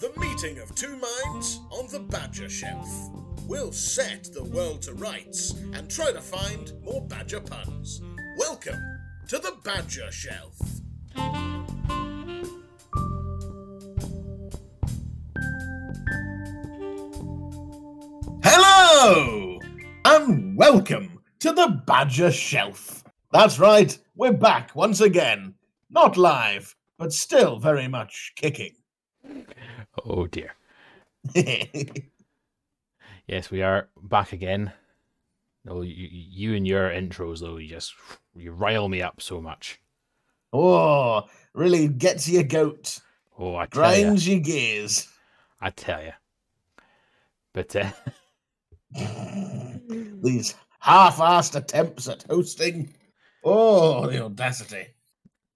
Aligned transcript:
The 0.00 0.12
meeting 0.18 0.58
of 0.58 0.74
two 0.74 0.96
minds 0.96 1.60
on 1.70 1.88
the 1.90 2.00
Badger 2.00 2.48
Shelf. 2.48 2.88
We'll 3.48 3.72
set 3.72 4.28
the 4.32 4.44
world 4.44 4.82
to 4.82 4.94
rights 4.94 5.52
and 5.72 5.90
try 5.90 6.12
to 6.12 6.20
find 6.20 6.72
more 6.82 7.00
Badger 7.00 7.40
puns. 7.40 8.02
Welcome 8.38 8.80
to 9.28 9.38
the 9.38 9.56
Badger 9.64 10.12
Shelf. 10.12 10.58
Hello! 18.42 19.58
And 20.04 20.56
welcome 20.56 21.20
to 21.40 21.52
the 21.52 21.82
Badger 21.86 22.30
Shelf. 22.30 23.02
That's 23.32 23.58
right, 23.58 23.98
we're 24.14 24.32
back 24.32 24.74
once 24.74 25.00
again. 25.00 25.55
Not 25.90 26.16
live, 26.16 26.74
but 26.98 27.12
still 27.12 27.58
very 27.58 27.88
much 27.88 28.32
kicking. 28.36 28.74
Oh 30.04 30.26
dear. 30.26 30.54
Yes, 33.26 33.50
we 33.50 33.60
are 33.60 33.88
back 34.00 34.32
again. 34.32 34.72
No, 35.64 35.82
you, 35.82 36.08
you 36.08 36.54
and 36.54 36.64
your 36.64 36.88
intros 36.90 37.40
though, 37.40 37.56
you 37.56 37.68
just 37.68 37.92
you 38.36 38.52
rile 38.52 38.88
me 38.88 39.02
up 39.02 39.20
so 39.20 39.40
much. 39.40 39.80
oh, 40.52 41.24
really 41.52 41.88
gets 41.88 42.28
your 42.28 42.44
goat, 42.44 43.00
Oh, 43.36 43.56
I 43.56 43.66
tell 43.66 43.96
you, 43.96 44.04
grinds 44.04 44.28
your 44.28 44.38
gears. 44.38 45.08
I 45.60 45.70
tell 45.70 46.02
you. 46.04 46.12
But 47.52 47.74
uh, 47.74 47.90
These 50.22 50.54
half-assed 50.78 51.56
attempts 51.56 52.08
at 52.08 52.24
hosting. 52.30 52.94
Oh, 53.44 54.06
the 54.06 54.24
audacity. 54.24 54.86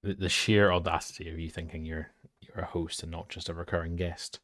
The, 0.03 0.15
the 0.15 0.29
sheer 0.29 0.73
audacity 0.73 1.29
of 1.31 1.39
you 1.39 1.51
thinking 1.51 1.85
you're 1.85 2.09
you're 2.41 2.65
a 2.65 2.67
host 2.67 3.03
and 3.03 3.13
not 3.13 3.29
just 3.29 3.49
a 3.49 3.55
recurring 3.55 3.97
guest. 3.97 4.41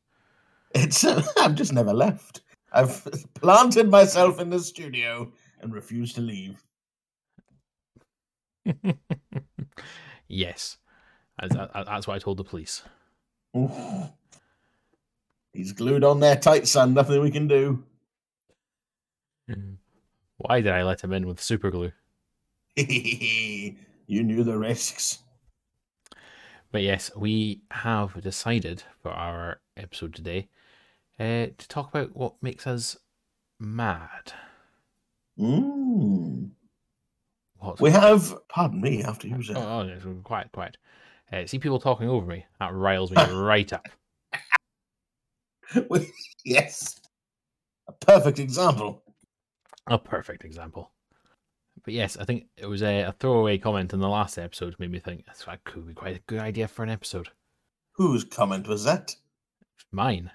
It's 0.75 1.05
I've 1.39 1.55
just 1.55 1.73
never 1.73 1.93
left. 1.93 2.43
I've 2.73 3.07
planted 3.35 3.89
myself 3.89 4.41
in 4.41 4.51
the 4.51 4.61
studio 4.61 5.33
and 5.61 5.73
refused 5.73 6.15
to 6.17 6.21
leave. 6.21 6.63
yes, 10.29 10.77
that's 11.41 12.07
what 12.07 12.15
I 12.15 12.19
told 12.19 12.37
the 12.37 12.45
police. 12.45 12.83
Oof. 13.57 13.73
He's 15.53 15.73
glued 15.73 16.05
on 16.05 16.21
there 16.21 16.37
tight, 16.37 16.67
son. 16.67 16.93
Nothing 16.93 17.23
we 17.23 17.31
can 17.31 17.49
do. 17.49 17.83
Why 20.39 20.61
did 20.61 20.73
I 20.73 20.83
let 20.83 21.03
him 21.03 21.13
in 21.13 21.27
with 21.27 21.41
super 21.41 21.71
glue? 21.71 21.93
you 22.77 23.75
knew 24.09 24.45
the 24.45 24.59
risks. 24.59 25.21
But 26.73 26.83
yes, 26.83 27.11
we 27.17 27.63
have 27.71 28.21
decided 28.23 28.83
for 29.03 29.11
our 29.11 29.61
episode 29.77 30.15
today 30.15 30.49
uh, 31.19 31.47
to 31.57 31.69
talk 31.69 31.89
about 31.89 32.17
what 32.17 32.35
makes 32.43 32.67
us 32.67 32.97
mad. 33.59 34.33
Mm. 35.39 36.51
What's 37.59 37.81
We 37.81 37.91
have, 37.91 38.35
pardon 38.49 38.81
me, 38.81 39.03
after 39.03 39.29
you, 39.29 39.43
sir. 39.43 39.55
Oh, 39.57 39.81
oh 39.81 39.83
yes, 39.83 40.03
quiet, 40.25 40.53
quiet. 40.53 40.77
Uh, 41.33 41.47
see 41.47 41.59
people 41.59 41.81
talking 41.81 42.09
over 42.09 42.27
me. 42.27 42.45
That 42.61 42.73
riles 42.73 43.11
me 43.11 43.23
right 43.33 43.73
up. 43.73 43.89
Yes. 46.45 47.01
A 47.89 47.93
perfect 47.93 48.39
example. 48.39 49.03
A 49.89 49.99
perfect 49.99 50.45
example. 50.45 50.93
But 51.87 51.95
yes, 51.95 52.17
I 52.17 52.25
think 52.25 52.49
it 52.57 52.67
was 52.67 52.83
a, 52.83 53.03
a 53.03 53.13
throwaway 53.13 53.59
comment 53.59 53.93
in 53.93 54.01
the 54.01 54.09
last 54.09 54.39
episode 54.39 54.75
made 54.81 54.91
me 54.91 54.99
think 54.99 55.25
that's 55.25 55.45
that 55.45 55.63
could 55.63 55.87
be 55.87 55.95
quite 55.95 56.17
a 56.17 56.21
good 56.27 56.41
idea 56.41 56.67
for 56.67 56.83
an 56.83 56.91
episode. 56.91 57.29
Whose 57.93 58.25
comment 58.25 58.67
was 58.67 58.83
that? 58.85 59.15
Mine. 59.93 60.33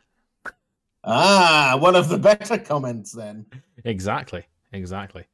Ah, 1.04 1.76
one 1.78 1.98
of 1.98 2.08
the 2.08 2.18
better 2.18 2.58
comments 2.58 3.12
then. 3.12 3.46
Exactly. 3.84 4.46
Exactly. 4.72 5.28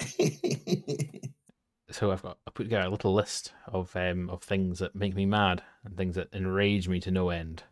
So 1.90 2.10
I've 2.10 2.22
got 2.22 2.38
I 2.46 2.50
put 2.50 2.62
together 2.62 2.86
a 2.86 2.90
little 2.90 3.12
list 3.12 3.52
of 3.66 3.94
um 3.96 4.30
of 4.30 4.42
things 4.42 4.78
that 4.78 4.96
make 4.96 5.14
me 5.14 5.26
mad 5.26 5.62
and 5.84 5.94
things 5.94 6.14
that 6.14 6.28
enrage 6.32 6.88
me 6.88 7.00
to 7.00 7.10
no 7.10 7.28
end. 7.28 7.64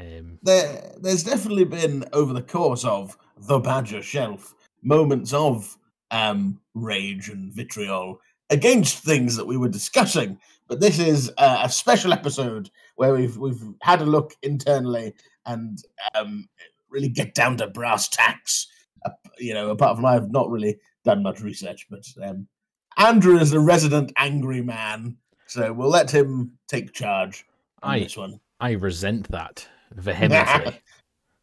Um 0.00 0.38
there, 0.42 0.94
there's 0.98 1.22
definitely 1.22 1.64
been 1.64 2.06
over 2.14 2.32
the 2.32 2.40
course 2.40 2.86
of 2.86 3.18
the 3.36 3.58
Badger 3.58 4.00
Shelf 4.00 4.54
moments 4.82 5.34
of 5.34 5.76
um, 6.10 6.60
rage 6.74 7.28
and 7.28 7.52
vitriol 7.52 8.20
against 8.50 8.98
things 8.98 9.36
that 9.36 9.46
we 9.46 9.56
were 9.56 9.68
discussing. 9.68 10.38
But 10.68 10.80
this 10.80 10.98
is 10.98 11.32
uh, 11.38 11.60
a 11.64 11.68
special 11.68 12.12
episode 12.12 12.70
where 12.96 13.14
we've 13.14 13.36
we've 13.36 13.62
had 13.82 14.00
a 14.00 14.06
look 14.06 14.34
internally 14.42 15.14
and 15.44 15.78
um, 16.14 16.48
really 16.90 17.08
get 17.08 17.34
down 17.34 17.56
to 17.58 17.68
brass 17.68 18.08
tacks. 18.08 18.66
Uh, 19.04 19.10
you 19.38 19.54
know, 19.54 19.70
apart 19.70 19.96
from 19.96 20.04
I've 20.04 20.30
not 20.30 20.50
really 20.50 20.78
done 21.04 21.22
much 21.22 21.40
research, 21.40 21.86
but 21.88 22.04
um, 22.22 22.48
Andrew 22.96 23.38
is 23.38 23.52
a 23.52 23.60
resident 23.60 24.12
angry 24.16 24.62
man, 24.62 25.16
so 25.46 25.72
we'll 25.72 25.88
let 25.88 26.10
him 26.10 26.52
take 26.66 26.92
charge 26.92 27.44
on 27.82 27.94
I 27.94 27.98
this 28.00 28.16
one. 28.16 28.40
I 28.58 28.72
resent 28.72 29.28
that 29.30 29.68
vehemently, 29.92 30.80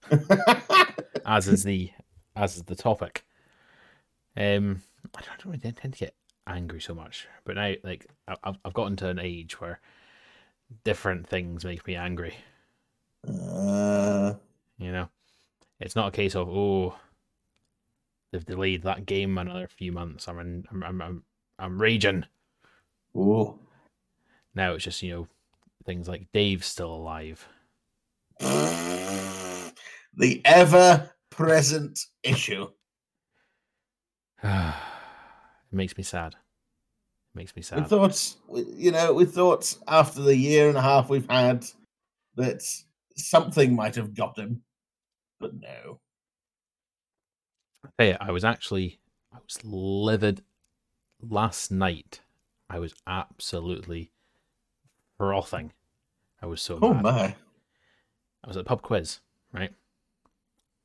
as 1.25 1.47
is 1.47 1.63
the 1.63 1.91
as 2.35 2.57
is 2.57 2.63
the 2.63 2.75
topic. 2.75 3.23
Um, 4.35 4.81
I 5.15 5.21
don't, 5.21 5.45
really 5.45 5.59
tend 5.59 5.93
to 5.93 5.99
get 5.99 6.15
angry 6.47 6.81
so 6.81 6.93
much, 6.93 7.27
but 7.45 7.55
now 7.55 7.73
like 7.83 8.07
I've 8.27 8.57
I've 8.65 8.73
gotten 8.73 8.95
to 8.97 9.09
an 9.09 9.19
age 9.19 9.59
where 9.61 9.79
different 10.83 11.27
things 11.27 11.65
make 11.65 11.85
me 11.85 11.95
angry. 11.95 12.35
Uh, 13.27 14.33
You 14.77 14.91
know, 14.91 15.09
it's 15.79 15.95
not 15.95 16.07
a 16.07 16.15
case 16.15 16.35
of 16.35 16.49
oh, 16.49 16.95
they've 18.31 18.45
delayed 18.45 18.83
that 18.83 19.05
game 19.05 19.37
another 19.37 19.67
few 19.67 19.91
months. 19.91 20.27
I'm 20.27 20.39
in, 20.39 20.65
I'm, 20.71 20.83
I'm 20.83 21.01
I'm 21.01 21.23
I'm 21.59 21.81
raging. 21.81 22.25
oh. 23.15 23.59
Now 24.55 24.73
it's 24.73 24.83
just 24.83 25.01
you 25.03 25.13
know 25.13 25.27
things 25.85 26.07
like 26.07 26.27
Dave's 26.33 26.67
still 26.67 26.93
alive. 26.93 27.47
the 28.39 29.73
ever 30.45 31.11
present 31.29 31.99
issue. 32.23 32.67
it 34.45 34.73
makes 35.71 35.97
me 35.97 36.03
sad. 36.03 36.33
It 36.33 37.35
makes 37.35 37.55
me 37.55 37.61
sad. 37.61 37.79
We 37.79 37.85
thought, 37.85 38.35
you 38.75 38.91
know, 38.91 39.13
we 39.13 39.25
thought 39.25 39.75
after 39.87 40.21
the 40.21 40.35
year 40.35 40.67
and 40.69 40.77
a 40.77 40.81
half 40.81 41.09
we've 41.09 41.29
had 41.29 41.65
that 42.35 42.63
something 43.15 43.75
might 43.75 43.95
have 43.95 44.13
got 44.13 44.37
him, 44.37 44.61
but 45.39 45.53
no. 45.59 45.99
Hey, 47.97 48.17
I 48.19 48.31
was 48.31 48.43
actually 48.43 48.99
I 49.33 49.37
was 49.37 49.63
livid 49.63 50.43
last 51.21 51.71
night. 51.71 52.21
I 52.69 52.79
was 52.79 52.93
absolutely 53.07 54.11
frothing. 55.17 55.71
I 56.41 56.47
was 56.47 56.61
so 56.61 56.79
Oh 56.81 56.93
mad. 56.93 57.03
my! 57.03 57.35
I 58.43 58.47
was 58.47 58.57
at 58.57 58.61
a 58.61 58.65
pub 58.65 58.81
quiz, 58.81 59.19
right? 59.53 59.73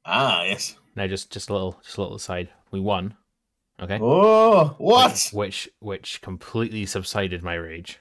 Ah, 0.05 0.45
yes. 0.45 0.77
Now 0.95 1.07
just 1.07 1.31
just 1.33 1.51
a 1.51 1.53
little 1.53 1.81
just 1.83 1.97
a 1.97 2.01
little 2.03 2.17
aside. 2.17 2.51
We 2.71 2.79
won. 2.81 3.17
Okay. 3.81 3.99
Oh, 4.03 4.75
what? 4.79 5.31
Which 5.33 5.69
which 5.81 6.21
completely 6.21 6.87
subsided 6.87 7.43
my 7.43 7.55
rage. 7.55 8.01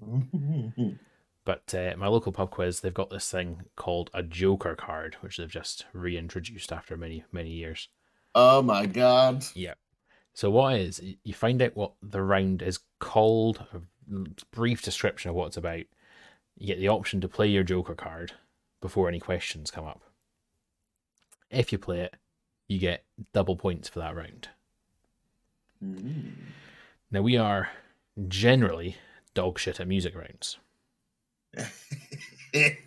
But 1.42 1.74
uh, 1.74 1.94
my 1.96 2.06
local 2.06 2.32
pub 2.32 2.50
quiz, 2.50 2.80
they've 2.80 2.92
got 2.92 3.08
this 3.10 3.30
thing 3.30 3.62
called 3.74 4.10
a 4.12 4.22
Joker 4.22 4.76
card, 4.76 5.16
which 5.20 5.38
they've 5.38 5.48
just 5.48 5.86
reintroduced 5.92 6.70
after 6.70 6.96
many 6.96 7.24
many 7.32 7.50
years. 7.50 7.88
oh 8.34 8.62
my 8.62 8.86
God! 8.86 9.44
Yeah. 9.54 9.74
So 10.34 10.50
what 10.50 10.76
is 10.76 11.02
you 11.24 11.34
find 11.34 11.60
out 11.62 11.76
what 11.76 11.94
the 12.02 12.22
round 12.22 12.62
is 12.62 12.80
called, 13.00 13.64
a 13.74 13.80
brief 14.52 14.82
description 14.82 15.30
of 15.30 15.34
what 15.34 15.46
it's 15.46 15.56
about. 15.56 15.84
You 16.56 16.66
get 16.66 16.78
the 16.78 16.88
option 16.88 17.20
to 17.22 17.28
play 17.28 17.48
your 17.48 17.64
Joker 17.64 17.94
card 17.94 18.32
before 18.82 19.08
any 19.08 19.18
questions 19.18 19.70
come 19.70 19.86
up. 19.86 20.02
If 21.50 21.72
you 21.72 21.78
play 21.78 22.00
it, 22.00 22.14
you 22.68 22.78
get 22.78 23.04
double 23.32 23.56
points 23.56 23.88
for 23.88 23.98
that 24.00 24.14
round. 24.14 24.48
Mm. 25.84 26.32
Now 27.10 27.22
we 27.22 27.36
are 27.36 27.70
generally 28.28 28.96
dog 29.34 29.58
shit 29.58 29.80
at 29.80 29.88
music 29.88 30.14
rounds. 30.14 30.58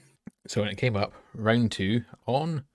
So 0.48 0.62
when 0.62 0.70
it 0.70 0.78
came 0.78 0.98
up, 0.98 1.14
round 1.34 1.72
two 1.72 2.04
on 2.26 2.66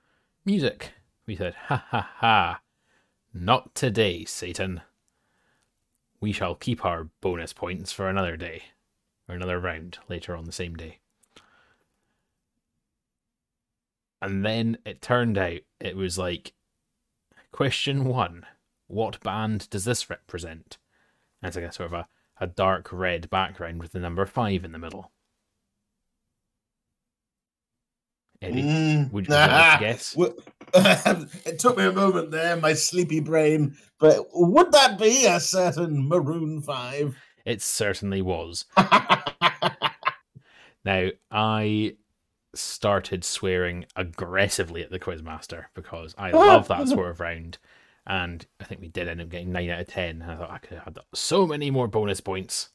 music, 0.45 0.93
we 1.27 1.37
said, 1.37 1.55
ha 1.55 1.85
ha 1.91 2.11
ha, 2.17 2.61
not 3.35 3.75
today, 3.75 4.25
Satan. 4.25 4.81
We 6.19 6.33
shall 6.33 6.55
keep 6.55 6.85
our 6.85 7.11
bonus 7.21 7.53
points 7.53 7.93
for 7.93 8.09
another 8.09 8.37
day, 8.37 8.63
or 9.29 9.35
another 9.35 9.61
round 9.61 9.99
later 10.09 10.35
on 10.35 10.47
the 10.47 10.53
same 10.53 10.77
day. 10.77 11.01
And 14.23 14.45
then 14.45 14.79
it 14.87 15.03
turned 15.03 15.37
out 15.37 15.61
it 15.79 15.95
was 15.95 16.17
like, 16.17 16.55
question 17.53 18.05
one, 18.05 18.47
what 18.89 19.21
band 19.23 19.71
does 19.71 19.85
this 19.85 20.11
represent? 20.11 20.77
And 21.41 21.49
it's 21.49 21.57
like 21.57 21.67
a 21.67 21.73
sort 21.73 21.93
of 21.93 21.93
a, 21.95 22.09
a 22.41 22.47
dark 22.47 22.89
red 22.93 23.31
background 23.31 23.81
with 23.81 23.93
the 23.93 24.01
number 24.01 24.27
five 24.27 24.65
in 24.65 24.73
the 24.73 24.79
middle. 24.79 25.13
Eddie, 28.41 28.63
Mm. 28.63 29.13
would 29.13 29.27
you 29.27 29.35
like 29.35 29.79
to 29.79 29.85
guess? 29.85 30.17
It 31.47 31.59
took 31.59 31.77
me 31.77 31.85
a 31.87 31.93
moment 31.93 32.31
there, 32.31 32.57
my 32.57 32.73
sleepy 32.75 33.21
brain, 33.21 33.77
but 33.99 34.27
would 34.33 34.71
that 34.73 34.99
be 34.99 35.27
a 35.27 35.41
certain 35.41 36.07
Maroon 36.09 36.61
5? 36.63 37.17
It 37.45 37.63
certainly 37.63 38.23
was. 38.23 38.65
Now, 40.85 41.09
I 41.31 41.97
started 42.55 43.23
swearing 43.25 43.85
aggressively 43.95 44.83
at 44.83 44.91
the 44.91 44.99
quizmaster 45.01 45.65
because 45.75 46.15
I 46.17 46.31
love 46.31 46.69
that 46.69 46.89
sort 46.89 47.11
of 47.11 47.21
round. 47.21 47.59
And 48.09 48.47
I 48.59 48.65
think 48.65 48.81
we 48.81 48.89
did 48.89 49.07
end 49.07 49.21
up 49.21 49.29
getting 49.29 49.53
9 49.53 49.69
out 49.69 49.81
of 49.81 49.89
10. 49.89 50.23
I 50.23 50.37
thought 50.37 50.51
I 50.51 50.59
could 50.59 50.79
have 50.79 50.85
had 50.85 50.99
so 51.15 51.47
many 51.47 51.71
more 51.71 51.87
bonus 51.87 52.23
points. 52.23 52.71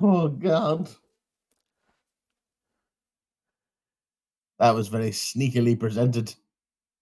oh, 0.00 0.28
God. 0.28 0.88
That 4.60 4.74
was 4.76 4.86
very 4.88 5.10
sneakily 5.10 5.78
presented. 5.78 6.34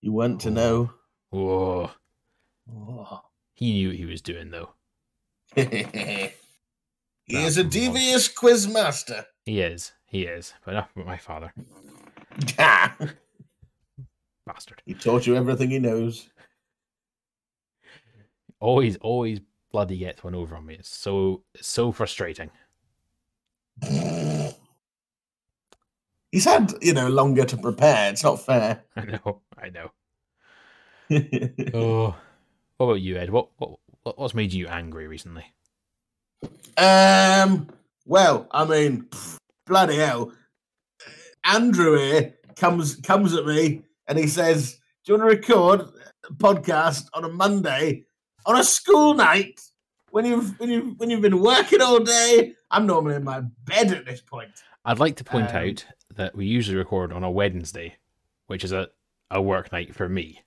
You 0.00 0.12
weren't 0.12 0.40
to 0.42 0.50
know. 0.50 0.90
Whoa. 1.30 1.90
Oh. 2.72 3.20
He 3.54 3.72
knew 3.72 3.88
what 3.88 3.96
he 3.96 4.06
was 4.06 4.22
doing, 4.22 4.50
though. 4.50 4.70
he 5.54 6.32
is 7.28 7.56
a 7.58 7.64
devious 7.64 8.28
quizmaster. 8.28 9.24
He 9.44 9.60
is. 9.60 9.92
He 10.06 10.22
is. 10.22 10.54
But 10.64 10.72
enough 10.72 10.90
about 10.94 11.06
my 11.06 11.16
father. 11.18 11.52
Bastard. 14.46 14.82
he 14.84 14.94
taught 14.94 15.26
you 15.26 15.36
everything 15.36 15.70
he 15.70 15.78
knows. 15.78 16.28
Always, 18.60 18.96
always 18.98 19.40
bloody 19.72 19.98
gets 19.98 20.24
one 20.24 20.34
over 20.34 20.56
on 20.56 20.66
me. 20.66 20.74
It's 20.74 20.88
so, 20.96 21.42
so 21.60 21.92
frustrating. 21.92 22.50
He's 26.32 26.44
had, 26.44 26.74
you 26.82 26.92
know, 26.92 27.08
longer 27.08 27.44
to 27.44 27.56
prepare. 27.56 28.10
It's 28.10 28.24
not 28.24 28.44
fair. 28.44 28.82
I 28.96 29.04
know. 29.04 29.40
I 29.58 29.70
know. 29.70 29.90
Oh. 31.74 32.16
What 32.78 32.86
about 32.86 33.00
you, 33.00 33.16
Ed? 33.16 33.30
What, 33.30 33.48
what, 33.58 33.78
what- 34.02 34.18
what's 34.18 34.34
made 34.34 34.52
you 34.52 34.66
angry 34.68 35.06
recently? 35.06 35.44
um. 36.76 37.68
Well, 38.04 38.46
I 38.52 38.64
mean, 38.64 39.08
bloody 39.66 39.96
hell. 39.96 40.32
Andrew 41.44 41.96
here 41.98 42.34
comes 42.56 42.96
comes 42.96 43.34
at 43.34 43.46
me 43.46 43.82
and 44.06 44.16
he 44.18 44.26
says, 44.28 44.78
"Do 45.04 45.12
you 45.12 45.18
want 45.18 45.30
to 45.30 45.36
record 45.36 45.80
a 46.28 46.32
podcast 46.34 47.06
on 47.14 47.24
a 47.24 47.28
Monday 47.28 48.04
on 48.46 48.58
a 48.58 48.64
school 48.64 49.14
night 49.14 49.60
when 50.10 50.24
you've 50.24 50.58
when 50.58 50.70
you 50.70 50.94
when 50.98 51.10
you've 51.10 51.20
been 51.22 51.40
working 51.42 51.82
all 51.82 52.00
day? 52.00 52.54
I'm 52.70 52.86
normally 52.86 53.16
in 53.16 53.24
my 53.24 53.40
bed 53.64 53.92
at 53.92 54.04
this 54.06 54.20
point." 54.20 54.50
I'd 54.84 54.98
like 55.00 55.16
to 55.16 55.24
point 55.24 55.50
Um, 55.50 55.56
out 55.56 55.86
that 56.14 56.34
we 56.36 56.46
usually 56.46 56.76
record 56.76 57.12
on 57.12 57.24
a 57.24 57.30
Wednesday, 57.30 57.96
which 58.46 58.62
is 58.64 58.70
a, 58.72 58.88
a 59.30 59.42
work 59.42 59.72
night 59.72 59.94
for 59.94 60.08
me. 60.08 60.42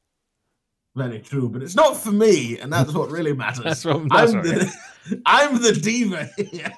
Very 0.96 1.20
true, 1.20 1.50
but 1.50 1.62
it's 1.62 1.76
not 1.76 1.96
for 1.98 2.12
me, 2.12 2.58
and 2.58 2.72
that's 2.72 2.94
what 2.94 3.12
really 3.12 3.34
matters. 3.44 3.64
That's 3.66 3.86
what 3.86 4.08
that's 4.10 4.32
I'm 4.32 4.38
what 4.38 4.46
it 4.48 4.58
is. 4.64 4.74
the 5.10 5.22
I'm 5.26 5.62
the 5.62 5.74
diva 5.74 6.30
here. 6.38 6.74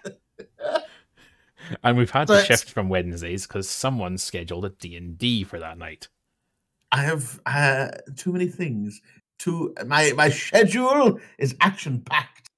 And 1.83 1.95
we've 1.97 2.09
had 2.11 2.27
So 2.27 2.37
to 2.39 2.43
shift 2.45 2.71
from 2.71 2.89
Wednesdays 2.89 3.47
because 3.47 3.69
someone's 3.69 4.23
scheduled 4.23 4.65
a 4.65 4.69
D&D 4.69 5.43
for 5.45 5.59
that 5.59 5.77
night. 5.77 6.09
I 6.91 7.03
have 7.03 7.39
uh, 7.45 7.89
too 8.17 8.33
many 8.33 8.47
things. 8.47 9.01
Too 9.41 9.73
my 9.87 10.13
my 10.15 10.29
schedule 10.29 11.19
is 11.39 11.55
action 11.61 12.01
packed. 12.01 12.49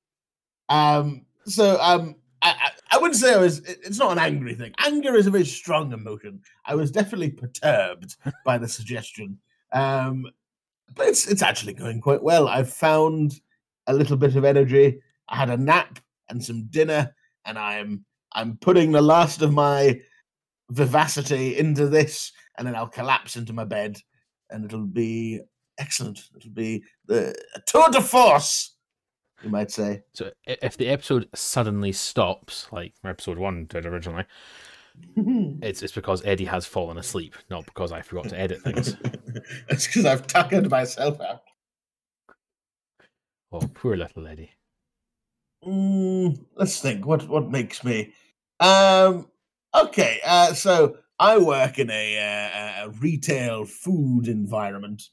Um, 0.67 1.25
so 1.45 1.79
um, 1.79 2.15
I, 2.41 2.49
I 2.49 2.71
I 2.91 2.97
wouldn't 2.97 3.19
say 3.19 3.33
I 3.33 3.37
was. 3.37 3.59
It's 3.59 3.99
not 3.99 4.11
an 4.11 4.19
angry 4.19 4.53
thing. 4.53 4.73
Anger 4.79 5.15
is 5.15 5.25
a 5.25 5.31
very 5.31 5.45
strong 5.45 5.93
emotion. 5.93 6.41
I 6.65 6.75
was 6.75 6.91
definitely 6.91 7.31
perturbed 7.31 8.17
by 8.45 8.57
the 8.57 8.67
suggestion. 8.67 9.39
Um, 9.71 10.27
but 10.93 11.07
it's 11.07 11.25
it's 11.25 11.41
actually 11.41 11.73
going 11.73 12.01
quite 12.01 12.21
well. 12.21 12.49
I've 12.49 12.71
found 12.71 13.39
a 13.87 13.93
little 13.93 14.17
bit 14.17 14.35
of 14.35 14.43
energy. 14.43 14.99
I 15.29 15.37
had 15.37 15.49
a 15.49 15.57
nap 15.57 15.99
and 16.29 16.43
some 16.43 16.65
dinner, 16.65 17.15
and 17.45 17.57
I'm 17.57 18.03
I'm 18.33 18.57
putting 18.57 18.91
the 18.91 19.01
last 19.01 19.41
of 19.41 19.53
my 19.53 20.01
vivacity 20.69 21.57
into 21.57 21.87
this, 21.87 22.33
and 22.57 22.67
then 22.67 22.75
I'll 22.75 22.87
collapse 22.87 23.37
into 23.37 23.53
my 23.53 23.63
bed, 23.63 23.97
and 24.49 24.65
it'll 24.65 24.85
be 24.85 25.39
excellent. 25.77 26.29
It'll 26.35 26.51
be 26.51 26.83
the 27.05 27.35
a 27.55 27.59
tour 27.61 27.89
de 27.89 28.01
force, 28.01 28.75
you 29.43 29.49
might 29.49 29.71
say. 29.71 30.03
So 30.13 30.31
if 30.45 30.77
the 30.77 30.89
episode 30.89 31.29
suddenly 31.33 31.91
stops, 31.91 32.67
like 32.71 32.93
episode 33.03 33.37
one 33.37 33.65
did 33.65 33.85
originally, 33.85 34.25
it's, 35.15 35.81
it's 35.81 35.93
because 35.93 36.23
Eddie 36.25 36.45
has 36.45 36.65
fallen 36.65 36.97
asleep, 36.97 37.35
not 37.49 37.65
because 37.65 37.91
I 37.91 38.01
forgot 38.01 38.29
to 38.29 38.39
edit 38.39 38.61
things. 38.61 38.95
it's 39.69 39.87
because 39.87 40.05
I've 40.05 40.27
tuckered 40.27 40.69
myself 40.69 41.19
out. 41.21 41.43
Oh, 43.51 43.61
poor 43.73 43.95
little 43.95 44.27
Eddie. 44.27 44.51
Mm, 45.65 46.45
let's 46.55 46.81
think. 46.81 47.05
What 47.05 47.27
what 47.29 47.49
makes 47.49 47.83
me? 47.83 48.13
Um. 48.59 49.29
Okay. 49.73 50.19
Uh. 50.25 50.53
So 50.53 50.97
I 51.19 51.37
work 51.37 51.79
in 51.79 51.89
a, 51.89 52.17
uh, 52.17 52.85
a 52.85 52.89
retail 52.89 53.65
food 53.65 54.27
environment. 54.27 55.03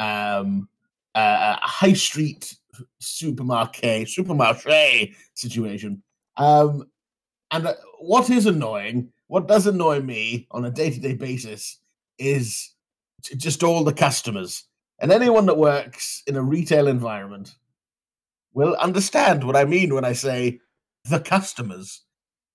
Um. 0.00 0.68
Uh, 1.14 1.56
a 1.60 1.66
high 1.66 1.92
street 1.92 2.54
supermarket 2.98 4.08
supermarché 4.08 5.14
situation. 5.34 6.02
Um. 6.36 6.84
And 7.52 7.66
uh, 7.66 7.74
what 7.98 8.30
is 8.30 8.46
annoying, 8.46 9.12
what 9.26 9.48
does 9.48 9.66
annoy 9.66 10.00
me 10.00 10.46
on 10.52 10.64
a 10.64 10.70
day 10.70 10.90
to 10.90 11.00
day 11.00 11.14
basis, 11.14 11.78
is 12.18 12.72
just 13.36 13.62
all 13.62 13.84
the 13.84 13.92
customers 13.92 14.64
and 15.00 15.10
anyone 15.10 15.46
that 15.46 15.56
works 15.56 16.22
in 16.26 16.36
a 16.36 16.42
retail 16.42 16.86
environment 16.86 17.54
will 18.52 18.74
understand 18.76 19.42
what 19.42 19.56
I 19.56 19.64
mean 19.64 19.94
when 19.94 20.04
I 20.04 20.12
say 20.12 20.60
the 21.04 21.20
customers. 21.20 22.02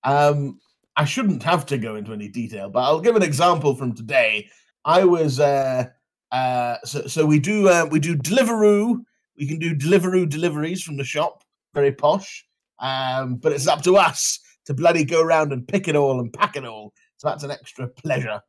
Um, 0.04 0.60
I 0.96 1.06
shouldn't 1.06 1.42
have 1.44 1.66
to 1.68 1.78
go 1.78 1.96
into 1.96 2.14
any 2.14 2.28
detail, 2.28 2.70
but 2.70 2.82
I'll 2.82 3.02
give 3.02 3.16
an 3.16 3.24
example 3.24 3.76
from 3.76 3.94
today. 3.94 4.50
I 4.86 5.04
was 5.04 5.40
uh, 5.40 5.88
uh, 6.32 6.78
so 6.84 7.08
so 7.08 7.26
we 7.26 7.40
do 7.40 7.70
uh, 7.70 7.88
we 7.90 8.00
do 8.00 8.16
Deliveroo. 8.16 9.04
We 9.38 9.48
can 9.48 9.60
do 9.60 9.76
Deliveroo 9.76 10.30
deliveries 10.30 10.82
from 10.82 10.98
the 10.98 11.04
shop, 11.04 11.44
very 11.74 11.92
posh. 11.92 12.46
Um, 12.80 13.36
but 13.36 13.52
it's 13.52 13.68
up 13.68 13.82
to 13.84 13.98
us 13.98 14.40
to 14.66 14.74
bloody 14.74 15.04
go 15.04 15.22
around 15.22 15.54
and 15.54 15.68
pick 15.68 15.88
it 15.88 15.96
all 15.96 16.20
and 16.20 16.32
pack 16.32 16.56
it 16.56 16.66
all. 16.66 16.94
So 17.18 17.30
that's 17.30 17.44
an 17.44 17.52
extra 17.52 17.88
pleasure. 17.88 18.42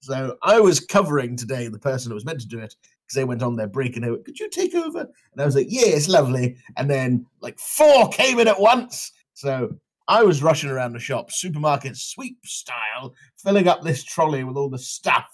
So 0.00 0.36
I 0.42 0.60
was 0.60 0.80
covering 0.80 1.36
today 1.36 1.68
the 1.68 1.78
person 1.78 2.10
who 2.10 2.14
was 2.14 2.24
meant 2.24 2.40
to 2.40 2.48
do 2.48 2.58
it 2.58 2.74
because 3.06 3.14
they 3.14 3.24
went 3.24 3.42
on 3.42 3.56
their 3.56 3.68
break 3.68 3.96
and 3.96 4.04
they 4.04 4.10
went, 4.10 4.24
"Could 4.24 4.40
you 4.40 4.48
take 4.48 4.74
over?" 4.74 5.00
And 5.00 5.40
I 5.40 5.44
was 5.44 5.54
like, 5.54 5.66
"Yeah, 5.68 5.86
it's 5.86 6.08
lovely." 6.08 6.56
And 6.76 6.90
then 6.90 7.26
like 7.40 7.58
four 7.58 8.08
came 8.08 8.38
in 8.38 8.48
at 8.48 8.60
once. 8.60 9.12
So 9.34 9.70
I 10.08 10.22
was 10.22 10.42
rushing 10.42 10.70
around 10.70 10.92
the 10.92 10.98
shop, 10.98 11.30
supermarket 11.30 11.96
sweep 11.96 12.38
style, 12.44 13.14
filling 13.36 13.68
up 13.68 13.82
this 13.82 14.02
trolley 14.02 14.42
with 14.42 14.56
all 14.56 14.68
the 14.68 14.78
stuff 14.78 15.28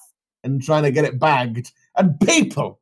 and 0.45 0.63
trying 0.63 0.83
to 0.83 0.91
get 0.91 1.05
it 1.05 1.19
bagged. 1.19 1.73
And 1.97 2.19
people 2.21 2.81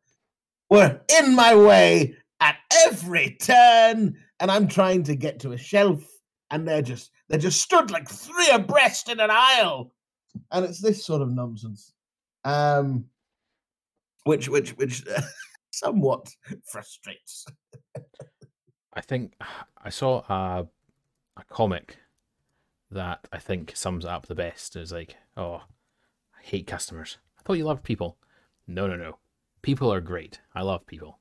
were 0.71 1.01
in 1.19 1.35
my 1.35 1.55
way 1.55 2.17
at 2.41 2.57
every 2.87 3.37
turn. 3.41 4.17
And 4.41 4.51
I'm 4.51 4.69
trying 4.69 5.05
to 5.05 5.15
get 5.15 5.41
to 5.41 5.53
a 5.53 5.59
shelf, 5.59 6.05
and 6.51 6.67
they're 6.67 6.83
just 6.83 7.11
they're 7.29 7.39
just 7.39 7.63
stood 7.63 7.91
like 7.91 8.09
three 8.09 8.51
abreast 8.51 9.09
in 9.09 9.21
an 9.21 9.31
aisle. 9.31 9.93
And 10.51 10.65
it's 10.65 10.81
this 10.81 11.05
sort 11.05 11.23
of 11.23 11.31
nonsense. 11.31 11.93
Um 12.45 13.07
which 14.25 14.49
which 14.49 14.71
which 14.71 15.05
somewhat 15.71 16.29
frustrates. 16.65 17.47
I 18.93 19.01
think 19.01 19.35
I 19.83 19.91
saw 19.91 20.23
a, 20.29 20.67
a 21.37 21.45
comic 21.49 21.99
that 22.91 23.27
I 23.33 23.39
think 23.39 23.73
sums 23.75 24.05
up 24.05 24.27
the 24.27 24.35
best. 24.35 24.77
It's 24.77 24.93
like, 24.93 25.17
oh, 25.37 25.63
I 26.39 26.43
hate 26.43 26.67
customers. 26.67 27.19
I 27.39 27.43
thought 27.43 27.55
you 27.55 27.65
loved 27.65 27.83
people. 27.83 28.19
No, 28.67 28.87
no, 28.87 28.97
no. 28.97 29.19
People 29.63 29.93
are 29.93 30.01
great. 30.01 30.41
I 30.55 30.63
love 30.63 30.87
people. 30.87 31.19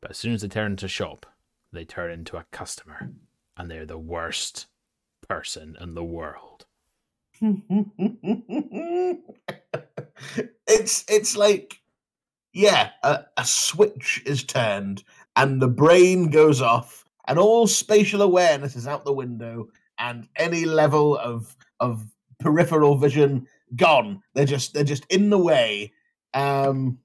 But 0.00 0.12
as 0.12 0.16
soon 0.16 0.34
as 0.34 0.42
they 0.42 0.48
turn 0.48 0.72
into 0.72 0.88
shop, 0.88 1.26
they 1.72 1.84
turn 1.84 2.10
into 2.10 2.36
a 2.36 2.46
customer. 2.50 3.10
And 3.56 3.70
they're 3.70 3.86
the 3.86 3.98
worst 3.98 4.66
person 5.26 5.76
in 5.80 5.94
the 5.94 6.04
world. 6.04 6.66
it's 10.66 11.04
it's 11.08 11.36
like 11.36 11.80
yeah 12.52 12.90
a, 13.04 13.24
a 13.36 13.44
switch 13.44 14.20
is 14.26 14.42
turned 14.42 15.04
and 15.36 15.62
the 15.62 15.68
brain 15.68 16.30
goes 16.30 16.60
off 16.60 17.04
and 17.28 17.38
all 17.38 17.68
spatial 17.68 18.22
awareness 18.22 18.74
is 18.74 18.88
out 18.88 19.04
the 19.04 19.12
window 19.12 19.68
and 20.00 20.26
any 20.34 20.64
level 20.64 21.16
of 21.18 21.56
of 21.78 22.04
peripheral 22.40 22.96
vision 22.96 23.46
gone 23.76 24.20
they're 24.34 24.44
just 24.44 24.74
they're 24.74 24.82
just 24.82 25.06
in 25.08 25.30
the 25.30 25.38
way 25.38 25.92
um 26.34 26.98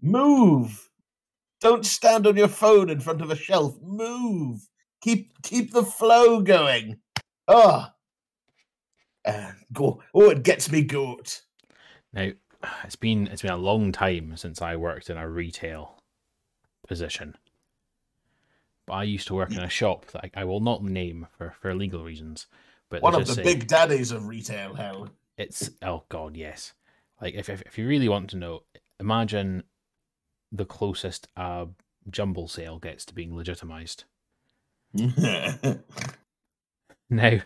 move 0.00 0.90
don't 1.60 1.86
stand 1.86 2.26
on 2.26 2.36
your 2.36 2.48
phone 2.48 2.90
in 2.90 3.00
front 3.00 3.20
of 3.20 3.30
a 3.30 3.36
shelf 3.36 3.76
move 3.82 4.68
keep 5.00 5.30
keep 5.42 5.72
the 5.72 5.84
flow 5.84 6.40
going 6.40 6.98
Oh, 7.46 7.86
uh, 9.24 9.52
go. 9.72 10.02
Oh, 10.14 10.30
it 10.30 10.42
gets 10.42 10.70
me 10.70 10.82
goat. 10.82 11.42
Now, 12.12 12.30
it's 12.84 12.96
been 12.96 13.26
it's 13.26 13.42
been 13.42 13.52
a 13.52 13.56
long 13.56 13.92
time 13.92 14.36
since 14.36 14.62
I 14.62 14.76
worked 14.76 15.10
in 15.10 15.16
a 15.16 15.28
retail 15.28 16.02
position. 16.86 17.36
But 18.86 18.94
I 18.94 19.02
used 19.04 19.26
to 19.28 19.34
work 19.34 19.52
in 19.52 19.60
a 19.60 19.68
shop 19.68 20.06
that 20.08 20.30
I, 20.36 20.42
I 20.42 20.44
will 20.44 20.60
not 20.60 20.84
name 20.84 21.26
for, 21.38 21.54
for 21.60 21.74
legal 21.74 22.04
reasons. 22.04 22.46
But 22.90 23.02
One 23.02 23.14
of 23.14 23.26
the 23.26 23.32
say 23.32 23.42
big 23.42 23.66
daddies 23.66 24.10
of 24.10 24.26
retail 24.26 24.74
hell. 24.74 25.08
it's 25.38 25.70
oh 25.82 26.04
god, 26.08 26.36
yes. 26.36 26.74
Like 27.20 27.34
if 27.34 27.48
if, 27.48 27.62
if 27.62 27.78
you 27.78 27.86
really 27.86 28.08
want 28.08 28.30
to 28.30 28.36
know, 28.36 28.62
imagine 29.00 29.64
the 30.52 30.64
closest 30.64 31.28
a 31.36 31.68
jumble 32.10 32.48
sale 32.48 32.78
gets 32.78 33.04
to 33.06 33.14
being 33.14 33.36
legitimized. 33.36 34.04
Now, 37.10 37.40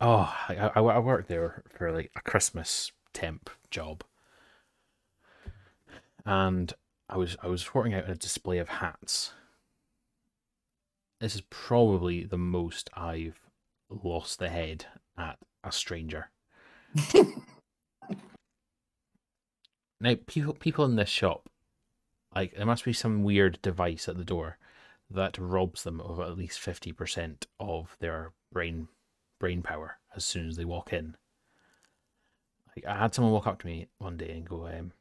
oh, 0.00 0.34
I, 0.48 0.70
I, 0.74 0.80
I 0.80 0.98
worked 0.98 1.28
there 1.28 1.62
for 1.68 1.92
like 1.92 2.10
a 2.16 2.22
Christmas 2.22 2.90
temp 3.12 3.50
job, 3.70 4.02
and 6.24 6.72
I 7.08 7.16
was 7.16 7.36
I 7.42 7.48
was 7.48 7.62
sorting 7.62 7.94
out 7.94 8.08
a 8.08 8.14
display 8.14 8.58
of 8.58 8.68
hats. 8.68 9.32
This 11.20 11.34
is 11.34 11.42
probably 11.42 12.24
the 12.24 12.38
most 12.38 12.90
I've 12.94 13.40
lost 13.88 14.38
the 14.38 14.48
head 14.48 14.86
at 15.16 15.38
a 15.62 15.70
stranger. 15.70 16.30
Now, 20.04 20.16
people 20.26 20.52
people 20.52 20.84
in 20.84 20.96
this 20.96 21.08
shop, 21.08 21.48
like 22.36 22.54
there 22.54 22.66
must 22.66 22.84
be 22.84 22.92
some 22.92 23.24
weird 23.24 23.58
device 23.62 24.06
at 24.06 24.18
the 24.18 24.24
door 24.24 24.58
that 25.10 25.38
robs 25.38 25.82
them 25.82 25.98
of 26.02 26.20
at 26.20 26.36
least 26.36 26.60
fifty 26.60 26.92
percent 26.92 27.46
of 27.58 27.96
their 28.00 28.34
brain 28.52 28.88
brain 29.38 29.62
power 29.62 29.96
as 30.14 30.22
soon 30.22 30.46
as 30.46 30.56
they 30.56 30.66
walk 30.66 30.92
in. 30.92 31.16
Like 32.76 32.84
I 32.84 32.98
had 32.98 33.14
someone 33.14 33.32
walk 33.32 33.46
up 33.46 33.60
to 33.60 33.66
me 33.66 33.88
one 33.96 34.18
day 34.18 34.32
and 34.32 34.46
go, 34.46 34.66
um, 34.66 34.92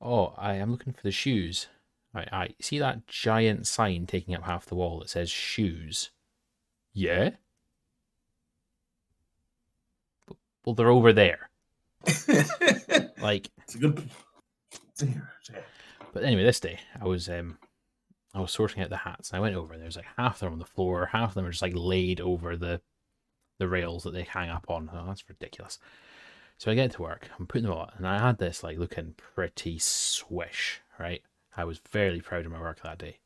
"Oh, 0.00 0.32
I 0.38 0.54
am 0.54 0.70
looking 0.70 0.94
for 0.94 1.02
the 1.02 1.10
shoes. 1.10 1.66
I, 2.14 2.26
I 2.32 2.54
see 2.58 2.78
that 2.78 3.06
giant 3.06 3.66
sign 3.66 4.06
taking 4.06 4.34
up 4.34 4.44
half 4.44 4.64
the 4.64 4.76
wall 4.76 5.00
that 5.00 5.10
says 5.10 5.30
shoes. 5.30 6.08
Yeah. 6.94 7.32
Well, 10.64 10.74
they're 10.74 10.88
over 10.88 11.12
there. 11.12 11.50
Like 13.22 13.48
it's 13.62 13.76
a 13.76 13.78
good. 13.78 14.02
Dear, 14.98 15.30
dear. 15.46 15.64
But 16.12 16.24
anyway, 16.24 16.42
this 16.42 16.60
day 16.60 16.80
I 17.00 17.06
was 17.06 17.28
um 17.28 17.58
I 18.34 18.40
was 18.40 18.50
sorting 18.50 18.82
out 18.82 18.90
the 18.90 18.96
hats 18.98 19.30
and 19.30 19.36
I 19.36 19.40
went 19.40 19.54
over 19.54 19.72
and 19.72 19.82
there's 19.82 19.96
like 19.96 20.06
half 20.16 20.36
of 20.36 20.40
them 20.40 20.52
on 20.54 20.58
the 20.58 20.64
floor, 20.64 21.06
half 21.06 21.30
of 21.30 21.34
them 21.34 21.46
are 21.46 21.50
just 21.50 21.62
like 21.62 21.74
laid 21.76 22.20
over 22.20 22.56
the 22.56 22.80
the 23.58 23.68
rails 23.68 24.02
that 24.02 24.12
they 24.12 24.24
hang 24.24 24.50
up 24.50 24.66
on. 24.68 24.90
Oh, 24.92 25.04
that's 25.06 25.28
ridiculous. 25.28 25.78
So 26.58 26.70
I 26.70 26.74
get 26.74 26.92
to 26.92 27.02
work, 27.02 27.28
I'm 27.38 27.46
putting 27.46 27.68
them 27.68 27.78
on, 27.78 27.92
and 27.96 28.06
I 28.06 28.18
had 28.18 28.38
this 28.38 28.62
like 28.62 28.78
looking 28.78 29.14
pretty 29.16 29.78
swish, 29.78 30.80
right? 30.98 31.22
I 31.56 31.64
was 31.64 31.80
very 31.90 32.20
proud 32.20 32.46
of 32.46 32.52
my 32.52 32.60
work 32.60 32.82
that 32.82 32.98
day. 32.98 33.18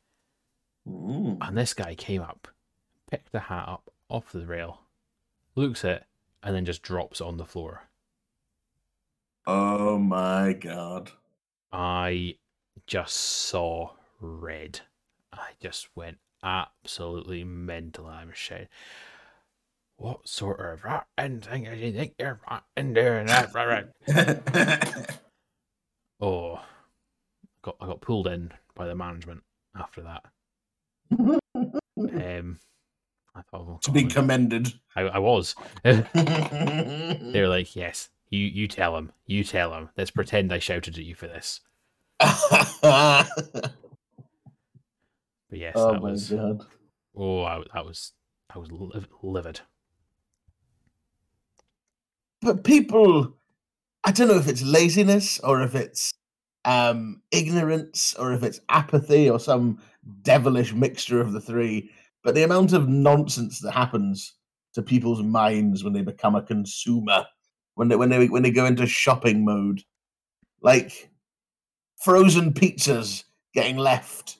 Mm. 0.87 1.37
And 1.41 1.57
this 1.57 1.73
guy 1.73 1.95
came 1.95 2.21
up, 2.21 2.47
picked 3.09 3.31
the 3.31 3.41
hat 3.41 3.67
up 3.67 3.91
off 4.09 4.31
the 4.31 4.45
rail, 4.45 4.81
looks 5.55 5.83
at 5.83 5.91
it, 5.91 6.03
and 6.43 6.55
then 6.55 6.65
just 6.65 6.81
drops 6.81 7.19
it 7.19 7.27
on 7.27 7.37
the 7.37 7.45
floor. 7.45 7.83
Oh 9.49 9.97
my 9.97 10.51
god. 10.51 11.11
I 11.71 12.35
just 12.85 13.15
saw 13.15 13.91
red. 14.19 14.81
I 15.31 15.51
just 15.61 15.87
went 15.95 16.17
absolutely 16.43 17.45
mental. 17.45 18.07
I'm 18.07 18.29
ashamed. 18.31 18.67
"What 19.95 20.27
sort 20.27 20.59
of 20.59 20.83
rotten 20.83 21.39
thing 21.39 21.63
do 21.63 21.75
you 21.77 21.93
think 21.93 22.15
you're 22.19 22.41
in 22.75 22.93
there?" 22.93 23.19
And 23.19 23.29
that, 23.29 23.53
right, 23.53 23.85
right." 24.07 25.19
Oh, 26.19 26.59
got 27.61 27.77
I 27.79 27.85
got 27.85 28.01
pulled 28.01 28.27
in 28.27 28.51
by 28.75 28.85
the 28.87 28.95
management 28.95 29.43
after 29.75 30.01
that. 30.01 30.25
Um, 31.99 32.59
I 33.33 33.41
thought, 33.41 33.65
oh, 33.67 33.79
to 33.81 33.91
be 33.91 34.03
commended. 34.05 34.71
I, 34.95 35.01
I 35.01 35.17
was. 35.17 35.55
they 35.83 37.31
were 37.33 37.47
like, 37.47 37.75
"Yes, 37.75 38.09
you 38.29 38.41
you 38.45 38.67
tell 38.67 38.97
him, 38.97 39.11
you 39.25 39.43
tell 39.43 39.73
him. 39.73 39.89
Let's 39.97 40.11
pretend 40.11 40.53
I 40.53 40.59
shouted 40.59 40.97
at 40.97 41.05
you 41.05 41.15
for 41.15 41.27
this." 41.27 41.61
oh 42.21 43.27
But 45.49 45.59
yes, 45.59 45.87
my 45.91 45.91
that 45.91 46.01
was. 46.01 46.29
god. 46.29 46.65
Oh, 47.15 47.43
I, 47.43 47.63
that 47.73 47.85
was 47.85 48.13
I 48.53 48.59
was 48.59 48.71
liv- 48.71 49.07
livid. 49.23 49.61
But 52.41 52.63
people, 52.63 53.35
I 54.05 54.11
don't 54.11 54.27
know 54.27 54.37
if 54.37 54.47
it's 54.47 54.63
laziness 54.63 55.39
or 55.41 55.61
if 55.63 55.75
it's 55.75 56.13
um, 56.65 57.21
ignorance 57.31 58.15
or 58.19 58.33
if 58.33 58.43
it's 58.43 58.61
apathy 58.69 59.29
or 59.29 59.39
some 59.39 59.79
devilish 60.23 60.73
mixture 60.73 61.21
of 61.21 61.33
the 61.33 61.41
three. 61.41 61.91
But 62.23 62.35
the 62.35 62.43
amount 62.43 62.73
of 62.73 62.89
nonsense 62.89 63.59
that 63.61 63.71
happens 63.71 64.35
to 64.73 64.81
people's 64.81 65.23
minds 65.23 65.83
when 65.83 65.93
they 65.93 66.01
become 66.01 66.35
a 66.35 66.43
consumer, 66.43 67.25
when 67.77 67.89
they 67.89 67.95
when 67.95 68.09
they 68.09 68.27
when 68.27 68.41
they 68.41 68.49
go 68.49 68.65
into 68.65 68.87
shopping 68.87 69.45
mode, 69.45 69.83
like 70.61 71.11
frozen 72.03 72.51
pizzas 72.51 73.23
getting 73.53 73.77
left 73.77 74.37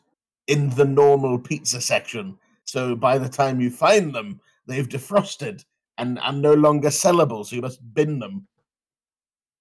in 0.48 0.72
the 0.72 0.86
normal 0.86 1.38
pizza 1.38 1.79
section. 1.79 2.36
So 2.63 2.96
by 2.96 3.20
the 3.20 3.29
time 3.29 3.62
you 3.62 3.70
find 3.70 4.13
them, 4.13 4.41
they've 4.65 4.89
defrosted 4.89 5.63
and 6.00 6.17
are 6.20 6.34
no 6.34 6.53
longer 6.56 6.89
sellable, 6.89 7.46
so 7.46 7.56
you 7.56 7.62
must 7.62 7.94
bin 7.94 8.17
them. 8.17 8.48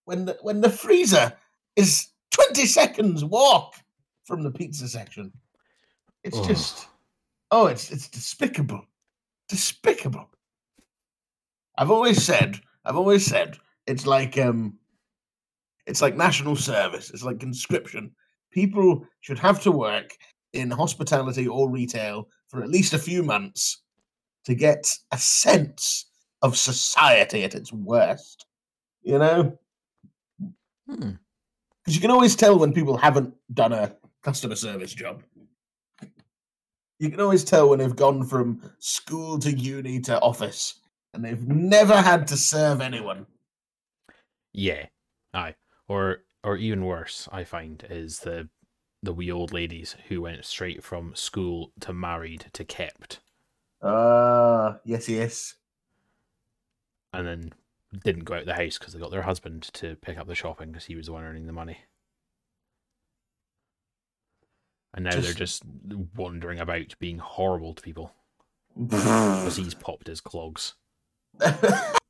When 0.07 0.25
the 0.25 0.39
when 0.41 0.63
the 0.63 0.71
freezer 0.71 1.35
is 1.77 2.09
twenty 2.31 2.65
seconds 2.65 3.27
walk 3.27 3.75
from 4.25 4.43
the 4.43 4.51
pizza 4.51 4.89
section, 4.89 5.31
it's 6.25 6.39
Ugh. 6.39 6.47
just 6.47 6.87
oh, 7.51 7.67
it's 7.67 7.91
it's 7.91 8.09
despicable, 8.09 8.87
despicable. 9.51 10.31
I've 11.77 11.91
always 11.91 12.25
said, 12.25 12.59
I've 12.87 12.97
always 12.97 13.27
said, 13.27 13.59
it's 13.87 14.07
like 14.07 14.39
um, 14.39 14.79
it's 15.87 16.03
like 16.03 16.17
national 16.17 16.57
service. 16.57 17.11
It's 17.11 17.23
like 17.23 17.41
conscription. 17.41 18.11
People 18.51 19.07
should 19.21 19.39
have 19.39 19.61
to 19.63 19.73
work 19.73 20.11
in 20.53 20.71
hospitality 20.71 21.47
or 21.47 21.71
retail 21.71 22.29
for 22.49 22.63
at 22.63 22.71
least 22.71 22.95
a 22.95 22.99
few 22.99 23.23
months 23.23 23.83
to 24.45 24.55
get 24.55 24.97
a 25.13 25.19
sense 25.19 26.07
of 26.43 26.57
society 26.57 27.45
at 27.45 27.55
its 27.55 27.73
worst. 27.73 28.47
You 29.03 29.19
know, 29.19 29.59
Hmm. 30.89 31.13
because 31.85 31.97
you 31.97 32.01
can 32.01 32.11
always 32.13 32.37
tell 32.37 32.59
when 32.59 32.73
people 32.73 32.97
haven't 32.97 33.35
done 33.55 33.73
a 33.73 33.97
customer 34.23 34.55
service 34.55 34.93
job. 34.95 35.23
You 36.99 37.11
can 37.11 37.21
always 37.21 37.45
tell 37.45 37.69
when 37.69 37.81
they've 37.81 37.95
gone 37.95 38.25
from 38.25 38.63
school 38.79 39.39
to 39.41 39.53
uni 39.53 40.01
to 40.01 40.21
office 40.21 40.81
and 41.13 41.25
they've 41.25 41.47
never 41.47 42.01
had 42.01 42.27
to 42.29 42.37
serve 42.37 42.81
anyone. 42.81 43.27
Yeah, 44.57 44.87
aye. 45.35 45.55
Or 45.87 46.25
or 46.43 46.57
even 46.57 46.87
worse, 46.87 47.29
I 47.31 47.45
find 47.45 47.85
is 47.91 48.21
the 48.21 48.49
the 49.03 49.13
wee 49.13 49.31
old 49.31 49.53
ladies 49.53 49.97
who 50.09 50.23
went 50.23 50.45
straight 50.47 50.83
from 50.83 51.15
school 51.15 51.73
to 51.81 51.93
married 51.93 52.47
to 52.55 52.65
kept, 52.65 53.21
Ah, 53.83 54.79
yes, 54.85 55.09
yes. 55.11 55.55
and 57.13 57.27
then 57.27 57.53
didn't 58.03 58.25
go 58.25 58.35
out 58.35 58.47
the 58.47 58.55
house 58.55 58.79
because 58.79 58.95
they 58.95 58.99
got 58.99 59.11
their 59.11 59.23
husband 59.23 59.65
to 59.75 59.95
pick 59.97 60.17
up 60.17 60.27
the 60.27 60.35
shopping 60.35 60.73
because 60.73 60.87
he 60.87 60.97
was 60.97 61.07
the 61.07 61.13
one 61.13 61.23
earning 61.25 61.47
the 61.47 61.53
money. 61.53 61.79
And 64.95 65.05
now 65.05 65.21
they're 65.21 65.35
just 65.35 65.63
wandering 66.17 66.59
about 66.61 66.95
being 66.99 67.19
horrible 67.19 67.75
to 67.75 67.83
people 67.83 68.13
because 68.89 69.57
he's 69.57 69.75
popped 69.75 70.07
his 70.07 70.23
clogs. 70.23 70.75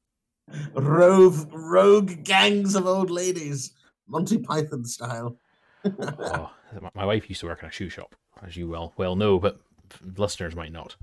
rogue, 0.75 1.53
rogue 1.53 2.25
gangs 2.25 2.75
of 2.75 2.87
old 2.87 3.11
ladies, 3.11 3.73
Monty 4.07 4.39
Python 4.39 4.85
style. 4.85 5.37
oh, 5.85 6.51
my- 6.95 7.05
wife 7.05 7.29
used 7.29 7.41
to 7.41 7.47
work 7.47 7.63
in 7.63 7.69
a 7.69 7.73
shoe 7.73 7.89
shop, 7.89 8.15
as 8.45 8.57
you 8.57 8.69
well 8.69 8.93
well 8.97 9.17
know, 9.17 9.39
but 9.39 9.61
listeners 10.17 10.57
might 10.57 10.73
not. 10.73 10.97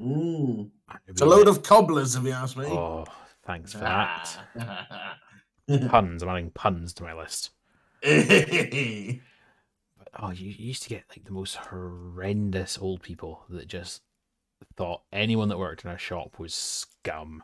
Mm. 0.00 0.70
It's 1.06 1.20
a 1.20 1.26
load 1.26 1.46
like- 1.46 1.56
of 1.56 1.62
cobblers, 1.62 2.16
if 2.16 2.24
you 2.24 2.32
ask 2.32 2.56
me. 2.56 2.66
Oh, 2.66 3.04
thanks 3.44 3.72
for 3.72 3.78
that. 3.78 4.38
Ah. 4.58 5.18
Puns. 5.88 6.22
I'm 6.22 6.28
adding 6.28 6.50
puns 6.50 6.92
to 6.94 7.04
my 7.04 7.14
list. 7.14 7.50
But, 8.02 8.18
oh, 10.20 10.30
you, 10.30 10.50
you 10.50 10.66
used 10.66 10.82
to 10.82 10.90
get 10.90 11.04
like 11.08 11.24
the 11.24 11.32
most 11.32 11.56
horrendous 11.56 12.76
old 12.78 13.02
people 13.02 13.44
that 13.48 13.66
just 13.66 14.02
thought 14.76 15.02
anyone 15.10 15.48
that 15.48 15.58
worked 15.58 15.84
in 15.84 15.90
a 15.90 15.96
shop 15.96 16.38
was 16.38 16.52
scum, 16.52 17.42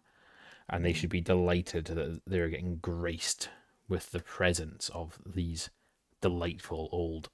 and 0.71 0.85
they 0.85 0.93
should 0.93 1.11
be 1.11 1.21
delighted 1.21 1.87
that 1.87 2.21
they're 2.27 2.49
getting 2.49 2.77
graced 2.77 3.49
with 3.89 4.11
the 4.13 4.21
presence 4.21 4.89
of 4.95 5.19
these 5.27 5.69
delightful 6.21 6.89
old 6.93 7.29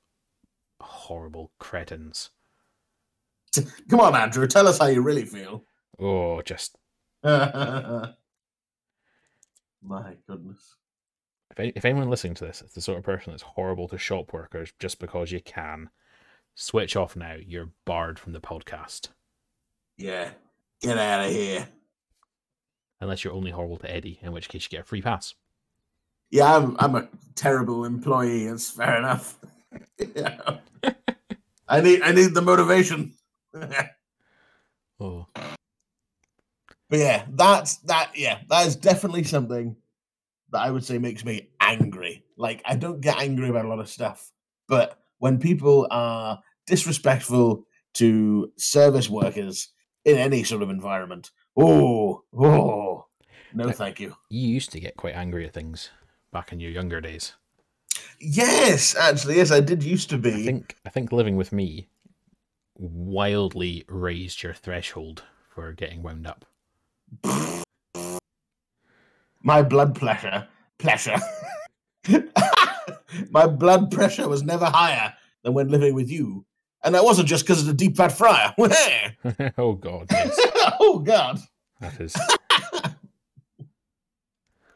horrible 0.81 1.53
cretins. 1.59 2.31
Come 3.89 4.01
on, 4.01 4.15
Andrew, 4.15 4.47
tell 4.47 4.67
us 4.69 4.79
how 4.79 4.87
you 4.87 5.03
really 5.03 5.25
feel. 5.25 5.65
Oh, 5.99 6.43
just 6.43 6.77
My 7.23 8.13
goodness. 10.27 10.75
if, 11.51 11.61
any- 11.61 11.73
if 11.77 11.85
anyone 11.85 12.11
listening 12.11 12.35
to 12.35 12.45
this 12.47 12.63
is 12.63 12.73
the 12.73 12.81
sort 12.81 12.99
of 12.99 13.05
person 13.05 13.33
that's 13.33 13.43
horrible 13.43 13.89
to 13.89 13.99
shop 13.99 14.33
workers 14.33 14.73
just 14.79 14.99
because 14.99 15.31
you 15.33 15.41
can, 15.41 15.91
switch 16.55 16.97
off 16.97 17.17
now. 17.17 17.37
You're 17.47 17.71
barred 17.85 18.19
from 18.19 18.33
the 18.33 18.41
podcast. 18.41 19.09
Yeah. 19.97 20.31
Get 20.83 20.99
out 20.99 21.27
of 21.27 21.33
here. 21.33 21.69
Unless 23.01 23.25
you're 23.25 23.33
only 23.33 23.51
horrible 23.51 23.77
to 23.79 23.95
Eddie, 23.95 24.19
in 24.23 24.33
which 24.33 24.49
case 24.49 24.65
you 24.65 24.71
get 24.71 24.81
a 24.81 24.85
free 24.85 25.03
pass. 25.03 25.35
Yeah, 26.31 26.57
I'm 26.57 26.77
I'm 26.79 26.95
a 26.95 27.09
terrible 27.35 27.85
employee. 27.85 28.45
It's 28.45 28.71
fair 28.71 28.99
enough. 28.99 29.39
Yeah. 30.15 30.59
I 31.69 31.81
need 31.81 32.01
I 32.01 32.13
need 32.13 32.33
the 32.33 32.41
motivation. 32.41 33.13
oh. 35.01 35.27
but 35.35 36.99
yeah, 36.99 37.25
that's 37.29 37.79
that. 37.79 38.13
Yeah, 38.15 38.39
that 38.49 38.67
is 38.67 38.77
definitely 38.77 39.25
something 39.25 39.77
that 40.53 40.63
I 40.63 40.71
would 40.71 40.85
say 40.85 40.99
makes 40.99 41.25
me 41.25 41.51
angry. 41.61 42.25
Like 42.37 42.63
I 42.65 42.77
don't 42.77 43.01
get 43.01 43.19
angry 43.19 43.49
about 43.49 43.65
a 43.65 43.69
lot 43.69 43.81
of 43.81 43.89
stuff, 43.89 44.33
but 44.69 44.99
when 45.19 45.39
people 45.39 45.87
are 45.91 46.41
disrespectful 46.67 47.67
to 47.95 48.53
service 48.57 49.11
workers 49.11 49.69
in 50.05 50.17
any 50.17 50.45
sort 50.45 50.63
of 50.63 50.71
environment, 50.71 51.31
oh, 51.57 52.23
oh, 52.37 53.07
no, 53.55 53.65
Like- 53.65 53.77
thank 53.77 54.01
you. 54.01 54.17
you 54.29 54.49
used 54.49 54.71
to 54.73 54.81
get 54.81 54.97
quite 54.97 55.15
angry 55.15 55.47
at 55.47 55.53
things 55.55 55.91
back 56.33 56.53
in 56.53 56.61
your 56.61 56.71
younger 56.71 57.01
days. 57.01 57.35
Yes, 58.21 58.95
actually, 58.97 59.37
yes, 59.37 59.51
I 59.51 59.61
did 59.61 59.83
used 59.83 60.11
to 60.11 60.19
be. 60.19 60.33
I 60.33 60.45
think 60.45 60.77
I 60.85 60.91
think 60.91 61.13
living 61.13 61.37
with 61.37 61.53
me 61.53 61.89
wildly 62.79 63.85
raised 63.89 64.43
your 64.43 64.53
threshold 64.53 65.25
for 65.55 65.73
getting 65.73 66.03
wound 66.03 66.27
up. 66.27 66.45
my 69.43 69.63
blood 69.63 69.95
pressure 69.95 70.47
pressure 70.79 71.17
my 73.31 73.47
blood 73.47 73.91
pressure 73.91 74.29
was 74.29 74.43
never 74.43 74.67
higher 74.67 75.15
than 75.43 75.55
when 75.55 75.69
living 75.69 75.95
with 75.95 76.11
you 76.11 76.45
and 76.85 76.95
that 76.95 77.05
wasn't 77.05 77.27
just 77.29 77.45
because 77.45 77.61
of 77.61 77.67
the 77.67 77.73
deep 77.73 77.97
fat 77.97 78.13
fryer 78.13 78.53
oh 79.59 79.73
god, 79.75 80.07
yes. 80.11 80.39
Oh 80.81 80.99
god. 80.99 81.39
That 81.81 82.01
is 82.01 82.15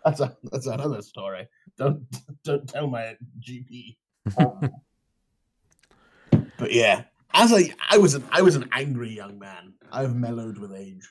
that's 0.04 0.20
a 0.20 0.36
that's 0.44 0.66
another 0.66 1.02
story. 1.02 1.48
Don't 1.78 2.04
don't 2.44 2.68
tell 2.68 2.86
my 2.86 3.16
gp 3.40 3.96
but 6.58 6.72
yeah. 6.72 7.04
As 7.32 7.52
a 7.52 7.72
i 7.90 7.96
was 7.96 8.14
an 8.14 8.24
i 8.32 8.42
was 8.42 8.56
an 8.56 8.68
angry 8.72 9.10
young 9.10 9.38
man. 9.38 9.74
I've 9.92 10.14
mellowed 10.14 10.58
with 10.58 10.74
age. 10.74 11.08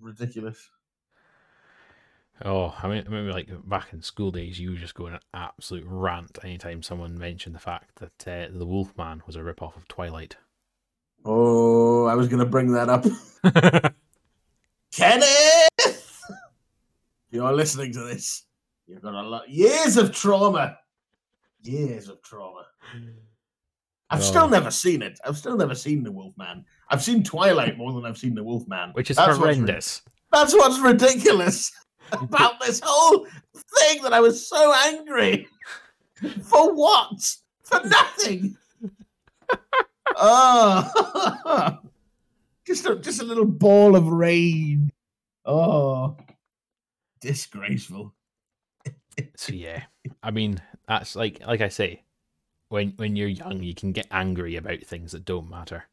Ridiculous. 0.00 0.68
Oh, 2.44 2.74
I 2.82 2.88
mean, 2.88 2.98
I 2.98 3.04
remember 3.04 3.32
like 3.32 3.48
back 3.68 3.92
in 3.92 4.02
school 4.02 4.32
days, 4.32 4.58
you 4.58 4.70
were 4.70 4.76
just 4.76 4.94
going 4.94 5.14
an 5.14 5.20
absolute 5.32 5.84
rant 5.86 6.38
anytime 6.42 6.82
someone 6.82 7.16
mentioned 7.16 7.54
the 7.54 7.60
fact 7.60 7.96
that 7.96 8.26
uh, 8.26 8.48
the 8.52 8.66
Wolfman 8.66 9.22
was 9.26 9.36
a 9.36 9.44
rip-off 9.44 9.76
of 9.76 9.86
Twilight. 9.86 10.36
Oh 11.24 12.06
i 12.06 12.14
was 12.14 12.28
gonna 12.28 12.46
bring 12.46 12.72
that 12.72 12.88
up 12.88 13.04
Kenneth! 14.92 16.22
You're 17.30 17.52
listening 17.52 17.92
to 17.94 18.00
this, 18.00 18.44
you've 18.86 19.00
got 19.02 19.14
a 19.14 19.22
lot 19.26 19.48
years 19.48 19.96
of 19.96 20.12
trauma. 20.12 20.76
Years 21.62 22.08
of 22.08 22.20
trauma. 22.22 22.66
I've 24.10 24.20
Oh. 24.20 24.22
still 24.22 24.48
never 24.48 24.70
seen 24.70 25.00
it. 25.00 25.18
I've 25.24 25.38
still 25.38 25.56
never 25.56 25.74
seen 25.74 26.02
the 26.02 26.12
Wolfman. 26.12 26.66
I've 26.90 27.02
seen 27.02 27.22
Twilight 27.24 27.78
more 27.78 27.92
than 27.94 28.04
I've 28.04 28.18
seen 28.18 28.34
the 28.34 28.44
Wolfman. 28.44 28.90
Which 28.92 29.10
is 29.10 29.16
That's 29.16 29.28
what's 29.38 29.38
horrendous. 29.38 30.02
That's 30.30 30.52
what's 30.52 30.78
ridiculous 30.78 31.72
about 32.12 32.60
this 32.60 32.80
whole 32.84 33.26
thing 33.78 34.02
that 34.02 34.12
I 34.12 34.20
was 34.20 34.46
so 34.46 34.74
angry. 34.86 35.48
For 36.42 36.74
what? 36.74 37.34
For 37.62 37.80
nothing. 37.86 38.58
oh. 40.16 41.78
just 42.66 42.86
a 42.86 42.96
just 42.96 43.20
a 43.20 43.24
little 43.24 43.44
ball 43.44 43.96
of 43.96 44.06
rage. 44.08 44.90
Oh. 45.44 46.16
Disgraceful. 47.20 48.14
So 49.36 49.52
yeah, 49.52 49.84
I 50.22 50.30
mean, 50.30 50.60
that's 50.88 51.14
like 51.14 51.46
like 51.46 51.60
I 51.60 51.68
say, 51.68 52.02
when 52.68 52.94
when 52.96 53.14
you're 53.16 53.28
young, 53.28 53.62
you 53.62 53.74
can 53.74 53.92
get 53.92 54.06
angry 54.10 54.56
about 54.56 54.80
things 54.82 55.12
that 55.12 55.24
don't 55.24 55.50
matter. 55.50 55.84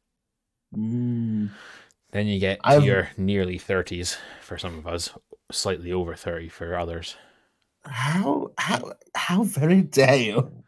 Mm. 0.76 1.50
Then 2.12 2.28
you 2.28 2.40
get 2.40 2.64
to 2.64 2.70
I've- 2.70 2.86
your 2.86 3.10
nearly 3.18 3.58
thirties 3.58 4.18
for 4.42 4.58
some 4.58 4.78
of 4.78 4.88
us, 4.88 5.10
slightly 5.52 5.92
over 5.92 6.16
thirty 6.16 6.48
for 6.50 6.78
others. 6.78 7.16
How 7.86 8.52
how 8.58 8.94
how 9.16 9.44
very 9.44 9.82
dare 9.82 10.16
you? 10.16 10.64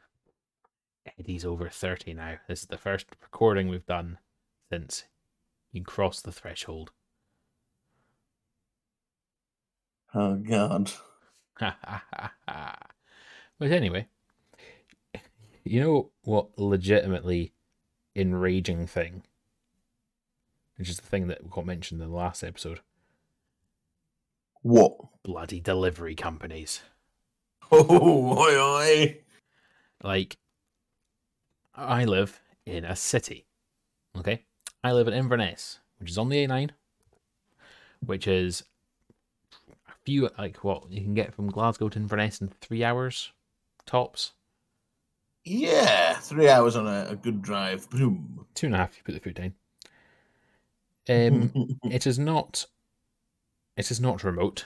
Eddie's 1.20 1.46
over 1.46 1.70
thirty 1.70 2.14
now. 2.14 2.36
This 2.48 2.62
is 2.62 2.68
the 2.68 2.78
first 2.78 3.06
recording 3.22 3.68
we've 3.68 3.86
done 3.86 4.18
since 4.72 5.06
you 5.72 5.84
crossed 5.84 6.24
the 6.24 6.32
threshold. 6.32 6.92
Oh 10.14 10.36
god. 10.36 10.92
but 11.60 11.76
anyway, 13.62 14.08
you 15.64 15.80
know 15.80 16.10
what 16.24 16.50
legitimately 16.58 17.54
enraging 18.16 18.88
thing, 18.88 19.24
which 20.78 20.90
is 20.90 20.98
the 20.98 21.08
thing 21.08 21.28
that 21.28 21.50
got 21.50 21.66
mentioned 21.66 22.02
in 22.02 22.10
the 22.10 22.16
last 22.16 22.44
episode 22.44 22.82
What? 24.62 24.94
bloody 25.24 25.60
delivery 25.60 26.16
companies. 26.16 26.82
Oh 27.74 28.38
oi 28.38 28.60
oi. 28.60 29.18
Like, 30.04 30.36
I 31.76 32.06
live 32.06 32.42
in 32.66 32.86
a 32.86 32.96
city, 32.96 33.46
okay? 34.18 34.44
I 34.84 34.92
live 34.92 35.08
in 35.08 35.14
Inverness, 35.14 35.80
which 36.00 36.10
is 36.10 36.18
on 36.18 36.30
the 36.30 36.46
A9, 36.46 36.72
which 38.06 38.28
is 38.28 38.64
a 39.88 39.94
few, 40.04 40.30
like, 40.38 40.64
what 40.64 40.92
you 40.92 41.02
can 41.02 41.14
get 41.14 41.34
from 41.34 41.50
Glasgow 41.50 41.90
to 41.90 42.00
Inverness 42.00 42.42
in 42.42 42.50
three 42.50 42.84
hours 42.84 43.32
tops. 43.86 44.34
Yeah, 45.44 46.14
three 46.16 46.50
hours 46.50 46.76
on 46.76 46.88
a, 46.88 47.08
a 47.10 47.16
good 47.16 47.42
drive. 47.42 47.90
Boom. 47.90 48.46
Two 48.54 48.68
and 48.68 48.76
a 48.76 48.80
half, 48.80 48.96
you 48.96 49.04
put 49.04 49.14
the 49.14 49.20
food 49.20 49.36
down. 49.36 49.54
Um, 51.10 51.78
it 51.84 52.06
is 52.06 52.20
not 52.20 52.68
it 53.76 53.90
is 53.90 54.00
not 54.00 54.24
remote 54.24 54.66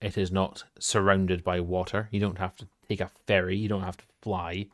it 0.00 0.16
is 0.16 0.30
not 0.30 0.64
surrounded 0.78 1.42
by 1.42 1.58
water 1.58 2.08
you 2.12 2.20
don't 2.20 2.38
have 2.38 2.56
to 2.56 2.68
take 2.88 3.00
a 3.00 3.10
ferry 3.26 3.56
you 3.56 3.68
don't 3.68 3.82
have 3.82 3.96
to 3.96 4.04
fly 4.20 4.68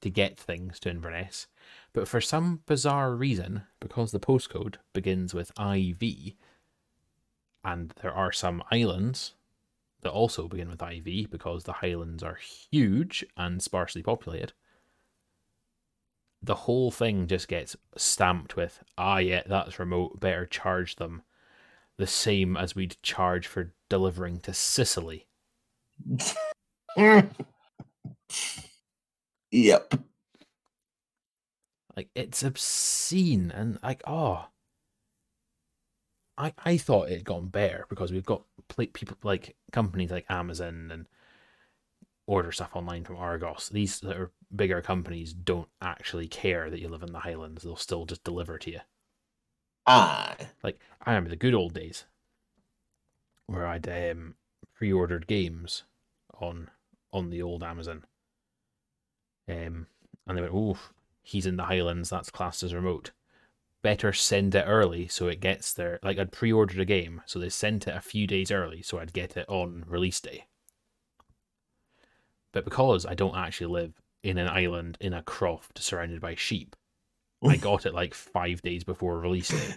to 0.00 0.10
get 0.10 0.38
things 0.38 0.78
to 0.80 0.90
inverness. 0.90 1.46
But 1.92 2.08
for 2.08 2.20
some 2.20 2.62
bizarre 2.66 3.14
reason 3.14 3.62
because 3.80 4.12
the 4.12 4.20
postcode 4.20 4.76
begins 4.92 5.34
with 5.34 5.52
iv 5.58 6.02
and 7.64 7.92
there 8.02 8.12
are 8.12 8.32
some 8.32 8.62
islands 8.70 9.34
that 10.02 10.10
also 10.10 10.48
begin 10.48 10.70
with 10.70 10.82
iv 10.82 11.30
because 11.30 11.64
the 11.64 11.74
highlands 11.74 12.22
are 12.22 12.38
huge 12.70 13.24
and 13.36 13.62
sparsely 13.62 14.02
populated 14.02 14.52
the 16.42 16.54
whole 16.54 16.90
thing 16.90 17.26
just 17.26 17.48
gets 17.48 17.76
stamped 17.96 18.56
with 18.56 18.82
ah 18.96 19.18
yeah 19.18 19.42
that's 19.46 19.78
remote 19.78 20.20
better 20.20 20.46
charge 20.46 20.96
them. 20.96 21.22
The 21.96 22.06
same 22.06 22.56
as 22.56 22.76
we'd 22.76 22.96
charge 23.02 23.46
for 23.48 23.72
delivering 23.88 24.38
to 24.40 24.54
sicily 24.54 25.26
yep. 29.50 29.94
like 31.96 32.08
it's 32.14 32.42
obscene 32.42 33.50
and 33.50 33.78
like 33.82 34.02
oh 34.06 34.46
i 36.36 36.52
i 36.64 36.76
thought 36.76 37.08
it 37.08 37.14
had 37.14 37.24
gone 37.24 37.46
better 37.46 37.86
because 37.88 38.12
we've 38.12 38.26
got 38.26 38.42
people 38.92 39.16
like 39.22 39.56
companies 39.72 40.10
like 40.10 40.26
amazon 40.28 40.90
and 40.92 41.06
order 42.26 42.52
stuff 42.52 42.76
online 42.76 43.04
from 43.04 43.16
argos 43.16 43.70
these 43.70 44.00
that 44.00 44.16
are 44.16 44.30
bigger 44.54 44.82
companies 44.82 45.32
don't 45.32 45.68
actually 45.80 46.28
care 46.28 46.68
that 46.68 46.80
you 46.80 46.88
live 46.88 47.02
in 47.02 47.12
the 47.12 47.20
highlands 47.20 47.62
they'll 47.62 47.76
still 47.76 48.04
just 48.04 48.22
deliver 48.22 48.58
to 48.58 48.70
you 48.70 48.80
Aye. 49.86 50.36
like 50.62 50.78
I 51.00 51.12
remember 51.12 51.30
the 51.30 51.36
good 51.36 51.54
old 51.54 51.72
days 51.72 52.04
where 53.46 53.66
I'd 53.66 53.88
um, 53.88 54.34
pre-ordered 54.76 55.26
games 55.26 55.84
on 56.38 56.70
on 57.12 57.30
the 57.30 57.42
old 57.42 57.62
Amazon. 57.62 58.04
Um, 59.48 59.86
and 60.26 60.36
they 60.36 60.42
went, 60.42 60.54
"Oh, 60.54 60.78
he's 61.22 61.46
in 61.46 61.56
the 61.56 61.64
Highlands. 61.64 62.10
That's 62.10 62.30
classed 62.30 62.62
as 62.62 62.74
remote. 62.74 63.12
Better 63.82 64.12
send 64.12 64.54
it 64.54 64.64
early 64.66 65.08
so 65.08 65.28
it 65.28 65.40
gets 65.40 65.72
there." 65.72 65.98
Like 66.02 66.18
I'd 66.18 66.32
pre-ordered 66.32 66.80
a 66.80 66.84
game, 66.84 67.22
so 67.26 67.38
they 67.38 67.48
sent 67.48 67.88
it 67.88 67.96
a 67.96 68.00
few 68.00 68.26
days 68.26 68.50
early, 68.50 68.82
so 68.82 68.98
I'd 68.98 69.12
get 69.12 69.36
it 69.36 69.48
on 69.48 69.84
release 69.86 70.20
day. 70.20 70.46
But 72.52 72.64
because 72.64 73.06
I 73.06 73.14
don't 73.14 73.36
actually 73.36 73.72
live 73.72 74.00
in 74.22 74.38
an 74.38 74.48
island 74.48 74.98
in 75.00 75.14
a 75.14 75.22
croft 75.22 75.82
surrounded 75.82 76.20
by 76.20 76.34
sheep, 76.34 76.74
I 77.42 77.56
got 77.56 77.86
it 77.86 77.94
like 77.94 78.14
five 78.14 78.62
days 78.62 78.84
before 78.84 79.20
release 79.20 79.48
day. 79.48 79.76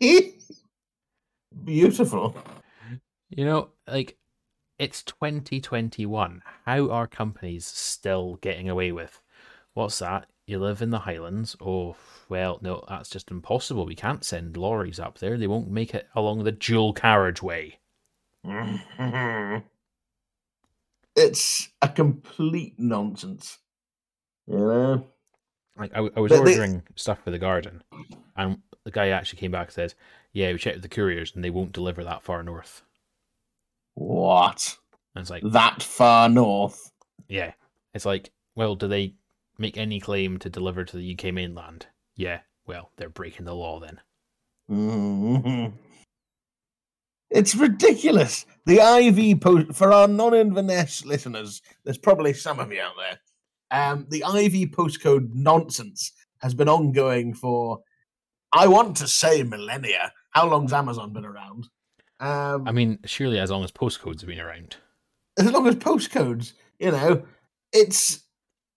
Beautiful. 1.64 2.36
You 3.30 3.44
know, 3.44 3.70
like 3.86 4.16
it's 4.78 5.02
2021. 5.02 6.42
How 6.66 6.90
are 6.90 7.06
companies 7.06 7.66
still 7.66 8.36
getting 8.36 8.68
away 8.68 8.92
with? 8.92 9.20
What's 9.74 9.98
that? 10.00 10.26
You 10.46 10.58
live 10.58 10.82
in 10.82 10.90
the 10.90 11.00
Highlands? 11.00 11.56
Oh, 11.60 11.96
well, 12.28 12.58
no, 12.62 12.84
that's 12.88 13.08
just 13.08 13.30
impossible. 13.30 13.86
We 13.86 13.94
can't 13.94 14.24
send 14.24 14.56
lorries 14.56 14.98
up 14.98 15.18
there. 15.18 15.38
They 15.38 15.46
won't 15.46 15.70
make 15.70 15.94
it 15.94 16.08
along 16.14 16.44
the 16.44 16.52
dual 16.52 16.92
carriageway. 16.92 17.78
it's 21.16 21.68
a 21.80 21.88
complete 21.88 22.74
nonsense. 22.78 23.58
You 24.46 24.56
know? 24.58 25.06
Like, 25.76 25.92
I, 25.94 26.00
I 26.16 26.20
was 26.20 26.30
But 26.32 26.44
they- 26.44 26.52
ordering 26.52 26.82
stuff 26.96 27.22
for 27.24 27.30
the 27.30 27.38
garden, 27.38 27.82
and 28.36 28.58
the 28.84 28.90
guy 28.90 29.08
actually 29.08 29.38
came 29.38 29.52
back 29.52 29.68
and 29.68 29.74
says, 29.74 29.94
Yeah, 30.32 30.52
we 30.52 30.58
checked 30.58 30.76
with 30.76 30.82
the 30.82 30.88
couriers, 30.88 31.32
and 31.34 31.42
they 31.44 31.50
won't 31.50 31.72
deliver 31.72 32.02
that 32.04 32.22
far 32.22 32.42
north. 32.42 32.82
What? 33.94 34.76
And 35.14 35.22
it's 35.22 35.30
like, 35.30 35.42
That 35.44 35.82
far 35.82 36.28
north? 36.28 36.90
Yeah. 37.28 37.52
It's 37.94 38.06
like, 38.06 38.30
well, 38.56 38.74
do 38.74 38.88
they 38.88 39.14
make 39.58 39.76
any 39.76 40.00
claim 40.00 40.38
to 40.38 40.50
deliver 40.50 40.84
to 40.84 40.96
the 40.96 41.12
UK 41.18 41.32
mainland? 41.34 41.86
Yeah. 42.16 42.40
Well, 42.66 42.90
they're 42.96 43.08
breaking 43.08 43.44
the 43.44 43.54
law 43.54 43.80
then. 43.80 44.00
Mhm. 44.70 45.72
It's 47.30 47.54
ridiculous. 47.54 48.44
The 48.66 48.78
IV 48.80 49.40
post 49.40 49.72
for 49.74 49.92
our 49.92 50.06
non-Inverness 50.06 51.04
listeners. 51.04 51.62
There's 51.84 51.98
probably 51.98 52.34
some 52.34 52.60
of 52.60 52.70
you 52.72 52.80
out 52.82 52.92
there. 52.98 53.18
Um, 53.70 54.06
the 54.10 54.18
IV 54.18 54.70
postcode 54.70 55.30
nonsense 55.32 56.12
has 56.42 56.54
been 56.54 56.68
ongoing 56.68 57.32
for, 57.34 57.80
I 58.52 58.66
want 58.66 58.96
to 58.98 59.08
say 59.08 59.42
millennia. 59.42 60.12
How 60.30 60.48
long's 60.48 60.72
Amazon 60.74 61.12
been 61.12 61.24
around? 61.24 61.68
Um, 62.22 62.68
I 62.68 62.72
mean, 62.72 63.00
surely 63.04 63.40
as 63.40 63.50
long 63.50 63.64
as 63.64 63.72
postcodes 63.72 64.20
have 64.20 64.28
been 64.28 64.38
around. 64.38 64.76
as 65.38 65.50
long 65.50 65.66
as 65.66 65.74
postcodes, 65.74 66.52
you 66.78 66.92
know, 66.92 67.24
it's 67.72 68.22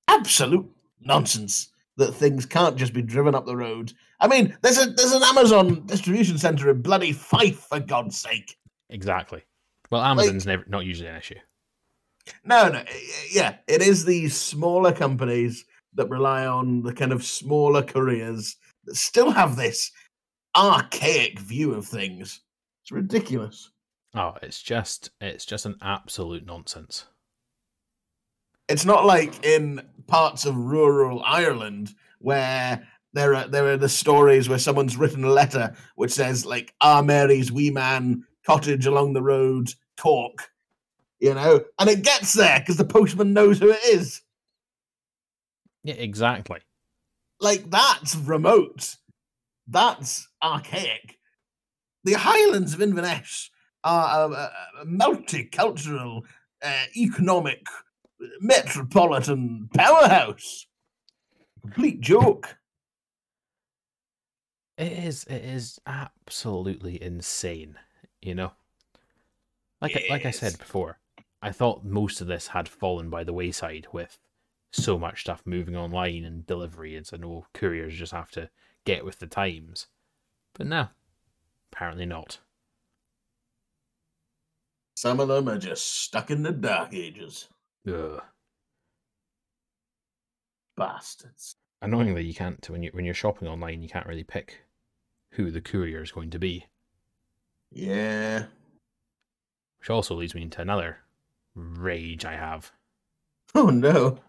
absolute 0.08 0.68
nonsense 1.00 1.70
that 1.98 2.14
things 2.14 2.46
can't 2.46 2.76
just 2.76 2.92
be 2.92 3.04
driven 3.04 3.36
up 3.36 3.46
the 3.46 3.56
road. 3.56 3.94
I 4.20 4.28
mean, 4.28 4.58
there's 4.64 4.80
a 4.80 4.88
there's 4.88 5.12
an 5.12 5.24
Amazon 5.24 5.86
distribution 5.86 6.40
center 6.40 6.72
in 6.72 6.82
bloody 6.82 7.12
Fife, 7.12 7.60
for 7.70 7.80
God's 7.80 8.20
sake. 8.20 8.58
Exactly. 8.90 9.44
Well, 9.92 10.02
Amazon's 10.02 10.48
never 10.48 10.64
not 10.68 10.86
usually 10.86 11.10
an 11.10 11.16
issue. 11.16 11.36
No, 12.44 12.70
no, 12.70 12.84
yeah, 13.32 13.58
it 13.68 13.84
is 13.84 14.06
these 14.06 14.36
smaller 14.36 14.92
companies 14.92 15.66
that 15.94 16.10
rely 16.10 16.48
on 16.48 16.82
the 16.82 16.94
kind 16.94 17.12
of 17.12 17.24
smaller 17.24 17.84
couriers 17.84 18.56
that 18.86 18.96
still 18.96 19.30
have 19.30 19.56
this 19.56 19.92
archaic 20.56 21.38
view 21.40 21.76
of 21.76 21.86
things. 21.86 22.42
It's 22.86 22.92
ridiculous. 22.92 23.72
Oh, 24.14 24.36
it's 24.44 24.62
just 24.62 25.10
it's 25.20 25.44
just 25.44 25.66
an 25.66 25.76
absolute 25.82 26.46
nonsense. 26.46 27.06
it's 28.70 28.86
not 28.86 29.08
like 29.08 29.44
in 29.44 29.82
parts 30.06 30.46
of 30.46 30.56
rural 30.56 31.24
Ireland 31.24 31.96
where 32.20 32.88
there 33.14 33.34
are 33.34 33.48
there 33.48 33.66
are 33.74 33.78
the 33.78 33.90
stories 33.90 34.48
where 34.48 34.60
someone's 34.60 34.98
written 34.98 35.24
a 35.24 35.32
letter 35.32 35.76
which 35.96 36.12
says 36.12 36.46
like 36.46 36.76
"Our 36.80 37.02
Mary's 37.02 37.52
wee 37.52 37.72
man 37.72 38.24
cottage 38.46 38.86
along 38.86 39.14
the 39.14 39.24
road 39.24 39.74
Cork," 39.98 40.52
you 41.20 41.34
know, 41.34 41.62
and 41.80 41.90
it 41.90 42.04
gets 42.04 42.34
there 42.34 42.60
because 42.60 42.78
the 42.78 42.86
postman 42.86 43.34
knows 43.34 43.58
who 43.58 43.72
it 43.72 43.84
is. 43.86 44.22
Yeah, 45.84 45.96
exactly. 45.96 46.60
Like 47.40 47.68
that's 47.72 48.16
remote. 48.16 48.98
That's 49.68 50.28
archaic. 50.44 51.15
The 52.06 52.14
Highlands 52.14 52.76
of 52.76 52.84
Inverness 52.84 53.50
are 53.84 54.32
a, 54.32 54.34
a, 54.82 54.86
multicultural, 54.86 56.22
uh, 56.64 56.84
economic, 56.96 57.66
metropolitan 58.40 59.70
powerhouse. 59.76 60.68
Complete 61.62 62.02
joke. 62.02 62.58
It 64.78 64.92
is 64.92 65.24
it 65.24 65.44
is 65.44 65.80
absolutely 65.88 67.02
insane, 67.02 67.76
you 68.22 68.36
know. 68.36 68.52
Like 69.82 69.96
I, 69.96 70.04
like 70.12 70.26
I 70.28 70.32
said 70.32 70.60
before, 70.60 71.00
I 71.42 71.52
thought 71.52 71.84
most 71.84 72.22
of 72.22 72.28
this 72.28 72.48
had 72.48 72.70
fallen 72.70 73.10
by 73.10 73.24
the 73.24 73.34
wayside 73.34 73.88
with 73.92 74.20
so 74.72 75.00
much 75.00 75.22
stuff 75.22 75.42
moving 75.44 75.76
online 75.76 76.24
and 76.24 76.46
delivery, 76.46 76.96
and 76.96 77.08
so 77.08 77.18
no 77.18 77.48
couriers 77.56 77.96
just 77.96 78.12
have 78.12 78.30
to 78.32 78.52
get 78.86 79.04
with 79.04 79.18
the 79.18 79.28
times. 79.28 79.88
But 80.54 80.68
no, 80.68 80.90
apparently 81.76 82.06
not. 82.06 82.40
Some 84.96 85.20
of 85.20 85.28
them 85.28 85.50
are 85.50 85.58
just 85.58 85.86
stuck 86.04 86.32
in 86.32 86.42
the 86.42 86.54
dark 86.54 86.94
ages. 86.94 87.50
Ugh. 87.88 88.22
Bastards. 90.78 91.56
Annoyingly, 91.82 92.24
you 92.24 92.34
can't 92.34 92.68
when 92.70 92.82
you 92.82 92.90
when 92.94 93.04
you're 93.06 93.14
shopping 93.14 93.48
online, 93.48 93.82
you 93.82 93.90
can't 93.90 94.08
really 94.08 94.24
pick 94.24 94.62
who 95.32 95.52
the 95.52 95.62
courier 95.62 96.02
is 96.02 96.12
going 96.12 96.30
to 96.32 96.40
be. 96.40 96.66
Yeah. 97.72 98.46
Which 99.80 99.90
also 99.90 100.16
leads 100.16 100.34
me 100.34 100.42
into 100.44 100.62
another 100.62 101.00
rage 101.56 102.24
I 102.26 102.34
have. 102.36 102.72
Oh 103.54 103.70
no. 103.70 104.20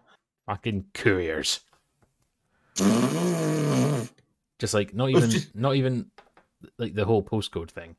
Fucking 0.47 0.85
couriers. 0.93 1.61
Just 4.59 4.73
like 4.73 4.93
not 4.93 5.09
even 5.09 5.29
just- 5.29 5.55
not 5.55 5.75
even 5.75 6.07
like 6.77 6.95
the 6.95 7.05
whole 7.05 7.23
postcode 7.23 7.69
thing. 7.71 7.95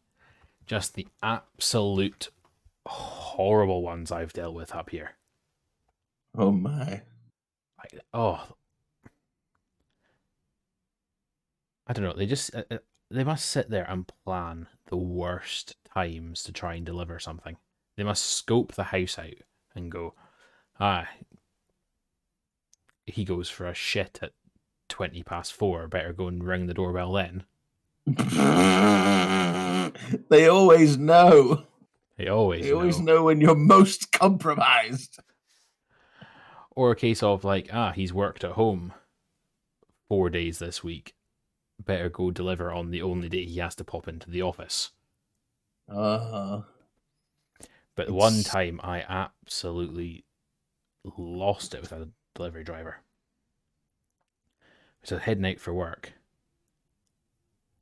Just 0.66 0.94
the 0.94 1.06
absolute 1.22 2.30
horrible 2.86 3.82
ones 3.82 4.12
I've 4.12 4.32
dealt 4.32 4.54
with 4.54 4.74
up 4.74 4.90
here. 4.90 5.12
Oh 6.36 6.52
my. 6.52 7.02
Like 7.78 8.00
oh 8.12 8.48
I 11.88 11.94
don't 11.94 12.04
know, 12.04 12.12
they 12.12 12.26
just 12.26 12.54
uh, 12.54 12.64
uh, 12.70 12.78
they 13.10 13.24
must 13.24 13.46
sit 13.46 13.70
there 13.70 13.86
and 13.88 14.10
plan 14.24 14.68
the 14.86 14.96
worst 14.96 15.76
times 15.94 16.42
to 16.42 16.52
try 16.52 16.74
and 16.74 16.84
deliver 16.84 17.18
something. 17.18 17.56
They 17.96 18.04
must 18.04 18.24
scope 18.24 18.74
the 18.74 18.84
house 18.84 19.18
out 19.18 19.42
and 19.74 19.90
go, 19.90 20.14
ah, 20.78 21.08
he 23.06 23.24
goes 23.24 23.48
for 23.48 23.66
a 23.66 23.74
shit 23.74 24.18
at 24.20 24.32
20 24.90 25.22
past 25.22 25.54
four. 25.54 25.88
Better 25.88 26.12
go 26.12 26.28
and 26.28 26.44
ring 26.44 26.66
the 26.66 26.74
doorbell 26.74 27.12
then. 27.12 27.44
they 30.28 30.48
always 30.48 30.96
know. 30.96 31.64
They 32.16 32.28
always, 32.28 32.64
They 32.64 32.72
always 32.72 32.98
know. 32.98 33.16
know 33.16 33.22
when 33.24 33.40
you're 33.40 33.54
most 33.54 34.12
compromised. 34.12 35.18
Or 36.70 36.92
a 36.92 36.96
case 36.96 37.22
of 37.22 37.44
like, 37.44 37.68
ah, 37.72 37.92
he's 37.92 38.12
worked 38.12 38.44
at 38.44 38.52
home 38.52 38.92
four 40.08 40.30
days 40.30 40.58
this 40.58 40.82
week. 40.82 41.14
Better 41.84 42.08
go 42.08 42.30
deliver 42.30 42.72
on 42.72 42.90
the 42.90 43.02
only 43.02 43.28
day 43.28 43.44
he 43.44 43.58
has 43.58 43.74
to 43.76 43.84
pop 43.84 44.08
into 44.08 44.30
the 44.30 44.42
office. 44.42 44.90
Uh-huh. 45.88 46.62
But 47.94 48.10
one 48.10 48.42
time 48.42 48.80
I 48.82 49.04
absolutely 49.08 50.24
lost 51.16 51.74
it 51.74 51.82
with 51.82 51.92
a 51.92 52.08
delivery 52.34 52.64
driver. 52.64 52.98
So 55.02 55.18
heading 55.18 55.46
out 55.46 55.60
for 55.60 55.72
work. 55.72 56.12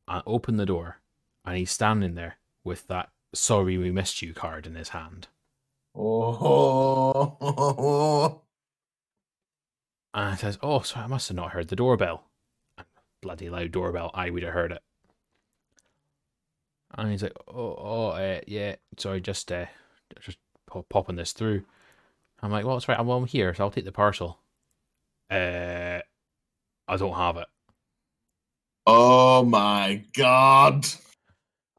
I 0.08 0.22
open 0.26 0.56
the 0.56 0.66
door 0.66 1.00
and 1.44 1.56
he's 1.56 1.70
standing 1.70 2.14
there 2.14 2.36
with 2.64 2.86
that 2.88 3.10
sorry 3.34 3.78
we 3.78 3.90
missed 3.90 4.22
you 4.22 4.32
card 4.34 4.66
in 4.66 4.74
his 4.74 4.90
hand. 4.90 5.28
Oh. 5.94 7.36
And 10.14 10.24
I 10.30 10.36
says, 10.36 10.58
Oh, 10.62 10.80
sorry, 10.80 11.04
I 11.04 11.08
must 11.08 11.28
have 11.28 11.36
not 11.36 11.52
heard 11.52 11.68
the 11.68 11.76
doorbell. 11.76 12.24
Bloody 13.22 13.48
loud 13.50 13.72
doorbell, 13.72 14.10
I 14.14 14.30
would 14.30 14.42
have 14.42 14.52
heard 14.54 14.72
it. 14.72 14.82
And 16.94 17.10
he's 17.10 17.22
like, 17.22 17.36
Oh, 17.48 17.76
oh 17.78 18.08
uh, 18.08 18.40
yeah, 18.46 18.76
sorry, 18.96 19.20
just 19.20 19.52
uh, 19.52 19.66
just 20.20 20.38
pop- 20.66 20.88
popping 20.88 21.16
this 21.16 21.32
through. 21.32 21.64
I'm 22.42 22.50
like, 22.50 22.64
Well, 22.64 22.76
it's 22.76 22.88
right, 22.88 22.98
I'm, 22.98 23.06
well, 23.06 23.18
I'm 23.18 23.26
here, 23.26 23.54
so 23.54 23.64
I'll 23.64 23.70
take 23.70 23.84
the 23.84 23.92
parcel. 23.92 24.38
Uh, 25.30 26.00
I 26.88 26.96
don't 26.96 27.14
have 27.14 27.36
it. 27.36 27.48
Oh 28.86 29.44
my 29.44 30.04
god. 30.16 30.86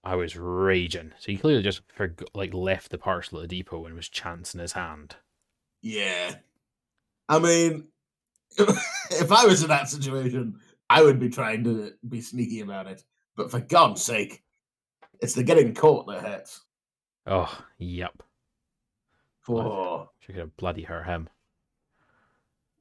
I 0.04 0.16
was 0.16 0.36
raging. 0.38 1.12
So 1.20 1.32
he 1.32 1.38
clearly 1.38 1.64
just 1.64 1.82
forgot, 1.94 2.30
like 2.34 2.54
left 2.54 2.92
the 2.92 2.98
parcel 2.98 3.40
at 3.40 3.44
the 3.44 3.58
depot 3.58 3.86
and 3.86 3.96
was 3.96 4.10
chancing 4.10 4.62
his 4.62 4.74
hand. 4.74 5.16
Yeah. 5.82 6.36
I 7.30 7.40
mean, 7.40 7.88
if 8.58 9.32
I 9.32 9.46
was 9.46 9.64
in 9.64 9.70
that 9.70 9.90
situation, 9.90 10.60
I 10.90 11.02
would 11.04 11.20
be 11.20 11.30
trying 11.30 11.64
to 11.66 11.94
be 12.08 12.22
sneaky 12.22 12.62
about 12.62 12.88
it. 12.88 13.04
But 13.36 13.52
for 13.52 13.60
God's 13.60 14.02
sake, 14.02 14.44
it's 15.22 15.34
the 15.34 15.44
getting 15.44 15.74
caught 15.74 16.08
that 16.08 16.24
hurts. 16.24 16.62
Oh, 17.26 17.64
yep. 17.78 18.24
For 19.42 20.10
She 20.20 20.28
could 20.34 20.40
have 20.40 20.58
bloody 20.58 20.84
hurt 20.84 21.06
him. 21.06 21.30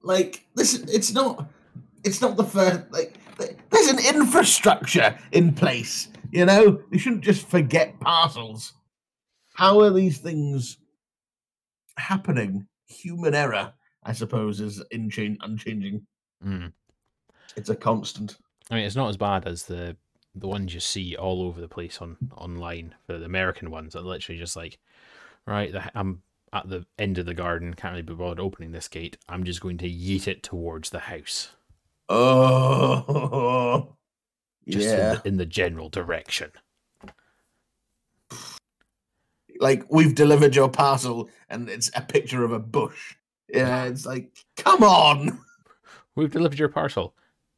like 0.03 0.47
this, 0.55 0.75
it's 0.75 1.13
not. 1.13 1.49
it's 2.05 2.21
not 2.21 2.37
the 2.37 2.45
first. 2.45 2.91
Like, 2.91 3.19
there's 3.37 3.89
an 3.89 3.99
infrastructure 3.99 5.19
in 5.33 5.53
place. 5.55 6.09
You 6.31 6.47
know, 6.47 6.83
you 6.91 6.99
shouldn't 6.99 7.25
just 7.25 7.47
forget 7.47 7.99
parcels. 8.01 8.73
How 9.55 9.81
are 9.81 9.91
these 9.91 10.19
things 10.19 10.79
happening? 11.97 12.67
Human 12.89 13.35
error, 13.35 13.73
I 14.03 14.13
suppose, 14.13 14.61
is 14.61 14.83
in 14.91 15.11
chain 15.11 15.39
unchanging. 15.43 16.07
Mm. 16.45 16.73
It's 17.57 17.71
a 17.71 17.77
constant. 17.77 18.37
I 18.71 18.75
mean, 18.75 18.85
it's 18.85 18.97
not 18.97 19.09
as 19.09 19.17
bad 19.17 19.47
as 19.47 19.65
the 19.65 19.97
the 20.35 20.49
ones 20.49 20.75
you 20.75 20.81
see 20.81 21.17
all 21.17 21.43
over 21.43 21.61
the 21.61 21.69
place 21.69 22.03
on 22.03 22.17
online. 22.37 22.95
For 23.07 23.19
the 23.19 23.25
American 23.25 23.71
ones, 23.71 23.95
that 23.95 24.05
literally 24.05 24.39
just 24.39 24.57
like, 24.57 24.79
right, 25.47 25.75
I'm 25.95 26.23
at 26.53 26.69
the 26.69 26.85
end 26.99 27.19
of 27.19 27.27
the 27.27 27.35
garden, 27.35 27.75
can't 27.75 27.93
really 27.93 28.03
be 28.03 28.15
bothered 28.15 28.41
opening 28.41 28.73
this 28.73 28.89
gate. 28.89 29.17
I'm 29.29 29.45
just 29.45 29.61
going 29.61 29.79
to 29.79 29.91
yeet 29.91 30.29
it 30.29 30.43
towards 30.43 30.91
the 30.91 31.01
house. 31.01 31.56
Oh, 32.09 33.97
just 34.69 34.89
yeah. 34.89 34.93
in 34.93 35.15
the, 35.15 35.29
in 35.29 35.37
the 35.39 35.47
general 35.47 35.89
direction. 35.89 36.51
Like 39.59 39.85
we've 39.91 40.15
delivered 40.15 40.55
your 40.55 40.69
parcel, 40.69 41.31
and 41.49 41.69
it's 41.69 41.91
a 41.95 42.03
picture 42.03 42.45
of 42.45 42.53
a 42.53 42.59
bush. 42.59 43.15
Yeah, 43.49 43.85
it's 43.85 44.05
like, 44.05 44.31
come 44.57 44.83
on. 44.83 45.41
We've 46.17 46.33
delivered 46.33 46.59
your 46.59 46.69
parcel. 46.69 47.15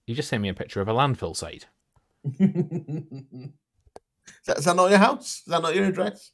You 0.07 0.15
just 0.15 0.29
sent 0.29 0.43
me 0.43 0.49
a 0.49 0.55
picture 0.55 0.81
of 0.81 0.89
a 0.89 0.93
landfill 0.93 1.37
site. 1.37 1.67
is, 2.25 2.39
that, 4.47 4.59
is 4.59 4.65
that 4.65 4.77
not 4.77 4.91
your 4.91 4.99
house? 4.99 5.39
Is 5.39 5.45
that 5.47 5.63
not 5.63 5.75
your 5.75 5.85
address? 5.87 6.33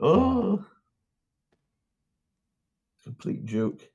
Oh, 0.00 0.64
complete 3.04 3.44
joke. 3.44 3.88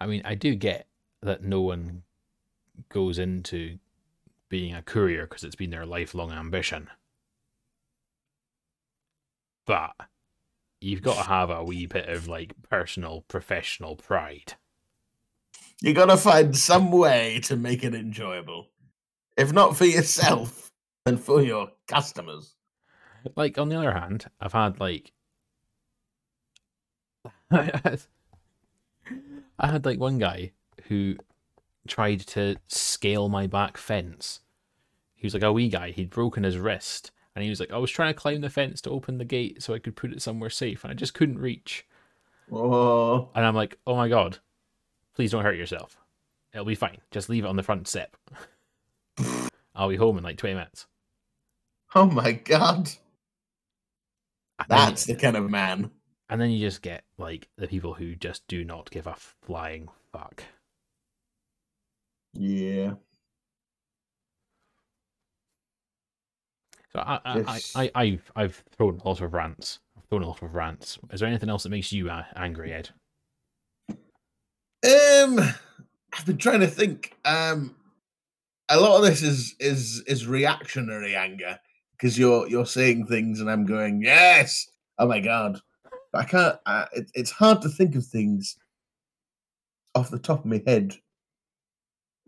I 0.00 0.06
mean, 0.06 0.22
I 0.24 0.34
do 0.34 0.54
get 0.54 0.87
that 1.22 1.42
no 1.42 1.60
one 1.60 2.02
goes 2.88 3.18
into 3.18 3.78
being 4.48 4.74
a 4.74 4.82
courier 4.82 5.22
because 5.22 5.44
it's 5.44 5.56
been 5.56 5.70
their 5.70 5.86
lifelong 5.86 6.32
ambition. 6.32 6.88
But 9.66 9.92
you've 10.80 11.02
got 11.02 11.22
to 11.22 11.28
have 11.28 11.50
a 11.50 11.64
wee 11.64 11.86
bit 11.86 12.08
of 12.08 12.28
like 12.28 12.54
personal, 12.68 13.24
professional 13.28 13.96
pride. 13.96 14.54
You 15.80 15.92
got 15.92 16.06
to 16.06 16.16
find 16.16 16.56
some 16.56 16.90
way 16.90 17.40
to 17.44 17.56
make 17.56 17.84
it 17.84 17.94
enjoyable. 17.94 18.68
If 19.36 19.52
not 19.52 19.76
for 19.76 19.84
yourself, 19.84 20.72
then 21.04 21.16
for 21.16 21.42
your 21.42 21.70
customers. 21.86 22.54
Like, 23.36 23.58
on 23.58 23.68
the 23.68 23.76
other 23.76 23.92
hand, 23.92 24.26
I've 24.40 24.52
had 24.52 24.80
like. 24.80 25.12
I 27.50 27.98
had 29.60 29.84
like 29.86 29.98
one 29.98 30.18
guy 30.18 30.52
who 30.88 31.16
tried 31.86 32.20
to 32.20 32.56
scale 32.66 33.28
my 33.28 33.46
back 33.46 33.76
fence. 33.76 34.40
He 35.14 35.26
was 35.26 35.34
like 35.34 35.42
a 35.42 35.52
wee 35.52 35.68
guy. 35.68 35.90
He'd 35.90 36.10
broken 36.10 36.44
his 36.44 36.58
wrist, 36.58 37.10
and 37.34 37.42
he 37.42 37.50
was 37.50 37.60
like, 37.60 37.72
"I 37.72 37.78
was 37.78 37.90
trying 37.90 38.12
to 38.12 38.20
climb 38.20 38.40
the 38.40 38.50
fence 38.50 38.80
to 38.82 38.90
open 38.90 39.18
the 39.18 39.24
gate 39.24 39.62
so 39.62 39.74
I 39.74 39.78
could 39.78 39.96
put 39.96 40.12
it 40.12 40.22
somewhere 40.22 40.50
safe, 40.50 40.84
and 40.84 40.90
I 40.90 40.94
just 40.94 41.14
couldn't 41.14 41.38
reach." 41.38 41.86
Oh. 42.52 43.28
And 43.34 43.44
I'm 43.44 43.54
like, 43.54 43.78
"Oh 43.86 43.96
my 43.96 44.08
god, 44.08 44.38
please 45.14 45.32
don't 45.32 45.44
hurt 45.44 45.56
yourself. 45.56 45.96
It'll 46.52 46.64
be 46.64 46.74
fine. 46.74 46.98
Just 47.10 47.28
leave 47.28 47.44
it 47.44 47.48
on 47.48 47.56
the 47.56 47.62
front 47.62 47.88
step. 47.88 48.16
I'll 49.74 49.88
be 49.88 49.96
home 49.96 50.18
in 50.18 50.24
like 50.24 50.38
20 50.38 50.54
minutes." 50.54 50.86
Oh 51.94 52.06
my 52.06 52.32
god. 52.32 52.90
And 54.58 54.68
That's 54.68 55.04
the 55.04 55.14
kind 55.14 55.36
of 55.36 55.50
man. 55.50 55.90
And 56.28 56.40
then 56.40 56.50
you 56.50 56.60
just 56.60 56.82
get 56.82 57.04
like 57.16 57.48
the 57.56 57.68
people 57.68 57.94
who 57.94 58.14
just 58.14 58.46
do 58.48 58.64
not 58.64 58.90
give 58.90 59.06
a 59.06 59.14
flying 59.14 59.88
fuck. 60.12 60.44
Yeah. 62.38 62.92
So 66.92 67.00
I, 67.00 67.20
I, 67.24 67.40
I, 67.46 67.60
I, 67.74 67.90
I've, 67.94 68.32
I've 68.36 68.64
thrown 68.76 69.00
a 69.04 69.08
lot 69.08 69.20
of 69.20 69.34
rants. 69.34 69.80
I've 69.96 70.04
thrown 70.04 70.22
a 70.22 70.28
lot 70.28 70.42
of 70.42 70.54
rants. 70.54 70.98
Is 71.12 71.20
there 71.20 71.28
anything 71.28 71.50
else 71.50 71.64
that 71.64 71.70
makes 71.70 71.92
you 71.92 72.08
uh, 72.08 72.24
angry, 72.36 72.72
Ed? 72.72 72.90
Um, 73.90 75.40
I've 76.12 76.26
been 76.26 76.38
trying 76.38 76.60
to 76.60 76.68
think. 76.68 77.16
Um, 77.24 77.74
a 78.68 78.78
lot 78.78 78.98
of 78.98 79.04
this 79.04 79.22
is 79.22 79.56
is 79.58 80.02
is 80.06 80.26
reactionary 80.26 81.16
anger 81.16 81.58
because 81.92 82.18
you're 82.18 82.46
you're 82.48 82.66
saying 82.66 83.06
things 83.06 83.40
and 83.40 83.50
I'm 83.50 83.66
going 83.66 84.02
yes. 84.02 84.68
Oh 84.98 85.06
my 85.06 85.20
god! 85.20 85.60
But 86.12 86.20
I 86.20 86.24
can't. 86.24 86.58
I, 86.66 86.86
it, 86.92 87.10
it's 87.14 87.30
hard 87.30 87.62
to 87.62 87.68
think 87.68 87.96
of 87.96 88.06
things 88.06 88.56
off 89.94 90.10
the 90.10 90.18
top 90.18 90.40
of 90.40 90.46
my 90.46 90.62
head 90.66 90.96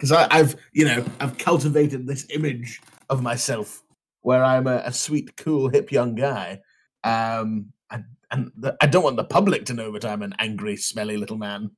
because 0.01 0.13
I've 0.13 0.57
you 0.73 0.87
know 0.87 1.05
I've 1.21 1.37
cultivated 1.37 2.07
this 2.07 2.27
image 2.31 2.81
of 3.11 3.23
myself 3.23 3.83
where 4.23 4.43
I'm 4.43 4.67
a, 4.67 4.83
a 4.87 4.93
sweet, 4.93 5.37
cool, 5.37 5.69
hip 5.69 5.93
young 5.93 6.15
guy. 6.15 6.61
Um, 7.05 7.73
and, 7.91 8.05
and 8.31 8.51
the, 8.57 8.77
I 8.81 8.87
don't 8.87 9.03
want 9.05 9.17
the 9.17 9.25
public 9.25 9.65
to 9.67 9.75
know 9.75 9.93
that 9.93 10.05
I'm 10.05 10.23
an 10.23 10.35
angry, 10.39 10.77
smelly 10.77 11.17
little 11.17 11.39
man. 11.39 11.71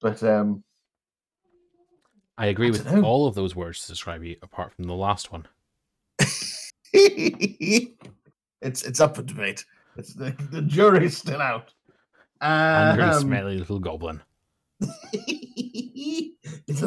But 0.00 0.22
um, 0.22 0.62
I 2.38 2.46
agree 2.46 2.68
I 2.68 2.70
with 2.70 2.84
dunno. 2.84 3.02
all 3.02 3.26
of 3.26 3.34
those 3.34 3.54
words 3.54 3.82
to 3.82 3.88
describe 3.92 4.22
you, 4.24 4.36
apart 4.42 4.72
from 4.74 4.84
the 4.84 4.94
last 4.94 5.30
one. 5.32 5.46
it's 6.92 7.92
it's 8.82 9.00
up 9.00 9.16
for 9.16 9.22
debate. 9.22 9.64
It's 9.96 10.14
the, 10.14 10.34
the 10.50 10.62
jury's 10.62 11.16
still 11.16 11.40
out. 11.40 11.72
Angry, 12.40 13.04
Um, 13.04 13.20
smelly 13.20 13.58
little 13.58 13.78
goblin. 13.78 14.22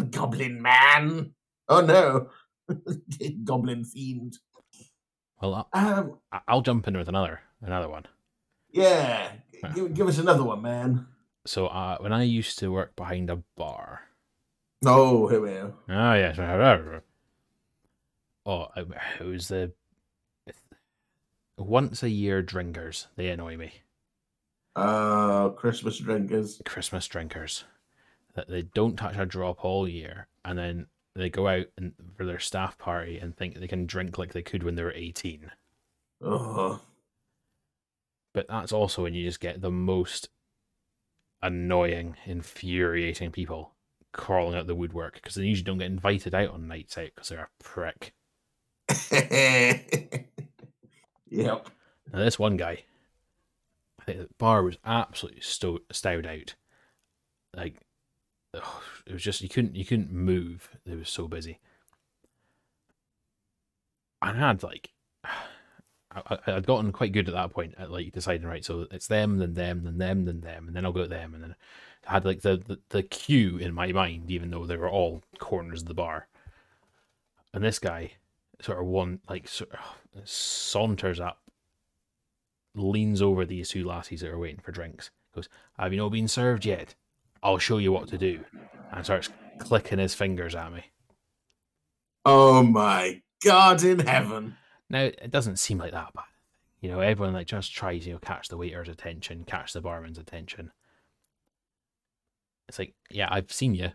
goblin 0.02 0.62
man. 0.62 1.34
Oh 1.70 1.82
no, 1.82 2.30
goblin 3.44 3.84
fiend. 3.86 4.38
Well, 5.42 5.68
Um, 5.74 6.20
I- 6.32 6.42
I'll 6.48 6.62
jump 6.62 6.88
in 6.88 6.98
with 6.98 7.08
another, 7.10 7.42
another 7.62 7.90
one. 7.90 8.06
yeah, 8.72 9.34
Huh. 9.64 9.72
give, 9.76 9.94
give 9.94 10.08
us 10.08 10.18
another 10.18 10.44
one, 10.44 10.62
man. 10.62 11.08
So, 11.46 11.68
uh, 11.68 11.98
when 12.00 12.12
I 12.12 12.24
used 12.24 12.58
to 12.60 12.72
work 12.72 12.96
behind 12.96 13.30
a 13.30 13.38
bar, 13.56 14.02
Oh, 14.86 15.28
here 15.28 15.42
we 15.42 15.52
are. 15.52 15.74
Oh 15.90 16.14
yes. 16.14 16.38
Oh, 18.46 18.68
it 18.76 19.26
was 19.26 19.48
the 19.48 19.74
once 21.58 22.04
a 22.04 22.10
year 22.10 22.42
drinkers. 22.42 23.08
They 23.16 23.30
annoy 23.30 23.58
me. 23.58 23.74
Uh, 24.76 25.50
Christmas 25.50 25.98
drinkers. 25.98 26.62
Christmas 26.66 27.08
drinkers 27.08 27.64
that 28.38 28.48
they 28.48 28.62
don't 28.62 28.96
touch 28.96 29.18
a 29.18 29.26
drop 29.26 29.66
all 29.66 29.88
year, 29.90 30.28
and 30.46 30.58
then 30.58 30.88
they 31.16 31.30
go 31.30 31.48
out 31.50 31.66
and 31.78 31.94
for 32.16 32.24
their 32.26 32.40
staff 32.40 32.78
party 32.78 33.18
and 33.20 33.36
think 33.36 33.56
they 33.56 33.68
can 33.68 33.86
drink 33.88 34.18
like 34.18 34.32
they 34.34 34.42
could 34.44 34.64
when 34.64 34.76
they 34.76 34.84
were 34.84 34.94
eighteen. 34.94 35.52
Oh, 36.22 36.82
But 38.34 38.48
that's 38.48 38.72
also 38.72 39.04
when 39.04 39.14
you 39.14 39.26
just 39.26 39.40
get 39.42 39.60
the 39.62 39.70
most 39.72 40.30
annoying, 41.42 42.16
infuriating 42.26 43.32
people 43.32 43.74
crawling 44.14 44.58
out 44.58 44.68
the 44.68 44.76
woodwork 44.76 45.16
because 45.16 45.36
they 45.36 45.44
usually 45.46 45.64
don't 45.66 45.78
get 45.80 45.88
invited 45.88 46.34
out 46.34 46.50
on 46.52 46.68
nights 46.68 46.98
out 46.98 47.10
because 47.16 47.30
they're 47.30 47.50
a 47.60 47.64
prick. 47.64 48.14
yep. 49.12 50.24
Now, 52.12 52.20
this 52.20 52.40
one 52.40 52.58
guy, 52.58 52.84
I 54.00 54.04
think 54.04 54.20
the 54.20 54.30
bar 54.38 54.64
was 54.64 54.78
absolutely 54.86 55.42
sto- 55.42 55.80
stowed 55.92 56.26
out. 56.26 56.56
Like, 57.56 57.87
it 58.54 59.14
was 59.14 59.24
just 59.24 59.42
you 59.42 59.50
couldn't 59.50 59.76
you 59.76 59.86
couldn't 59.86 60.12
move. 60.12 60.70
It 60.86 60.98
was 60.98 61.10
so 61.10 61.28
busy. 61.28 61.60
I 64.22 64.34
had 64.34 64.64
like, 64.64 64.92
I- 65.24 66.40
I'd 66.48 66.66
gotten 66.66 66.92
quite 66.92 67.12
good 67.12 67.28
at 67.28 67.34
that 67.34 67.52
point 67.52 67.76
at 67.78 67.92
like 67.92 68.12
deciding 68.12 68.48
right. 68.48 68.66
So 68.66 68.88
it's 68.92 69.08
them, 69.08 69.38
then 69.38 69.54
them, 69.54 69.84
then 69.84 69.98
them, 69.98 70.26
then 70.26 70.42
them, 70.42 70.68
and 70.68 70.76
then 70.76 70.86
I'll 70.86 70.92
go 70.94 71.04
at 71.04 71.10
them, 71.10 71.34
and 71.34 71.44
then 71.44 71.56
I 72.08 72.14
had 72.14 72.26
like 72.26 72.42
the, 72.42 72.58
the 72.58 72.80
the 72.90 73.04
queue 73.04 73.58
in 73.58 73.74
my 73.74 73.92
mind, 73.92 74.32
even 74.32 74.50
though 74.52 74.66
they 74.66 74.78
were 74.78 74.90
all 74.90 75.24
corners 75.40 75.82
of 75.82 75.88
the 75.88 75.94
bar. 75.94 76.28
And 77.54 77.64
this 77.64 77.80
guy 77.80 78.14
sort 78.62 78.80
of 78.80 78.86
one 78.86 79.20
like 79.30 79.48
sort 79.48 79.72
of 79.74 79.80
saunters 80.28 81.20
up 81.20 81.42
leans 82.76 83.22
over 83.22 83.46
these 83.46 83.70
two 83.70 83.84
lassies 83.84 84.22
that 84.22 84.30
are 84.30 84.40
waiting 84.40 84.60
for 84.62 84.72
drinks. 84.72 85.10
Goes, 85.34 85.50
"Have 85.78 85.92
you 85.94 86.00
not 86.00 86.10
been 86.10 86.28
served 86.28 86.66
yet? 86.66 86.96
I'll 87.44 87.58
show 87.58 87.78
you 87.78 87.92
what 87.92 88.08
to 88.10 88.18
do." 88.18 88.44
And 88.92 89.04
starts 89.04 89.30
clicking 89.60 90.00
his 90.00 90.14
fingers 90.14 90.56
at 90.56 90.72
me. 90.72 90.86
Oh 92.26 92.64
my 92.64 93.22
God 93.44 93.84
in 93.84 94.00
heaven. 94.00 94.58
Now 94.90 95.04
it 95.04 95.32
doesn't 95.32 95.58
seem 95.58 95.78
like 95.78 95.92
that 95.92 96.14
bad. 96.14 96.26
You 96.82 96.90
know, 96.90 97.00
everyone 97.00 97.34
like 97.34 97.48
just 97.48 97.74
tries, 97.74 98.06
you 98.06 98.14
know, 98.14 98.20
catch 98.20 98.50
the 98.50 98.58
waiter's 98.58 98.90
attention, 98.90 99.44
catch 99.46 99.74
the 99.74 99.82
barman's 99.82 100.18
attention. 100.18 100.72
It's 102.68 102.80
like, 102.80 102.94
yeah, 103.10 103.28
I've 103.32 103.52
seen 103.52 103.76
you, 103.76 103.92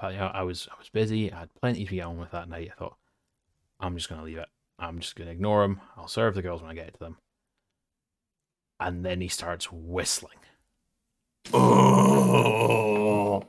but 0.00 0.12
you 0.12 0.18
know, 0.18 0.30
I 0.32 0.42
was 0.42 0.68
I 0.72 0.78
was 0.78 0.88
busy. 0.88 1.32
I 1.32 1.40
had 1.40 1.54
plenty 1.54 1.84
to 1.84 1.94
get 1.94 2.04
on 2.04 2.18
with 2.18 2.30
that 2.32 2.48
night. 2.48 2.70
I 2.72 2.78
thought, 2.78 2.96
I'm 3.78 3.96
just 3.96 4.08
gonna 4.08 4.24
leave 4.24 4.38
it. 4.38 4.48
I'm 4.78 4.98
just 4.98 5.14
gonna 5.14 5.30
ignore 5.30 5.64
him. 5.64 5.80
I'll 5.96 6.08
serve 6.08 6.34
the 6.34 6.42
girls 6.42 6.62
when 6.62 6.70
I 6.70 6.74
get 6.74 6.92
to 6.94 6.98
them. 6.98 7.18
And 8.80 9.04
then 9.04 9.20
he 9.20 9.28
starts 9.28 9.70
whistling. 9.70 10.38
Oh, 11.52 13.42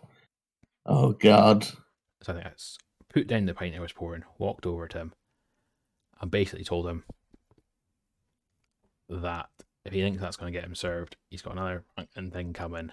oh 0.86 1.12
God. 1.14 1.64
So 2.22 2.30
I 2.30 2.34
think 2.34 2.44
that's 2.44 2.78
put 3.10 3.28
down 3.28 3.46
the 3.46 3.54
pint 3.54 3.76
I 3.76 3.80
was 3.80 3.94
pouring, 3.94 4.24
walked 4.38 4.66
over 4.66 4.88
to 4.88 4.98
him, 4.98 5.14
and 6.22 6.32
basically 6.32 6.64
told 6.64 6.88
him 6.88 7.04
that 9.10 9.50
if 9.86 9.94
he 9.94 10.02
thinks 10.02 10.22
that's 10.22 10.38
going 10.38 10.52
to 10.52 10.58
get 10.58 10.68
him 10.68 10.76
served, 10.76 11.16
he's 11.30 11.42
got 11.42 11.54
another 11.54 11.84
thing 12.32 12.54
coming. 12.54 12.92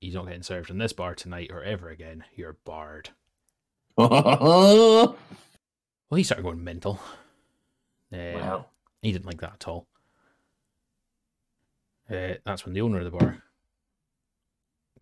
He's 0.00 0.14
not 0.14 0.26
getting 0.26 0.42
served 0.42 0.70
in 0.70 0.78
this 0.78 0.92
bar 0.92 1.14
tonight 1.14 1.50
or 1.52 1.62
ever 1.62 1.88
again. 1.88 2.24
You're 2.34 2.56
barred. 2.64 3.10
Well, 6.10 6.18
he 6.18 6.24
started 6.24 6.42
going 6.42 6.62
mental. 6.62 7.00
Uh, 8.12 8.16
He 9.00 9.12
didn't 9.12 9.24
like 9.24 9.40
that 9.40 9.54
at 9.54 9.68
all. 9.68 9.86
Uh, 12.10 12.34
that's 12.44 12.66
when 12.66 12.74
the 12.74 12.82
owner 12.82 12.98
of 12.98 13.04
the 13.04 13.10
bar 13.10 13.42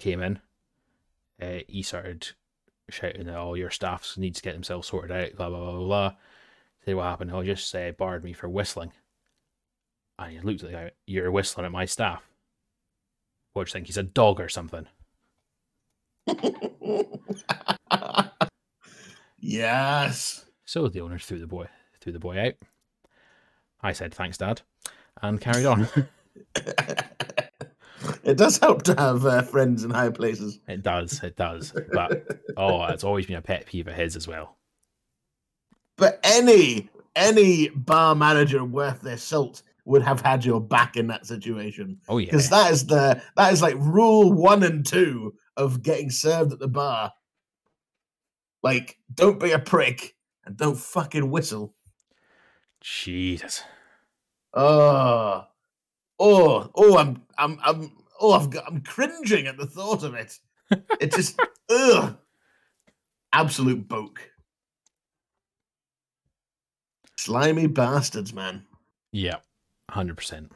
came 0.00 0.20
in. 0.22 0.40
Uh, 1.40 1.60
he 1.68 1.82
started 1.82 2.28
shouting 2.88 3.26
that 3.26 3.36
all 3.36 3.56
your 3.56 3.70
staffs 3.70 4.18
need 4.18 4.34
to 4.34 4.42
get 4.42 4.52
themselves 4.54 4.88
sorted 4.88 5.12
out, 5.12 5.36
blah, 5.36 5.48
blah, 5.48 5.60
blah, 5.60 5.72
blah, 5.72 5.86
blah. 5.86 6.12
Say 6.84 6.94
what 6.94 7.04
happened. 7.04 7.30
He 7.30 7.44
just 7.44 7.74
uh, 7.74 7.92
barred 7.92 8.24
me 8.24 8.32
for 8.32 8.48
whistling. 8.48 8.92
And 10.18 10.32
he 10.32 10.40
looked 10.40 10.62
at 10.62 10.70
the 10.70 10.76
guy, 10.76 10.90
you're 11.06 11.30
whistling 11.30 11.66
at 11.66 11.72
my 11.72 11.84
staff. 11.84 12.22
What 13.52 13.66
do 13.66 13.70
you 13.70 13.72
think? 13.72 13.86
He's 13.86 13.96
a 13.96 14.02
dog 14.02 14.40
or 14.40 14.48
something? 14.48 14.86
yes. 19.38 20.44
So 20.64 20.88
the 20.88 21.00
owner 21.00 21.18
threw 21.18 21.38
the 21.38 21.46
boy 21.46 21.68
threw 22.00 22.12
the 22.12 22.18
boy 22.18 22.38
out. 22.38 22.54
I 23.82 23.92
said 23.92 24.14
thanks, 24.14 24.38
Dad, 24.38 24.62
and 25.22 25.40
carried 25.40 25.66
on. 25.66 25.88
it 28.30 28.36
does 28.36 28.58
help 28.58 28.82
to 28.84 28.94
have 28.98 29.26
uh, 29.26 29.42
friends 29.42 29.84
in 29.84 29.90
high 29.90 30.10
places. 30.10 30.60
it 30.68 30.82
does, 30.82 31.22
it 31.22 31.36
does. 31.36 31.72
But 31.92 32.26
oh, 32.56 32.84
it's 32.84 33.04
always 33.04 33.26
been 33.26 33.36
a 33.36 33.42
pet 33.42 33.66
peeve 33.66 33.88
of 33.88 33.94
his 33.94 34.16
as 34.16 34.26
well. 34.26 34.56
But 35.96 36.20
any 36.22 36.88
any 37.16 37.68
bar 37.68 38.14
manager 38.14 38.64
worth 38.64 39.00
their 39.00 39.18
salt 39.18 39.62
would 39.84 40.02
have 40.02 40.20
had 40.20 40.44
your 40.44 40.60
back 40.60 40.96
in 40.96 41.08
that 41.08 41.26
situation 41.26 41.98
Oh 42.08 42.18
yeah, 42.18 42.26
because 42.26 42.48
that 42.50 42.70
is 42.70 42.86
the 42.86 43.20
that 43.36 43.52
is 43.52 43.60
like 43.60 43.74
rule 43.78 44.32
one 44.32 44.62
and 44.62 44.86
two 44.86 45.34
of 45.56 45.82
getting 45.82 46.10
served 46.10 46.52
at 46.52 46.58
the 46.58 46.68
bar. 46.68 47.12
Like, 48.62 48.98
don't 49.12 49.40
be 49.40 49.52
a 49.52 49.58
prick 49.58 50.14
and 50.44 50.56
don't 50.56 50.78
fucking 50.78 51.30
whistle. 51.30 51.74
Jesus. 52.80 53.62
Oh, 54.52 55.44
oh, 56.18 56.70
oh! 56.74 56.98
I'm, 56.98 57.22
I'm, 57.38 57.58
I'm, 57.62 57.92
oh! 58.20 58.32
I've 58.32 58.50
got, 58.50 58.64
I'm 58.66 58.82
cringing 58.82 59.46
at 59.46 59.56
the 59.56 59.66
thought 59.66 60.02
of 60.02 60.14
it. 60.14 60.38
It 61.00 61.12
just, 61.12 61.40
ugh, 61.70 62.16
absolute 63.32 63.88
boke. 63.88 64.20
Slimy 67.16 67.66
bastards, 67.66 68.32
man. 68.32 68.64
Yeah, 69.12 69.36
hundred 69.90 70.16
percent. 70.16 70.52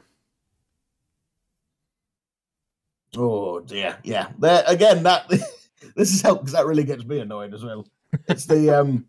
Oh 3.15 3.59
dear, 3.59 3.97
yeah. 4.03 4.29
There 4.39 4.63
again. 4.65 5.03
That 5.03 5.29
this 5.95 6.13
is 6.13 6.21
help 6.21 6.41
because 6.41 6.53
that 6.53 6.65
really 6.65 6.83
gets 6.83 7.05
me 7.05 7.19
annoyed 7.19 7.53
as 7.53 7.63
well. 7.63 7.87
It's 8.27 8.45
the 8.45 8.69
um, 8.69 9.05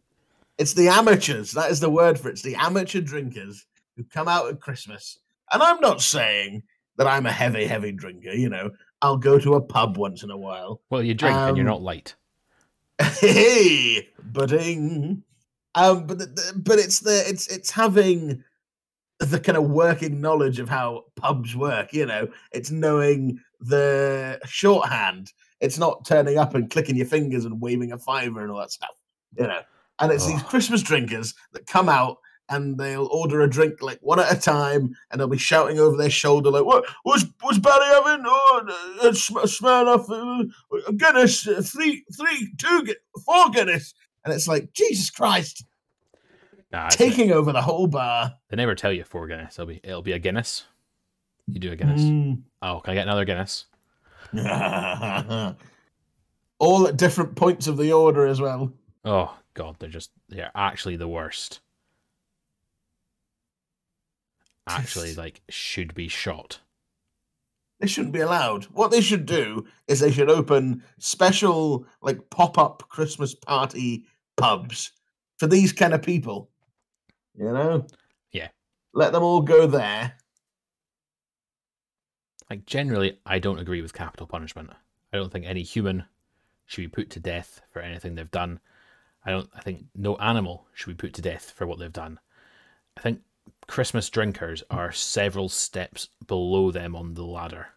it's 0.59 0.75
the 0.75 0.89
amateurs. 0.89 1.53
That 1.53 1.71
is 1.71 1.81
the 1.81 1.91
word 1.91 2.19
for 2.19 2.29
it. 2.29 2.33
It's 2.33 2.43
the 2.43 2.57
amateur 2.57 3.01
drinkers 3.01 3.67
who 3.97 4.05
come 4.05 4.29
out 4.29 4.49
at 4.49 4.61
Christmas. 4.61 5.19
And 5.53 5.63
I'm 5.63 5.81
not 5.81 6.03
saying 6.03 6.63
that 6.97 7.07
I'm 7.07 7.27
a 7.27 7.33
heavy, 7.33 7.67
heavy 7.67 7.93
drinker. 7.93 8.31
You 8.33 8.49
know, 8.49 8.71
I'll 9.03 9.17
go 9.19 9.39
to 9.39 9.55
a 9.55 9.61
pub 9.61 9.97
once 9.97 10.23
in 10.23 10.31
a 10.31 10.37
while. 10.37 10.81
Well, 10.91 11.03
you 11.03 11.15
drink 11.15 11.37
and 11.37 11.57
you're 11.57 11.67
Um, 11.67 11.73
not 11.73 11.83
light. 11.83 12.15
hey, 13.01 14.09
budding. 14.23 15.23
Um, 15.75 16.07
but 16.07 16.19
the, 16.19 16.27
the- 16.27 16.53
but 16.57 16.79
it's 16.79 17.01
the 17.01 17.23
it's 17.29 17.47
it's 17.49 17.71
having 17.71 18.43
the 19.19 19.41
kind 19.41 19.57
of 19.59 19.65
working 19.71 20.21
knowledge 20.21 20.59
of 20.59 20.69
how 20.69 21.05
pubs 21.17 21.55
work. 21.55 21.93
You 21.93 22.07
know, 22.07 22.29
it's 22.53 22.71
knowing 22.71 23.41
the 23.61 24.41
shorthand. 24.47 25.33
It's 25.61 25.79
not 25.79 26.05
turning 26.07 26.39
up 26.39 26.55
and 26.55 26.71
clicking 26.71 26.97
your 26.97 27.07
fingers 27.07 27.45
and 27.45 27.61
waving 27.61 27.93
a 27.93 27.99
fiver 27.99 28.43
and 28.43 28.51
all 28.51 28.59
that 28.61 28.71
stuff. 28.73 28.97
You 29.39 29.47
know, 29.47 29.61
and 30.01 30.13
it's 30.13 30.27
these 30.27 30.41
Oh. 30.43 30.47
Christmas 30.47 30.83
drinkers 30.83 31.35
that 31.53 31.67
come 31.67 31.89
out 31.89 32.19
and 32.49 32.79
they'll 32.79 33.07
order 33.07 33.41
a 33.41 33.49
drink 33.51 33.83
like 33.83 33.99
one 34.01 34.21
at 34.21 34.33
a 34.33 34.41
time, 34.41 34.95
and 35.11 35.21
they'll 35.21 35.29
be 35.29 35.39
shouting 35.39 35.79
over 35.79 35.97
their 35.97 36.11
shoulder 36.11 36.51
like, 36.51 36.65
"What? 36.65 36.85
What's 37.03 37.25
what's 37.41 37.59
Barry 37.59 37.85
having? 37.87 38.25
Oh, 38.27 38.99
uh, 39.03 39.13
Sm- 39.13 39.39
Smirnoff, 39.39 40.09
uh, 40.11 40.91
Guinness, 40.93 41.47
uh, 41.49 41.63
three, 41.65 42.05
three, 42.17 42.53
two, 42.59 42.87
Guinness," 43.53 43.95
and 44.25 44.33
it's 44.35 44.47
like 44.49 44.73
Jesus 44.73 45.11
Christ, 45.11 45.65
Nah, 46.73 46.89
taking 46.89 47.33
over 47.33 47.53
the 47.53 47.63
whole 47.63 47.87
bar. 47.87 48.35
they 48.49 48.57
never 48.57 48.75
tell 48.75 48.93
you 48.93 49.05
four 49.05 49.27
Guinness. 49.27 49.55
It'll 49.59 49.67
be 49.67 49.81
it'll 49.83 50.03
be 50.03 50.13
a 50.13 50.19
Guinness. 50.19 50.65
You 51.49 51.61
do 51.61 51.73
a 51.73 51.77
Guinness. 51.77 52.03
Mm. 52.03 52.43
Oh, 52.63 52.81
can 52.81 52.93
I 52.93 52.95
get 52.95 53.03
another 53.07 53.25
Guinness? 53.25 53.67
All 56.59 56.89
at 56.89 56.97
different 56.97 57.37
points 57.37 57.67
of 57.67 57.77
the 57.77 57.93
order 57.93 58.27
as 58.27 58.41
well. 58.41 58.73
Oh 59.05 59.37
God, 59.55 59.77
they're 59.79 59.89
just 59.91 60.11
they're 60.29 60.51
actually 60.55 60.97
the 60.97 61.07
worst. 61.09 61.61
Actually, 64.67 65.15
like 65.15 65.43
should 65.49 65.95
be 65.95 66.09
shot. 66.09 66.61
They 67.81 67.87
shouldn't 67.87 68.15
be 68.15 68.21
allowed. 68.21 68.65
What 68.65 68.91
they 68.91 69.01
should 69.01 69.27
do 69.27 69.67
is 69.87 70.01
they 70.01 70.11
should 70.11 70.31
open 70.31 70.83
special, 70.99 71.87
like 72.01 72.31
pop 72.31 72.59
up 72.59 72.85
Christmas 72.89 73.35
party 73.35 74.07
pubs 74.37 74.93
for 75.39 75.47
these 75.47 75.73
kind 75.73 75.93
of 75.93 76.03
people. 76.03 76.51
You 77.35 77.53
know? 77.53 77.87
Yeah. 78.33 78.49
Let 78.95 79.13
them 79.13 79.23
all 79.23 79.43
go 79.43 79.67
there. 79.67 80.15
Like 82.49 82.65
generally, 82.65 83.19
I 83.27 83.39
don't 83.39 83.59
agree 83.59 83.83
with 83.83 83.93
capital 83.93 84.27
punishment. 84.27 84.71
I 85.13 85.19
don't 85.19 85.31
think 85.31 85.45
any 85.45 85.63
human 85.63 86.05
should 86.65 86.83
be 86.83 86.89
put 86.89 87.11
to 87.11 87.21
death 87.21 87.61
for 87.71 87.81
anything 87.81 88.15
they've 88.15 88.31
done. 88.31 88.61
I 89.25 89.33
don't. 89.33 89.49
I 89.55 89.61
think 89.61 89.87
no 89.95 90.17
animal 90.17 90.67
should 90.73 90.97
be 90.97 91.07
put 91.07 91.15
to 91.15 91.23
death 91.23 91.51
for 91.51 91.67
what 91.67 91.79
they've 91.79 91.93
done. 91.93 92.21
I 92.97 93.01
think 93.01 93.21
Christmas 93.69 94.09
drinkers 94.11 94.63
are 94.71 94.93
several 94.93 95.49
steps 95.49 96.09
below 96.27 96.71
them 96.71 96.95
on 96.95 97.15
the 97.15 97.25
ladder, 97.25 97.69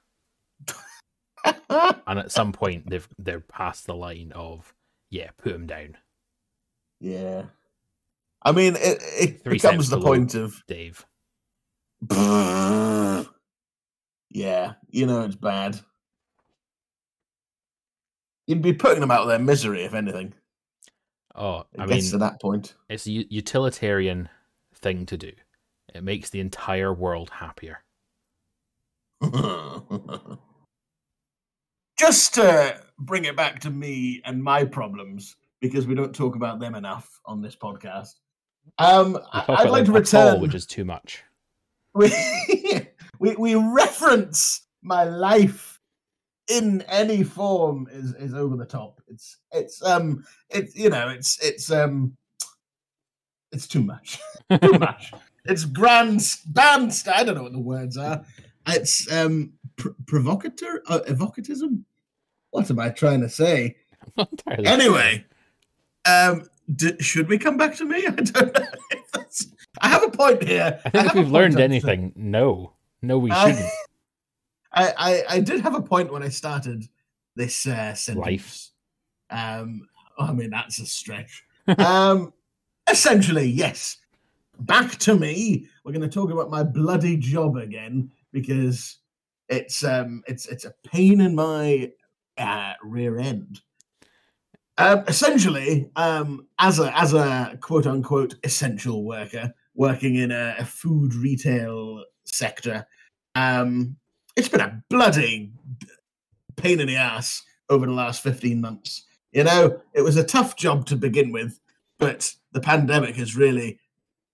and 1.69 2.19
at 2.19 2.31
some 2.31 2.51
point 2.51 2.89
they've 2.89 3.07
they're 3.17 3.39
past 3.39 3.85
the 3.85 3.95
line 3.95 4.31
of 4.33 4.73
yeah, 5.09 5.29
put 5.37 5.53
them 5.53 5.65
down, 5.65 5.97
yeah. 6.99 7.43
I 8.43 8.51
mean, 8.51 8.75
it, 8.75 8.99
it 9.01 9.43
Three 9.43 9.55
becomes 9.55 9.89
the 9.89 9.99
point 9.99 10.35
of 10.35 10.61
Dave. 10.67 11.05
yeah, 12.11 13.25
you 14.89 15.05
know 15.05 15.23
it's 15.23 15.35
bad. 15.35 15.79
You'd 18.47 18.61
be 18.61 18.73
putting 18.73 19.01
them 19.01 19.11
out 19.11 19.21
of 19.21 19.27
their 19.27 19.39
misery, 19.39 19.83
if 19.83 19.93
anything. 19.93 20.33
Oh, 21.35 21.65
I 21.77 21.85
mean, 21.85 22.01
to 22.09 22.17
that 22.17 22.41
point. 22.41 22.75
it's 22.89 23.05
a 23.07 23.11
utilitarian 23.11 24.29
thing 24.73 25.05
to 25.05 25.17
do. 25.17 25.31
It 25.93 26.03
makes 26.03 26.29
the 26.29 26.39
entire 26.39 26.93
world 26.93 27.29
happier. 27.29 27.83
Just 31.97 32.35
to 32.35 32.81
bring 32.99 33.25
it 33.25 33.35
back 33.35 33.59
to 33.61 33.69
me 33.69 34.21
and 34.25 34.41
my 34.41 34.63
problems, 34.63 35.35
because 35.59 35.85
we 35.87 35.95
don't 35.95 36.15
talk 36.15 36.35
about 36.35 36.59
them 36.59 36.75
enough 36.75 37.19
on 37.25 37.41
this 37.41 37.55
podcast. 37.55 38.13
Um, 38.77 39.17
I'd 39.33 39.69
like 39.69 39.85
to 39.85 39.95
at 39.97 40.13
all, 40.13 40.29
return. 40.29 40.41
which 40.41 40.55
is 40.55 40.65
too 40.65 40.85
much. 40.85 41.23
we, 41.93 42.11
we 43.19 43.35
we 43.35 43.55
reference 43.55 44.67
my 44.83 45.03
life 45.03 45.79
in 46.49 46.81
any 46.83 47.23
form 47.23 47.87
is 47.91 48.13
is 48.15 48.33
over 48.33 48.55
the 48.55 48.65
top. 48.65 49.01
It's 49.07 49.37
it's 49.51 49.83
um 49.83 50.23
it's 50.49 50.75
you 50.75 50.89
know 50.89 51.09
it's 51.09 51.43
it's 51.43 51.71
um 51.71 52.15
it's 53.51 53.67
too 53.67 53.83
much. 53.83 54.19
too 54.61 54.73
much. 54.79 55.13
It's 55.49 55.65
grand 55.65 56.21
band. 56.47 57.03
I 57.13 57.23
don't 57.23 57.35
know 57.35 57.43
what 57.43 57.51
the 57.53 57.59
words 57.59 57.97
are. 57.97 58.23
It's 58.67 59.11
um 59.11 59.53
pr- 59.77 59.89
provocateur 60.05 60.81
uh, 60.87 60.99
evocatism. 61.07 61.83
What 62.51 62.69
am 62.69 62.79
I 62.79 62.89
trying 62.89 63.21
to 63.21 63.29
say? 63.29 63.75
I'm 64.03 64.11
not 64.17 64.31
entirely 64.31 64.65
Anyway, 64.67 65.25
um, 66.05 66.47
d- 66.73 66.99
should 66.99 67.27
we 67.29 67.37
come 67.37 67.57
back 67.57 67.75
to 67.77 67.85
me? 67.85 67.97
I 68.07 68.11
don't 68.11 68.33
know. 68.57 68.65
if 68.91 69.11
that's- 69.11 69.47
I 69.81 69.87
have 69.89 70.03
a 70.03 70.09
point 70.09 70.43
here. 70.43 70.79
I 70.85 70.89
think 70.89 71.03
have 71.03 71.05
if 71.07 71.15
a 71.15 71.19
we've 71.21 71.31
learned 71.31 71.55
on- 71.55 71.61
anything, 71.61 72.11
no, 72.15 72.73
no, 73.01 73.17
we 73.17 73.31
I- 73.31 73.51
shouldn't. 73.51 73.71
I, 74.71 74.93
I, 74.97 75.23
I 75.35 75.39
did 75.39 75.61
have 75.61 75.73
a 75.73 75.81
point 75.81 76.11
when 76.13 76.21
I 76.21 76.29
started 76.29 76.85
this 77.35 77.65
uh, 77.65 77.95
sentence. 77.95 78.71
Um, 79.31 79.87
I 80.19 80.31
mean 80.33 80.51
that's 80.51 80.79
a 80.79 80.85
stretch. 80.85 81.43
um, 81.79 82.33
essentially, 82.89 83.45
yes. 83.47 83.97
Back 84.59 84.97
to 84.99 85.15
me. 85.15 85.67
We're 85.83 85.93
going 85.93 86.01
to 86.01 86.09
talk 86.09 86.31
about 86.31 86.49
my 86.49 86.63
bloody 86.63 87.15
job 87.15 87.55
again 87.55 88.11
because 88.31 88.97
it's 89.47 89.83
um 89.83 90.21
it's 90.27 90.45
it's 90.47 90.65
a 90.65 90.73
pain 90.85 91.21
in 91.21 91.33
my 91.35 91.91
uh, 92.37 92.73
rear 92.83 93.19
end. 93.19 93.61
Um, 94.77 95.03
essentially, 95.07 95.89
um, 95.95 96.47
as 96.59 96.79
a 96.79 96.95
as 96.97 97.13
a 97.13 97.57
quote 97.61 97.87
unquote 97.87 98.35
essential 98.43 99.03
worker 99.03 99.53
working 99.75 100.15
in 100.15 100.31
a, 100.31 100.55
a 100.59 100.65
food 100.65 101.13
retail 101.13 102.03
sector, 102.25 102.85
um, 103.35 103.95
it's 104.35 104.49
been 104.49 104.61
a 104.61 104.83
bloody 104.89 105.51
pain 106.55 106.79
in 106.79 106.87
the 106.87 106.95
ass 106.95 107.43
over 107.69 107.85
the 107.85 107.93
last 107.93 108.21
fifteen 108.21 108.61
months. 108.61 109.05
You 109.31 109.43
know, 109.43 109.81
it 109.93 110.01
was 110.01 110.17
a 110.17 110.23
tough 110.23 110.55
job 110.55 110.85
to 110.87 110.95
begin 110.95 111.31
with, 111.31 111.59
but 111.97 112.33
the 112.51 112.61
pandemic 112.61 113.15
has 113.17 113.35
really 113.35 113.79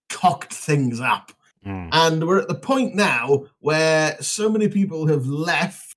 cocked 0.09 0.53
things 0.53 0.99
up. 0.99 1.31
Mm. 1.65 1.89
And 1.91 2.27
we're 2.27 2.39
at 2.39 2.47
the 2.47 2.55
point 2.55 2.95
now 2.95 3.45
where 3.59 4.21
so 4.21 4.49
many 4.49 4.67
people 4.67 5.07
have 5.07 5.25
left 5.25 5.95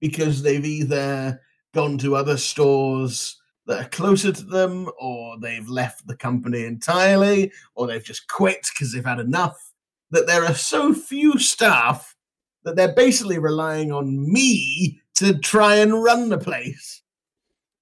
because 0.00 0.42
they've 0.42 0.64
either 0.64 1.40
gone 1.74 1.98
to 1.98 2.16
other 2.16 2.36
stores 2.36 3.36
that 3.66 3.86
are 3.86 3.88
closer 3.90 4.32
to 4.32 4.44
them, 4.44 4.90
or 4.98 5.38
they've 5.38 5.68
left 5.68 6.06
the 6.06 6.16
company 6.16 6.64
entirely, 6.64 7.52
or 7.74 7.86
they've 7.86 8.02
just 8.02 8.26
quit 8.26 8.66
because 8.72 8.92
they've 8.92 9.04
had 9.04 9.20
enough. 9.20 9.72
That 10.10 10.26
there 10.26 10.44
are 10.44 10.54
so 10.54 10.92
few 10.92 11.38
staff 11.38 12.16
that 12.64 12.74
they're 12.74 12.94
basically 12.94 13.38
relying 13.38 13.92
on 13.92 14.32
me 14.32 15.00
to 15.14 15.38
try 15.38 15.76
and 15.76 16.02
run 16.02 16.30
the 16.30 16.38
place. 16.38 17.02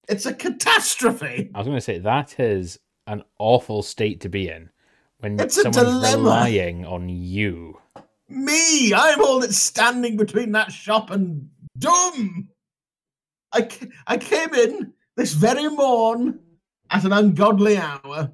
It's 0.09 0.27
a 0.27 0.35
catastrophe. 0.35 1.51
I 1.55 1.59
was 1.59 1.67
going 1.67 1.79
to 1.79 1.83
say 1.83 1.99
that 1.99 2.39
is 2.39 2.79
an 3.07 3.23
awful 3.39 3.83
state 3.83 4.21
to 4.23 4.29
be 4.29 4.49
in 4.49 4.71
when 5.21 5.39
It's 5.41 5.57
a 5.57 5.63
someone's 5.63 5.87
dilemma. 5.87 6.23
relying 6.23 6.85
on 6.87 7.09
you. 7.09 7.79
Me, 8.29 8.93
I'm 8.95 9.23
all 9.23 9.41
that's 9.41 9.57
standing 9.57 10.17
between 10.17 10.53
that 10.53 10.71
shop 10.73 11.11
and 11.11 11.49
doom. 11.79 12.49
I, 13.53 13.69
I 14.07 14.19
came 14.19 14.53
in 14.55 14.93
this 15.17 15.33
very 15.33 15.69
morn 15.69 16.41
at 16.91 17.05
an 17.05 17.13
ungodly 17.13 17.77
hour 17.79 18.33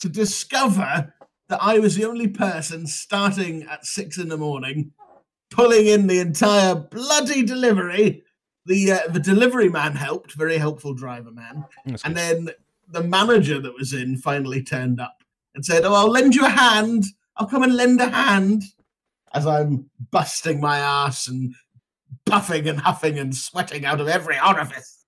to 0.00 0.08
discover 0.08 1.14
that 1.48 1.58
I 1.62 1.78
was 1.78 1.96
the 1.96 2.04
only 2.04 2.28
person 2.28 2.86
starting 2.86 3.62
at 3.64 3.86
six 3.86 4.18
in 4.18 4.28
the 4.28 4.36
morning, 4.36 4.92
pulling 5.50 5.86
in 5.86 6.06
the 6.06 6.20
entire 6.20 6.74
bloody 6.74 7.42
delivery. 7.42 8.22
The 8.66 8.92
uh, 8.92 9.08
the 9.08 9.18
delivery 9.20 9.70
man 9.70 9.94
helped, 9.96 10.34
very 10.34 10.58
helpful 10.58 10.92
driver 10.94 11.30
man. 11.32 11.64
That's 11.86 12.04
And 12.04 12.14
good. 12.14 12.20
then 12.46 12.50
the 12.88 13.02
manager 13.02 13.58
that 13.60 13.74
was 13.74 13.94
in 13.94 14.18
finally 14.18 14.62
turned 14.62 15.00
up 15.00 15.19
and 15.54 15.64
said, 15.64 15.84
Oh, 15.84 15.94
I'll 15.94 16.10
lend 16.10 16.34
you 16.34 16.44
a 16.44 16.50
hand. 16.50 17.04
I'll 17.36 17.46
come 17.46 17.62
and 17.62 17.76
lend 17.76 18.00
a 18.00 18.10
hand. 18.10 18.62
As 19.32 19.46
I'm 19.46 19.88
busting 20.10 20.60
my 20.60 20.78
ass 20.78 21.28
and 21.28 21.54
puffing 22.26 22.68
and 22.68 22.80
huffing 22.80 23.18
and 23.18 23.34
sweating 23.34 23.84
out 23.84 24.00
of 24.00 24.08
every 24.08 24.36
orifice. 24.40 25.04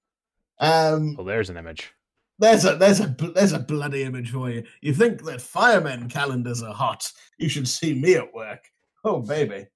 Um, 0.61 1.17
well, 1.17 1.27
there's 1.27 1.51
an 1.51 1.57
image. 1.57 1.93
there's 2.39 2.65
a 2.65 2.77
there's 2.77 3.01
a 3.01 3.09
there's 3.35 3.53
a 3.53 3.59
bloody 3.59 4.05
image 4.05 4.31
for 4.31 4.51
you. 4.51 4.63
You 4.81 4.95
think 4.95 5.25
that 5.25 5.43
firemen 5.43 6.09
calendars 6.09 6.63
are 6.63 6.75
hot? 6.75 7.11
You 7.39 7.49
should 7.49 7.69
see 7.69 7.95
me 7.95 8.15
at 8.15 8.33
work. 8.33 8.65
Oh 9.05 9.21
baby. 9.21 9.67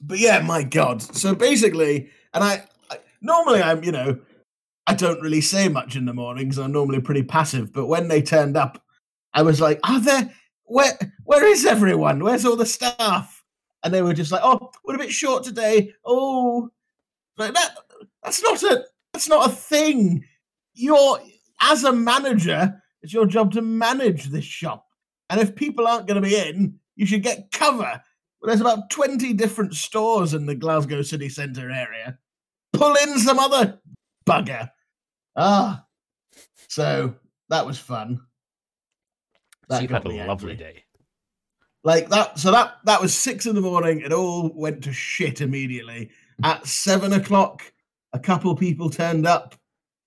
But 0.00 0.18
yeah, 0.18 0.40
my 0.40 0.62
god. 0.62 1.02
So 1.02 1.34
basically, 1.34 2.10
and 2.34 2.44
I, 2.44 2.64
I 2.90 2.98
normally 3.20 3.62
I'm 3.62 3.82
you 3.82 3.92
know 3.92 4.18
I 4.86 4.94
don't 4.94 5.20
really 5.20 5.40
say 5.40 5.68
much 5.68 5.96
in 5.96 6.04
the 6.04 6.14
mornings. 6.14 6.58
I'm 6.58 6.72
normally 6.72 7.00
pretty 7.00 7.24
passive. 7.24 7.72
But 7.72 7.86
when 7.86 8.06
they 8.08 8.22
turned 8.22 8.56
up, 8.56 8.82
I 9.36 9.42
was 9.42 9.60
like, 9.60 9.78
"Are 9.84 10.00
there? 10.00 10.32
Where 10.64 10.98
where 11.24 11.46
is 11.46 11.64
everyone? 11.64 12.24
Where's 12.24 12.44
all 12.44 12.56
the 12.56 12.66
staff?" 12.66 13.44
And 13.84 13.94
they 13.94 14.02
were 14.02 14.14
just 14.14 14.32
like, 14.32 14.42
"Oh, 14.42 14.72
we're 14.84 14.96
a 14.96 14.98
bit 14.98 15.12
short 15.12 15.44
today. 15.44 15.92
Oh, 16.04 16.70
like 17.38 17.54
that. 17.54 17.76
That's 18.24 18.42
not 18.42 18.60
a 18.64 18.84
that's 19.12 19.28
not 19.28 19.48
a 19.48 19.52
thing. 19.52 20.24
You're 20.74 21.20
as 21.60 21.84
a 21.84 21.92
manager, 21.92 22.82
it's 23.02 23.12
your 23.12 23.26
job 23.26 23.52
to 23.52 23.62
manage 23.62 24.26
this 24.26 24.44
shop. 24.44 24.86
And 25.30 25.40
if 25.40 25.56
people 25.56 25.86
aren't 25.86 26.06
going 26.06 26.22
to 26.22 26.28
be 26.28 26.36
in, 26.36 26.78
you 26.96 27.06
should 27.06 27.22
get 27.22 27.50
cover. 27.52 28.02
Well, 28.40 28.48
there's 28.48 28.60
about 28.60 28.90
20 28.90 29.32
different 29.34 29.74
stores 29.74 30.34
in 30.34 30.46
the 30.46 30.54
Glasgow 30.54 31.02
city 31.02 31.28
centre 31.28 31.70
area. 31.70 32.18
Pull 32.72 32.94
in 33.02 33.18
some 33.18 33.38
other 33.38 33.80
bugger. 34.28 34.70
Ah. 35.34 35.84
So 36.68 37.14
that 37.48 37.66
was 37.66 37.78
fun. 37.78 38.20
So 39.70 39.80
you've 39.80 39.90
had 39.90 40.04
a 40.04 40.26
lovely 40.26 40.52
angry. 40.52 40.56
day. 40.56 40.84
Like 41.82 42.08
that, 42.08 42.38
so 42.38 42.50
that 42.50 42.78
that 42.84 43.00
was 43.00 43.14
six 43.16 43.46
in 43.46 43.54
the 43.54 43.60
morning. 43.60 44.00
It 44.00 44.12
all 44.12 44.52
went 44.54 44.82
to 44.84 44.92
shit 44.92 45.40
immediately. 45.40 46.10
At 46.42 46.66
seven 46.66 47.12
o'clock, 47.12 47.62
a 48.12 48.18
couple 48.18 48.54
people 48.56 48.90
turned 48.90 49.26
up, 49.26 49.54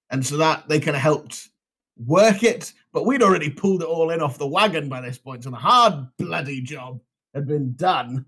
and 0.10 0.26
so 0.26 0.38
that 0.38 0.68
they 0.68 0.80
kind 0.80 0.98
of 0.98 1.02
helped 1.02 1.50
work 1.98 2.44
it. 2.44 2.74
But 2.92 3.06
we'd 3.06 3.24
already 3.24 3.50
pulled 3.50 3.82
it 3.82 3.88
all 3.88 4.10
in 4.10 4.22
off 4.22 4.38
the 4.38 4.48
wagon 4.48 4.90
by 4.90 5.00
this 5.00 5.18
point, 5.18 5.44
so 5.44 5.52
the 5.52 5.56
hard 5.56 6.08
bloody 6.18 6.62
job 6.62 7.00
had 7.34 7.48
been 7.48 7.76
done. 7.76 8.26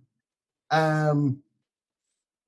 Um, 0.70 1.42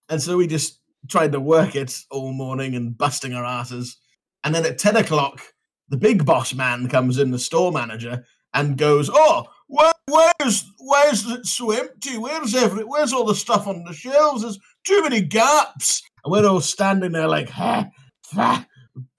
and 0.09 0.21
so 0.21 0.37
we 0.37 0.47
just 0.47 0.79
tried 1.09 1.33
to 1.33 1.39
work 1.39 1.75
it 1.75 2.01
all 2.11 2.31
morning 2.31 2.75
and 2.75 2.97
busting 2.97 3.33
our 3.33 3.43
asses. 3.43 3.97
And 4.43 4.55
then 4.55 4.65
at 4.65 4.77
ten 4.77 4.95
o'clock, 4.95 5.41
the 5.89 5.97
big 5.97 6.25
boss 6.25 6.53
man 6.53 6.87
comes 6.87 7.17
in, 7.17 7.31
the 7.31 7.39
store 7.39 7.71
manager, 7.71 8.25
and 8.53 8.77
goes, 8.77 9.09
"Oh, 9.11 9.45
where, 9.67 9.91
where's 10.07 10.71
where's 10.79 11.25
it's 11.29 11.53
so 11.53 11.71
empty? 11.71 12.17
Where's 12.17 12.55
every 12.55 12.83
where's 12.83 13.13
all 13.13 13.25
the 13.25 13.35
stuff 13.35 13.67
on 13.67 13.83
the 13.83 13.93
shelves? 13.93 14.41
There's 14.43 14.59
too 14.85 15.01
many 15.03 15.21
gaps." 15.21 16.01
And 16.23 16.31
we're 16.31 16.47
all 16.47 16.61
standing 16.61 17.11
there 17.11 17.27
like, 17.27 17.49
ha, 17.49 17.89
fa, 18.23 18.65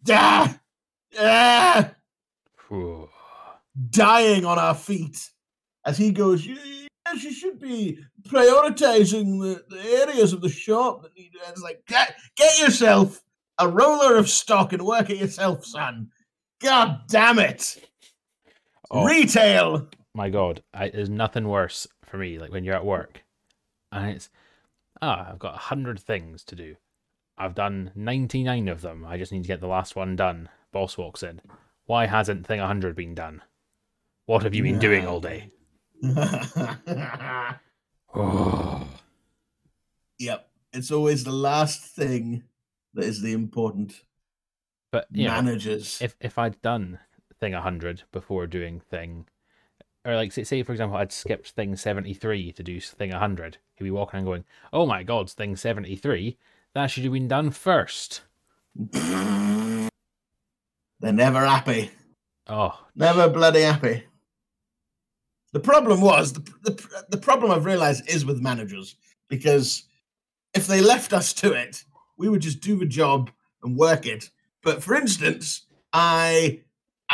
da, 0.02 0.48
ah, 1.18 1.90
dying 3.90 4.44
on 4.44 4.58
our 4.58 4.74
feet 4.74 5.30
as 5.84 5.98
he 5.98 6.10
goes, 6.12 6.46
Yes, 6.46 7.22
you 7.22 7.32
should 7.32 7.60
be 7.60 7.98
prioritizing 8.28 9.40
the, 9.40 9.64
the 9.68 9.82
areas 9.82 10.32
of 10.32 10.40
the 10.40 10.48
shop 10.48 11.02
that 11.02 11.14
need. 11.16 11.32
It's 11.48 11.62
like, 11.62 11.84
get, 11.86 12.16
get 12.36 12.58
yourself 12.58 13.22
a 13.58 13.68
roller 13.68 14.16
of 14.16 14.28
stock 14.28 14.72
and 14.72 14.82
work 14.82 15.10
it 15.10 15.18
yourself, 15.18 15.64
son. 15.64 16.08
God 16.60 17.00
damn 17.08 17.38
it. 17.38 17.86
Oh. 18.94 19.04
Retail. 19.04 19.88
my 20.14 20.30
god, 20.30 20.62
I, 20.72 20.88
there's 20.88 21.10
nothing 21.10 21.48
worse 21.48 21.88
for 22.04 22.16
me. 22.16 22.38
Like 22.38 22.52
when 22.52 22.62
you're 22.62 22.76
at 22.76 22.84
work, 22.84 23.24
and 23.90 24.10
it's 24.10 24.30
ah, 25.02 25.30
I've 25.30 25.40
got 25.40 25.56
a 25.56 25.58
hundred 25.58 25.98
things 25.98 26.44
to 26.44 26.54
do. 26.54 26.76
I've 27.36 27.56
done 27.56 27.90
ninety 27.96 28.44
nine 28.44 28.68
of 28.68 28.82
them. 28.82 29.04
I 29.04 29.18
just 29.18 29.32
need 29.32 29.42
to 29.42 29.48
get 29.48 29.60
the 29.60 29.66
last 29.66 29.96
one 29.96 30.14
done. 30.14 30.48
Boss 30.70 30.96
walks 30.96 31.24
in. 31.24 31.40
Why 31.86 32.06
hasn't 32.06 32.46
thing 32.46 32.60
hundred 32.60 32.94
been 32.94 33.16
done? 33.16 33.42
What 34.26 34.44
have 34.44 34.54
you 34.54 34.62
been 34.62 34.78
doing 34.78 35.08
all 35.08 35.20
day? 35.20 35.50
Oh, 38.14 38.88
yep. 40.20 40.48
It's 40.72 40.92
always 40.92 41.24
the 41.24 41.32
last 41.32 41.82
thing 41.82 42.44
that 42.94 43.04
is 43.04 43.22
the 43.22 43.32
important. 43.32 44.02
but 44.92 45.08
you 45.10 45.26
know, 45.26 45.32
Managers. 45.34 46.00
if 46.00 46.14
if 46.20 46.38
I'd 46.38 46.62
done 46.62 47.00
thing 47.44 47.52
hundred 47.52 48.04
before 48.10 48.46
doing 48.46 48.80
thing, 48.80 49.26
or 50.04 50.14
like 50.14 50.32
say, 50.32 50.62
for 50.62 50.72
example, 50.72 50.96
I'd 50.96 51.12
skipped 51.12 51.50
thing 51.50 51.76
seventy 51.76 52.14
three 52.14 52.52
to 52.52 52.62
do 52.62 52.80
thing 52.80 53.10
hundred, 53.10 53.58
he'd 53.74 53.84
be 53.84 53.90
walking 53.90 54.18
and 54.18 54.26
going, 54.26 54.44
"Oh 54.72 54.86
my 54.86 55.02
god, 55.02 55.30
thing 55.30 55.54
seventy 55.54 55.94
three, 55.94 56.38
that 56.74 56.86
should 56.86 57.04
have 57.04 57.12
been 57.12 57.28
done 57.28 57.50
first. 57.50 58.22
They're 58.92 59.90
never 61.12 61.44
happy. 61.44 61.90
Oh, 62.46 62.80
Never 62.96 63.28
bloody 63.28 63.60
happy. 63.60 64.04
The 65.52 65.60
problem 65.60 66.00
was 66.00 66.32
the, 66.32 66.40
the 66.62 67.04
the 67.10 67.18
problem 67.18 67.50
I've 67.50 67.66
realized 67.66 68.08
is 68.08 68.24
with 68.24 68.40
managers 68.40 68.96
because 69.28 69.84
if 70.54 70.66
they 70.66 70.80
left 70.80 71.12
us 71.12 71.34
to 71.34 71.52
it, 71.52 71.84
we 72.16 72.28
would 72.30 72.40
just 72.40 72.60
do 72.60 72.76
the 72.78 72.86
job 72.86 73.30
and 73.62 73.76
work 73.76 74.06
it. 74.06 74.30
But 74.62 74.82
for 74.82 74.94
instance, 74.94 75.66
I 75.92 76.63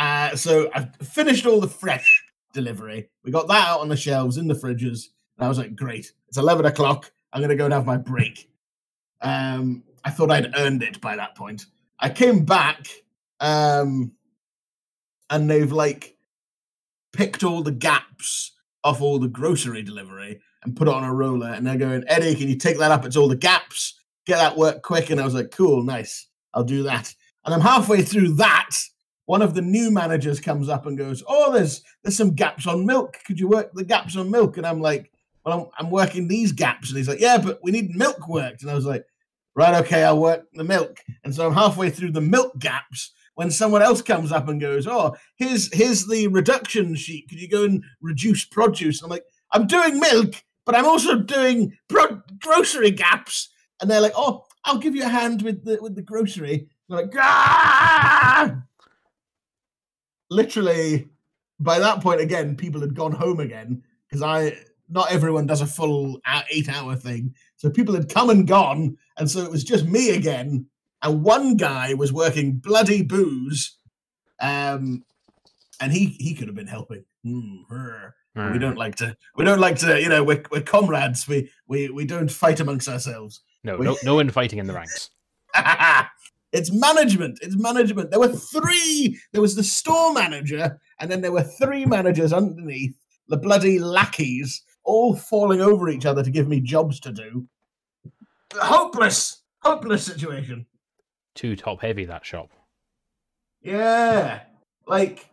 uh, 0.01 0.35
so 0.35 0.67
I've 0.73 0.95
finished 0.95 1.45
all 1.45 1.59
the 1.59 1.67
fresh 1.67 2.23
delivery. 2.53 3.07
We 3.23 3.31
got 3.31 3.47
that 3.49 3.67
out 3.67 3.81
on 3.81 3.89
the 3.89 3.95
shelves 3.95 4.37
in 4.37 4.47
the 4.47 4.55
fridges, 4.55 5.09
and 5.37 5.45
I 5.45 5.47
was 5.47 5.59
like, 5.59 5.75
great. 5.75 6.11
It's 6.27 6.37
eleven 6.37 6.65
o'clock. 6.65 7.11
I'm 7.31 7.41
gonna 7.41 7.55
go 7.55 7.65
and 7.65 7.73
have 7.73 7.85
my 7.85 7.97
break. 7.97 8.49
Um, 9.21 9.83
I 10.03 10.09
thought 10.09 10.31
I'd 10.31 10.57
earned 10.57 10.81
it 10.81 10.99
by 11.01 11.15
that 11.15 11.35
point. 11.35 11.67
I 11.99 12.09
came 12.09 12.43
back, 12.45 12.87
um, 13.41 14.13
and 15.29 15.47
they've 15.47 15.71
like 15.71 16.17
picked 17.13 17.43
all 17.43 17.61
the 17.61 17.71
gaps 17.71 18.53
off 18.83 19.01
all 19.01 19.19
the 19.19 19.27
grocery 19.27 19.83
delivery 19.83 20.41
and 20.63 20.75
put 20.75 20.87
it 20.87 20.93
on 20.95 21.03
a 21.03 21.13
roller. 21.13 21.49
And 21.49 21.67
they're 21.67 21.77
going, 21.77 22.03
Eddie, 22.07 22.33
can 22.33 22.47
you 22.47 22.57
take 22.57 22.79
that 22.79 22.89
up? 22.89 23.05
It's 23.05 23.15
all 23.15 23.27
the 23.27 23.35
gaps. 23.35 23.99
Get 24.25 24.37
that 24.37 24.57
work 24.57 24.81
quick. 24.81 25.11
And 25.11 25.21
I 25.21 25.25
was 25.25 25.35
like, 25.35 25.51
cool, 25.51 25.83
nice. 25.83 26.27
I'll 26.55 26.63
do 26.63 26.81
that. 26.83 27.13
And 27.45 27.53
I'm 27.53 27.61
halfway 27.61 28.01
through 28.01 28.33
that. 28.35 28.75
One 29.25 29.41
of 29.41 29.53
the 29.53 29.61
new 29.61 29.91
managers 29.91 30.39
comes 30.39 30.69
up 30.69 30.85
and 30.85 30.97
goes, 30.97 31.23
"Oh, 31.27 31.53
there's 31.53 31.83
there's 32.03 32.17
some 32.17 32.31
gaps 32.35 32.67
on 32.67 32.85
milk. 32.85 33.17
Could 33.25 33.39
you 33.39 33.47
work 33.47 33.71
the 33.73 33.85
gaps 33.85 34.15
on 34.15 34.31
milk?" 34.31 34.57
And 34.57 34.65
I'm 34.65 34.81
like, 34.81 35.11
"Well, 35.45 35.71
I'm, 35.79 35.85
I'm 35.85 35.91
working 35.91 36.27
these 36.27 36.51
gaps." 36.51 36.89
And 36.89 36.97
he's 36.97 37.07
like, 37.07 37.19
"Yeah, 37.19 37.37
but 37.37 37.59
we 37.63 37.71
need 37.71 37.95
milk 37.95 38.27
worked." 38.27 38.61
And 38.61 38.71
I 38.71 38.75
was 38.75 38.85
like, 38.85 39.05
"Right, 39.55 39.83
okay, 39.85 40.03
I'll 40.03 40.19
work 40.19 40.45
the 40.53 40.63
milk." 40.63 40.99
And 41.23 41.33
so 41.33 41.47
I'm 41.47 41.53
halfway 41.53 41.89
through 41.89 42.11
the 42.11 42.21
milk 42.21 42.57
gaps 42.59 43.11
when 43.35 43.51
someone 43.51 43.81
else 43.81 44.01
comes 44.01 44.31
up 44.31 44.47
and 44.47 44.59
goes, 44.59 44.87
"Oh, 44.87 45.15
here's 45.37 45.73
here's 45.73 46.07
the 46.07 46.27
reduction 46.27 46.95
sheet. 46.95 47.29
Could 47.29 47.39
you 47.41 47.49
go 47.49 47.63
and 47.63 47.83
reduce 48.01 48.45
produce?" 48.45 49.01
And 49.01 49.05
I'm 49.05 49.15
like, 49.15 49.25
"I'm 49.51 49.67
doing 49.67 49.99
milk, 49.99 50.43
but 50.65 50.75
I'm 50.75 50.85
also 50.85 51.19
doing 51.19 51.77
pro- 51.87 52.21
grocery 52.39 52.91
gaps." 52.91 53.49
And 53.79 53.89
they're 53.89 54.01
like, 54.01 54.13
"Oh, 54.15 54.45
I'll 54.65 54.77
give 54.79 54.95
you 54.95 55.03
a 55.03 55.09
hand 55.09 55.41
with 55.41 55.63
the 55.63 55.77
with 55.81 55.95
the 55.95 56.01
grocery." 56.01 56.67
I'm 56.91 56.97
like, 56.97 57.13
ah! 57.17 58.63
Literally, 60.31 61.07
by 61.59 61.77
that 61.77 62.01
point 62.01 62.21
again, 62.21 62.55
people 62.55 62.81
had 62.81 62.95
gone 62.95 63.11
home 63.11 63.39
again 63.39 63.83
because 64.09 64.23
I 64.23 64.57
not 64.89 65.11
everyone 65.11 65.45
does 65.45 65.61
a 65.61 65.67
full 65.67 66.19
eight 66.49 66.67
hour 66.67 66.95
thing. 66.95 67.35
So 67.57 67.69
people 67.69 67.93
had 67.93 68.09
come 68.09 68.31
and 68.31 68.47
gone, 68.47 68.97
and 69.17 69.29
so 69.29 69.41
it 69.43 69.51
was 69.51 69.63
just 69.63 69.85
me 69.85 70.09
again. 70.15 70.65
And 71.03 71.23
one 71.23 71.55
guy 71.57 71.93
was 71.93 72.11
working 72.11 72.53
bloody 72.53 73.01
booze, 73.03 73.77
um, 74.39 75.03
and 75.79 75.91
he 75.91 76.15
he 76.19 76.33
could 76.33 76.47
have 76.47 76.55
been 76.55 76.67
helping. 76.67 77.05
Mm, 77.25 78.11
we 78.53 78.59
don't 78.59 78.77
like 78.77 78.95
to. 78.95 79.15
We 79.35 79.45
don't 79.45 79.59
like 79.59 79.77
to. 79.79 80.01
You 80.01 80.09
know, 80.09 80.23
we're, 80.23 80.43
we're 80.51 80.61
comrades. 80.61 81.27
We 81.27 81.51
we 81.67 81.89
we 81.89 82.05
don't 82.05 82.31
fight 82.31 82.59
amongst 82.59 82.87
ourselves. 82.87 83.41
No, 83.63 83.77
we- 83.77 83.85
no, 83.85 83.97
no 84.03 84.15
one 84.15 84.29
fighting 84.29 84.57
in 84.59 84.65
the 84.67 84.73
ranks. 84.73 85.09
it's 86.51 86.71
management. 86.71 87.39
It's 87.41 87.57
management. 87.57 88.11
There 88.11 88.19
were 88.19 88.27
three. 88.27 89.19
There 89.31 89.41
was 89.41 89.55
the 89.55 89.63
store 89.63 90.13
manager, 90.13 90.79
and 90.99 91.09
then 91.09 91.21
there 91.21 91.31
were 91.31 91.43
three 91.43 91.85
managers 91.85 92.33
underneath 92.33 92.95
the 93.27 93.37
bloody 93.37 93.79
lackeys, 93.79 94.63
all 94.83 95.15
falling 95.15 95.61
over 95.61 95.89
each 95.89 96.05
other 96.05 96.23
to 96.23 96.31
give 96.31 96.47
me 96.47 96.59
jobs 96.59 96.99
to 97.01 97.11
do. 97.11 97.47
Hopeless, 98.53 99.43
hopeless 99.59 100.05
situation. 100.05 100.65
Too 101.35 101.55
top 101.55 101.81
heavy 101.81 102.05
that 102.05 102.25
shop. 102.25 102.49
Yeah, 103.61 104.41
like 104.87 105.29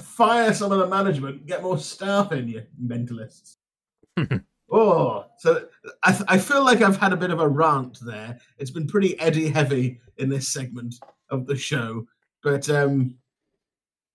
fire 0.00 0.54
some 0.54 0.72
of 0.72 0.78
the 0.78 0.86
management, 0.86 1.46
get 1.46 1.62
more 1.62 1.78
staff 1.78 2.32
in, 2.32 2.48
you 2.48 2.62
mentalists. 2.82 3.56
oh, 4.70 5.26
so 5.38 5.66
I, 6.02 6.12
th- 6.12 6.24
I 6.28 6.38
feel 6.38 6.64
like 6.64 6.80
I've 6.82 6.96
had 6.96 7.12
a 7.12 7.16
bit 7.16 7.30
of 7.30 7.40
a 7.40 7.48
rant 7.48 7.98
there. 8.02 8.38
It's 8.58 8.70
been 8.70 8.86
pretty 8.86 9.18
Eddie 9.20 9.48
heavy 9.48 10.00
in 10.18 10.28
this 10.28 10.48
segment 10.48 10.94
of 11.30 11.46
the 11.46 11.56
show, 11.56 12.06
but 12.42 12.68
um, 12.70 13.16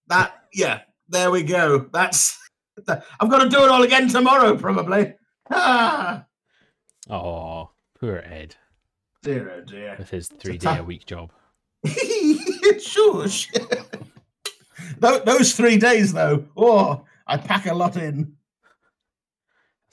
that 0.07 0.33
yeah, 0.53 0.81
there 1.09 1.31
we 1.31 1.43
go. 1.43 1.87
That's 1.93 2.37
that, 2.87 3.05
I've 3.19 3.29
got 3.29 3.43
to 3.43 3.49
do 3.49 3.63
it 3.63 3.69
all 3.69 3.83
again 3.83 4.07
tomorrow, 4.07 4.55
probably. 4.57 5.13
Ah, 5.51 6.25
Oh, 7.09 7.71
poor 7.99 8.17
Ed 8.17 8.55
dear, 9.23 9.51
oh 9.57 9.61
dear. 9.61 9.95
with 9.97 10.11
his 10.11 10.27
three 10.27 10.59
day 10.59 10.77
a 10.77 10.83
week 10.83 11.07
job. 11.07 11.31
Shush. 12.79 13.49
Those 14.99 15.53
three 15.53 15.77
days, 15.77 16.13
though, 16.13 16.45
oh, 16.55 17.03
I 17.25 17.37
pack 17.37 17.65
a 17.65 17.73
lot 17.73 17.97
in. 17.97 18.35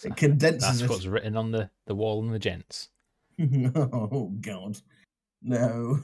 It 0.04 0.16
condenses 0.16 0.80
That's 0.80 0.82
it. 0.82 0.90
what's 0.90 1.06
written 1.06 1.36
on 1.36 1.50
the, 1.50 1.70
the 1.86 1.94
wall 1.94 2.22
in 2.24 2.30
the 2.30 2.38
gents. 2.38 2.88
oh 3.40 4.32
God, 4.40 4.78
no. 5.42 5.98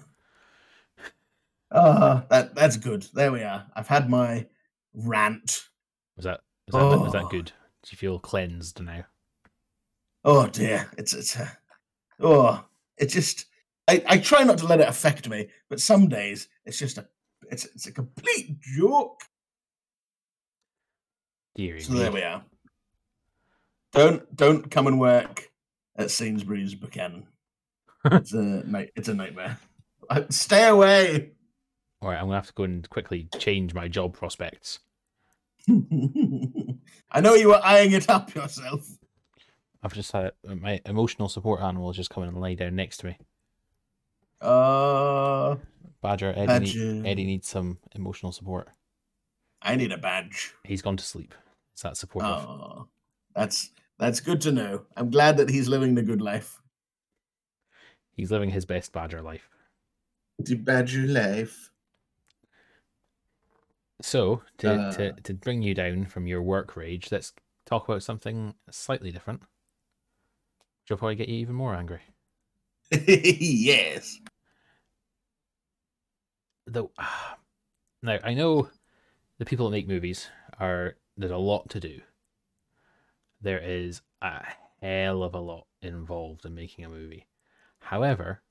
Ah, 1.70 2.24
that 2.28 2.55
that's 2.55 2.76
good. 2.76 3.07
There 3.14 3.32
we 3.32 3.43
are. 3.43 3.66
I've 3.74 3.88
had 3.88 4.11
my 4.11 4.47
rant. 4.95 5.64
Was 6.16 6.24
that 6.24 6.40
was 6.66 6.74
that, 6.74 7.01
was 7.01 7.12
that 7.12 7.24
Oh. 7.24 7.28
good? 7.28 7.47
Do 7.47 7.88
you 7.90 7.97
feel 7.97 8.18
cleansed 8.18 8.80
now? 8.82 9.05
Oh 10.24 10.47
dear, 10.47 10.90
it's 10.99 11.14
it's 11.14 11.38
uh, 11.38 11.49
oh, 12.20 12.64
it 12.99 13.07
just. 13.07 13.47
I, 13.88 14.03
I 14.07 14.18
try 14.18 14.45
not 14.45 14.59
to 14.59 14.66
let 14.66 14.80
it 14.80 14.88
affect 14.88 15.28
me, 15.28 15.49
but 15.68 15.80
some 15.80 16.09
days 16.09 16.49
it's 16.66 16.78
just 16.78 16.99
a 16.99 17.09
it's 17.51 17.64
it's 17.64 17.86
a 17.86 17.93
complete 17.93 18.61
joke. 18.61 19.22
Deary 21.55 21.80
So 21.80 21.93
me. 21.95 21.99
there 22.01 22.12
we 22.12 22.22
are. 22.22 22.45
Don't 23.93 24.34
don't 24.34 24.70
come 24.70 24.86
and 24.86 24.99
work 24.99 25.51
at 25.97 26.11
Sainsbury's 26.11 26.74
Buchanan. 26.74 27.26
It's 28.05 28.32
a 28.32 28.43
night. 28.43 28.90
It's 28.97 29.07
a 29.07 29.14
nightmare. 29.14 29.59
Stay 30.30 30.66
away. 30.66 31.30
All 32.01 32.09
right, 32.09 32.16
I'm 32.16 32.24
gonna 32.24 32.34
have 32.34 32.49
to 32.49 32.53
go 32.53 32.64
and 32.64 32.88
quickly 32.90 33.28
change 33.38 33.74
my 33.74 33.86
job 33.86 34.14
prospects. 34.14 34.80
I 35.70 37.20
know 37.20 37.34
you 37.34 37.49
were 37.49 37.61
eyeing 37.62 37.93
it 37.93 38.11
up 38.11 38.34
yourself. 38.34 38.88
I've 39.84 39.95
just 39.95 40.11
had 40.11 40.32
my 40.45 40.80
emotional 40.84 41.28
support 41.28 41.61
animal 41.61 41.90
has 41.90 41.97
just 41.97 42.11
come 42.11 42.24
in 42.24 42.30
and 42.30 42.40
lay 42.40 42.57
down 42.57 42.74
next 42.74 42.97
to 42.99 43.07
me. 43.07 43.18
Uh, 44.40 45.57
Badger, 46.03 46.32
Eddie, 46.36 46.47
Badger. 46.47 46.78
Need, 46.95 47.07
Eddie 47.07 47.24
needs 47.24 47.47
some 47.49 47.78
emotional 47.95 48.32
support. 48.32 48.68
I 49.62 49.76
need 49.76 49.93
a 49.93 49.99
badge. 49.99 50.55
He's 50.64 50.82
gone 50.82 50.97
to 50.97 51.05
sleep. 51.05 51.34
Is 51.76 51.82
that 51.82 51.97
supportive? 51.97 52.30
Oh, 52.32 52.88
that's 53.34 53.70
that's 53.99 54.20
good 54.20 54.40
to 54.43 54.53
know. 54.53 54.86
I'm 54.97 55.11
glad 55.11 55.36
that 55.36 55.51
he's 55.51 55.68
living 55.68 55.95
the 55.95 56.03
good 56.03 56.22
life. 56.22 56.61
He's 58.16 58.30
living 58.30 58.51
his 58.51 58.64
best 58.64 58.93
Badger 58.93 59.22
life. 59.22 59.49
The 60.38 60.55
badger 60.57 61.07
life. 61.07 61.70
So 64.01 64.43
to, 64.59 64.72
Uh. 64.72 64.93
to 64.93 65.12
to 65.12 65.34
bring 65.34 65.62
you 65.62 65.74
down 65.74 66.07
from 66.07 66.26
your 66.26 66.43
work 66.43 66.76
rage, 66.76 67.12
let's 67.12 67.32
talk 67.66 67.88
about 67.88 68.03
something 68.03 68.55
slightly 68.70 69.12
different. 69.12 69.40
Which 69.40 70.90
will 70.90 70.97
probably 70.99 71.14
get 71.14 71.28
you 71.28 71.36
even 71.36 71.55
more 71.55 71.74
angry. 71.74 72.03
yes. 72.90 74.18
Though 76.66 76.90
now 78.03 78.18
I 78.24 78.34
know 78.34 78.70
the 79.38 79.45
people 79.45 79.66
that 79.66 79.76
make 79.76 79.88
movies 79.88 80.28
are 80.59 80.97
there's 81.16 81.32
a 81.32 81.36
lot 81.36 81.70
to 81.70 81.80
do. 81.80 82.01
There 83.43 83.59
is 83.59 84.03
a 84.20 84.45
hell 84.80 85.22
of 85.22 85.34
a 85.34 85.40
lot 85.40 85.66
involved 85.80 86.45
in 86.45 86.55
making 86.55 86.84
a 86.84 86.88
movie. 86.88 87.26
However, 87.80 88.43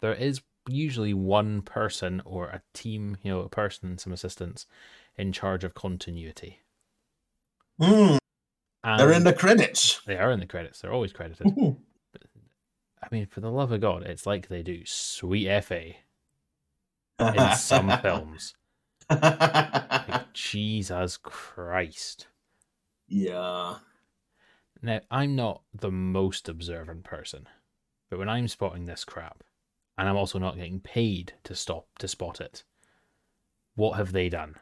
there 0.00 0.14
is 0.14 0.42
usually 0.68 1.14
one 1.14 1.62
person 1.62 2.22
or 2.24 2.46
a 2.46 2.62
team, 2.72 3.16
you 3.22 3.30
know, 3.30 3.40
a 3.40 3.48
person 3.48 3.90
and 3.90 4.00
some 4.00 4.12
assistants 4.12 4.66
in 5.16 5.32
charge 5.32 5.64
of 5.64 5.74
continuity. 5.74 6.60
Mm, 7.80 8.18
they're 8.84 9.12
in 9.12 9.24
the 9.24 9.32
credits. 9.32 10.00
they 10.06 10.16
are 10.16 10.30
in 10.30 10.40
the 10.40 10.46
credits. 10.46 10.80
They're 10.80 10.92
always 10.92 11.12
credited. 11.12 11.46
I 11.56 13.08
mean, 13.10 13.26
for 13.26 13.40
the 13.40 13.50
love 13.50 13.72
of 13.72 13.80
God, 13.80 14.02
it's 14.04 14.26
like 14.26 14.48
they 14.48 14.62
do 14.62 14.82
sweet 14.84 15.48
FA 15.62 15.92
in 17.18 17.56
some 17.56 17.98
films. 18.00 18.54
Like, 19.10 20.32
Jesus 20.32 21.18
Christ. 21.18 22.26
Yeah. 23.14 23.76
Now, 24.82 25.00
I'm 25.08 25.36
not 25.36 25.62
the 25.72 25.92
most 25.92 26.48
observant 26.48 27.04
person, 27.04 27.46
but 28.10 28.18
when 28.18 28.28
I'm 28.28 28.48
spotting 28.48 28.86
this 28.86 29.04
crap, 29.04 29.44
and 29.96 30.08
I'm 30.08 30.16
also 30.16 30.40
not 30.40 30.56
getting 30.56 30.80
paid 30.80 31.34
to 31.44 31.54
stop 31.54 31.86
to 32.00 32.08
spot 32.08 32.40
it, 32.40 32.64
what 33.76 33.98
have 33.98 34.10
they 34.10 34.28
done? 34.28 34.56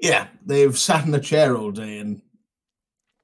Yeah, 0.00 0.26
they've 0.44 0.76
sat 0.76 1.06
in 1.06 1.14
a 1.14 1.20
chair 1.20 1.56
all 1.56 1.70
day 1.70 1.98
and 1.98 2.22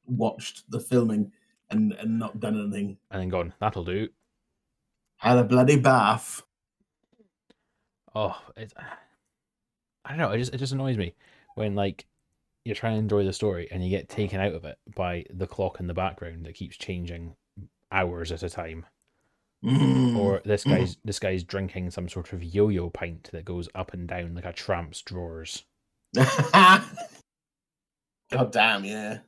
watched 0.07 0.71
the 0.71 0.79
filming 0.79 1.33
and, 1.69 1.93
and 1.95 2.21
not 2.21 2.39
done 2.39 2.61
anything. 2.61 2.99
And 3.11 3.21
then 3.21 3.31
gone, 3.31 3.53
that'll 3.59 3.83
do. 3.83 4.11
Had 5.17 5.39
a 5.39 5.45
bloody 5.45 5.77
bath. 5.77 6.43
Oh, 8.15 8.41
it, 8.57 8.73
I 10.05 10.11
don't 10.11 10.19
know. 10.19 10.31
It 10.31 10.39
just 10.39 10.55
it 10.55 10.59
just 10.59 10.73
annoys 10.73 10.97
me 10.97 11.15
when 11.57 11.75
like 11.75 12.07
you're 12.65 12.75
trying 12.77 12.95
to 12.95 12.99
enjoy 12.99 13.25
the 13.25 13.33
story 13.33 13.69
and 13.71 13.83
you 13.83 13.91
get 13.91 14.09
taken 14.09 14.41
out 14.41 14.55
of 14.55 14.65
it 14.65 14.79
by 14.95 15.25
the 15.31 15.47
clock 15.47 15.81
in 15.81 15.87
the 15.87 15.95
background 15.95 16.47
that 16.47 16.55
keeps 16.55 16.77
changing 16.77 17.35
hours 17.91 18.33
at 18.33 18.43
a 18.43 18.51
time. 18.51 18.87
Mm. 19.65 20.17
or 20.19 20.43
this 20.45 20.65
guy's 20.65 20.97
this 21.05 21.21
guy's 21.21 21.45
drinking 21.45 21.93
some 21.93 22.09
sort 22.09 22.33
of 22.33 22.43
yo-yo 22.43 22.91
pint 22.91 23.31
that 23.33 23.45
goes 23.45 23.69
up 23.77 23.93
and 23.93 24.09
down 24.09 24.35
like 24.35 24.45
a 24.45 24.53
tramp's 24.53 25.01
drawers. 25.03 25.63
God 26.15 26.83
damn, 28.51 28.85
yeah. 28.85 29.19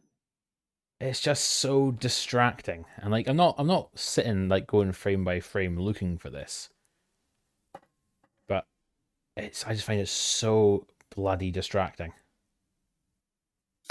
It's 1.01 1.21
just 1.21 1.45
so 1.45 1.93
distracting, 1.93 2.85
and 2.97 3.13
like 3.13 3.29
I'm 3.29 3.37
not 3.37 3.55
I'm 3.59 3.69
not 3.69 3.91
sitting 3.95 4.49
like 4.49 4.67
going 4.67 4.91
frame 4.91 5.25
by 5.25 5.39
frame 5.39 5.79
looking 5.79 6.19
for 6.19 6.31
this, 6.31 6.69
but 8.49 8.67
it's 9.37 9.65
I 9.65 9.75
just 9.75 9.87
find 9.87 10.01
it 10.01 10.09
so 10.09 10.87
bloody 11.15 11.53
distracting. 11.53 12.13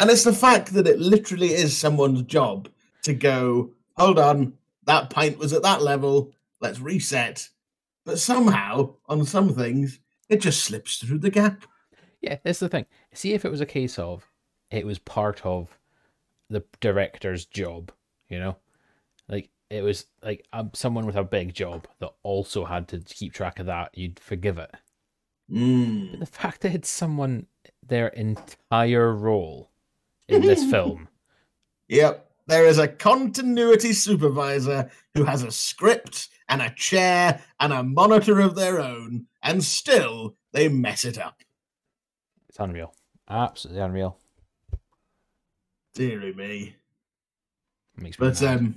And 0.03 0.11
it's 0.11 0.25
the 0.25 0.33
fact 0.33 0.73
that 0.73 0.85
it 0.85 0.99
literally 0.99 1.53
is 1.53 1.77
someone's 1.77 2.23
job 2.23 2.67
to 3.03 3.13
go, 3.13 3.71
hold 3.95 4.19
on, 4.19 4.51
that 4.83 5.09
pint 5.09 5.37
was 5.37 5.53
at 5.53 5.61
that 5.61 5.81
level, 5.81 6.33
let's 6.59 6.81
reset. 6.81 7.47
But 8.03 8.19
somehow, 8.19 8.95
on 9.07 9.23
some 9.23 9.53
things, 9.55 10.01
it 10.27 10.41
just 10.41 10.61
slips 10.61 10.97
through 10.97 11.19
the 11.19 11.29
gap. 11.29 11.63
Yeah, 12.19 12.39
that's 12.43 12.59
the 12.59 12.67
thing. 12.67 12.85
See 13.13 13.31
if 13.31 13.45
it 13.45 13.49
was 13.49 13.61
a 13.61 13.65
case 13.65 13.97
of 13.97 14.29
it 14.69 14.85
was 14.85 14.99
part 14.99 15.45
of 15.45 15.79
the 16.49 16.65
director's 16.81 17.45
job, 17.45 17.89
you 18.27 18.39
know? 18.39 18.57
Like 19.29 19.51
it 19.69 19.83
was 19.83 20.07
like 20.21 20.45
um, 20.51 20.71
someone 20.73 21.05
with 21.05 21.15
a 21.15 21.23
big 21.23 21.53
job 21.53 21.87
that 21.99 22.11
also 22.23 22.65
had 22.65 22.89
to 22.89 22.99
keep 22.99 23.31
track 23.31 23.57
of 23.57 23.67
that, 23.67 23.97
you'd 23.97 24.19
forgive 24.19 24.57
it. 24.57 24.71
But 25.47 25.57
Mm. 25.59 26.19
the 26.19 26.25
fact 26.25 26.59
that 26.61 26.75
it's 26.75 26.89
someone 26.89 27.47
their 27.81 28.09
entire 28.09 29.13
role 29.15 29.69
in 30.33 30.41
this 30.41 30.63
film, 30.71 31.07
Yep. 31.89 32.29
There 32.45 32.65
is 32.65 32.77
a 32.77 32.87
continuity 32.89 33.93
supervisor 33.93 34.91
who 35.13 35.23
has 35.23 35.43
a 35.43 35.51
script 35.51 36.27
and 36.49 36.61
a 36.61 36.69
chair 36.75 37.41
and 37.61 37.71
a 37.71 37.83
monitor 37.83 38.41
of 38.41 38.55
their 38.55 38.81
own, 38.81 39.27
and 39.41 39.63
still 39.63 40.35
they 40.51 40.67
mess 40.67 41.05
it 41.05 41.17
up. 41.17 41.41
it's 42.49 42.59
unreal. 42.59 42.93
Absolutely 43.29 43.81
unreal. 43.81 44.17
Deary 45.93 46.33
me. 46.33 46.75
It 47.97 48.01
makes 48.03 48.19
me 48.19 48.27
But 48.27 48.41
mad. 48.41 48.57
um 48.57 48.75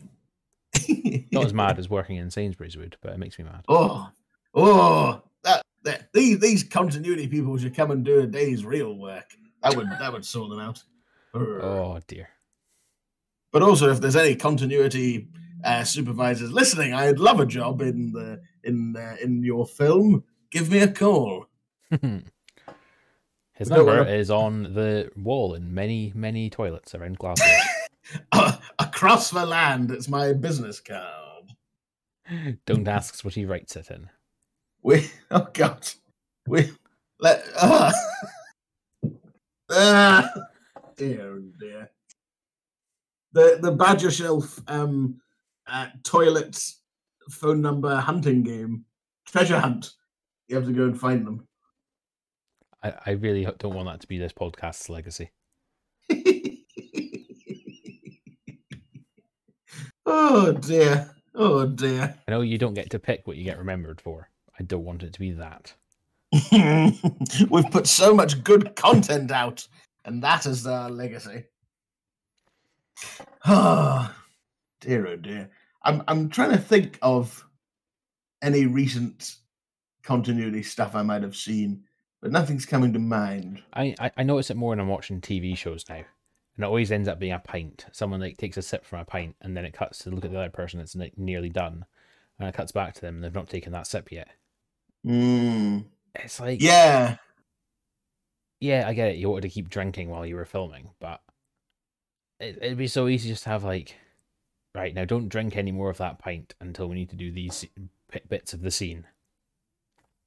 Not 1.33 1.47
as 1.47 1.55
mad 1.55 1.79
as 1.79 1.89
working 1.89 2.17
in 2.17 2.31
Sainsbury's 2.31 2.77
would, 2.77 2.97
but 3.01 3.13
it 3.13 3.19
makes 3.19 3.39
me 3.39 3.45
mad. 3.47 3.65
Oh, 3.69 4.09
oh, 4.55 5.23
that, 5.43 5.63
that 5.83 6.13
these 6.13 6.39
these 6.39 6.63
continuity 6.63 7.27
people 7.27 7.57
should 7.59 7.75
come 7.75 7.91
and 7.91 8.05
do 8.05 8.21
a 8.21 8.27
day's 8.27 8.65
real 8.65 8.95
work. 8.97 9.25
That 9.63 9.75
would 9.75 9.89
that 9.89 10.13
would 10.13 10.25
sort 10.25 10.51
them 10.51 10.61
out. 10.61 10.83
Urgh. 11.35 11.63
Oh 11.63 12.01
dear. 12.07 12.29
But 13.53 13.63
also, 13.63 13.91
if 13.91 14.01
there's 14.01 14.17
any 14.17 14.35
continuity 14.35 15.29
uh, 15.65 15.85
supervisors 15.85 16.53
listening, 16.53 16.93
I'd 16.93 17.19
love 17.19 17.41
a 17.41 17.47
job 17.47 17.81
in 17.81 18.13
the 18.13 18.41
in 18.65 18.97
uh, 18.97 19.17
in 19.23 19.43
your 19.43 19.67
film. 19.67 20.25
Give 20.51 20.71
me 20.71 20.79
a 20.81 20.89
call. 20.89 21.47
His 21.91 23.71
We 23.71 23.77
number 23.77 24.07
is 24.07 24.31
on 24.31 24.75
the 24.75 25.11
wall 25.17 25.55
in 25.55 25.73
many, 25.73 26.13
many 26.15 26.51
toilets 26.51 26.95
around 26.95 27.19
Glasgow. 27.19 27.47
Across 28.79 29.31
the 29.31 29.47
land, 29.47 29.91
it's 29.91 30.09
my 30.09 30.33
business 30.33 30.81
card. 30.81 31.55
Don't 32.67 32.89
ask 32.89 33.25
what 33.25 33.35
he 33.35 33.45
writes 33.45 33.77
it 33.77 33.91
in. 33.91 34.11
We 34.83 35.11
oh 35.31 35.49
god, 35.53 35.89
we 36.47 36.71
let 37.21 37.45
ah 37.61 37.93
ah 39.71 40.33
dear 40.97 41.41
dear. 41.59 41.91
The 43.33 43.59
the 43.61 43.73
Badger 43.73 44.11
Shelf 44.11 44.61
um 44.69 45.21
uh, 45.67 45.89
toilet 46.05 46.59
phone 47.31 47.61
number 47.61 47.97
hunting 47.97 48.43
game 48.43 48.85
treasure 49.27 49.59
hunt. 49.59 49.93
You 50.49 50.57
have 50.57 50.67
to 50.67 50.73
go 50.73 50.85
and 50.85 50.99
find 50.99 51.27
them. 51.27 51.47
I, 52.83 52.95
I 53.07 53.11
really 53.13 53.47
don't 53.59 53.75
want 53.75 53.89
that 53.89 54.01
to 54.01 54.07
be 54.07 54.19
this 54.19 54.33
podcast's 54.33 54.89
legacy. 54.89 55.31
oh 60.07 60.53
dear, 60.53 61.11
oh 61.35 61.67
dear. 61.67 62.17
I 62.29 62.31
know 62.31 62.43
you 62.43 62.59
don't 62.59 62.75
get 62.75 62.91
to 62.91 63.01
pick 63.01 63.27
what 63.27 63.37
you 63.37 63.45
get 63.45 63.59
remembered 63.59 64.01
for. 64.01 64.29
I 64.59 64.63
don't 64.63 64.85
want 64.85 65.03
it 65.03 65.13
to 65.15 65.21
be 65.21 65.33
that. 65.33 65.75
We've 67.51 67.71
put 67.71 67.87
so 67.87 68.15
much 68.15 68.43
good 68.45 68.75
content 68.77 69.31
out, 69.31 69.67
and 70.07 70.23
that 70.23 70.47
is 70.47 70.67
our 70.67 70.89
legacy. 70.89 71.45
Ah, 73.45 74.17
dear, 74.81 75.07
oh 75.07 75.17
dear. 75.17 75.51
I'm 75.83 76.03
I'm 76.09 76.29
trying 76.29 76.51
to 76.53 76.59
think 76.59 76.99
of 77.03 77.45
any 78.43 78.67
recent 78.67 79.37
continuity 80.03 80.63
stuff 80.63 80.95
I 80.95 81.03
might 81.03 81.23
have 81.23 81.37
seen, 81.37 81.85
but 82.21 82.33
nothing's 82.33 82.67
coming 82.67 82.93
to 82.93 82.99
mind. 82.99 83.63
I, 83.73 83.95
I, 83.99 84.11
I 84.19 84.23
notice 84.23 84.51
it 84.51 84.57
more 84.57 84.71
when 84.71 84.81
I'm 84.81 84.89
watching 84.89 85.21
TV 85.21 85.57
shows 85.57 85.85
now. 85.89 85.97
And 85.97 86.65
it 86.65 86.69
always 86.69 86.91
ends 86.91 87.09
up 87.09 87.19
being 87.19 87.33
a 87.33 87.39
pint. 87.39 87.85
Someone 87.93 88.21
like 88.21 88.39
takes 88.39 88.57
a 88.57 88.63
sip 88.63 88.85
from 88.87 89.01
a 89.01 89.05
pint 89.05 89.37
and 89.43 89.55
then 89.57 89.67
it 89.67 89.75
cuts 89.75 89.99
to 90.01 90.11
look 90.11 90.25
at 90.25 90.31
the 90.31 90.39
other 90.39 90.49
person 90.49 90.79
that's 90.79 90.97
like 90.97 91.19
nearly 91.19 91.51
done. 91.51 91.85
And 92.39 92.49
it 92.49 92.55
cuts 92.55 92.73
back 92.73 92.95
to 92.95 93.01
them 93.01 93.17
and 93.17 93.25
they've 93.25 93.35
not 93.35 93.51
taken 93.51 93.73
that 93.73 93.87
sip 93.87 94.11
yet. 94.11 94.29
Mm, 95.05 95.85
It's 96.15 96.41
like 96.41 96.63
yeah, 96.63 97.17
yeah, 98.61 98.85
I 98.87 98.95
get 98.95 99.09
it. 99.09 99.17
You 99.17 99.29
wanted 99.29 99.43
to 99.43 99.49
keep 99.51 99.69
drinking 99.69 100.09
while 100.09 100.27
you 100.27 100.37
were 100.37 100.45
filming, 100.45 100.91
but 101.01 101.21
it, 102.41 102.59
it'd 102.61 102.79
be 102.79 102.87
so 102.87 103.09
easy 103.09 103.29
just 103.29 103.45
to 103.45 103.51
have 103.51 103.65
like, 103.65 103.97
right 104.75 104.95
now, 104.95 105.05
don't 105.05 105.29
drink 105.29 105.57
any 105.57 105.73
more 105.73 105.91
of 105.91 105.99
that 105.99 106.19
pint 106.19 106.55
until 106.61 106.89
we 106.89 106.97
need 106.97 107.11
to 107.11 107.17
do 107.17 107.31
these 107.31 107.67
bits 108.29 108.53
of 108.53 108.63
the 108.63 108.71
scene, 108.71 109.07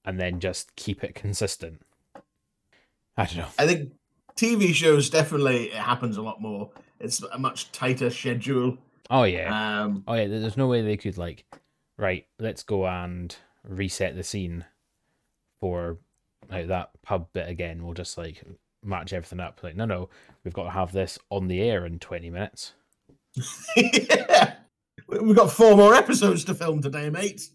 and 0.06 0.20
then 0.20 0.40
just 0.40 0.76
keep 0.76 1.04
it 1.04 1.16
consistent. 1.16 1.82
I 3.18 3.26
don't 3.26 3.38
know. 3.38 3.48
I 3.58 3.68
think 3.68 3.92
TV 4.36 4.74
shows 4.74 5.10
definitely 5.10 5.66
it 5.66 5.74
happens 5.74 6.18
a 6.18 6.22
lot 6.22 6.42
more. 6.42 6.70
It's 7.00 7.22
a 7.22 7.38
much 7.38 7.72
tighter 7.72 8.10
schedule. 8.10 8.78
Oh 9.10 9.24
yeah, 9.24 9.82
Um, 9.84 10.04
oh 10.08 10.14
yeah. 10.14 10.28
There's 10.28 10.56
no 10.58 10.68
way 10.68 10.82
they 10.82 10.98
could 10.98 11.18
like, 11.18 11.46
right? 11.98 12.28
Let's 12.38 12.64
go 12.64 12.86
and 12.86 13.36
reset 13.68 14.16
the 14.16 14.24
scene 14.24 14.66
for 15.60 15.98
like 16.50 16.68
that 16.68 16.90
pub 17.04 17.28
bit 17.34 17.48
again. 17.50 17.84
We'll 17.84 17.94
just 17.94 18.18
like 18.18 18.42
match 18.84 19.14
everything 19.14 19.40
up. 19.40 19.60
Like, 19.64 19.76
no, 19.76 19.86
no, 19.86 20.10
we've 20.44 20.54
got 20.54 20.64
to 20.64 20.70
have 20.72 20.92
this 20.92 21.20
on 21.30 21.48
the 21.48 21.62
air 21.62 21.86
in 21.86 22.00
20 22.00 22.30
minutes. 22.30 22.74
yeah. 23.76 24.54
We- 25.08 25.20
We've 25.20 25.36
got 25.36 25.52
four 25.52 25.76
more 25.76 25.96
episodes 25.96 26.44
to 26.46 26.54
film 26.54 26.82
today, 26.84 27.10
mate. 27.10 27.50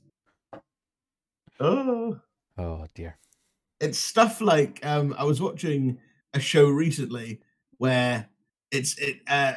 Oh, 1.61 2.19
Oh 2.59 2.87
dear. 2.95 3.17
it's 3.81 3.99
stuff 3.99 4.41
like 4.41 4.85
um, 4.85 5.15
I 5.19 5.25
was 5.25 5.41
watching 5.41 5.99
a 6.33 6.41
show 6.41 6.69
recently 6.69 7.41
where 7.79 8.29
it's 8.73 8.97
it 8.99 9.19
uh, 9.29 9.55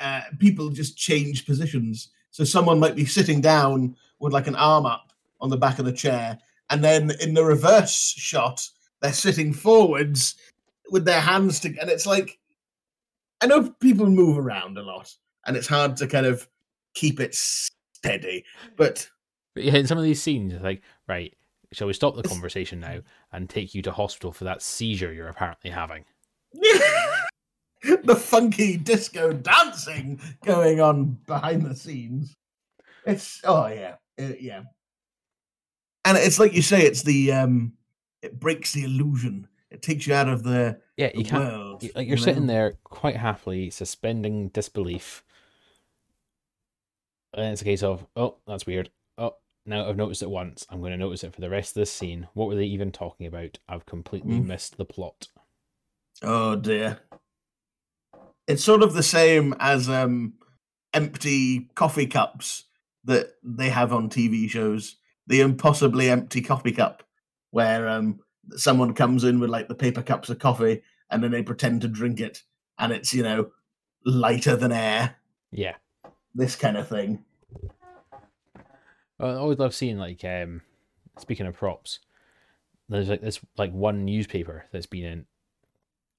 uh, 0.00 0.22
people 0.38 0.70
just 0.70 0.96
change 0.96 1.46
positions. 1.46 2.08
So 2.30 2.44
someone 2.44 2.78
might 2.80 2.96
be 2.96 3.04
sitting 3.06 3.40
down 3.40 3.96
with 4.18 4.32
like 4.32 4.46
an 4.46 4.56
arm 4.56 4.86
up 4.86 5.12
on 5.40 5.50
the 5.50 5.56
back 5.58 5.78
of 5.78 5.84
the 5.84 5.92
chair, 5.92 6.38
and 6.70 6.82
then 6.82 7.12
in 7.20 7.34
the 7.34 7.44
reverse 7.44 8.14
shot, 8.16 8.68
they're 9.00 9.12
sitting 9.12 9.52
forwards 9.52 10.34
with 10.90 11.04
their 11.04 11.20
hands 11.20 11.60
together. 11.60 11.82
and 11.82 11.90
it's 11.90 12.06
like 12.06 12.38
I 13.40 13.46
know 13.46 13.70
people 13.80 14.06
move 14.06 14.38
around 14.38 14.78
a 14.78 14.82
lot, 14.82 15.14
and 15.46 15.56
it's 15.56 15.68
hard 15.68 15.96
to 15.98 16.06
kind 16.06 16.26
of 16.26 16.48
keep 16.94 17.20
it 17.20 17.34
steady, 17.34 18.44
but 18.76 19.08
But 19.54 19.64
yeah, 19.64 19.74
in 19.74 19.86
some 19.86 19.98
of 19.98 20.04
these 20.04 20.22
scenes, 20.22 20.52
it's 20.52 20.62
like, 20.62 20.82
right, 21.06 21.34
shall 21.72 21.86
we 21.86 21.92
stop 21.92 22.16
the 22.16 22.22
conversation 22.22 22.80
now 22.80 23.00
and 23.32 23.48
take 23.48 23.74
you 23.74 23.82
to 23.82 23.92
hospital 23.92 24.32
for 24.32 24.44
that 24.44 24.62
seizure 24.62 25.12
you're 25.12 25.28
apparently 25.28 25.70
having? 25.70 26.04
the 27.82 28.16
funky 28.16 28.76
disco 28.76 29.32
dancing 29.32 30.20
going 30.44 30.80
on 30.80 31.18
behind 31.26 31.62
the 31.62 31.74
scenes. 31.74 32.34
It's 33.04 33.40
oh 33.44 33.66
yeah, 33.66 33.96
uh, 34.18 34.32
yeah. 34.40 34.62
And 36.06 36.16
it's 36.16 36.38
like 36.38 36.52
you 36.54 36.62
say, 36.62 36.82
it's 36.82 37.02
the 37.02 37.32
um, 37.32 37.72
it 38.22 38.38
breaks 38.38 38.72
the 38.72 38.84
illusion. 38.84 39.48
It 39.70 39.82
takes 39.82 40.06
you 40.06 40.14
out 40.14 40.28
of 40.28 40.42
the, 40.44 40.80
Yeah, 40.96 41.10
the 41.12 41.18
you 41.18 41.24
can't. 41.24 41.44
world. 41.44 41.82
you- 41.82 41.90
Like 41.94 42.04
you 42.06 42.10
you're 42.10 42.16
sitting 42.16 42.46
there 42.46 42.74
quite 42.84 43.16
happily, 43.16 43.68
suspending 43.70 44.48
disbelief, 44.48 45.24
and 47.34 47.52
it's 47.52 47.60
a 47.62 47.64
case 47.64 47.82
of, 47.82 48.06
oh, 48.16 48.36
that's 48.46 48.66
weird. 48.66 48.90
Oh, 49.18 49.34
now 49.66 49.88
I've 49.88 49.96
noticed 49.96 50.22
it 50.22 50.30
once. 50.30 50.64
I'm 50.70 50.80
going 50.80 50.92
to 50.92 50.96
notice 50.96 51.24
it 51.24 51.34
for 51.34 51.40
the 51.40 51.50
rest 51.50 51.70
of 51.76 51.80
this 51.80 51.92
scene. 51.92 52.28
What 52.34 52.46
were 52.48 52.54
they 52.54 52.64
even 52.64 52.92
talking 52.92 53.26
about? 53.26 53.58
I've 53.68 53.84
completely 53.86 54.38
Mm. 54.38 54.46
missed 54.46 54.76
the 54.76 54.84
plot. 54.84 55.28
Oh 56.22 56.56
dear. 56.56 57.00
It's 58.46 58.62
sort 58.64 58.82
of 58.82 58.94
the 58.94 59.02
same 59.02 59.54
as 59.58 59.88
um, 59.88 60.34
empty 60.94 61.68
coffee 61.74 62.06
cups 62.06 62.64
that 63.04 63.34
they 63.42 63.68
have 63.70 63.92
on 63.92 64.08
TV 64.08 64.48
shows. 64.48 64.96
The 65.26 65.40
impossibly 65.40 66.08
empty 66.08 66.40
coffee 66.40 66.72
cup, 66.72 67.02
where 67.50 67.88
um, 67.88 68.20
someone 68.56 68.94
comes 68.94 69.24
in 69.24 69.40
with 69.40 69.50
like 69.50 69.68
the 69.68 69.74
paper 69.74 70.02
cups 70.02 70.30
of 70.30 70.38
coffee 70.38 70.82
and 71.10 71.22
then 71.22 71.30
they 71.30 71.42
pretend 71.42 71.82
to 71.82 71.88
drink 71.88 72.20
it, 72.20 72.42
and 72.78 72.92
it's 72.92 73.14
you 73.14 73.22
know 73.22 73.50
lighter 74.04 74.56
than 74.56 74.72
air. 74.72 75.16
Yeah, 75.50 75.76
This 76.34 76.56
kind 76.56 76.76
of 76.76 76.88
thing. 76.88 77.24
I 79.18 79.30
always 79.30 79.58
love 79.58 79.74
seeing 79.74 79.98
like 79.98 80.24
um 80.24 80.62
speaking 81.18 81.46
of 81.46 81.56
props, 81.56 82.00
there's 82.88 83.08
like 83.08 83.22
this 83.22 83.40
like 83.56 83.72
one 83.72 84.04
newspaper 84.04 84.66
that's 84.72 84.86
been 84.86 85.04
in 85.04 85.26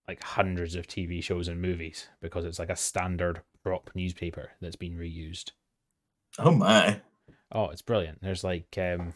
like 0.08 0.24
hundreds 0.24 0.76
of 0.76 0.88
TV 0.88 1.22
shows 1.22 1.48
and 1.48 1.62
movies 1.62 2.08
because 2.22 2.46
it's 2.46 2.60
like 2.60 2.70
a 2.70 2.76
standard 2.76 3.42
prop 3.64 3.92
newspaper 3.94 4.52
that's 4.62 4.78
been 4.78 4.98
reused. 4.98 5.52
Oh 6.40 6.52
my! 6.52 7.02
Oh, 7.52 7.70
it's 7.70 7.82
brilliant. 7.82 8.22
There's 8.22 8.44
like 8.44 8.78
um 8.78 9.14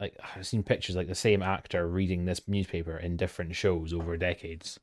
like 0.00 0.16
I've 0.36 0.46
seen 0.46 0.62
pictures 0.62 0.96
like 0.96 1.08
the 1.08 1.14
same 1.14 1.42
actor 1.42 1.86
reading 1.86 2.24
this 2.24 2.40
newspaper 2.46 2.96
in 2.96 3.16
different 3.16 3.54
shows 3.54 3.92
over 3.92 4.16
decades. 4.16 4.78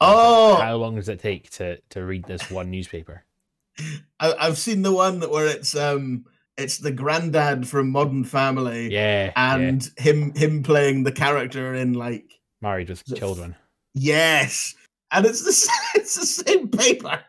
Oh, 0.00 0.56
How 0.60 0.76
long 0.76 0.94
does 0.94 1.08
it 1.08 1.18
take 1.18 1.50
to 1.52 1.78
to 1.90 2.04
read 2.04 2.24
this 2.24 2.50
one 2.50 2.70
newspaper? 2.70 3.24
I, 4.20 4.34
I've 4.38 4.58
seen 4.58 4.82
the 4.82 4.92
one 4.92 5.20
where 5.20 5.46
it's 5.46 5.74
um, 5.76 6.24
it's 6.56 6.78
the 6.78 6.92
granddad 6.92 7.66
from 7.66 7.90
Modern 7.90 8.24
Family, 8.24 8.92
Yeah, 8.92 9.26
yeah. 9.26 9.54
and 9.56 9.90
him 9.96 10.34
him 10.34 10.62
playing 10.62 11.02
the 11.04 11.12
character 11.12 11.74
in 11.74 11.94
like 11.94 12.32
married 12.60 12.88
with 12.90 13.04
children. 13.16 13.56
Yes, 13.94 14.74
and 15.10 15.26
it's 15.26 15.42
the 15.42 15.70
it's 16.00 16.14
the 16.14 16.26
same 16.26 16.68
paper. 16.68 17.20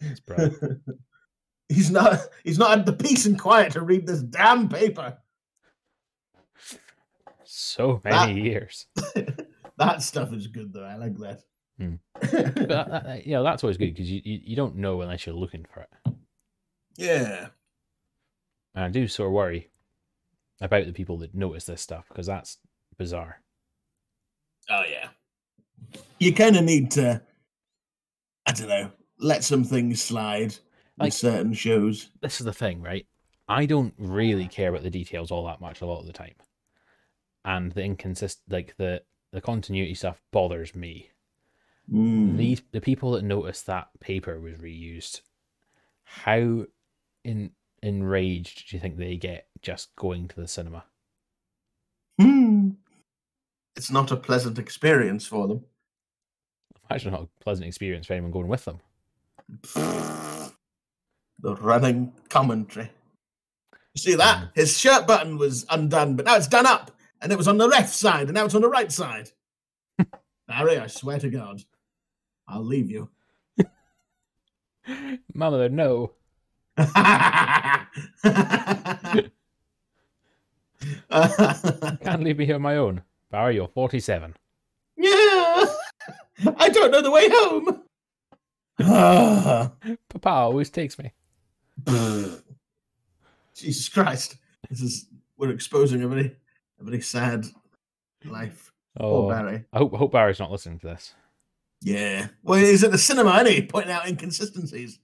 It's 0.00 0.20
brilliant. 0.20 0.58
He's 1.72 1.90
not. 1.90 2.20
He's 2.44 2.58
not 2.58 2.70
had 2.70 2.86
the 2.86 2.92
peace 2.92 3.26
and 3.26 3.38
quiet 3.38 3.72
to 3.72 3.82
read 3.82 4.06
this 4.06 4.22
damn 4.22 4.68
paper. 4.68 5.18
So 7.44 8.00
many 8.04 8.40
years. 8.40 8.86
that 9.76 10.02
stuff 10.02 10.32
is 10.32 10.46
good 10.46 10.72
though. 10.72 10.84
I 10.84 10.96
like 10.96 11.16
that. 11.18 11.42
Hmm. 11.78 11.94
But 12.20 12.68
that, 12.68 12.88
that, 12.90 13.26
you 13.26 13.32
know, 13.32 13.42
that's 13.42 13.64
always 13.64 13.76
good 13.76 13.94
because 13.94 14.10
you, 14.10 14.20
you 14.24 14.40
you 14.44 14.56
don't 14.56 14.76
know 14.76 15.00
unless 15.00 15.26
you're 15.26 15.34
looking 15.34 15.66
for 15.72 15.80
it. 15.80 16.14
yeah. 16.96 17.48
And 18.74 18.84
I 18.84 18.88
do 18.88 19.06
sort 19.06 19.28
of 19.28 19.32
worry 19.32 19.70
about 20.60 20.86
the 20.86 20.92
people 20.92 21.18
that 21.18 21.34
notice 21.34 21.64
this 21.64 21.80
stuff 21.82 22.06
because 22.08 22.26
that's 22.26 22.58
bizarre. 22.98 23.40
Oh 24.70 24.82
yeah. 24.88 25.08
You 26.18 26.32
kind 26.32 26.56
of 26.56 26.64
need 26.64 26.90
to. 26.92 27.22
I 28.46 28.52
don't 28.52 28.68
know. 28.68 28.90
Let 29.18 29.44
some 29.44 29.64
things 29.64 30.02
slide. 30.02 30.54
Like 30.98 31.06
Like- 31.06 31.12
certain 31.12 31.54
shows. 31.54 32.10
This 32.20 32.40
is 32.40 32.44
the 32.44 32.52
thing, 32.52 32.82
right? 32.82 33.06
I 33.48 33.66
don't 33.66 33.94
really 33.98 34.46
care 34.48 34.70
about 34.70 34.82
the 34.82 34.90
details 34.90 35.30
all 35.30 35.46
that 35.46 35.60
much 35.60 35.80
a 35.80 35.86
lot 35.86 36.00
of 36.00 36.06
the 36.06 36.12
time, 36.12 36.34
and 37.44 37.72
the 37.72 37.82
inconsist 37.82 38.38
like 38.48 38.76
the 38.76 39.02
the 39.32 39.40
continuity 39.40 39.94
stuff 39.94 40.22
bothers 40.30 40.74
me. 40.74 41.08
Mm. 41.90 42.36
the 42.36 42.58
the 42.70 42.80
people 42.80 43.10
that 43.12 43.24
noticed 43.24 43.66
that 43.66 43.88
paper 43.98 44.38
was 44.38 44.54
reused, 44.58 45.20
how 46.04 46.66
in 47.24 47.50
enraged 47.82 48.68
do 48.70 48.76
you 48.76 48.80
think 48.80 48.96
they 48.96 49.16
get 49.16 49.48
just 49.60 49.94
going 49.96 50.28
to 50.28 50.36
the 50.36 50.46
cinema? 50.46 50.84
Hmm. 52.20 52.70
It's 53.74 53.90
not 53.90 54.12
a 54.12 54.16
pleasant 54.16 54.58
experience 54.60 55.26
for 55.26 55.48
them. 55.48 55.64
Imagine 56.88 57.12
not 57.12 57.22
a 57.22 57.28
pleasant 57.42 57.66
experience 57.66 58.06
for 58.06 58.12
anyone 58.12 58.30
going 58.30 58.48
with 58.48 58.64
them. 58.64 58.80
The 61.42 61.56
running 61.56 62.12
commentary. 62.28 62.90
You 63.94 64.00
see 64.00 64.14
that? 64.14 64.38
Mm. 64.38 64.50
His 64.54 64.78
shirt 64.78 65.06
button 65.06 65.36
was 65.36 65.66
undone, 65.68 66.16
but 66.16 66.26
now 66.26 66.36
it's 66.36 66.46
done 66.46 66.66
up. 66.66 66.92
And 67.20 67.30
it 67.30 67.38
was 67.38 67.48
on 67.48 67.58
the 67.58 67.66
left 67.66 67.94
side, 67.94 68.28
and 68.28 68.34
now 68.34 68.44
it's 68.44 68.54
on 68.54 68.62
the 68.62 68.68
right 68.68 68.90
side. 68.90 69.30
Barry, 70.48 70.78
I 70.78 70.86
swear 70.86 71.18
to 71.18 71.28
God, 71.28 71.62
I'll 72.48 72.64
leave 72.64 72.90
you. 72.90 73.10
Mother, 75.34 75.68
no. 75.68 76.12
Can't 76.76 77.86
leave 82.24 82.38
me 82.38 82.46
here 82.46 82.56
on 82.56 82.62
my 82.62 82.76
own. 82.76 83.02
Barry, 83.30 83.56
you're 83.56 83.68
47. 83.68 84.34
yeah, 84.96 85.66
I 86.56 86.68
don't 86.70 86.90
know 86.90 87.02
the 87.02 87.10
way 87.10 87.28
home. 87.30 87.82
Papa 90.08 90.28
always 90.28 90.70
takes 90.70 90.98
me. 90.98 91.12
Jesus 93.54 93.88
Christ, 93.88 94.36
this 94.70 94.80
is 94.80 95.06
we're 95.36 95.50
exposing 95.50 96.02
a 96.02 96.08
very, 96.08 96.36
a 96.80 96.84
very 96.84 97.00
sad 97.00 97.46
life. 98.24 98.72
Oh, 98.98 99.22
Poor 99.22 99.30
Barry. 99.34 99.64
I 99.72 99.78
hope, 99.78 99.94
I 99.94 99.98
hope 99.98 100.12
Barry's 100.12 100.38
not 100.38 100.50
listening 100.50 100.78
to 100.80 100.86
this. 100.88 101.14
Yeah, 101.80 102.28
well, 102.42 102.58
he's 102.60 102.84
at 102.84 102.92
the 102.92 102.98
cinema, 102.98 103.34
isn't 103.42 103.46
he? 103.52 103.62
Pointing 103.62 103.90
out 103.92 104.06
inconsistencies. 104.06 104.98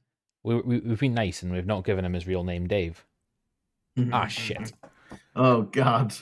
We, 0.45 0.57
we, 0.61 0.79
we've 0.81 1.01
been 1.01 1.15
nice 1.15 1.43
and 1.43 1.53
we've 1.53 1.67
not 1.67 1.85
given 1.85 2.05
him 2.05 2.13
his 2.15 2.27
real 2.27 2.45
name, 2.45 2.67
Dave. 2.69 3.05
Ah, 4.13 4.29
shit. 4.29 4.73
Oh 5.35 5.63
God. 5.63 6.15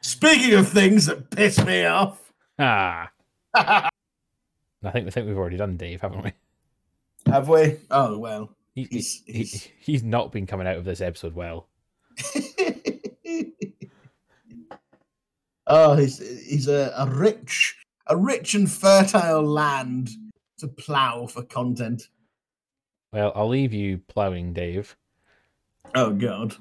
Speaking 0.00 0.54
of 0.54 0.68
things 0.68 1.06
that 1.06 1.30
piss 1.30 1.62
me 1.64 1.84
off, 1.84 2.32
Ah. 2.58 3.10
I 3.54 4.90
think 4.92 5.04
we 5.04 5.10
think 5.10 5.26
we've 5.26 5.36
already 5.36 5.56
done 5.58 5.76
Dave, 5.76 6.00
haven't 6.00 6.24
we? 6.24 6.32
have 7.26 7.48
we? 7.48 7.76
Oh 7.90 8.16
well. 8.18 8.50
He, 8.78 8.84
he- 8.84 8.96
He's- 8.96 9.22
he, 9.26 9.32
he's- 9.32 9.68
he's 9.80 10.02
not 10.02 10.30
been 10.32 10.46
coming 10.46 10.66
out 10.66 10.76
of 10.76 10.84
this 10.84 11.00
episode 11.00 11.34
well. 11.34 11.68
oh, 15.66 15.94
he's 15.96 16.18
he's 16.48 16.68
a, 16.68 16.92
a 16.96 17.06
rich, 17.08 17.76
a 18.06 18.16
rich 18.16 18.54
and 18.54 18.70
fertile 18.70 19.42
land 19.42 20.10
to 20.58 20.68
plough 20.68 21.26
for 21.26 21.42
content. 21.42 22.08
Well, 23.12 23.32
I'll 23.34 23.48
leave 23.48 23.72
you 23.72 23.98
ploughing, 24.08 24.52
Dave. 24.52 24.96
Oh 25.94 26.10
God. 26.12 26.56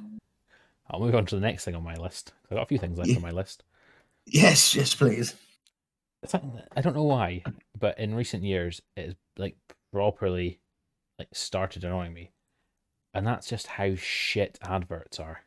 I'll 0.90 1.02
move 1.02 1.16
on 1.16 1.26
to 1.26 1.36
the 1.36 1.42
next 1.42 1.66
thing 1.66 1.76
on 1.76 1.84
my 1.84 1.96
list. 1.96 2.34
I've 2.46 2.56
got 2.56 2.64
a 2.64 2.68
few 2.68 2.78
things 2.78 2.98
left 2.98 3.10
Yeah. 3.10 3.18
on 3.18 3.22
my 3.22 3.32
list. 3.32 3.64
Yes, 4.26 4.74
yes, 4.74 4.96
please. 4.96 5.36
I 6.74 6.82
don't 6.82 6.96
know 6.96 7.04
why, 7.04 7.44
but 7.78 8.00
in 8.00 8.16
recent 8.16 8.44
years, 8.44 8.82
it 8.96 9.06
has 9.06 9.16
like 9.38 9.56
properly 9.92 10.60
like 11.20 11.30
started 11.34 11.84
annoying 11.84 12.14
me, 12.14 12.32
and 13.14 13.28
that's 13.28 13.50
just 13.50 13.68
how 13.68 13.96
shit 13.96 14.60
adverts 14.64 15.20
are. 15.20 15.44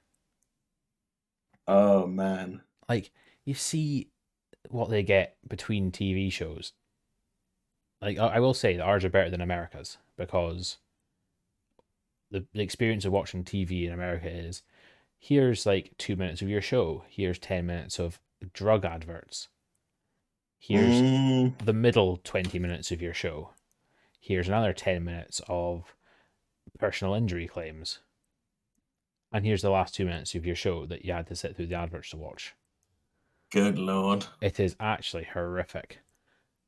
Oh 1.66 2.06
man. 2.06 2.64
Like 2.90 3.10
you 3.46 3.54
see 3.54 4.10
what 4.68 4.90
they 4.90 5.02
get 5.02 5.36
between 5.48 5.90
TV 5.92 6.30
shows. 6.30 6.72
Like 8.02 8.18
I, 8.18 8.26
I 8.26 8.40
will 8.40 8.52
say 8.52 8.76
that 8.76 8.82
ours 8.82 9.04
are 9.06 9.10
better 9.10 9.30
than 9.30 9.40
America's 9.40 9.96
because 10.16 10.76
the 12.30 12.46
the 12.54 12.62
experience 12.62 13.04
of 13.04 13.12
watching 13.12 13.44
TV 13.44 13.84
in 13.86 13.92
America 13.92 14.28
is 14.28 14.62
here's 15.18 15.66
like 15.66 15.96
two 15.98 16.16
minutes 16.16 16.42
of 16.42 16.48
your 16.48 16.62
show, 16.62 17.04
here's 17.08 17.38
ten 17.38 17.66
minutes 17.66 17.98
of 17.98 18.20
drug 18.54 18.84
adverts. 18.84 19.48
Here's 20.60 21.02
Mm, 21.02 21.54
the 21.58 21.72
middle 21.72 22.18
20 22.18 22.60
minutes 22.60 22.92
of 22.92 23.02
your 23.02 23.14
show. 23.14 23.54
Here's 24.20 24.48
another 24.48 24.72
10 24.72 25.02
minutes 25.02 25.40
of 25.48 25.94
personal 26.78 27.14
injury 27.14 27.48
claims. 27.48 28.00
And 29.32 29.44
here's 29.44 29.62
the 29.62 29.70
last 29.70 29.94
two 29.94 30.04
minutes 30.04 30.34
of 30.34 30.44
your 30.44 30.56
show 30.56 30.86
that 30.86 31.04
you 31.04 31.12
had 31.12 31.26
to 31.28 31.36
sit 31.36 31.56
through 31.56 31.66
the 31.66 31.76
adverts 31.76 32.10
to 32.10 32.16
watch. 32.16 32.54
good 33.50 33.78
lord. 33.78 34.26
It 34.40 34.60
is 34.60 34.76
actually 34.78 35.24
horrific. 35.24 36.00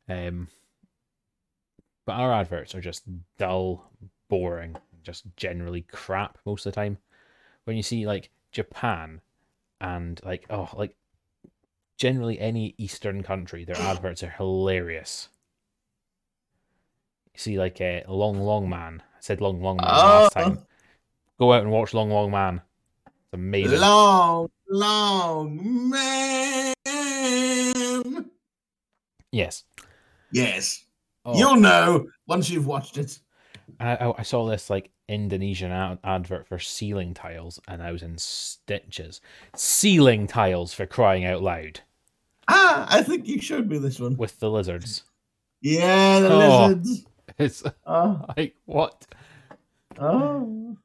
Um, 0.09 0.49
but 2.07 2.13
our 2.13 2.33
adverts 2.33 2.75
are 2.75 2.81
just 2.81 3.05
dull, 3.39 3.91
boring, 4.29 4.77
just 5.03 5.25
generally 5.37 5.83
crap 5.83 6.39
most 6.45 6.67
of 6.67 6.73
the 6.73 6.81
time. 6.81 6.99
When 7.65 7.77
you 7.77 7.83
see 7.83 8.07
like 8.07 8.31
Japan 8.51 9.21
and 9.81 10.21
like, 10.25 10.47
oh, 10.51 10.69
like 10.75 10.97
generally 11.99 12.41
any 12.41 12.75
Eastern 12.79 13.23
country, 13.23 13.65
their 13.65 13.77
adverts 13.81 14.23
are 14.23 14.31
hilarious. 14.31 15.29
You 17.35 17.39
see, 17.41 17.59
like 17.59 17.81
a 17.81 18.05
Long 18.09 18.39
Long 18.41 18.69
Man. 18.69 19.03
I 19.15 19.19
said 19.21 19.41
Long 19.41 19.61
Long 19.63 19.77
Man 19.79 19.87
last 19.87 20.33
Oh. 20.37 20.41
time. 20.43 20.59
Go 21.39 21.53
out 21.53 21.63
and 21.63 21.71
watch 21.71 21.95
Long 21.95 22.11
Long 22.11 22.31
Man. 22.31 22.61
It's 23.07 23.33
amazing. 23.33 23.81
Long, 23.81 24.49
long 24.69 25.89
man. 25.91 26.75
yes. 29.33 29.65
Yes. 30.31 30.85
Oh. 31.25 31.39
You'll 31.39 31.57
know 31.57 32.09
once 32.27 32.51
you've 32.51 32.67
watched 32.67 32.99
it. 32.99 33.19
I, 33.81 33.97
I- 33.97 34.19
I 34.19 34.23
saw 34.23 34.47
this 34.49 34.69
like 34.71 34.91
Indonesian 35.09 35.71
ad- 35.73 35.99
advert 36.05 36.47
for 36.49 36.59
ceiling 36.59 37.15
tiles, 37.15 37.61
and 37.69 37.83
I 37.83 37.93
was 37.93 38.03
in 38.03 38.19
stitches. 38.19 39.21
Ceiling 39.57 40.27
tiles 40.27 40.75
for 40.75 40.87
crying 40.87 41.25
out 41.25 41.43
loud 41.43 41.81
Ah, 42.49 42.87
I 42.91 43.03
think 43.03 43.27
you 43.29 43.41
showed 43.41 43.69
me 43.69 43.79
this 43.79 44.01
one. 44.01 44.17
with 44.17 44.39
the 44.41 44.51
lizards. 44.51 45.05
Yeah, 45.61 46.21
the 46.21 46.33
Oh. 46.33 46.67
lizards. 46.67 47.07
It's 47.39 47.63
Oh, 47.87 48.25
like 48.37 48.57
what? 48.67 49.07
oh. 49.99 50.77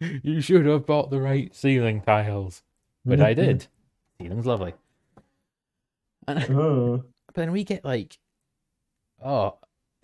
You 0.00 0.40
should 0.40 0.66
have 0.66 0.86
bought 0.86 1.10
the 1.10 1.20
right 1.20 1.54
ceiling 1.54 2.00
tiles, 2.00 2.62
but 3.04 3.20
I 3.20 3.34
mm-hmm. 3.34 3.42
did. 3.42 3.66
Ceiling's 4.20 4.46
lovely. 4.46 4.74
Oh. 6.28 7.02
but 7.26 7.34
then 7.34 7.50
we 7.50 7.64
get 7.64 7.84
like, 7.84 8.18
oh, 9.24 9.58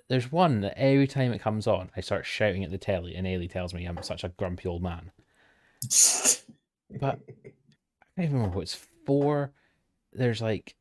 there's 0.09 0.33
one 0.33 0.61
that 0.63 0.77
every 0.77 1.07
time 1.07 1.33
it 1.33 1.41
comes 1.41 1.67
on, 1.67 1.91
I 1.97 2.01
start 2.01 2.27
shouting 2.27 2.65
at 2.65 2.71
the 2.71 2.79
telly, 2.79 3.15
and 3.15 3.27
Ailey 3.27 3.49
tells 3.51 3.73
me 3.73 3.85
I'm 3.85 4.03
such 4.03 4.25
a 4.25 4.31
grumpy 4.31 4.69
old 4.69 4.83
man. 4.83 5.13
But- 7.01 7.21
I 7.29 8.23
can't 8.23 8.29
even 8.31 8.37
remember 8.37 8.57
what 8.57 8.63
it's 8.63 8.87
for. 9.05 9.53
There's 10.13 10.41
like 10.41 10.75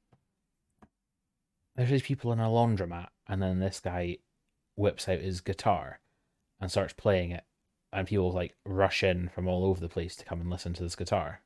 there's 1.76 1.90
these 1.90 2.02
people 2.04 2.32
in 2.32 2.40
a 2.40 2.44
laundromat, 2.48 3.08
and 3.28 3.42
then 3.42 3.60
this 3.60 3.80
guy 3.82 4.18
whips 4.76 5.08
out 5.08 5.20
his 5.20 5.42
guitar 5.42 6.00
and 6.60 6.72
starts 6.72 6.94
playing 6.94 7.32
it, 7.32 7.44
and 7.92 8.08
people 8.08 8.32
like 8.32 8.56
rush 8.66 9.04
in 9.04 9.30
from 9.30 9.48
all 9.48 9.66
over 9.66 9.80
the 9.80 9.90
place 9.90 10.16
to 10.18 10.26
come 10.26 10.42
and 10.42 10.50
listen 10.50 10.74
to 10.74 10.84
this 10.84 10.96
guitar. 10.96 11.42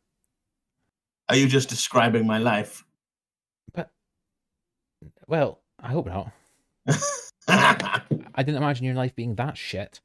Are 1.27 1.36
you 1.36 1.47
just 1.47 1.69
describing 1.69 2.25
my 2.25 2.39
life? 2.39 2.84
But 3.73 3.91
well, 5.27 5.61
I 5.80 5.89
hope 5.89 6.07
not. 6.07 6.32
I 7.47 8.01
didn't 8.38 8.55
imagine 8.55 8.86
your 8.86 8.95
life 8.95 9.15
being 9.15 9.36
that 9.36 9.57
shit. 9.57 9.99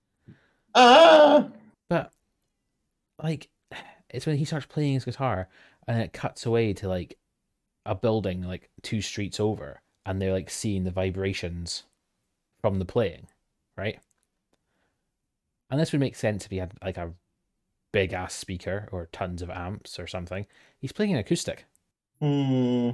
ah. 0.75 1.49
But 1.89 2.13
like 3.23 3.49
it's 4.11 4.27
when 4.27 4.37
he 4.37 4.45
starts 4.45 4.67
playing 4.67 4.95
his 4.95 5.05
guitar 5.05 5.49
and 5.87 6.01
it 6.01 6.13
cuts 6.13 6.47
away 6.47 6.73
to 6.75 6.89
like 6.89 7.19
a 7.87 7.95
building 7.95 8.43
like 8.43 8.71
two 8.83 9.03
streets 9.03 9.39
over 9.41 9.81
and 10.07 10.21
they're 10.21 10.33
like 10.33 10.51
seeing 10.51 10.85
the 10.85 10.91
vibrations 10.91 11.85
from 12.65 12.79
the 12.79 12.87
playing, 12.87 13.27
right? 13.77 13.99
And 15.69 15.79
this 15.79 15.93
would 15.93 16.01
make 16.01 16.17
sense 16.17 16.47
if 16.47 16.51
he 16.51 16.57
had 16.57 16.73
like 16.83 16.97
a 16.97 17.13
big 17.93 18.15
ass 18.15 18.33
speaker 18.33 18.89
or 18.91 19.11
tons 19.13 19.43
of 19.43 19.51
amps 19.51 19.99
or 19.99 20.07
something. 20.07 20.47
He's 20.79 20.91
playing 20.91 21.13
an 21.13 21.19
acoustic. 21.19 21.67
Hmm. 22.23 22.93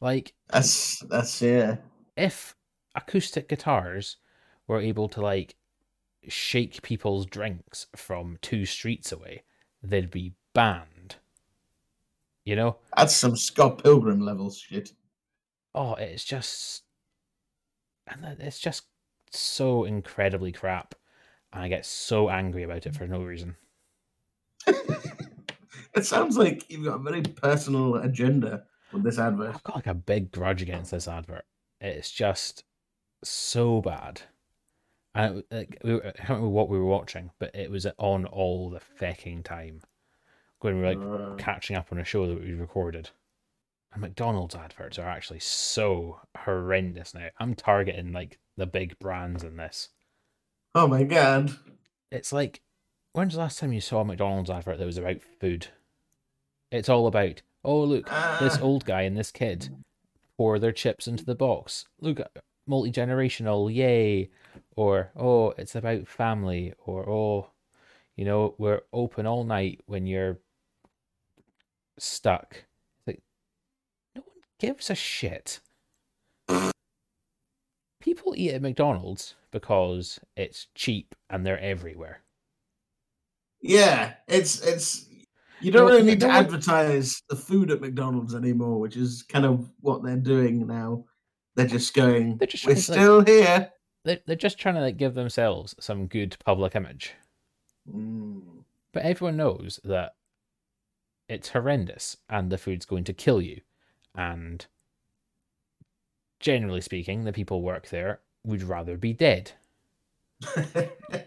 Like 0.00 0.32
That's 0.48 1.00
that's 1.00 1.42
yeah. 1.42 1.76
if 2.16 2.56
acoustic 2.94 3.46
guitars 3.46 4.16
were 4.66 4.80
able 4.80 5.10
to 5.10 5.20
like 5.20 5.54
shake 6.26 6.80
people's 6.80 7.26
drinks 7.26 7.88
from 7.94 8.38
two 8.40 8.64
streets 8.64 9.12
away, 9.12 9.42
they'd 9.82 10.10
be 10.10 10.32
banned. 10.54 11.16
You 12.46 12.56
know? 12.56 12.76
That's 12.96 13.14
some 13.14 13.36
Scott 13.36 13.82
Pilgrim 13.84 14.22
level 14.22 14.50
shit. 14.50 14.94
Oh, 15.74 15.92
it's 15.96 16.24
just 16.24 16.84
and 18.14 18.40
it's 18.40 18.58
just 18.58 18.84
so 19.30 19.84
incredibly 19.84 20.52
crap. 20.52 20.94
And 21.52 21.62
I 21.62 21.68
get 21.68 21.84
so 21.86 22.30
angry 22.30 22.62
about 22.62 22.86
it 22.86 22.94
for 22.94 23.06
no 23.06 23.22
reason. 23.22 23.56
it 24.66 26.04
sounds 26.04 26.36
like 26.36 26.70
you've 26.70 26.84
got 26.84 26.96
a 26.96 27.02
very 27.02 27.22
personal 27.22 27.96
agenda 27.96 28.64
with 28.92 29.02
this 29.02 29.18
advert. 29.18 29.54
I've 29.54 29.64
got 29.64 29.76
like 29.76 29.86
a 29.86 29.94
big 29.94 30.32
grudge 30.32 30.62
against 30.62 30.90
this 30.90 31.08
advert. 31.08 31.44
It's 31.80 32.10
just 32.10 32.64
so 33.24 33.80
bad. 33.80 34.22
And 35.14 35.38
it, 35.38 35.46
like, 35.50 35.78
we 35.84 35.94
were, 35.94 36.06
I 36.06 36.12
can't 36.12 36.28
remember 36.30 36.48
what 36.48 36.68
we 36.68 36.78
were 36.78 36.86
watching, 36.86 37.30
but 37.38 37.54
it 37.54 37.70
was 37.70 37.86
on 37.98 38.24
all 38.26 38.70
the 38.70 38.80
fecking 38.80 39.44
time 39.44 39.82
when 40.60 40.76
we 40.76 40.82
were 40.82 40.94
like 40.94 40.98
Uh, 40.98 41.34
catching 41.36 41.76
up 41.76 41.92
on 41.92 41.98
a 41.98 42.04
show 42.04 42.26
that 42.26 42.40
we 42.40 42.54
recorded. 42.54 43.10
And 43.92 44.00
McDonald's 44.00 44.54
adverts 44.54 44.98
are 44.98 45.08
actually 45.08 45.40
so 45.40 46.20
horrendous 46.38 47.14
now. 47.14 47.28
I'm 47.38 47.54
targeting 47.54 48.12
like 48.12 48.38
the 48.56 48.66
big 48.66 48.98
brands 48.98 49.42
in 49.44 49.56
this. 49.56 49.88
oh 50.74 50.86
my 50.86 51.02
god. 51.04 51.50
It's 52.10 52.32
like, 52.32 52.62
when's 53.12 53.34
the 53.34 53.40
last 53.40 53.58
time 53.58 53.72
you 53.72 53.80
saw 53.80 54.00
a 54.00 54.04
McDonald's 54.04 54.50
advert 54.50 54.78
that 54.78 54.86
was 54.86 54.98
about 54.98 55.18
food? 55.40 55.68
It's 56.70 56.88
all 56.88 57.06
about, 57.06 57.42
oh, 57.64 57.82
look, 57.84 58.06
this 58.40 58.56
Ah. 58.58 58.62
old 58.62 58.84
guy 58.86 59.02
and 59.02 59.16
this 59.16 59.30
kid 59.30 59.68
pour 60.38 60.58
their 60.58 60.72
chips 60.72 61.06
into 61.06 61.24
the 61.24 61.34
box. 61.34 61.86
Look, 62.00 62.20
multi 62.66 62.90
generational, 62.90 63.74
yay. 63.74 64.30
Or, 64.74 65.10
oh, 65.14 65.50
it's 65.58 65.74
about 65.74 66.08
family. 66.08 66.72
Or, 66.86 67.08
oh, 67.08 67.50
you 68.16 68.24
know, 68.24 68.54
we're 68.56 68.80
open 68.92 69.26
all 69.26 69.44
night 69.44 69.80
when 69.86 70.06
you're 70.06 70.38
stuck. 71.98 72.64
It's 72.98 73.06
like, 73.06 73.22
no 74.16 74.22
one 74.22 74.36
gives 74.62 74.90
a 74.90 74.94
shit. 74.94 75.58
People 78.00 78.32
eat 78.36 78.52
at 78.52 78.62
McDonald's 78.62 79.34
because 79.50 80.20
it's 80.36 80.68
cheap 80.74 81.14
and 81.28 81.44
they're 81.44 81.58
everywhere. 81.60 82.20
Yeah, 83.60 84.14
it's 84.28 84.60
it's 84.62 85.06
you 85.60 85.70
don't 85.72 85.88
really 85.88 86.02
need 86.02 86.20
to 86.20 86.28
advertise 86.28 87.22
the 87.28 87.36
food 87.36 87.70
at 87.70 87.80
McDonald's 87.80 88.34
anymore, 88.34 88.78
which 88.80 88.96
is 88.96 89.22
kind 89.22 89.44
of 89.44 89.68
what 89.80 90.02
they're 90.02 90.16
doing 90.16 90.66
now. 90.66 91.04
They're 91.54 91.66
just 91.66 91.92
going, 91.94 92.38
They're 92.38 92.46
just- 92.48 92.64
we're 92.66 92.72
it's 92.72 92.88
like- 92.88 92.98
still 92.98 93.20
here. 93.24 93.70
They're, 94.04 94.18
they're 94.26 94.34
just 94.36 94.58
trying 94.58 94.74
to 94.76 94.80
like 94.80 94.96
give 94.96 95.14
themselves 95.14 95.74
some 95.78 96.06
good 96.06 96.36
public 96.44 96.74
image. 96.74 97.14
Mm. 97.88 98.42
But 98.92 99.04
everyone 99.04 99.36
knows 99.36 99.78
that 99.84 100.14
it's 101.28 101.50
horrendous 101.50 102.16
and 102.28 102.50
the 102.50 102.58
food's 102.58 102.84
going 102.86 103.04
to 103.04 103.12
kill 103.12 103.40
you. 103.40 103.60
And 104.14 104.66
generally 106.40 106.80
speaking, 106.80 107.24
the 107.24 107.32
people 107.32 107.62
work 107.62 107.88
there 107.88 108.20
would 108.44 108.62
rather 108.62 108.96
be 108.96 109.12
dead. 109.12 109.52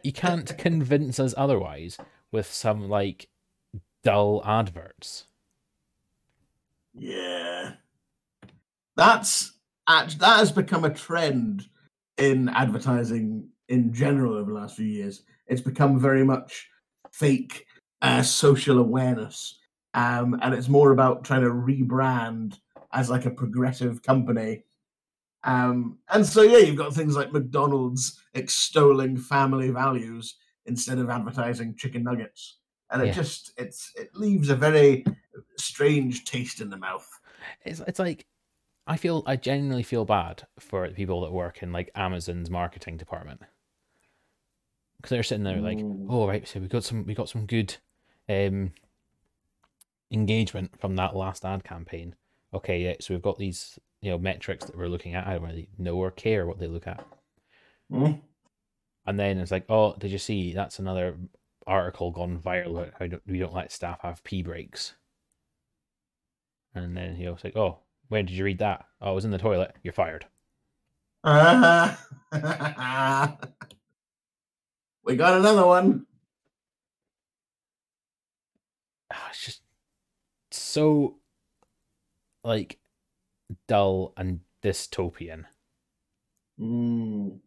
You 0.03 0.11
can't 0.11 0.57
convince 0.57 1.19
us 1.19 1.33
otherwise 1.37 1.97
with 2.31 2.51
some 2.51 2.89
like 2.89 3.29
dull 4.03 4.41
adverts. 4.45 5.25
yeah, 6.97 7.73
that's 8.95 9.51
that 9.87 10.15
has 10.21 10.51
become 10.51 10.85
a 10.85 10.93
trend 10.93 11.65
in 12.17 12.49
advertising 12.49 13.49
in 13.67 13.93
general 13.93 14.35
over 14.35 14.51
the 14.51 14.57
last 14.57 14.77
few 14.77 14.85
years. 14.85 15.23
It's 15.47 15.61
become 15.61 15.99
very 15.99 16.23
much 16.23 16.67
fake 17.11 17.65
uh, 18.01 18.21
social 18.21 18.79
awareness, 18.79 19.59
um, 19.93 20.39
and 20.41 20.53
it's 20.53 20.69
more 20.69 20.91
about 20.91 21.23
trying 21.23 21.41
to 21.43 21.49
rebrand 21.49 22.57
as 22.95 23.09
like 23.09 23.25
a 23.25 23.31
progressive 23.31 24.01
company. 24.01 24.63
Um, 25.43 25.99
and 26.09 26.25
so 26.25 26.41
yeah, 26.41 26.57
you've 26.57 26.77
got 26.77 26.93
things 26.93 27.15
like 27.15 27.31
McDonald's 27.31 28.19
extolling 28.33 29.17
family 29.17 29.69
values 29.69 30.35
instead 30.65 30.97
of 30.97 31.09
advertising 31.09 31.75
chicken 31.75 32.01
nuggets, 32.03 32.57
and 32.89 33.01
it 33.03 33.07
Yeah. 33.07 33.13
just 33.13 33.53
it's 33.57 33.91
it 33.95 34.15
leaves 34.15 34.49
a 34.49 34.55
very 34.55 35.05
strange 35.57 36.25
taste 36.25 36.61
in 36.61 36.69
the 36.71 36.77
mouth. 36.77 37.07
It's 37.63 37.79
it's 37.81 37.99
like 37.99 38.25
I 38.87 38.97
feel 38.97 39.21
I 39.27 39.35
genuinely 39.35 39.83
feel 39.83 40.05
bad 40.05 40.47
for 40.57 40.87
the 40.87 40.95
people 40.95 41.21
that 41.21 41.31
work 41.31 41.61
in 41.61 41.71
like 41.71 41.91
Amazon's 41.95 42.49
marketing 42.49 42.97
department 42.97 43.41
because 44.97 45.09
they're 45.11 45.23
sitting 45.23 45.43
there 45.43 45.61
like, 45.61 45.77
Mm. 45.77 46.07
oh 46.09 46.27
right, 46.27 46.47
so 46.47 46.59
we 46.59 46.67
got 46.67 46.83
some 46.83 47.05
we 47.05 47.13
got 47.13 47.29
some 47.29 47.45
good 47.45 47.75
um 48.29 48.71
engagement 50.11 50.79
from 50.79 50.95
that 50.95 51.15
last 51.15 51.45
ad 51.45 51.63
campaign. 51.63 52.15
Okay, 52.53 52.81
yeah, 52.81 52.93
so 53.01 53.13
we've 53.13 53.23
got 53.23 53.37
these 53.37 53.77
you 54.01 54.11
know 54.11 54.17
metrics 54.17 54.65
that 54.65 54.77
we're 54.77 54.87
looking 54.87 55.15
at. 55.15 55.27
I 55.27 55.33
don't 55.33 55.43
really 55.43 55.69
know 55.77 55.95
or 55.95 56.11
care 56.11 56.45
what 56.45 56.59
they 56.59 56.67
look 56.67 56.87
at. 56.87 57.05
Mm. 57.91 58.21
And 59.05 59.19
then 59.19 59.37
it's 59.37 59.51
like, 59.51 59.65
oh, 59.69 59.95
did 59.97 60.11
you 60.11 60.17
see? 60.17 60.53
That's 60.53 60.79
another 60.79 61.17
article 61.67 62.11
gone 62.11 62.39
viral 62.39 62.91
how 62.99 63.07
don't, 63.07 63.21
we 63.27 63.39
don't 63.39 63.53
let 63.53 63.71
staff 63.71 63.99
have 64.01 64.23
pee 64.23 64.43
breaks. 64.43 64.93
And 66.73 66.95
then 66.95 67.17
you 67.17 67.25
know, 67.25 67.33
it's 67.33 67.43
like, 67.43 67.55
oh, 67.55 67.79
when 68.09 68.25
did 68.25 68.35
you 68.35 68.45
read 68.45 68.59
that? 68.59 68.85
Oh, 69.01 69.09
I 69.09 69.11
was 69.11 69.25
in 69.25 69.31
the 69.31 69.37
toilet. 69.37 69.75
You're 69.83 69.93
fired. 69.93 70.25
We 75.05 75.15
got 75.15 75.39
another 75.39 75.65
one. 75.67 76.07
Ah, 79.11 79.27
It's 79.29 79.45
just 79.45 79.61
so 80.51 81.17
like 82.45 82.79
dull 83.67 84.13
and 84.17 84.39
dystopian 84.63 85.45
Mm. 86.59 87.39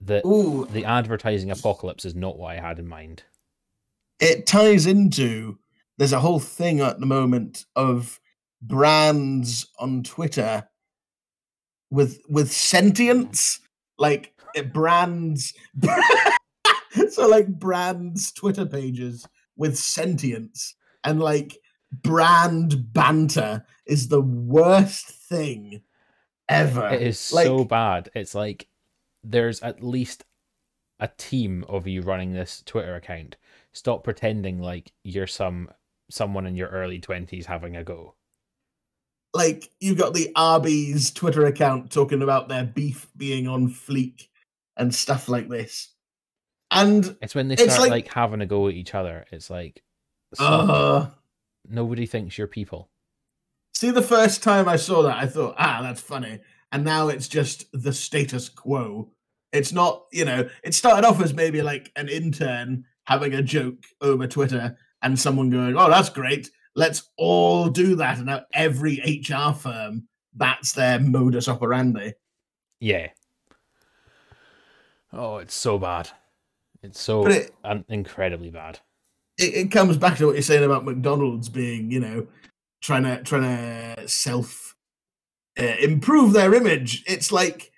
that 0.00 0.24
the 0.72 0.84
advertising 0.84 1.52
apocalypse 1.52 2.04
is 2.04 2.16
not 2.16 2.36
what 2.36 2.50
I 2.56 2.60
had 2.60 2.80
in 2.80 2.88
mind. 2.88 3.22
it 4.18 4.46
ties 4.46 4.86
into 4.86 5.56
there's 5.98 6.12
a 6.12 6.18
whole 6.20 6.40
thing 6.40 6.80
at 6.80 6.98
the 6.98 7.06
moment 7.06 7.66
of 7.76 8.18
brands 8.62 9.68
on 9.78 10.02
Twitter 10.02 10.66
with 11.90 12.20
with 12.28 12.50
sentience, 12.50 13.60
like 13.98 14.34
it 14.54 14.72
brands. 14.72 15.54
so 17.10 17.28
like 17.28 17.46
brands 17.48 18.32
Twitter 18.32 18.66
pages 18.66 19.26
with 19.56 19.76
sentience 19.78 20.74
and 21.04 21.20
like 21.20 21.56
brand 21.92 22.92
banter 22.92 23.64
is 23.86 24.08
the 24.08 24.20
worst 24.20 25.08
thing 25.08 25.82
ever. 26.48 26.88
It 26.88 27.02
is 27.02 27.32
like, 27.32 27.46
so 27.46 27.64
bad. 27.64 28.10
It's 28.14 28.34
like 28.34 28.68
there's 29.22 29.60
at 29.62 29.82
least 29.82 30.24
a 30.98 31.08
team 31.08 31.64
of 31.68 31.86
you 31.86 32.02
running 32.02 32.32
this 32.32 32.62
Twitter 32.64 32.94
account. 32.94 33.36
Stop 33.72 34.04
pretending 34.04 34.60
like 34.60 34.92
you're 35.04 35.26
some 35.26 35.70
someone 36.10 36.46
in 36.46 36.56
your 36.56 36.68
early 36.68 36.98
twenties 36.98 37.46
having 37.46 37.76
a 37.76 37.84
go. 37.84 38.14
like 39.32 39.70
you've 39.78 39.98
got 39.98 40.12
the 40.12 40.32
Arby's 40.34 41.12
Twitter 41.12 41.46
account 41.46 41.92
talking 41.92 42.20
about 42.22 42.48
their 42.48 42.64
beef 42.64 43.06
being 43.16 43.46
on 43.46 43.68
fleek 43.68 44.26
and 44.76 44.92
stuff 44.94 45.28
like 45.28 45.48
this. 45.48 45.90
And 46.72 47.16
It's 47.22 47.34
when 47.34 47.48
they 47.48 47.56
start 47.56 47.80
like, 47.80 47.90
like- 47.90 48.08
having 48.12 48.40
a 48.40 48.46
go 48.46 48.68
at 48.68 48.74
each 48.74 48.94
other. 48.94 49.24
It's 49.30 49.50
like 49.50 49.82
uh, 50.38 51.06
nobody 51.68 52.06
thinks 52.06 52.38
you're 52.38 52.46
people. 52.46 52.90
see, 53.72 53.90
the 53.90 54.02
first 54.02 54.42
time 54.42 54.68
I 54.68 54.76
saw 54.76 55.02
that, 55.02 55.16
I 55.16 55.26
thought, 55.26 55.54
ah, 55.58 55.80
that's 55.82 56.00
funny. 56.00 56.40
And 56.72 56.84
now 56.84 57.08
it's 57.08 57.28
just 57.28 57.64
the 57.72 57.92
status 57.92 58.48
quo. 58.48 59.10
It's 59.52 59.72
not, 59.72 60.04
you 60.12 60.24
know, 60.24 60.48
it 60.62 60.74
started 60.74 61.06
off 61.06 61.20
as 61.20 61.34
maybe 61.34 61.62
like 61.62 61.90
an 61.96 62.08
intern 62.08 62.84
having 63.04 63.34
a 63.34 63.42
joke 63.42 63.84
over 64.00 64.26
Twitter 64.26 64.76
and 65.02 65.18
someone 65.18 65.50
going, 65.50 65.76
oh, 65.76 65.88
that's 65.88 66.10
great. 66.10 66.50
Let's 66.76 67.10
all 67.16 67.68
do 67.68 67.96
that. 67.96 68.18
And 68.18 68.26
now 68.26 68.42
every 68.54 69.00
HR 69.28 69.52
firm, 69.52 70.06
that's 70.36 70.72
their 70.72 71.00
modus 71.00 71.48
operandi. 71.48 72.12
Yeah. 72.78 73.08
Oh, 75.12 75.38
it's 75.38 75.54
so 75.54 75.78
bad. 75.78 76.10
It's 76.82 77.00
so 77.00 77.26
it, 77.26 77.52
un- 77.64 77.84
incredibly 77.88 78.50
bad. 78.50 78.78
It, 79.40 79.54
it 79.54 79.70
comes 79.70 79.96
back 79.96 80.18
to 80.18 80.26
what 80.26 80.34
you're 80.34 80.42
saying 80.42 80.64
about 80.64 80.84
McDonald's 80.84 81.48
being, 81.48 81.90
you 81.90 82.00
know, 82.00 82.26
trying 82.82 83.04
to 83.04 83.22
trying 83.22 83.42
to 83.96 84.08
self 84.08 84.76
uh, 85.58 85.76
improve 85.80 86.32
their 86.32 86.54
image. 86.54 87.02
It's 87.06 87.32
like 87.32 87.72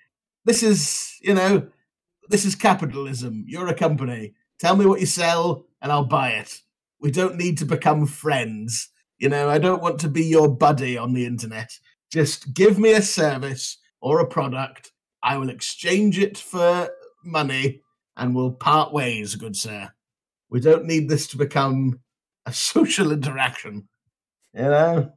this 0.45 0.61
is, 0.61 1.15
you 1.21 1.33
know, 1.33 1.67
this 2.29 2.45
is 2.45 2.55
capitalism. 2.55 3.45
You're 3.47 3.67
a 3.67 3.73
company. 3.73 4.33
Tell 4.59 4.75
me 4.75 4.85
what 4.85 4.99
you 4.99 5.05
sell, 5.05 5.65
and 5.81 5.91
I'll 5.91 6.05
buy 6.05 6.31
it. 6.31 6.61
We 6.99 7.11
don't 7.11 7.37
need 7.37 7.57
to 7.59 7.65
become 7.65 8.05
friends. 8.05 8.89
You 9.17 9.29
know, 9.29 9.49
I 9.49 9.57
don't 9.57 9.81
want 9.81 9.99
to 10.01 10.09
be 10.09 10.25
your 10.25 10.49
buddy 10.49 10.97
on 10.97 11.13
the 11.13 11.25
internet. 11.25 11.77
Just 12.11 12.53
give 12.53 12.77
me 12.77 12.93
a 12.93 13.01
service 13.01 13.77
or 14.01 14.19
a 14.19 14.27
product. 14.27 14.91
I 15.21 15.37
will 15.37 15.49
exchange 15.49 16.19
it 16.19 16.37
for 16.37 16.89
money 17.23 17.81
and 18.17 18.35
we'll 18.35 18.51
part 18.51 18.93
ways, 18.93 19.35
good 19.35 19.55
sir. 19.55 19.91
We 20.53 20.59
don't 20.59 20.85
need 20.85 21.09
this 21.09 21.25
to 21.29 21.37
become 21.37 21.99
a 22.45 22.53
social 22.53 23.11
interaction. 23.11 23.89
You 24.53 24.61
know? 24.61 25.13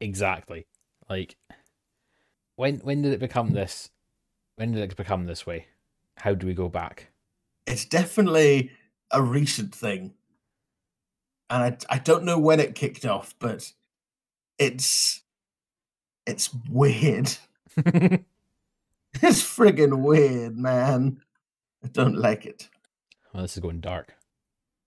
Exactly. 0.00 0.66
Like 1.10 1.36
when 2.56 2.78
when 2.78 3.02
did 3.02 3.12
it 3.12 3.20
become 3.20 3.50
this? 3.50 3.90
When 4.56 4.72
did 4.72 4.90
it 4.90 4.96
become 4.96 5.26
this 5.26 5.46
way? 5.46 5.66
How 6.16 6.32
do 6.32 6.46
we 6.46 6.54
go 6.54 6.70
back? 6.70 7.08
It's 7.66 7.84
definitely 7.84 8.70
a 9.10 9.22
recent 9.22 9.74
thing. 9.74 10.14
And 11.50 11.62
I, 11.90 11.94
I 11.94 11.98
don't 11.98 12.24
know 12.24 12.38
when 12.38 12.58
it 12.58 12.74
kicked 12.74 13.04
off, 13.04 13.34
but 13.38 13.70
it's 14.58 15.22
it's 16.26 16.50
weird. 16.70 17.36
It's 19.16 19.42
friggin' 19.42 20.00
weird, 20.00 20.56
man. 20.56 21.20
I 21.84 21.88
don't 21.88 22.16
like 22.16 22.46
it. 22.46 22.70
well, 23.34 23.42
this 23.42 23.58
is 23.58 23.60
going 23.60 23.80
dark. 23.80 24.14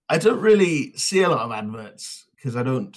I 0.08 0.18
don't 0.18 0.40
really 0.40 0.92
see 0.96 1.22
a 1.22 1.28
lot 1.28 1.40
of 1.40 1.52
adverts 1.52 2.26
because 2.36 2.56
I 2.56 2.62
don't 2.62 2.96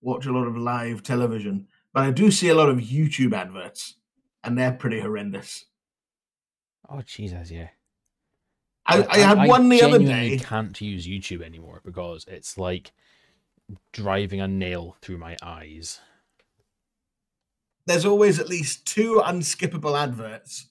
watch 0.00 0.26
a 0.26 0.32
lot 0.32 0.46
of 0.46 0.56
live 0.56 1.02
television, 1.02 1.68
but 1.92 2.04
I 2.04 2.10
do 2.10 2.30
see 2.30 2.48
a 2.48 2.54
lot 2.54 2.68
of 2.68 2.78
YouTube 2.78 3.32
adverts, 3.32 3.96
and 4.42 4.58
they're 4.58 4.72
pretty 4.72 5.00
horrendous. 5.00 5.66
Oh 6.88 7.02
Jesus, 7.02 7.50
yeah. 7.50 7.68
I, 8.86 9.06
I, 9.08 9.18
had 9.18 9.48
one 9.48 9.68
the 9.68 9.82
other 9.82 9.98
day. 10.00 10.38
Can't 10.38 10.80
use 10.80 11.06
YouTube 11.06 11.42
anymore 11.42 11.80
because 11.84 12.24
it's 12.26 12.58
like 12.58 12.90
driving 13.92 14.40
a 14.40 14.48
nail 14.48 14.96
through 15.00 15.18
my 15.18 15.36
eyes. 15.42 16.00
There's 17.86 18.04
always 18.04 18.40
at 18.40 18.48
least 18.48 18.86
two 18.86 19.22
unskippable 19.24 20.00
adverts 20.00 20.70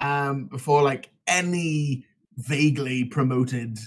um, 0.00 0.46
before 0.46 0.82
like 0.82 1.10
any 1.26 2.04
vaguely 2.36 3.04
promoted 3.04 3.78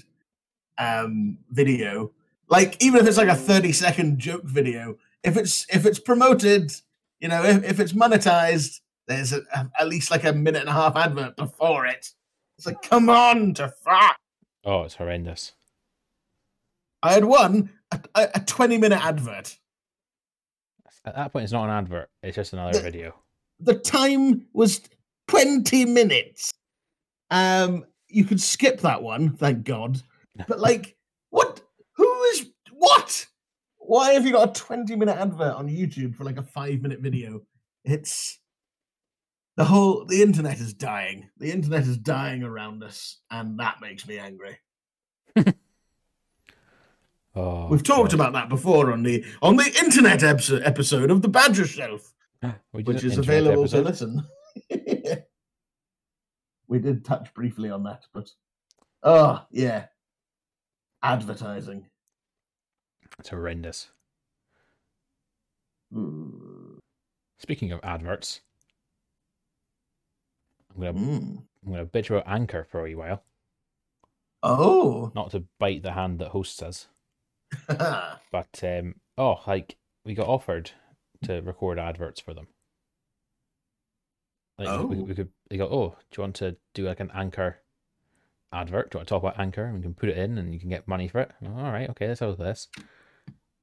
um, 0.78 1.38
video. 1.52 2.12
Like 2.50 2.82
even 2.82 3.00
if 3.02 3.08
it's 3.08 3.18
like 3.18 3.28
a 3.28 3.36
30 3.36 3.72
second 3.74 4.20
joke 4.20 4.44
video, 4.44 4.98
if 5.24 5.36
it's 5.38 5.66
if 5.74 5.86
it's 5.86 6.00
promoted, 6.00 6.72
you 7.20 7.28
know, 7.28 7.44
if, 7.44 7.64
if 7.64 7.80
it's 7.80 7.94
monetized, 7.94 8.80
there's 9.08 9.34
a, 9.34 9.42
a- 9.54 9.70
at 9.80 9.88
least 9.88 10.12
like 10.12 10.24
a 10.24 10.34
minute 10.34 10.62
and 10.62 10.70
a 10.70 10.74
half 10.74 10.96
advert 10.96 11.36
before 11.36 11.86
it. 11.86 12.12
It's 12.58 12.66
like, 12.66 12.82
come 12.82 13.10
on 13.10 13.54
to 13.56 13.68
fuck. 13.70 14.18
Oh, 14.64 14.84
it's 14.84 14.96
horrendous. 14.96 15.54
I 17.04 17.14
had 17.14 17.26
one 17.26 17.70
a, 17.92 18.00
a, 18.36 18.40
20 18.40 18.78
minute 18.78 19.04
advert. 19.06 19.58
At 21.06 21.16
that 21.16 21.32
point, 21.32 21.44
it's 21.44 21.54
not 21.54 21.66
an 21.66 21.70
advert. 21.72 22.10
It's 22.24 22.36
just 22.36 22.54
another 22.54 22.74
The- 22.78 22.82
video. 22.84 23.16
The 23.60 23.76
time 23.76 24.46
was 24.54 24.82
20 25.30 25.86
minutes. 25.86 26.52
Um, 27.32 27.86
you 28.08 28.24
could 28.24 28.40
skip 28.42 28.82
that 28.82 29.02
one, 29.02 29.32
thank 29.36 29.64
God. 29.66 30.02
But 30.48 30.60
like, 30.60 30.96
what? 31.30 31.62
Who 31.96 32.24
is 32.24 32.48
what? 32.72 33.26
Why 33.78 34.14
have 34.14 34.26
you 34.26 34.34
got 34.34 34.50
a 34.50 34.60
20 34.60 34.96
minute 34.96 35.18
advert 35.18 35.56
on 35.56 35.70
YouTube 35.70 36.16
for 36.16 36.24
like 36.24 36.38
a 36.38 36.44
five 36.44 36.82
minute 36.82 37.00
video? 37.00 37.42
It's 37.86 38.40
the 39.56 39.66
whole 39.66 40.06
the 40.06 40.22
internet 40.22 40.60
is 40.60 40.74
dying. 40.74 41.30
The 41.38 41.52
internet 41.52 41.84
is 41.84 41.98
dying 41.98 42.44
around 42.44 42.84
us, 42.84 43.20
and 43.32 43.60
that 43.60 43.78
makes 43.82 44.08
me 44.08 44.20
angry. 44.20 44.58
Oh, 47.36 47.68
We've 47.68 47.84
talked 47.84 48.12
God. 48.12 48.20
about 48.20 48.34
that 48.34 48.50
before 48.50 48.92
on 48.92 49.04
the 49.04 49.24
on 49.44 49.58
the 49.58 49.72
internet 49.84 50.24
episode 50.24 50.64
episode 50.64 51.12
of 51.12 51.22
the 51.22 51.28
Badger 51.28 51.68
Shelf. 51.68 52.12
Ah, 52.42 52.56
which 52.72 53.04
is 53.04 53.20
available 53.20 53.62
episode. 53.64 53.84
to 53.84 53.90
listen. 53.90 54.28
we 56.68 56.80
did 56.80 57.06
touch 57.06 57.32
briefly 57.36 57.70
on 57.70 57.84
that, 57.84 58.06
but 58.12 58.32
oh 59.04 59.46
yeah, 59.52 59.86
advertising. 61.04 61.86
It's 63.20 63.30
horrendous. 63.30 63.90
Mm. 65.94 66.78
Speaking 67.40 67.72
of 67.72 67.80
adverts, 67.84 68.42
I'm 70.76 70.82
gonna 70.82 70.94
Mm. 70.94 71.44
I'm 71.66 71.72
gonna 71.72 71.86
bitch 71.86 72.10
about 72.10 72.28
Anchor 72.28 72.64
for 72.70 72.86
a 72.88 72.96
while. 72.96 73.24
Oh, 74.44 75.12
Not 75.16 75.32
to 75.32 75.46
bite 75.60 75.82
the 75.84 75.94
hand 75.94 76.20
that 76.20 76.30
hosts 76.30 76.62
us, 76.62 76.88
but 77.68 78.64
um, 78.64 78.96
oh, 79.18 79.42
like 79.48 79.78
we 80.06 80.14
got 80.14 80.28
offered 80.28 80.72
to 81.24 81.42
record 81.42 81.80
adverts 81.80 82.20
for 82.22 82.34
them. 82.34 82.48
Like 84.60 84.68
we, 84.90 84.96
Oh. 84.96 85.00
we 85.04 85.16
could, 85.16 85.32
they 85.50 85.58
go, 85.58 85.66
oh, 85.68 85.90
do 86.12 86.18
you 86.20 86.24
want 86.24 86.36
to 86.38 86.58
do 86.74 86.86
like 86.86 87.00
an 87.00 87.12
Anchor 87.14 87.60
advert? 88.52 88.92
Do 88.92 88.96
you 88.96 89.00
want 89.00 89.08
to 89.08 89.14
talk 89.14 89.24
about 89.24 89.40
Anchor? 89.40 89.66
And 89.66 89.76
we 89.76 89.82
can 89.82 89.94
put 89.94 90.10
it 90.10 90.18
in, 90.18 90.38
and 90.38 90.54
you 90.54 90.60
can 90.60 90.70
get 90.70 90.88
money 90.88 91.08
for 91.08 91.22
it. 91.22 91.32
All 91.46 91.72
right, 91.72 91.90
okay, 91.90 92.08
let's 92.08 92.20
have 92.20 92.38
this. 92.38 92.68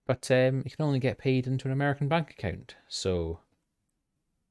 But 0.06 0.30
um, 0.30 0.58
you 0.64 0.70
can 0.70 0.84
only 0.84 0.98
get 0.98 1.18
paid 1.18 1.46
into 1.46 1.68
an 1.68 1.72
American 1.72 2.08
bank 2.08 2.30
account. 2.30 2.76
So 2.88 3.40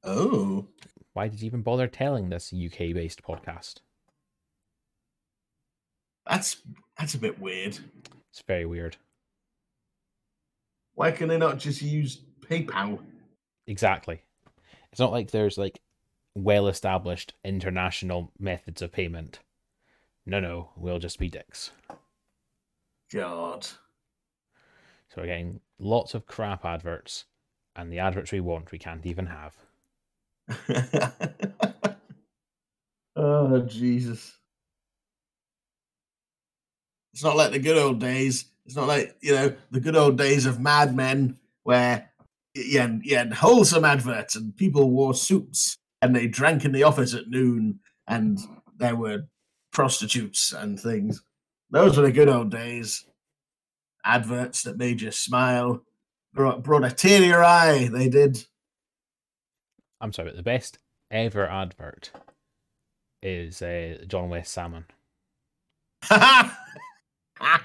oh, 0.02 0.66
why 1.12 1.28
did 1.28 1.40
you 1.40 1.46
even 1.46 1.62
bother 1.62 1.86
telling 1.86 2.28
this 2.28 2.52
UK-based 2.52 3.22
podcast? 3.22 3.80
that's 6.26 6.56
that's 6.98 7.14
a 7.14 7.18
bit 7.18 7.38
weird. 7.38 7.78
It's 8.30 8.42
very 8.46 8.66
weird. 8.66 8.96
Why 10.94 11.10
can 11.10 11.28
they 11.28 11.38
not 11.38 11.58
just 11.58 11.82
use 11.82 12.20
PayPal? 12.40 13.00
Exactly. 13.66 14.22
It's 14.92 15.00
not 15.00 15.12
like 15.12 15.30
there's 15.30 15.58
like 15.58 15.80
well 16.34 16.68
established 16.68 17.34
international 17.44 18.32
methods 18.38 18.82
of 18.82 18.92
payment. 18.92 19.40
No, 20.26 20.40
no, 20.40 20.70
we'll 20.76 20.98
just 20.98 21.18
be 21.18 21.28
dicks. 21.28 21.70
God, 23.12 23.66
So 25.14 25.24
getting 25.24 25.60
lots 25.78 26.14
of 26.14 26.26
crap 26.26 26.64
adverts, 26.64 27.26
and 27.76 27.92
the 27.92 27.98
adverts 27.98 28.32
we 28.32 28.40
want 28.40 28.72
we 28.72 28.78
can't 28.78 29.04
even 29.04 29.26
have. 29.26 29.54
oh 33.16 33.60
Jesus. 33.60 34.38
It's 37.12 37.22
not 37.22 37.36
like 37.36 37.52
the 37.52 37.58
good 37.60 37.76
old 37.76 38.00
days. 38.00 38.46
It's 38.66 38.74
not 38.76 38.88
like, 38.88 39.16
you 39.20 39.32
know, 39.34 39.54
the 39.70 39.80
good 39.80 39.94
old 39.94 40.18
days 40.18 40.46
of 40.46 40.58
Mad 40.58 40.96
Men 40.96 41.38
where 41.62 42.10
you 42.54 42.80
had, 42.80 43.02
you 43.04 43.16
had 43.16 43.32
wholesome 43.34 43.84
adverts 43.84 44.34
and 44.34 44.56
people 44.56 44.90
wore 44.90 45.14
suits 45.14 45.76
and 46.02 46.16
they 46.16 46.26
drank 46.26 46.64
in 46.64 46.72
the 46.72 46.82
office 46.82 47.14
at 47.14 47.28
noon 47.28 47.78
and 48.08 48.38
there 48.78 48.96
were 48.96 49.26
prostitutes 49.74 50.54
and 50.54 50.80
things. 50.80 51.22
Those 51.70 51.98
were 51.98 52.04
the 52.04 52.12
good 52.12 52.30
old 52.30 52.50
days. 52.50 53.04
Adverts 54.04 54.62
that 54.62 54.78
made 54.78 55.02
you 55.02 55.10
smile, 55.10 55.82
brought, 56.32 56.62
brought 56.62 56.84
a 56.84 56.90
tear 56.90 57.20
to 57.20 57.26
your 57.26 57.44
eye. 57.44 57.88
They 57.92 58.08
did. 58.08 58.42
I'm 60.00 60.12
sorry, 60.12 60.28
but 60.28 60.36
the 60.36 60.42
best 60.42 60.78
ever 61.10 61.48
advert 61.48 62.10
is 63.22 63.62
uh, 63.62 63.98
John 64.06 64.28
West 64.28 64.52
Salmon, 64.52 64.84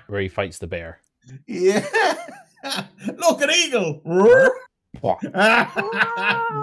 where 0.07 0.22
he 0.22 0.30
fights 0.30 0.57
the 0.57 0.68
bear. 0.68 1.01
yeah. 1.47 1.86
Look, 3.18 3.41
an 3.41 3.49
eagle. 3.51 4.01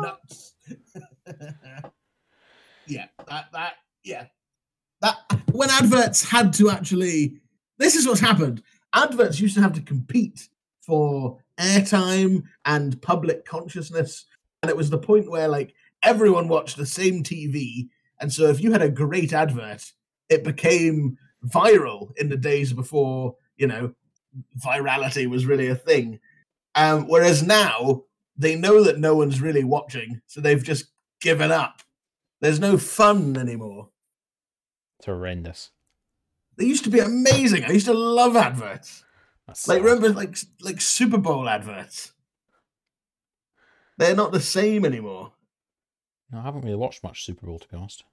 Nuts. 0.01 0.55
yeah, 2.87 3.07
that, 3.29 3.47
that, 3.53 3.75
yeah. 4.03 4.27
That 5.01 5.17
when 5.53 5.71
adverts 5.71 6.29
had 6.29 6.53
to 6.55 6.71
actually, 6.71 7.37
this 7.79 7.95
is 7.95 8.07
what's 8.07 8.21
happened. 8.21 8.63
Adverts 8.95 9.41
used 9.41 9.55
to 9.57 9.63
have 9.63 9.75
to 9.75 9.83
compete 9.83 10.49
for 10.81 11.39
airtime 11.59 12.45
and 12.65 13.01
public 13.03 13.45
consciousness, 13.45 14.25
and 14.63 14.71
it 14.71 14.77
was 14.77 14.91
the 14.91 14.99
point 14.99 15.31
where 15.31 15.49
like 15.49 15.75
everyone 16.03 16.49
watched 16.49 16.77
the 16.77 16.87
same 16.87 17.23
TV, 17.23 17.89
and 18.21 18.33
so 18.33 18.47
if 18.47 18.61
you 18.63 18.73
had 18.73 18.83
a 18.83 18.89
great 18.89 19.33
advert, 19.33 19.93
it 20.29 20.45
became 20.45 21.19
viral 21.47 22.11
in 22.17 22.29
the 22.29 22.37
days 22.37 22.73
before 22.73 23.37
you 23.57 23.67
know 23.67 23.93
virality 24.59 25.29
was 25.29 25.47
really 25.47 25.69
a 25.69 25.75
thing. 25.75 26.19
Um, 26.75 27.09
whereas 27.09 27.43
now 27.43 28.05
they 28.37 28.55
know 28.55 28.83
that 28.85 28.99
no 28.99 29.15
one's 29.17 29.41
really 29.41 29.65
watching, 29.65 30.21
so 30.27 30.41
they've 30.41 30.63
just 30.63 30.87
given 31.21 31.51
up. 31.51 31.83
There's 32.41 32.61
no 32.61 32.77
fun 32.77 33.37
anymore. 33.37 33.89
It's 34.99 35.07
horrendous. 35.07 35.71
They 36.57 36.65
used 36.65 36.85
to 36.85 36.91
be 36.91 37.01
amazing. 37.01 37.65
I 37.65 37.71
used 37.73 37.87
to 37.87 37.95
love 37.95 38.35
adverts. 38.37 39.05
That's 39.47 39.69
Like 39.69 39.79
sad. 39.79 39.85
remember 39.85 40.11
like 40.13 40.37
like 40.61 40.81
Super 40.81 41.19
Bowl 41.19 41.49
adverts. 41.49 42.13
They're 43.99 44.17
not 44.17 44.33
the 44.33 44.41
same 44.41 44.85
anymore. 44.85 45.33
No, 46.31 46.39
I 46.39 46.43
haven't 46.43 46.63
really 46.63 46.77
watched 46.77 47.03
much 47.05 47.25
Super 47.25 47.47
Bowl 47.47 47.59
to 47.59 47.69
be 47.69 47.77
honest. 47.77 48.05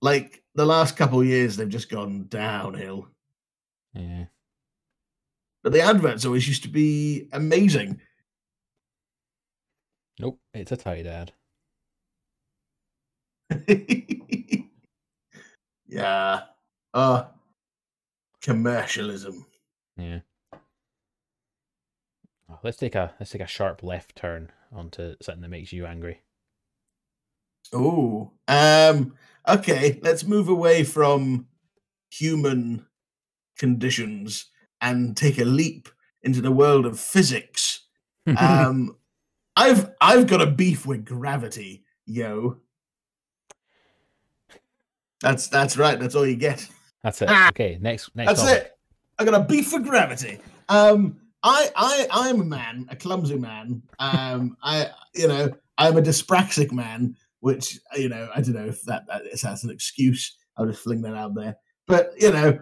Like 0.00 0.42
the 0.54 0.64
last 0.66 0.96
couple 0.96 1.20
of 1.20 1.26
years 1.26 1.56
they've 1.56 1.68
just 1.68 1.90
gone 1.90 2.26
downhill. 2.28 3.08
Yeah. 3.94 4.26
but 5.62 5.72
the 5.72 5.80
adverts 5.80 6.24
always 6.24 6.46
used 6.46 6.62
to 6.64 6.68
be 6.68 7.28
amazing. 7.32 8.00
Nope, 10.20 10.38
it's 10.54 10.70
a 10.72 10.76
Tide 10.76 11.06
ad. 11.06 11.32
yeah. 15.96 16.40
Uh 16.94 17.24
commercialism. 18.42 19.46
Yeah. 19.96 20.20
Oh, 22.48 22.58
let's 22.62 22.76
take 22.76 22.94
a 22.94 23.14
let's 23.18 23.32
take 23.32 23.42
a 23.42 23.46
sharp 23.46 23.82
left 23.82 24.16
turn 24.16 24.52
onto 24.72 25.16
something 25.20 25.42
that 25.42 25.48
makes 25.48 25.72
you 25.72 25.86
angry. 25.86 26.20
Oh, 27.72 28.32
um, 28.46 29.14
okay. 29.48 29.98
Let's 30.02 30.24
move 30.24 30.48
away 30.48 30.84
from 30.84 31.48
human 32.10 32.86
conditions 33.58 34.46
and 34.80 35.16
take 35.16 35.38
a 35.38 35.44
leap 35.44 35.88
into 36.22 36.40
the 36.40 36.52
world 36.52 36.86
of 36.86 37.00
physics. 37.00 37.82
Um, 38.36 38.96
I've 39.54 39.90
I've 40.00 40.26
got 40.26 40.42
a 40.42 40.50
beef 40.50 40.84
with 40.84 41.04
gravity, 41.04 41.84
yo. 42.06 42.56
That's 45.20 45.48
that's 45.48 45.76
right. 45.76 45.98
That's 45.98 46.14
all 46.14 46.26
you 46.26 46.36
get. 46.36 46.68
That's 47.02 47.22
it. 47.22 47.28
Ah! 47.30 47.48
Okay, 47.48 47.78
next 47.80 48.14
next. 48.14 48.28
That's 48.28 48.42
topic. 48.42 48.64
it. 48.64 48.72
I 49.18 49.24
got 49.24 49.34
a 49.34 49.44
beef 49.44 49.68
for 49.68 49.78
gravity. 49.78 50.38
Um, 50.68 51.16
I 51.42 51.70
I 51.76 52.06
I'm 52.10 52.40
a 52.40 52.44
man, 52.44 52.86
a 52.90 52.96
clumsy 52.96 53.38
man. 53.38 53.82
Um, 53.98 54.56
I 54.62 54.90
you 55.14 55.28
know 55.28 55.50
I'm 55.78 55.96
a 55.96 56.02
dyspraxic 56.02 56.72
man, 56.72 57.16
which 57.40 57.78
you 57.96 58.08
know 58.08 58.28
I 58.34 58.40
don't 58.40 58.54
know 58.54 58.66
if 58.66 58.82
that, 58.82 59.06
that 59.06 59.22
is 59.26 59.42
that's 59.42 59.64
an 59.64 59.70
excuse. 59.70 60.36
I'll 60.56 60.66
just 60.66 60.82
fling 60.82 61.02
that 61.02 61.14
out 61.14 61.34
there. 61.34 61.56
But 61.86 62.12
you 62.18 62.32
know, 62.32 62.58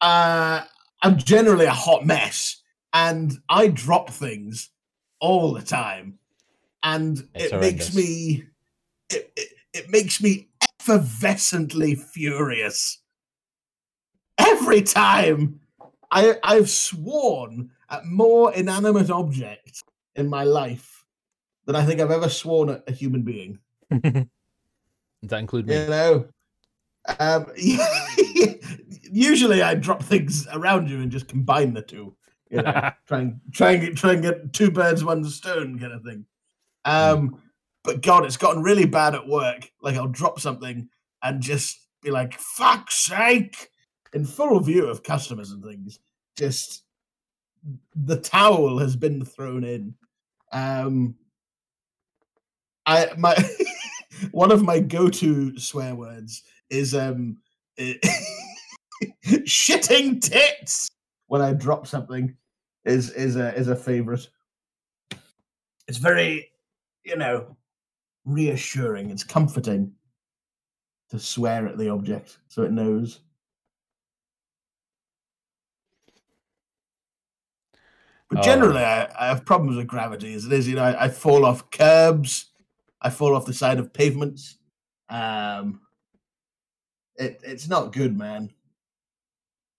uh, 0.00 0.62
I'm 1.02 1.18
generally 1.18 1.66
a 1.66 1.72
hot 1.72 2.06
mess, 2.06 2.62
and 2.92 3.32
I 3.48 3.68
drop 3.68 4.10
things 4.10 4.70
all 5.20 5.52
the 5.52 5.62
time, 5.62 6.18
and 6.82 7.18
It's 7.34 7.52
it 7.52 7.60
makes 7.60 7.94
me 7.94 8.44
it, 9.10 9.32
it, 9.36 9.48
it 9.72 9.90
makes 9.90 10.22
me 10.22 10.47
effervescently 10.88 11.98
furious 11.98 12.98
every 14.38 14.82
time 14.82 15.60
I 16.10 16.36
I've 16.42 16.70
sworn 16.70 17.70
at 17.90 18.04
more 18.06 18.52
inanimate 18.54 19.10
objects 19.10 19.82
in 20.14 20.28
my 20.28 20.44
life 20.44 21.04
than 21.66 21.76
I 21.76 21.84
think 21.84 22.00
I've 22.00 22.10
ever 22.10 22.28
sworn 22.28 22.70
at 22.70 22.84
a 22.86 22.92
human 22.92 23.22
being. 23.22 23.58
Does 23.90 24.24
that 25.22 25.40
include 25.40 25.66
me? 25.66 25.74
You 25.74 25.88
know, 25.88 26.28
um, 27.18 27.46
usually 29.10 29.62
I 29.62 29.74
drop 29.74 30.02
things 30.02 30.46
around 30.52 30.88
you 30.88 31.00
and 31.00 31.10
just 31.10 31.28
combine 31.28 31.74
the 31.74 31.82
two. 31.82 32.14
You 32.50 32.62
know, 32.62 32.90
try 33.06 33.20
and 33.20 33.40
try 33.52 33.72
and 33.72 33.82
get 33.82 33.96
try 33.96 34.12
and 34.14 34.22
get 34.22 34.52
two 34.52 34.70
birds 34.70 35.04
one 35.04 35.24
stone 35.24 35.78
kind 35.78 35.92
of 35.92 36.02
thing. 36.02 36.24
Um, 36.84 37.42
but 37.84 38.02
God, 38.02 38.24
it's 38.24 38.36
gotten 38.36 38.62
really 38.62 38.86
bad 38.86 39.14
at 39.14 39.26
work. 39.26 39.70
Like 39.80 39.96
I'll 39.96 40.08
drop 40.08 40.40
something 40.40 40.88
and 41.22 41.40
just 41.40 41.80
be 42.02 42.10
like, 42.10 42.34
"Fuck's 42.38 42.96
sake!" 42.96 43.70
in 44.12 44.24
full 44.24 44.60
view 44.60 44.86
of 44.86 45.02
customers 45.02 45.50
and 45.50 45.62
things. 45.62 45.98
Just 46.36 46.84
the 47.94 48.16
towel 48.16 48.78
has 48.78 48.96
been 48.96 49.24
thrown 49.24 49.64
in. 49.64 49.94
Um, 50.52 51.14
I 52.86 53.10
my 53.16 53.36
one 54.30 54.50
of 54.50 54.62
my 54.62 54.80
go-to 54.80 55.58
swear 55.58 55.94
words 55.94 56.42
is 56.70 56.94
um 56.94 57.38
shitting 59.24 60.20
tits 60.20 60.90
when 61.26 61.42
I 61.42 61.52
drop 61.52 61.86
something 61.86 62.34
is 62.84 63.10
is 63.10 63.36
a 63.36 63.54
is 63.54 63.68
a 63.68 63.76
favorite. 63.76 64.28
It's 65.86 65.98
very, 65.98 66.50
you 67.04 67.16
know, 67.16 67.56
reassuring. 68.28 69.10
It's 69.10 69.24
comforting 69.24 69.92
to 71.10 71.18
swear 71.18 71.66
at 71.66 71.78
the 71.78 71.88
object 71.88 72.38
so 72.48 72.62
it 72.62 72.72
knows. 72.72 73.20
But 78.28 78.40
Oh. 78.40 78.42
generally, 78.42 78.82
I, 78.84 79.08
I 79.18 79.28
have 79.28 79.46
problems 79.46 79.76
with 79.78 79.86
gravity 79.86 80.34
as 80.34 80.44
it 80.44 80.52
is. 80.52 80.68
You 80.68 80.76
know, 80.76 80.84
I, 80.84 81.04
I 81.04 81.08
fall 81.08 81.46
off 81.46 81.70
curbs, 81.70 82.50
I 83.00 83.08
fall 83.10 83.34
off 83.34 83.46
the 83.46 83.54
side 83.54 83.78
of 83.78 83.92
pavements. 83.92 84.58
Um, 85.08 85.80
it 87.16 87.40
it's 87.42 87.68
not 87.68 87.94
good, 87.94 88.16
man. 88.16 88.52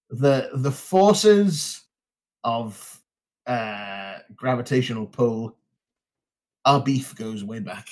The 0.09 0.49
the 0.55 0.71
forces 0.71 1.81
of 2.43 2.99
uh, 3.45 4.19
gravitational 4.35 5.05
pull, 5.05 5.55
our 6.65 6.81
beef 6.81 7.15
goes 7.15 7.43
way 7.43 7.59
back. 7.59 7.87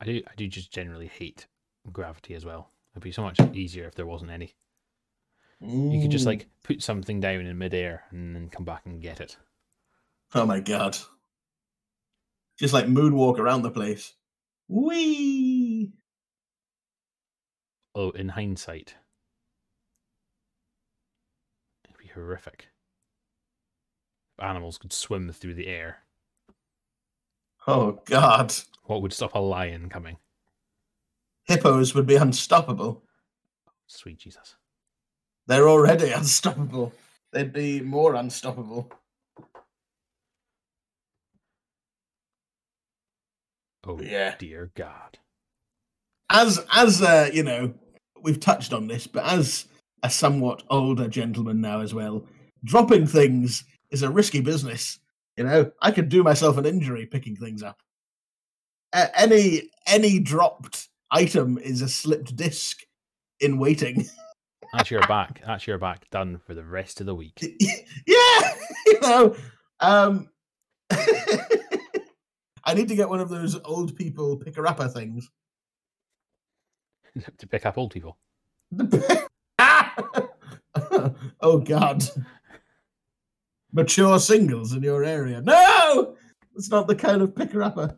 I 0.00 0.04
do. 0.04 0.22
I 0.26 0.34
do 0.36 0.46
just 0.48 0.72
generally 0.72 1.06
hate 1.08 1.46
gravity 1.92 2.34
as 2.34 2.44
well. 2.44 2.70
It'd 2.94 3.02
be 3.02 3.12
so 3.12 3.22
much 3.22 3.38
easier 3.52 3.86
if 3.86 3.94
there 3.94 4.06
wasn't 4.06 4.30
any. 4.30 4.54
You 5.60 6.00
could 6.00 6.10
just 6.10 6.24
Mm. 6.24 6.28
like 6.28 6.48
put 6.62 6.82
something 6.82 7.20
down 7.20 7.40
in 7.46 7.58
midair 7.58 8.04
and 8.10 8.34
then 8.34 8.48
come 8.48 8.64
back 8.64 8.86
and 8.86 9.02
get 9.02 9.20
it. 9.20 9.36
oh 10.34 10.46
my 10.46 10.60
god, 10.60 10.96
just 12.58 12.72
like 12.72 12.86
moonwalk 12.86 13.38
around 13.38 13.62
the 13.62 13.70
place. 13.70 14.14
Wee. 14.68 15.92
Oh, 17.94 18.10
in 18.12 18.30
hindsight, 18.30 18.94
it'd 21.84 21.98
be 21.98 22.06
horrific. 22.08 22.68
If 24.38 24.44
animals 24.44 24.78
could 24.78 24.92
swim 24.92 25.30
through 25.32 25.54
the 25.54 25.66
air, 25.66 26.04
Oh 27.66 28.00
god, 28.06 28.54
what 28.90 29.02
would 29.02 29.12
stop 29.12 29.34
a 29.34 29.38
lion 29.38 29.88
coming? 29.88 30.16
hippos 31.44 31.94
would 31.94 32.06
be 32.06 32.16
unstoppable. 32.16 33.02
Sweet 33.88 34.18
Jesus. 34.18 34.56
They're 35.46 35.68
already 35.68 36.10
unstoppable. 36.20 36.92
They'd 37.32 37.52
be 37.52 37.80
more 37.80 38.14
unstoppable. 38.14 38.90
Oh 43.86 44.00
Yeah. 44.00 44.34
dear 44.38 44.70
God. 44.76 45.18
as 46.30 46.64
as 46.72 47.02
uh, 47.02 47.30
you 47.32 47.42
know, 47.42 47.74
we've 48.22 48.38
touched 48.40 48.72
on 48.72 48.86
this, 48.86 49.06
but 49.06 49.24
as 49.24 49.66
a 50.04 50.10
somewhat 50.10 50.62
older 50.70 51.08
gentleman 51.08 51.60
now 51.60 51.80
as 51.80 51.94
well, 51.94 52.26
dropping 52.64 53.06
things 53.06 53.64
is 53.90 54.02
a 54.02 54.10
risky 54.10 54.40
business. 54.40 54.98
You 55.36 55.44
know, 55.44 55.72
I 55.82 55.90
could 55.90 56.08
do 56.08 56.22
myself 56.22 56.56
an 56.58 56.66
injury 56.66 57.06
picking 57.06 57.34
things 57.36 57.62
up. 57.62 57.80
Uh, 58.92 59.06
any 59.14 59.70
any 59.86 60.18
dropped 60.18 60.88
item 61.10 61.58
is 61.58 61.82
a 61.82 61.88
slipped 61.88 62.34
disc 62.36 62.82
in 63.40 63.58
waiting. 63.58 64.06
That's 64.72 64.90
your 64.90 65.02
back. 65.02 65.42
That's 65.44 65.66
your 65.66 65.78
back 65.78 66.08
done 66.10 66.40
for 66.46 66.54
the 66.54 66.64
rest 66.64 67.00
of 67.00 67.06
the 67.06 67.14
week. 67.14 67.40
yeah, 68.06 68.54
you 68.86 69.00
know. 69.00 69.36
Um, 69.80 70.28
I 72.64 72.74
need 72.74 72.88
to 72.88 72.94
get 72.94 73.08
one 73.08 73.20
of 73.20 73.28
those 73.30 73.58
old 73.64 73.96
people 73.96 74.36
picker 74.36 74.66
upper 74.66 74.86
things. 74.86 75.28
to 77.38 77.46
pick 77.48 77.66
up 77.66 77.78
old 77.78 77.92
people. 77.92 78.18
oh 81.40 81.58
God. 81.58 82.04
Mature 83.72 84.18
singles 84.18 84.72
in 84.72 84.82
your 84.82 85.04
area. 85.04 85.40
No! 85.40 86.16
It's 86.56 86.70
not 86.70 86.86
the 86.86 86.94
kind 86.94 87.22
of 87.22 87.34
picker 87.34 87.62
upper. 87.62 87.96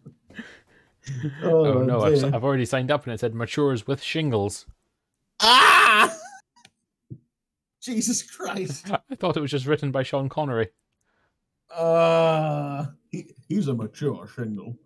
Oh, 1.42 1.64
Oh, 1.66 1.82
no, 1.82 2.00
I've. 2.02 2.34
I've 2.34 2.44
already 2.44 2.64
signed 2.64 2.90
up 2.90 3.04
and 3.04 3.12
it 3.14 3.20
said 3.20 3.34
matures 3.34 3.86
with 3.86 4.02
shingles. 4.02 4.66
Ah! 5.40 6.14
Jesus 7.80 8.22
Christ. 8.22 8.90
I 9.10 9.14
thought 9.16 9.36
it 9.36 9.40
was 9.40 9.50
just 9.50 9.66
written 9.66 9.90
by 9.90 10.02
Sean 10.04 10.28
Connery. 10.28 10.68
Uh, 11.74 12.86
he, 13.10 13.34
he's 13.48 13.66
a 13.66 13.74
mature 13.74 14.28
shingle. 14.28 14.76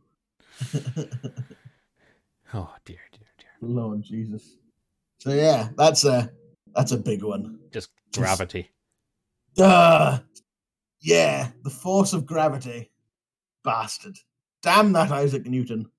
Oh 2.55 2.73
dear, 2.85 3.01
dear, 3.13 3.29
dear. 3.39 3.49
Lord 3.61 4.03
Jesus. 4.03 4.57
So 5.19 5.31
yeah, 5.33 5.69
that's 5.77 6.05
a 6.05 6.31
that's 6.75 6.93
a 6.93 6.97
big 6.99 7.23
one. 7.23 7.59
Just 7.73 7.91
Just- 8.13 8.19
gravity. 8.25 8.71
Uh, 9.59 10.19
yeah, 11.01 11.51
the 11.65 11.71
force 11.71 12.13
of 12.13 12.25
gravity. 12.27 12.91
Bastard. 13.65 14.17
Damn 14.63 14.93
that 14.93 15.11
Isaac 15.11 15.47
Newton. 15.47 15.91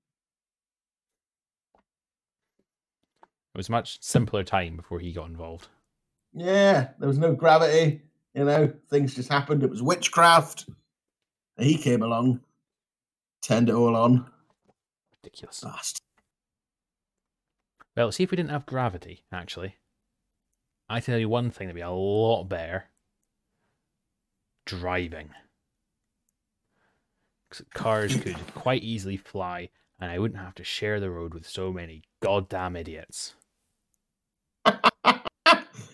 Was 3.58 3.68
a 3.68 3.72
much 3.72 3.98
simpler 4.02 4.42
time 4.44 4.76
before 4.76 5.00
he 5.00 5.12
got 5.12 5.28
involved. 5.28 5.68
Yeah, 6.32 6.88
there 6.98 7.08
was 7.08 7.18
no 7.18 7.34
gravity. 7.34 8.00
You 8.34 8.44
know, 8.44 8.72
things 8.88 9.14
just 9.14 9.30
happened. 9.30 9.62
It 9.62 9.70
was 9.70 9.82
witchcraft. 9.82 10.66
He 11.58 11.76
came 11.76 12.02
along, 12.02 12.40
turned 13.42 13.68
it 13.68 13.74
all 13.74 13.96
on. 13.96 14.30
Ridiculous. 15.22 15.60
Bastard. 15.60 16.02
Well, 17.96 18.12
see 18.12 18.22
if 18.22 18.30
we 18.30 18.36
didn't 18.36 18.50
have 18.50 18.64
gravity, 18.64 19.24
actually. 19.32 19.74
I 20.88 21.00
tell 21.00 21.18
you 21.18 21.28
one 21.28 21.50
thing 21.50 21.66
that'd 21.66 21.74
be 21.74 21.80
a 21.80 21.90
lot 21.90 22.44
better. 22.44 22.84
driving. 24.64 25.30
Cars 27.74 28.14
could 28.20 28.36
quite 28.54 28.84
easily 28.84 29.16
fly, 29.16 29.70
and 29.98 30.12
I 30.12 30.18
wouldn't 30.18 30.40
have 30.40 30.54
to 30.56 30.64
share 30.64 31.00
the 31.00 31.10
road 31.10 31.34
with 31.34 31.48
so 31.48 31.72
many 31.72 32.02
goddamn 32.20 32.76
idiots. 32.76 33.34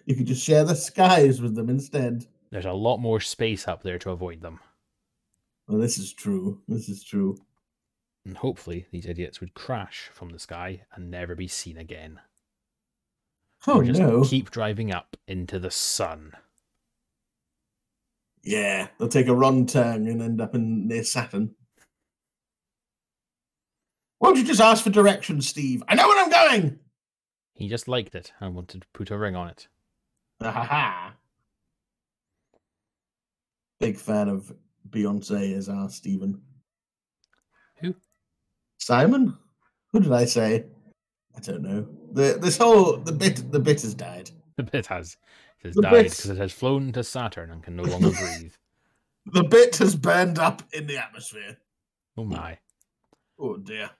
You 0.07 0.15
could 0.15 0.27
just 0.27 0.45
share 0.45 0.65
the 0.65 0.75
skies 0.75 1.41
with 1.41 1.55
them 1.55 1.69
instead. 1.69 2.27
There's 2.51 2.65
a 2.65 2.73
lot 2.73 2.99
more 2.99 3.21
space 3.21 3.67
up 3.67 3.83
there 3.83 3.99
to 3.99 4.11
avoid 4.11 4.41
them. 4.41 4.61
Well, 5.67 5.81
this 5.81 5.99
is 5.99 6.13
true. 6.13 6.61
This 6.69 6.89
is 6.89 7.03
true. 7.03 7.37
And 8.25 8.37
hopefully, 8.37 8.87
these 8.91 9.07
idiots 9.07 9.41
would 9.41 9.55
crash 9.55 10.11
from 10.13 10.31
the 10.31 10.39
sky 10.39 10.83
and 10.95 11.11
never 11.11 11.35
be 11.35 11.49
seen 11.49 11.77
again. 11.77 12.21
Oh 13.67 13.81
or 13.81 13.85
just 13.85 14.01
no! 14.01 14.25
keep 14.25 14.51
driving 14.51 14.93
up 14.93 15.17
into 15.27 15.59
the 15.59 15.71
sun. 15.71 16.33
Yeah, 18.43 18.89
they'll 18.99 19.09
take 19.09 19.29
a 19.29 19.35
wrong 19.35 19.67
turn 19.67 20.07
and 20.07 20.21
end 20.21 20.41
up 20.41 20.55
in 20.55 20.87
near 20.87 21.03
Saturn. 21.03 21.55
Why 24.19 24.29
don't 24.29 24.39
you 24.39 24.45
just 24.45 24.61
ask 24.61 24.85
for 24.85 24.91
directions, 24.91 25.49
Steve? 25.49 25.83
I 25.89 25.95
know 25.95 26.07
where 26.07 26.23
I'm 26.23 26.31
going. 26.31 26.79
He 27.55 27.69
just 27.69 27.89
liked 27.89 28.15
it 28.15 28.33
and 28.41 28.55
wanted 28.55 28.83
to 28.83 28.89
put 28.93 29.11
a 29.11 29.19
ring 29.19 29.37
on 29.37 29.49
it. 29.49 29.69
Ha! 30.43 31.15
Big 33.81 33.97
fan 33.97 34.29
of 34.29 34.53
Beyonce 34.91 35.57
as 35.57 35.69
our 35.69 35.89
Stephen. 35.89 36.41
Who? 37.77 37.95
Simon? 38.79 39.37
Who 39.93 40.01
did 40.01 40.13
I 40.13 40.25
say? 40.25 40.67
I 41.37 41.41
don't 41.41 41.63
know. 41.63 41.87
The 42.13 42.39
this 42.41 42.57
whole 42.57 42.97
the 42.97 43.13
bit 43.13 43.51
the 43.51 43.59
bit 43.59 43.83
has 43.83 43.95
died. 43.95 44.31
The 44.57 44.63
bit 44.63 44.87
has 44.87 45.17
it 45.61 45.69
has 45.69 45.75
The 45.75 45.83
died 45.83 46.05
because 46.05 46.31
it 46.31 46.37
has 46.37 46.53
flown 46.53 46.93
to 46.93 47.03
Saturn 47.03 47.51
and 47.51 47.63
can 47.63 47.77
no 47.77 47.83
longer 47.83 48.11
breathe. 48.39 48.53
The 49.27 49.45
bit 49.45 49.77
has 49.77 49.97
burned 49.97 50.39
up 50.39 50.63
in 50.73 50.87
the 50.87 50.99
atmosphere. 50.99 51.57
Oh 52.17 52.25
my. 52.25 52.59
Oh 53.39 53.57
dear. 53.57 53.91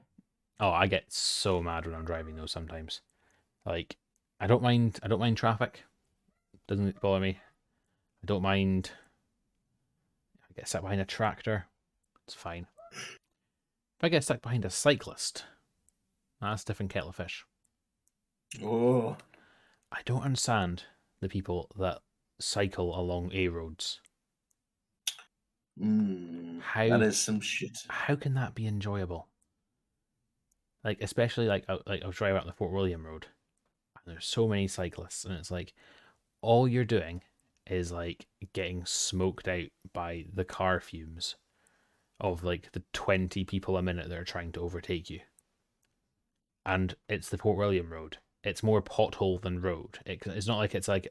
Oh, 0.61 0.71
I 0.71 0.87
get 0.87 1.13
so 1.13 1.61
mad 1.61 1.87
when 1.87 1.95
I'm 1.95 2.05
driving 2.05 2.37
though 2.37 2.47
sometimes. 2.47 3.01
Like 3.67 3.97
I 4.39 4.47
don't 4.47 4.63
mind 4.63 5.01
I 5.03 5.09
don't 5.09 5.21
mind 5.21 5.37
traffic. 5.37 5.83
Doesn't 6.69 7.01
bother 7.01 7.21
me. 7.21 7.39
I 8.23 8.27
don't 8.27 8.43
mind 8.43 8.91
I 10.43 10.53
get 10.55 10.69
stuck 10.69 10.83
behind 10.83 11.01
a 11.01 11.05
tractor. 11.05 11.67
It's 12.27 12.35
fine. 12.35 12.67
If 12.93 14.03
I 14.03 14.09
get 14.09 14.25
stuck 14.25 14.41
behind 14.43 14.65
a 14.65 14.71
cyclist, 14.71 15.45
that's 16.41 16.63
a 16.63 16.67
different 16.67 16.93
kettle 16.93 17.11
of 17.11 17.17
fish. 17.17 17.45
Oh. 18.63 19.17
I 19.93 20.01
don't 20.05 20.23
understand 20.23 20.85
the 21.21 21.29
people 21.29 21.71
that 21.79 21.99
cycle 22.41 22.99
along 22.99 23.31
A 23.35 23.49
roads. 23.49 24.01
Mm, 25.81 26.61
How 26.63 26.89
that 26.89 27.03
is 27.03 27.19
some 27.21 27.41
shit. 27.41 27.77
how 27.89 28.15
can 28.15 28.35
that 28.35 28.55
be 28.55 28.67
enjoyable? 28.67 29.29
Like 30.85 30.99
especially 31.01 31.47
like 31.47 31.65
out- 31.69 31.87
like 31.87 32.03
I 32.03 32.07
was 32.07 32.17
driving 32.17 32.39
out 32.39 32.47
the 32.47 32.53
Fort 32.53 32.73
William 32.73 33.05
Road, 33.05 33.27
and 33.97 34.15
there's 34.15 34.27
so 34.27 34.47
many 34.47 34.69
cyclists, 34.69 35.25
and 35.25 35.35
it's 35.35 35.51
like 35.51 35.75
all 36.45 36.69
you're 36.69 36.85
doing 36.85 37.23
is 37.67 37.91
like 37.91 38.27
getting 38.53 38.85
smoked 38.85 39.49
out 39.49 39.69
by 39.93 40.27
the 40.33 40.45
car 40.45 40.81
fumes 40.81 41.37
of 42.21 42.45
like 42.45 42.71
the 42.73 42.83
twenty 42.93 43.45
people 43.45 43.77
a 43.77 43.83
minute 43.83 44.09
that 44.09 44.19
are 44.19 44.25
trying 44.25 44.53
to 44.53 44.61
overtake 44.61 45.09
you. 45.11 45.21
And 46.67 46.95
it's 47.09 47.29
the 47.29 47.39
Fort 47.39 47.57
William 47.59 47.91
Road. 47.91 48.19
It's 48.43 48.63
more 48.63 48.83
pothole 48.83 49.41
than 49.41 49.61
road. 49.63 49.99
It, 50.07 50.23
it's 50.27 50.47
not 50.47 50.59
like 50.59 50.75
it's 50.75 50.89
like 50.89 51.09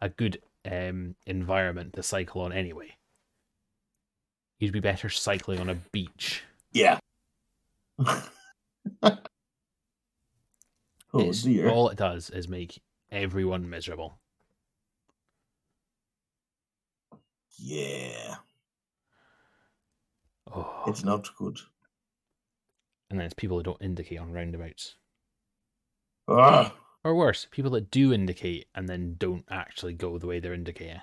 a 0.00 0.08
good 0.08 0.40
um 0.70 1.14
environment 1.26 1.94
to 1.94 2.02
cycle 2.02 2.40
on 2.42 2.52
anyway. 2.52 2.96
You'd 4.58 4.72
be 4.72 4.80
better 4.80 5.08
cycling 5.08 5.60
on 5.60 5.68
a 5.68 5.74
beach. 5.92 6.42
Yeah. 6.72 6.98
oh 7.98 8.18
It's- 11.14 11.42
dear. 11.42 11.68
All 11.68 11.88
it 11.88 11.98
does 11.98 12.30
is 12.30 12.48
make 12.48 12.80
everyone 13.10 13.68
miserable. 13.68 14.18
Yeah. 17.58 18.36
Oh. 20.52 20.84
It's 20.86 21.04
not 21.04 21.28
good. 21.36 21.58
And 23.10 23.18
then 23.18 23.26
it's 23.26 23.34
people 23.34 23.56
that 23.58 23.64
don't 23.64 23.82
indicate 23.82 24.18
on 24.18 24.32
roundabouts. 24.32 24.96
Ah. 26.28 26.74
Or 27.04 27.14
worse, 27.14 27.46
people 27.50 27.70
that 27.72 27.90
do 27.90 28.12
indicate 28.12 28.66
and 28.74 28.88
then 28.88 29.14
don't 29.18 29.44
actually 29.48 29.94
go 29.94 30.18
the 30.18 30.26
way 30.26 30.40
they're 30.40 30.52
indicating. 30.52 31.00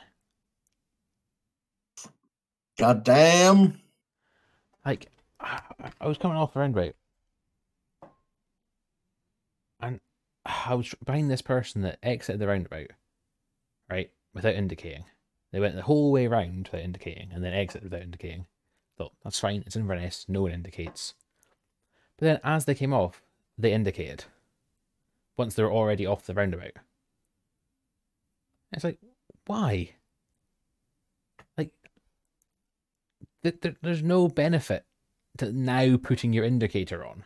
God 2.78 3.04
damn. 3.04 3.80
Like, 4.86 5.08
I 5.40 5.62
I 6.02 6.08
was 6.08 6.18
coming 6.18 6.38
off 6.38 6.54
the 6.54 6.60
roundabout. 6.60 6.96
And 9.80 10.00
I 10.46 10.74
was 10.76 10.94
behind 11.06 11.30
this 11.30 11.42
person 11.42 11.82
that 11.84 12.00
exited 12.04 12.40
the 12.40 12.48
roundabout, 12.48 12.92
right, 13.90 14.12
without 14.34 14.56
indicating. 14.56 15.06
They 15.54 15.62
went 15.62 15.76
the 15.76 15.84
whole 15.84 16.12
way 16.12 16.28
round 16.28 16.68
without 16.70 16.84
indicating 16.84 17.30
and 17.32 17.42
then 17.44 17.54
exited 17.54 17.84
without 17.84 18.02
indicating. 18.02 18.48
Thought, 18.98 19.14
that's 19.24 19.40
fine, 19.40 19.64
it's 19.66 19.78
Inverness, 19.78 20.26
no 20.28 20.42
one 20.42 20.52
indicates. 20.52 21.14
But 22.18 22.26
then 22.26 22.40
as 22.44 22.66
they 22.66 22.76
came 22.76 22.94
off, 22.94 23.22
they 23.58 23.72
indicated. 23.72 24.26
Once 25.38 25.56
they 25.56 25.64
were 25.64 25.72
already 25.72 26.06
off 26.06 26.26
the 26.26 26.34
roundabout. 26.34 26.74
It's 28.74 28.84
like, 28.84 28.98
why? 29.46 29.92
Like, 31.58 31.72
th- 33.44 33.62
th- 33.62 33.76
there's 33.82 34.04
no 34.04 34.28
benefit 34.28 34.86
to 35.38 35.52
now 35.52 35.98
putting 35.98 36.34
your 36.34 36.46
indicator 36.46 37.06
on. 37.06 37.26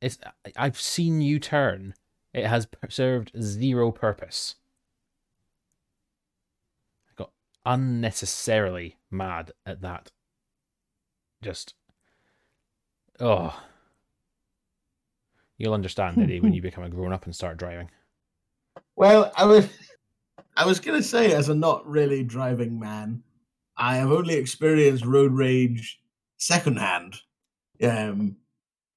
It's 0.00 0.18
I've 0.56 0.80
seen 0.80 1.20
you 1.20 1.38
turn. 1.38 1.94
It 2.32 2.46
has 2.46 2.68
served 2.88 3.32
zero 3.40 3.90
purpose. 3.90 4.56
I 7.10 7.12
got 7.16 7.30
unnecessarily 7.68 8.96
mad 9.10 9.52
at 9.66 9.82
that. 9.82 10.10
Just 11.42 11.74
oh. 13.20 13.62
You'll 15.58 15.74
understand, 15.74 16.18
Eddie, 16.22 16.40
when 16.40 16.54
you 16.54 16.62
become 16.68 16.84
a 16.84 16.88
grown 16.88 17.12
up 17.12 17.26
and 17.26 17.34
start 17.34 17.58
driving. 17.58 17.90
Well, 18.96 19.30
I 19.36 19.44
was 19.44 19.68
I 20.56 20.64
was 20.66 20.80
gonna 20.80 21.02
say, 21.02 21.32
as 21.32 21.48
a 21.48 21.54
not 21.54 21.86
really 21.86 22.24
driving 22.24 22.80
man, 22.80 23.22
I 23.76 23.96
have 23.96 24.10
only 24.10 24.34
experienced 24.34 25.04
road 25.04 25.32
rage 25.32 26.00
secondhand. 26.38 27.16
Um, 27.82 28.36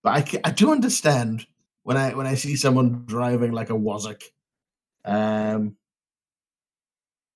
but 0.01 0.09
I, 0.09 0.39
I 0.47 0.51
do 0.51 0.71
understand 0.71 1.45
when 1.83 1.97
I 1.97 2.13
when 2.13 2.25
I 2.25 2.35
see 2.35 2.55
someone 2.55 3.03
driving 3.05 3.51
like 3.51 3.69
a 3.69 3.73
Wazak. 3.73 4.23
Um, 5.03 5.75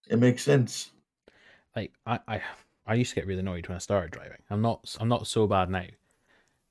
it 0.08 0.18
makes 0.18 0.44
sense. 0.44 0.92
Like 1.76 1.94
I, 2.06 2.20
I 2.28 2.42
I 2.88 2.94
used 2.96 3.12
to 3.12 3.16
get 3.16 3.28
really 3.28 3.40
annoyed 3.40 3.68
when 3.68 3.76
I 3.76 3.80
started 3.80 4.12
driving. 4.12 4.42
I'm 4.50 4.62
not 4.62 4.96
I'm 5.00 5.10
not 5.10 5.28
so 5.28 5.48
bad 5.48 5.70
now 5.70 5.86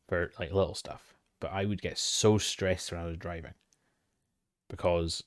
for 0.09 0.31
like 0.39 0.53
little 0.53 0.75
stuff, 0.75 1.15
but 1.41 1.53
I 1.53 1.65
would 1.65 1.83
get 1.83 1.99
so 1.99 2.39
stressed 2.39 2.93
when 2.93 3.01
I 3.01 3.07
was 3.07 3.17
driving 3.17 3.55
because 4.69 5.23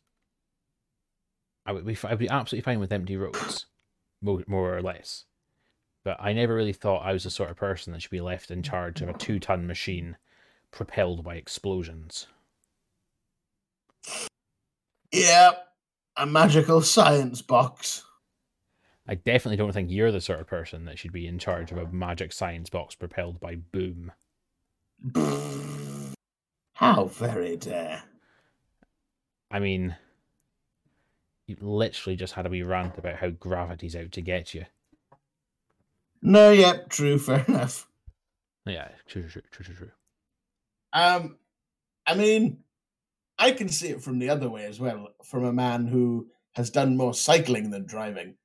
I 1.66 1.74
would 1.74 1.86
be 1.86 1.98
I'd 2.04 2.18
be 2.18 2.30
absolutely 2.30 2.64
fine 2.64 2.80
with 2.80 2.94
empty 2.94 3.18
roads, 3.18 3.66
more, 4.22 4.44
more 4.48 4.76
or 4.76 4.82
less. 4.82 5.26
But 6.04 6.18
I 6.20 6.32
never 6.32 6.56
really 6.56 6.74
thought 6.74 7.06
I 7.06 7.12
was 7.12 7.26
the 7.26 7.30
sort 7.30 7.49
of 7.49 7.58
person 7.58 7.91
that 7.91 8.02
should 8.02 8.12
be 8.12 8.22
left 8.22 8.49
in 8.49 8.64
charge 8.64 9.02
of 9.02 9.10
a 9.10 9.14
two 9.14 9.40
ton 9.40 9.68
machine 9.68 10.16
propelled 10.72 11.24
by 11.24 11.36
explosions. 11.36 12.28
Yeah, 15.12 15.52
a 16.16 16.26
magical 16.26 16.82
science 16.82 17.41
box. 17.41 18.04
I 19.07 19.15
definitely 19.15 19.57
don't 19.57 19.71
think 19.71 19.89
you're 19.89 20.11
the 20.11 20.19
sort 20.19 20.41
of 20.41 20.47
person 20.47 20.85
that 20.85 20.99
should 20.99 21.13
be 21.13 21.27
in 21.27 21.39
charge 21.39 21.71
of 21.71 21.77
a 21.77 21.88
magic 21.88 22.34
science 22.34 22.69
box 22.69 22.93
propelled 22.93 23.39
by 23.39 23.55
boom. 23.55 24.11
How 26.73 27.05
very 27.05 27.55
dare! 27.55 28.03
I 29.49 29.59
mean, 29.59 29.95
you 31.47 31.55
literally 31.61 32.17
just 32.17 32.34
had 32.34 32.45
a 32.45 32.49
wee 32.49 32.61
rant 32.61 32.97
about 32.97 33.15
how 33.15 33.29
gravity's 33.29 33.95
out 33.95 34.11
to 34.11 34.21
get 34.21 34.53
you. 34.53 34.65
No, 36.21 36.51
yep, 36.51 36.89
true, 36.89 37.17
fair 37.19 37.45
enough. 37.47 37.88
Yeah, 38.65 38.89
true, 39.07 39.27
true, 39.29 39.41
true, 39.49 39.65
true, 39.65 39.75
true. 39.75 39.91
Um, 40.91 41.38
I 42.05 42.15
mean, 42.15 42.59
I 43.39 43.51
can 43.51 43.69
see 43.69 43.89
it 43.89 44.03
from 44.03 44.19
the 44.19 44.29
other 44.29 44.49
way 44.49 44.65
as 44.65 44.79
well, 44.79 45.09
from 45.23 45.45
a 45.45 45.53
man 45.53 45.88
who 45.88 46.27
has 46.53 46.69
done 46.69 46.97
more 46.97 47.13
cycling 47.13 47.69
than 47.69 47.85
driving. 47.85 48.35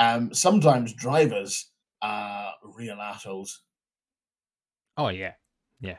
Um, 0.00 0.32
sometimes 0.34 0.92
drivers 0.94 1.70
are 2.02 2.54
real 2.64 2.96
assholes. 3.00 3.62
Oh 4.96 5.08
yeah, 5.08 5.34
yeah. 5.80 5.98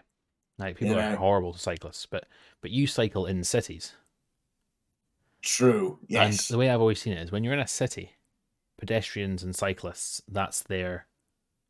Like 0.57 0.77
people 0.77 0.95
Yeah. 0.95 1.13
are 1.13 1.17
horrible 1.17 1.53
to 1.53 1.59
cyclists, 1.59 2.05
but 2.07 2.27
but 2.61 2.71
you 2.71 2.87
cycle 2.87 3.25
in 3.27 3.43
cities, 3.43 3.93
True. 5.41 5.99
and 6.01 6.09
Yes. 6.09 6.47
the 6.47 6.57
way 6.57 6.69
I've 6.69 6.81
always 6.81 7.01
seen 7.01 7.13
it 7.13 7.21
is 7.21 7.31
when 7.31 7.43
you're 7.43 7.53
in 7.53 7.59
a 7.59 7.67
city, 7.67 8.13
pedestrians 8.77 9.43
and 9.43 9.55
cyclists, 9.55 10.21
that's 10.27 10.61
their 10.63 11.07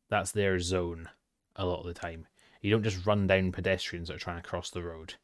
that's 0.08 0.32
their 0.32 0.58
zone 0.58 1.08
a 1.56 1.64
lot 1.66 1.80
of 1.80 1.86
the 1.86 1.94
time. 1.94 2.26
You 2.60 2.70
don't 2.70 2.82
just 2.82 3.06
run 3.06 3.26
down 3.26 3.52
pedestrians 3.52 4.08
that 4.08 4.14
are 4.16 4.18
trying 4.18 4.40
to 4.42 4.48
cross 4.48 4.70
the 4.70 4.82
road. 4.82 5.14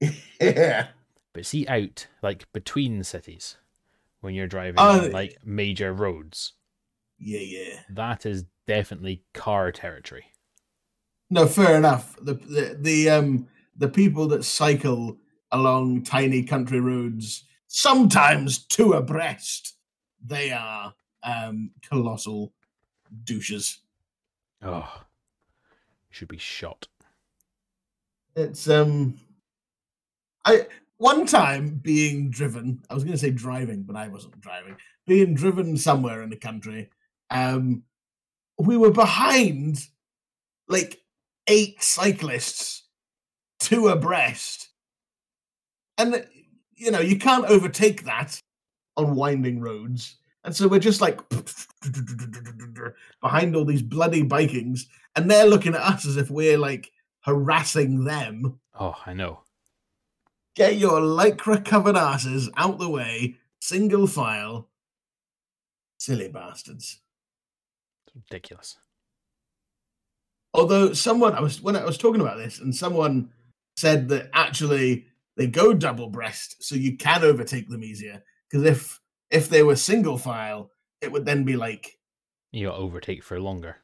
yeah. 0.40 0.88
But 1.32 1.46
see 1.46 1.66
out 1.68 2.06
like 2.22 2.50
between 2.52 3.02
cities 3.04 3.56
when 4.24 4.34
you're 4.34 4.46
driving 4.46 4.80
Oh, 4.80 5.04
on, 5.04 5.12
like 5.12 5.36
major 5.44 5.92
roads. 5.92 6.54
Yeah, 7.18 7.40
yeah. 7.40 7.80
That 7.90 8.24
is 8.24 8.46
definitely 8.66 9.22
car 9.34 9.70
territory. 9.70 10.24
No, 11.28 11.46
fair 11.46 11.76
enough. 11.76 12.16
The 12.22 12.34
the 12.34 12.76
the 12.80 13.10
um 13.10 13.48
the 13.76 13.88
people 13.88 14.26
that 14.28 14.44
cycle 14.44 15.18
along 15.52 16.04
tiny 16.04 16.42
country 16.42 16.80
roads, 16.80 17.44
sometimes 17.68 18.64
two 18.64 18.94
abreast, 18.94 19.76
they 20.24 20.50
are 20.50 20.94
um 21.22 21.72
colossal 21.86 22.54
douches. 23.24 23.80
Oh, 24.62 25.02
should 26.08 26.28
be 26.28 26.38
shot. 26.38 26.88
It's 28.34 28.68
um 28.68 29.18
I 30.46 30.66
one 31.04 31.26
time 31.26 31.80
being 31.82 32.30
driven, 32.30 32.82
I 32.88 32.94
was 32.94 33.04
gonna 33.04 33.18
say 33.18 33.30
driving, 33.30 33.82
but 33.82 33.94
I 33.94 34.08
wasn't 34.08 34.40
driving, 34.40 34.76
being 35.06 35.34
driven 35.34 35.76
somewhere 35.76 36.22
in 36.22 36.30
the 36.30 36.36
country, 36.36 36.88
um 37.28 37.82
we 38.58 38.78
were 38.78 38.90
behind 38.90 39.86
like 40.66 41.02
eight 41.46 41.82
cyclists, 41.82 42.84
two 43.60 43.88
abreast. 43.88 44.70
And 45.98 46.26
you 46.74 46.90
know, 46.90 47.00
you 47.00 47.18
can't 47.18 47.44
overtake 47.44 48.04
that 48.04 48.40
on 48.96 49.14
winding 49.14 49.60
roads. 49.60 50.16
And 50.42 50.56
so 50.56 50.68
we're 50.68 50.78
just 50.78 51.02
like 51.02 51.20
behind 53.20 53.56
all 53.56 53.66
these 53.66 53.82
bloody 53.82 54.22
bikings, 54.22 54.86
and 55.16 55.30
they're 55.30 55.46
looking 55.46 55.74
at 55.74 55.82
us 55.82 56.06
as 56.06 56.16
if 56.16 56.30
we're 56.30 56.56
like 56.56 56.90
harassing 57.20 58.04
them. 58.04 58.58
Oh, 58.80 58.96
I 59.04 59.12
know. 59.12 59.43
Get 60.54 60.76
your 60.76 61.00
lycra 61.00 61.64
covered 61.64 61.96
asses 61.96 62.48
out 62.56 62.78
the 62.78 62.88
way, 62.88 63.36
single 63.60 64.06
file. 64.06 64.68
Silly 65.98 66.28
bastards. 66.28 67.00
It's 68.06 68.14
ridiculous. 68.14 68.76
Although 70.52 70.92
someone 70.92 71.34
I 71.34 71.40
was 71.40 71.60
when 71.60 71.76
I 71.76 71.84
was 71.84 71.98
talking 71.98 72.20
about 72.20 72.36
this, 72.36 72.60
and 72.60 72.74
someone 72.74 73.30
said 73.76 74.08
that 74.10 74.30
actually 74.32 75.06
they 75.36 75.48
go 75.48 75.72
double 75.74 76.08
breast, 76.08 76.62
so 76.62 76.76
you 76.76 76.96
can 76.96 77.24
overtake 77.24 77.68
them 77.68 77.82
easier. 77.82 78.22
Because 78.48 78.64
if 78.64 79.00
if 79.30 79.48
they 79.48 79.64
were 79.64 79.74
single 79.76 80.16
file, 80.18 80.70
it 81.00 81.10
would 81.10 81.24
then 81.24 81.44
be 81.44 81.56
like 81.56 81.98
You 82.52 82.70
overtake 82.70 83.24
for 83.24 83.40
longer. 83.40 83.78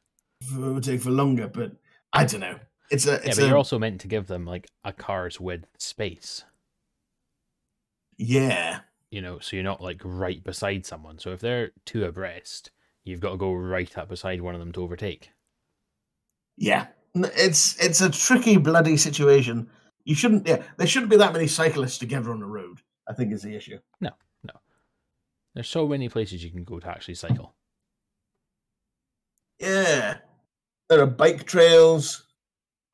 overtake 0.56 1.00
for 1.00 1.10
longer. 1.10 1.48
But 1.48 1.72
I 2.12 2.24
don't 2.24 2.40
know. 2.40 2.60
It's 2.90 3.06
a 3.06 3.12
Yeah, 3.12 3.16
it's 3.24 3.36
but 3.38 3.44
a 3.44 3.48
you're 3.48 3.56
also 3.56 3.78
meant 3.78 4.00
to 4.02 4.08
give 4.08 4.28
them 4.28 4.44
like 4.44 4.68
a 4.84 4.92
car's 4.92 5.40
width 5.40 5.66
space. 5.78 6.44
Yeah. 8.20 8.80
You 9.10 9.22
know, 9.22 9.38
so 9.40 9.56
you're 9.56 9.64
not 9.64 9.80
like 9.80 10.00
right 10.04 10.42
beside 10.44 10.86
someone. 10.86 11.18
So 11.18 11.32
if 11.32 11.40
they're 11.40 11.72
two 11.84 12.04
abreast, 12.04 12.70
you've 13.02 13.20
got 13.20 13.30
to 13.32 13.36
go 13.36 13.52
right 13.52 13.96
up 13.98 14.08
beside 14.08 14.40
one 14.40 14.54
of 14.54 14.60
them 14.60 14.72
to 14.72 14.82
overtake. 14.82 15.30
Yeah, 16.56 16.88
it's 17.14 17.82
it's 17.82 18.00
a 18.02 18.10
tricky 18.10 18.56
bloody 18.58 18.96
situation. 18.96 19.68
You 20.04 20.14
shouldn't. 20.14 20.46
Yeah, 20.46 20.62
there 20.76 20.86
shouldn't 20.86 21.10
be 21.10 21.16
that 21.16 21.32
many 21.32 21.46
cyclists 21.46 21.98
together 21.98 22.30
on 22.30 22.40
the 22.40 22.46
road. 22.46 22.82
I 23.08 23.14
think 23.14 23.32
is 23.32 23.42
the 23.42 23.56
issue. 23.56 23.78
No, 24.00 24.10
no. 24.44 24.52
There's 25.54 25.68
so 25.68 25.88
many 25.88 26.08
places 26.08 26.44
you 26.44 26.50
can 26.50 26.62
go 26.62 26.78
to 26.78 26.88
actually 26.88 27.14
cycle. 27.14 27.54
Yeah, 29.58 30.18
there 30.88 31.00
are 31.00 31.06
bike 31.06 31.44
trails. 31.44 32.26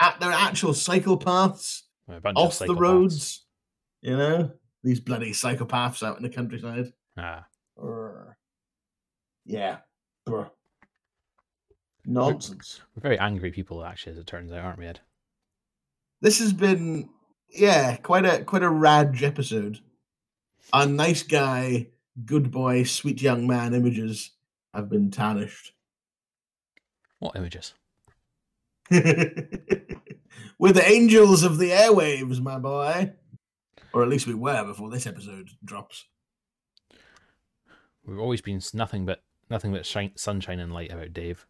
At 0.01 0.21
there 0.21 0.31
are 0.31 0.49
actual 0.49 0.73
cycle 0.75 1.17
paths 1.17 1.85
A 2.09 2.21
bunch 2.21 2.37
of 2.39 2.45
off 2.47 2.51
the 2.53 2.57
cycle 2.57 2.75
paths. 2.77 2.83
roads. 2.83 3.45
You 4.03 4.17
know 4.17 4.53
these 4.83 5.01
bloody 5.01 5.33
psychopaths 5.33 6.03
out 6.03 6.17
in 6.17 6.23
the 6.23 6.29
countryside. 6.29 6.93
Ah, 7.17 7.47
Urgh. 7.79 8.35
Yeah, 9.45 9.79
bruh. 10.27 10.51
Nonsense. 12.05 12.81
we're 12.95 13.01
very 13.01 13.19
angry 13.19 13.51
people 13.51 13.85
actually, 13.85 14.13
as 14.13 14.19
it 14.19 14.27
turns 14.27 14.53
out, 14.53 14.65
aren't 14.65 14.79
we, 14.79 14.87
Ed? 14.87 15.01
This 16.21 16.39
has 16.39 16.53
been 16.53 17.09
yeah, 17.51 17.97
quite 17.97 18.25
a 18.25 18.45
quite 18.45 18.63
a 18.63 18.71
rad 18.71 19.23
episode. 19.23 19.81
Our 20.73 20.87
nice 20.87 21.23
guy, 21.23 21.89
good 22.25 22.51
boy, 22.51 22.85
sweet 22.85 23.23
young 23.23 23.47
man 23.47 23.75
images 23.75 24.31
have 24.75 24.89
been 24.89 25.11
tarnished. 25.11 25.73
What 27.19 27.37
images? 27.37 27.75
We're 28.91 30.73
the 30.73 30.89
angels 30.89 31.43
of 31.43 31.59
the 31.59 31.71
airwaves, 31.71 32.41
my 32.41 32.59
boy. 32.59 33.13
Or 33.97 34.03
at 34.03 34.11
least 34.11 34.27
we 34.27 34.35
were 34.35 34.63
before 34.63 34.91
this 34.91 35.07
episode 35.07 35.53
drops. 35.65 36.05
We've 38.05 38.19
always 38.19 38.43
been 38.43 38.61
nothing 38.75 39.07
but 39.07 39.23
nothing 39.49 39.73
but 39.73 39.87
shine, 39.87 40.13
sunshine 40.17 40.61
and 40.61 40.71
light 40.71 40.93
about 40.93 41.15
Dave. 41.15 41.47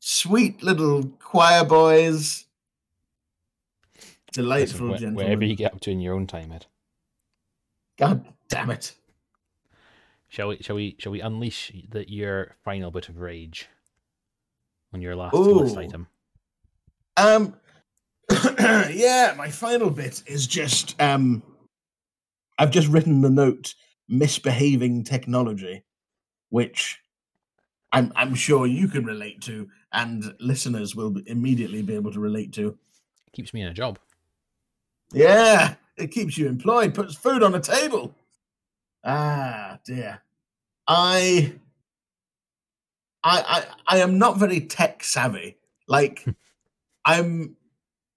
Sweet 0.00 0.64
little 0.64 1.04
choir 1.20 1.64
boys. 1.64 2.46
Listen, 3.94 4.16
Delightful 4.32 4.88
wh- 4.88 4.98
gentlemen. 4.98 5.14
wherever 5.14 5.44
you 5.44 5.54
get 5.54 5.74
up 5.74 5.80
to 5.82 5.92
in 5.92 6.00
your 6.00 6.14
own 6.16 6.26
time, 6.26 6.50
Ed. 6.50 6.66
God 7.96 8.26
damn 8.48 8.72
it. 8.72 8.96
Shall 10.26 10.48
we? 10.48 10.58
Shall 10.60 10.74
we? 10.74 10.96
Shall 10.98 11.12
we 11.12 11.20
unleash 11.20 11.70
the, 11.88 12.10
your 12.10 12.56
final 12.64 12.90
bit 12.90 13.08
of 13.08 13.18
rage 13.20 13.68
on 14.92 15.00
your 15.00 15.14
last 15.14 15.36
Ooh. 15.36 15.60
list 15.60 15.76
item? 15.76 16.08
Um, 17.16 17.54
yeah, 18.90 19.34
my 19.36 19.50
final 19.50 19.90
bit 19.90 20.22
is 20.26 20.46
just 20.46 21.00
um, 21.00 21.42
I've 22.58 22.70
just 22.70 22.88
written 22.88 23.20
the 23.20 23.30
note 23.30 23.74
misbehaving 24.08 25.04
technology, 25.04 25.84
which 26.50 26.98
I'm 27.92 28.12
I'm 28.16 28.34
sure 28.34 28.66
you 28.66 28.88
can 28.88 29.04
relate 29.04 29.40
to, 29.42 29.68
and 29.92 30.34
listeners 30.40 30.94
will 30.94 31.16
immediately 31.26 31.82
be 31.82 31.94
able 31.94 32.12
to 32.12 32.20
relate 32.20 32.52
to. 32.54 32.76
Keeps 33.32 33.54
me 33.54 33.62
in 33.62 33.68
a 33.68 33.74
job. 33.74 33.98
Yeah, 35.12 35.74
it 35.96 36.08
keeps 36.08 36.36
you 36.36 36.48
employed, 36.48 36.94
puts 36.94 37.14
food 37.14 37.42
on 37.42 37.52
the 37.52 37.60
table. 37.60 38.14
Ah, 39.04 39.78
dear. 39.84 40.20
I 40.86 41.54
I 43.24 43.64
I, 43.88 43.96
I 43.96 43.98
am 44.00 44.18
not 44.18 44.38
very 44.38 44.60
tech 44.60 45.04
savvy. 45.04 45.56
Like 45.86 46.24
I'm 47.04 47.56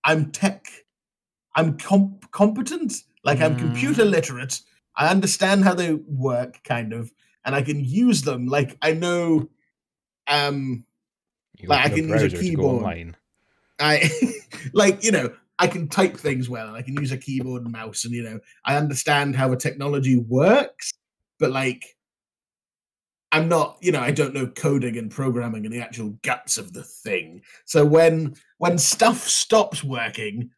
I'm 0.04 0.32
tech 0.32 0.66
I'm 1.56 1.78
comp- 1.78 2.32
competent. 2.32 2.94
Like 3.24 3.42
I'm 3.42 3.56
computer 3.56 4.04
Mm. 4.04 4.12
literate. 4.12 4.62
I 4.96 5.10
understand 5.10 5.64
how 5.64 5.74
they 5.74 5.94
work 5.94 6.64
kind 6.64 6.94
of 6.94 7.12
and 7.46 7.56
I 7.56 7.62
can 7.62 7.84
use 7.84 8.22
them 8.22 8.46
like 8.48 8.78
I 8.82 8.94
know 8.94 9.50
um 10.28 10.86
You 11.60 11.70
Like, 11.70 11.86
I 11.86 11.90
can 11.90 12.08
use 12.08 12.24
a 12.24 12.28
browser 12.30 12.30
to 12.30 12.34
go 12.34 12.42
keyboard. 12.42 13.16
I 13.80 14.10
like 14.74 15.04
you 15.04 15.12
know 15.12 15.34
I 15.60 15.68
can 15.68 15.88
type 15.88 16.18
things 16.18 16.50
well 16.50 16.68
and 16.68 16.76
I 16.76 16.82
can 16.82 16.96
use 16.96 17.12
a 17.12 17.18
keyboard 17.18 17.64
and 17.64 17.72
mouse 17.72 18.06
and 18.06 18.14
you 18.14 18.24
know 18.24 18.40
I 18.66 18.78
understand 18.78 19.36
how 19.36 19.52
a 19.52 19.58
technology 19.58 20.18
works, 20.18 20.92
but 21.40 21.52
like 21.52 21.96
I'm 23.32 23.48
not 23.48 23.78
you 23.82 23.92
know 23.92 24.02
I 24.02 24.12
don't 24.12 24.34
know 24.34 24.48
coding 24.48 24.98
and 24.98 25.10
programming 25.10 25.66
and 25.66 25.74
the 25.74 25.82
actual 25.82 26.10
guts 26.22 26.58
of 26.58 26.74
the 26.74 26.84
thing. 26.84 27.42
So 27.66 27.86
when 27.86 28.36
when 28.58 28.78
stuff 28.78 29.28
stops 29.28 29.84
working, 29.84 30.52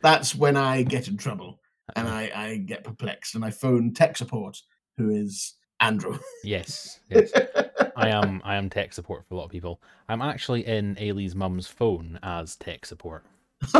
that's 0.00 0.34
when 0.34 0.56
I 0.56 0.82
get 0.82 1.08
in 1.08 1.16
trouble 1.16 1.60
and 1.96 2.08
I 2.08 2.30
I 2.34 2.56
get 2.56 2.84
perplexed 2.84 3.34
and 3.34 3.44
I 3.44 3.50
phone 3.50 3.92
tech 3.94 4.16
support, 4.16 4.58
who 4.96 5.10
is 5.10 5.54
Andrew. 5.80 6.18
Yes, 6.44 7.00
yes. 7.10 7.32
I 7.96 8.10
am. 8.10 8.40
I 8.44 8.56
am 8.56 8.70
tech 8.70 8.92
support 8.92 9.26
for 9.26 9.34
a 9.34 9.36
lot 9.36 9.44
of 9.44 9.50
people. 9.50 9.80
I'm 10.08 10.22
actually 10.22 10.66
in 10.66 10.94
Ailey's 10.96 11.34
mum's 11.34 11.66
phone 11.66 12.18
as 12.22 12.56
tech 12.56 12.86
support. 12.86 13.24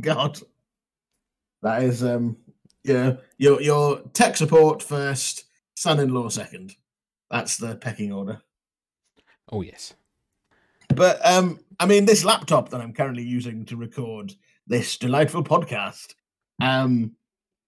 God, 0.00 0.40
that 1.62 1.82
is 1.82 2.04
um, 2.04 2.36
yeah, 2.84 3.14
your 3.38 3.60
your 3.60 4.00
tech 4.12 4.36
support 4.36 4.82
first, 4.82 5.44
son-in-law 5.76 6.28
second. 6.28 6.76
That's 7.30 7.56
the 7.56 7.76
pecking 7.76 8.12
order. 8.12 8.40
Oh 9.50 9.62
yes. 9.62 9.94
But 10.88 11.24
um, 11.26 11.58
I 11.80 11.86
mean, 11.86 12.04
this 12.04 12.24
laptop 12.24 12.68
that 12.70 12.80
I'm 12.80 12.92
currently 12.92 13.24
using 13.24 13.64
to 13.66 13.76
record 13.76 14.34
this 14.66 14.96
delightful 14.96 15.42
podcast, 15.42 16.14
um, 16.62 17.12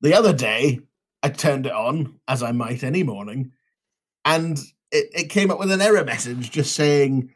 the 0.01 0.15
other 0.15 0.33
day 0.33 0.81
I 1.23 1.31
turned 1.31 1.67
it 1.67 1.73
on 1.73 2.21
as 2.29 2.43
I 2.43 2.53
might 2.53 2.85
any 2.85 3.03
morning, 3.03 3.53
and 4.25 4.59
it, 4.93 5.11
it 5.15 5.31
came 5.31 5.51
up 5.51 5.59
with 5.59 5.73
an 5.73 5.81
error 5.81 6.05
message 6.05 6.51
just 6.51 6.77
saying 6.77 7.31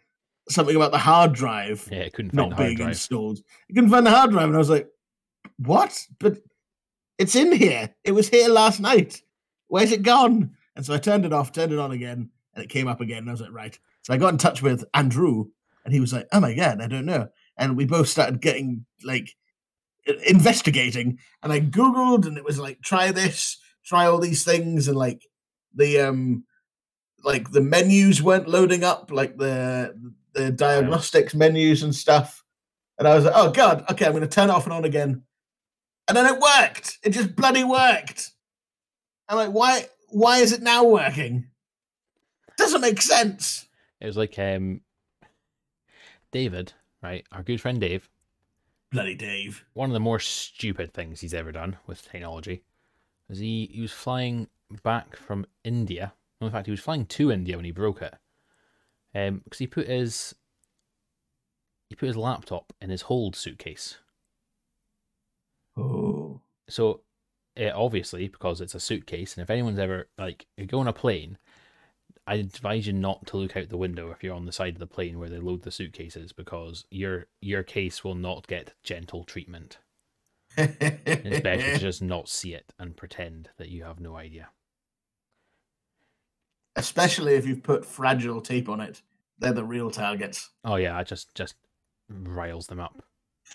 something 0.49 0.77
about 0.77 0.93
the 0.93 0.99
hard 0.99 1.33
drive 1.33 1.89
Yeah, 1.91 2.05
I 2.05 2.09
couldn't 2.11 2.31
find 2.31 2.37
not 2.37 2.51
the 2.51 2.57
hard 2.57 2.67
being 2.69 2.77
drive. 2.77 2.89
installed. 2.91 3.39
You 3.69 3.75
couldn't 3.75 3.91
find 3.91 4.07
the 4.07 4.11
hard 4.11 4.31
drive, 4.31 4.47
and 4.47 4.55
I 4.55 4.59
was 4.59 4.71
like, 4.71 4.89
"What?" 5.59 6.07
But 6.19 6.39
it's 7.19 7.35
in 7.35 7.53
here. 7.53 7.91
It 8.05 8.13
was 8.13 8.29
here 8.29 8.49
last 8.49 8.81
night. 8.81 9.23
Where's 9.69 9.93
it 9.93 10.03
gone? 10.03 10.57
And 10.81 10.87
so 10.87 10.95
I 10.95 10.99
turned 10.99 11.27
it 11.27 11.33
off, 11.35 11.53
turned 11.53 11.75
it 11.75 11.79
on 11.79 11.93
again, 11.93 12.31
and 12.55 12.65
it 12.65 12.71
came 12.71 12.89
up 12.89 13.03
again. 13.03 13.19
And 13.19 13.29
I 13.29 13.33
was 13.33 13.43
like, 13.43 13.53
right. 13.53 13.79
So 14.01 14.15
I 14.15 14.17
got 14.17 14.33
in 14.33 14.39
touch 14.39 14.63
with 14.63 14.83
Andrew, 14.95 15.45
and 15.85 15.93
he 15.93 16.01
was 16.01 16.11
like, 16.11 16.27
oh 16.33 16.41
my 16.41 16.55
god, 16.55 16.81
I 16.81 16.87
don't 16.87 17.05
know. 17.05 17.29
And 17.59 17.77
we 17.77 17.85
both 17.85 18.09
started 18.09 18.41
getting 18.41 18.87
like 19.05 19.37
investigating, 20.27 21.19
and 21.43 21.53
I 21.53 21.61
googled, 21.61 22.25
and 22.27 22.39
it 22.39 22.45
was 22.47 22.59
like, 22.59 22.81
try 22.81 23.13
this, 23.13 23.59
try 23.85 24.07
all 24.07 24.19
these 24.19 24.43
things, 24.43 24.89
and 24.89 24.97
like 24.97 25.27
the 25.75 26.01
um, 26.01 26.45
like 27.23 27.51
the 27.51 27.61
menus 27.61 28.23
weren't 28.23 28.49
loading 28.49 28.83
up, 28.83 29.11
like 29.13 29.37
the 29.37 29.95
the 30.33 30.51
diagnostics 30.51 31.35
menus 31.35 31.83
and 31.83 31.95
stuff. 31.95 32.43
And 32.99 33.07
I 33.07 33.15
was 33.15 33.27
like, 33.27 33.35
oh 33.37 33.51
god, 33.51 33.85
okay, 33.91 34.07
I'm 34.07 34.13
going 34.13 34.23
to 34.23 34.29
turn 34.29 34.49
it 34.49 34.53
off 34.55 34.65
and 34.65 34.73
on 34.73 34.87
again. 34.87 35.25
And 36.09 36.17
then 36.17 36.25
it 36.25 36.41
worked. 36.41 37.01
It 37.05 37.11
just 37.11 37.37
bloody 37.37 37.65
worked. 37.65 38.31
I'm 39.29 39.37
like, 39.37 39.51
why? 39.51 39.85
Why 40.11 40.39
is 40.39 40.53
it 40.53 40.63
now 40.63 40.85
working? 40.85 41.47
Doesn't 42.57 42.81
make 42.81 43.01
sense. 43.01 43.67
It 44.01 44.07
was 44.07 44.17
like 44.17 44.39
um, 44.39 44.81
David, 46.33 46.73
right? 47.03 47.25
Our 47.33 47.43
good 47.43 47.61
friend 47.61 47.81
Dave. 47.81 48.09
Bloody 48.91 49.15
Dave. 49.15 49.65
One 49.75 49.89
of 49.91 49.95
the 49.95 50.01
more 50.01 50.19
stupid 50.19 50.93
things 50.93 51.21
he's 51.21 51.35
ever 51.35 51.53
done 51.53 51.77
with 51.87 52.09
technology 52.11 52.63
is 53.29 53.39
he, 53.39 53.71
he 53.73 53.81
was 53.81 53.93
flying 53.93 54.49
back 54.83 55.17
from 55.17 55.47
India. 55.65 56.13
No, 56.41 56.49
in 56.49 56.53
fact, 56.53 56.67
he 56.67 56.73
was 56.73 56.81
flying 56.81 57.07
to 57.07 57.31
India 57.31 57.57
when 57.57 57.65
he 57.65 57.71
broke 57.71 58.03
it. 58.03 58.15
Um, 59.15 59.43
because 59.45 59.59
he 59.59 59.67
put 59.67 59.89
his 59.89 60.35
he 61.89 61.97
put 61.97 62.07
his 62.07 62.17
laptop 62.17 62.73
in 62.81 62.91
his 62.91 63.03
hold 63.03 63.35
suitcase. 63.35 63.99
Oh. 65.77 66.41
So, 66.69 67.01
uh, 67.61 67.73
obviously, 67.75 68.29
because 68.29 68.61
it's 68.61 68.75
a 68.75 68.81
suitcase, 68.81 69.35
and 69.37 69.43
if 69.43 69.51
anyone's 69.51 69.79
ever 69.79 70.09
like 70.19 70.47
you 70.57 70.67
go 70.67 70.81
on 70.81 70.89
a 70.89 70.93
plane, 70.93 71.39
I 72.27 72.35
advise 72.35 72.87
you 72.87 72.93
not 72.93 73.27
to 73.29 73.37
look 73.37 73.57
out 73.57 73.69
the 73.69 73.77
window 73.77 74.11
if 74.11 74.23
you're 74.23 74.35
on 74.35 74.47
the 74.47 74.53
side 74.53 74.75
of 74.75 74.79
the 74.79 74.87
plane 74.87 75.19
where 75.19 75.29
they 75.29 75.39
load 75.39 75.63
the 75.63 75.71
suitcases, 75.71 76.33
because 76.33 76.85
your 76.91 77.27
your 77.41 77.63
case 77.63 78.03
will 78.03 78.15
not 78.15 78.47
get 78.47 78.75
gentle 78.83 79.25
treatment. 79.25 79.79
It's 80.57 81.41
better 81.41 81.63
to 81.63 81.79
just 81.79 82.03
not 82.03 82.29
see 82.29 82.55
it 82.55 82.73
and 82.79 82.97
pretend 82.97 83.51
that 83.59 83.69
you 83.69 83.85
have 83.85 84.01
no 84.01 84.17
idea. 84.17 84.49
Especially 86.77 87.35
if 87.35 87.47
you've 87.47 87.63
put 87.63 87.85
fragile 87.85 88.41
tape 88.41 88.69
on 88.69 88.81
it. 88.81 89.03
They're 89.39 89.53
the 89.53 89.65
real 89.65 89.91
targets. 89.91 90.51
Oh 90.65 90.77
yeah, 90.77 90.97
I 90.97 91.03
just 91.03 91.35
just 91.35 91.55
riles 92.09 92.67
them 92.67 92.81
up. 92.81 93.03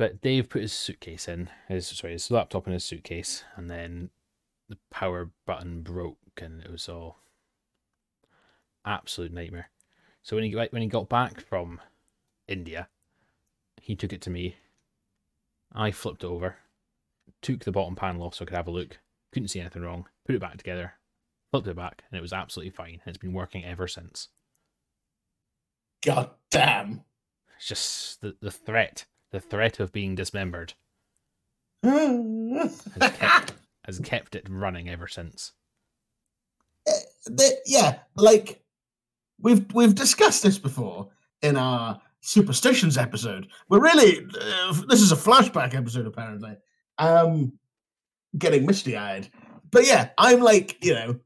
But 0.00 0.22
Dave 0.22 0.48
put 0.48 0.62
his 0.62 0.72
suitcase 0.72 1.28
in 1.28 1.50
his 1.68 1.88
sorry 1.88 2.14
his 2.14 2.30
laptop 2.30 2.66
in 2.66 2.72
his 2.72 2.84
suitcase, 2.84 3.44
and 3.54 3.68
then 3.68 4.08
the 4.66 4.78
power 4.90 5.28
button 5.44 5.82
broke, 5.82 6.40
and 6.40 6.62
it 6.62 6.72
was 6.72 6.88
all 6.88 7.18
absolute 8.86 9.30
nightmare. 9.30 9.68
So 10.22 10.36
when 10.36 10.44
he 10.46 10.50
got 10.52 10.72
when 10.72 10.80
he 10.80 10.88
got 10.88 11.10
back 11.10 11.42
from 11.42 11.82
India, 12.48 12.88
he 13.78 13.94
took 13.94 14.14
it 14.14 14.22
to 14.22 14.30
me. 14.30 14.56
I 15.74 15.90
flipped 15.90 16.24
it 16.24 16.28
over, 16.28 16.56
took 17.42 17.64
the 17.64 17.70
bottom 17.70 17.94
panel 17.94 18.22
off 18.22 18.36
so 18.36 18.46
I 18.46 18.46
could 18.46 18.56
have 18.56 18.68
a 18.68 18.70
look. 18.70 19.00
Couldn't 19.32 19.48
see 19.48 19.60
anything 19.60 19.82
wrong. 19.82 20.06
Put 20.24 20.34
it 20.34 20.40
back 20.40 20.56
together, 20.56 20.94
flipped 21.50 21.68
it 21.68 21.76
back, 21.76 22.04
and 22.10 22.18
it 22.18 22.22
was 22.22 22.32
absolutely 22.32 22.70
fine. 22.70 23.02
And 23.04 23.08
it's 23.14 23.18
been 23.18 23.34
working 23.34 23.66
ever 23.66 23.86
since. 23.86 24.28
God 26.02 26.30
damn. 26.48 27.02
It's 27.58 27.66
just 27.66 28.22
the, 28.22 28.34
the 28.40 28.50
threat, 28.50 29.04
the 29.30 29.40
threat 29.40 29.80
of 29.80 29.92
being 29.92 30.14
dismembered 30.14 30.74
has 31.82 32.82
kept 32.98 33.52
has 33.84 33.98
kept 34.00 34.34
it 34.34 34.46
running 34.48 34.88
ever 34.88 35.08
since. 35.08 35.52
the, 37.26 37.56
yeah, 37.66 38.00
like 38.16 38.62
we've 39.40 39.64
we've 39.72 39.94
discussed 39.94 40.42
this 40.42 40.58
before 40.58 41.08
in 41.42 41.56
our 41.56 42.00
superstitions 42.20 42.98
episode. 42.98 43.48
We're 43.68 43.80
really 43.80 44.26
uh, 44.40 44.80
this 44.88 45.00
is 45.00 45.12
a 45.12 45.16
flashback 45.16 45.74
episode 45.74 46.06
apparently. 46.06 46.56
Um, 46.98 47.52
getting 48.36 48.66
misty 48.66 48.96
eyed, 48.96 49.28
but 49.70 49.86
yeah, 49.86 50.10
I'm 50.18 50.40
like 50.40 50.84
you 50.84 50.94
know, 50.94 51.16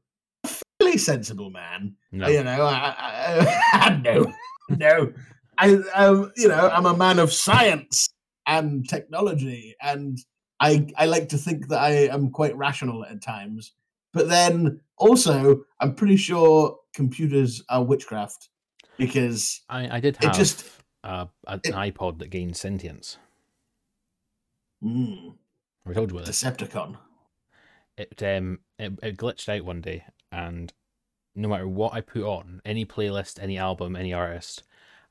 a 0.43 0.49
fairly 0.79 0.97
sensible 0.97 1.49
man. 1.49 1.95
No, 2.11 2.27
You 2.27 2.43
know, 2.43 2.63
I, 2.63 2.95
I, 2.97 3.61
I 3.73 3.97
no, 3.97 4.33
no, 4.69 5.13
I 5.57 5.75
um, 5.95 6.31
you 6.35 6.47
know, 6.47 6.69
I'm 6.69 6.85
a 6.85 6.95
man 6.95 7.19
of 7.19 7.31
science 7.33 8.09
and 8.47 8.87
technology, 8.87 9.75
and 9.81 10.17
I 10.59 10.87
I 10.97 11.05
like 11.05 11.29
to 11.29 11.37
think 11.37 11.67
that 11.69 11.79
I 11.81 12.07
am 12.07 12.29
quite 12.31 12.55
rational 12.55 13.05
at 13.05 13.21
times. 13.21 13.73
But 14.13 14.29
then 14.29 14.79
also, 14.97 15.65
I'm 15.79 15.93
pretty 15.95 16.15
sure 16.17 16.77
computers 16.93 17.61
are 17.69 17.83
witchcraft 17.83 18.49
because 18.97 19.61
I, 19.69 19.97
I 19.97 19.99
did 19.99 20.15
it 20.15 20.23
have 20.23 20.35
just- 20.35 20.65
uh, 21.03 21.25
an 21.47 21.59
it- 21.63 21.73
iPod 21.73 22.19
that 22.19 22.29
gained 22.29 22.55
sentience. 22.57 23.17
mm, 24.83 25.35
We 25.85 25.93
told 25.93 26.11
you 26.11 26.17
about 26.17 26.27
this. 26.27 26.41
Decepticon. 26.43 26.97
It 27.97 28.21
um 28.23 28.59
it, 28.77 28.93
it 29.03 29.17
glitched 29.17 29.47
out 29.49 29.63
one 29.65 29.81
day, 29.81 30.05
and 30.31 30.73
no 31.35 31.47
matter 31.49 31.67
what 31.67 31.93
I 31.93 32.01
put 32.01 32.23
on, 32.23 32.61
any 32.65 32.85
playlist, 32.85 33.41
any 33.41 33.57
album, 33.57 33.95
any 33.95 34.13
artist, 34.13 34.63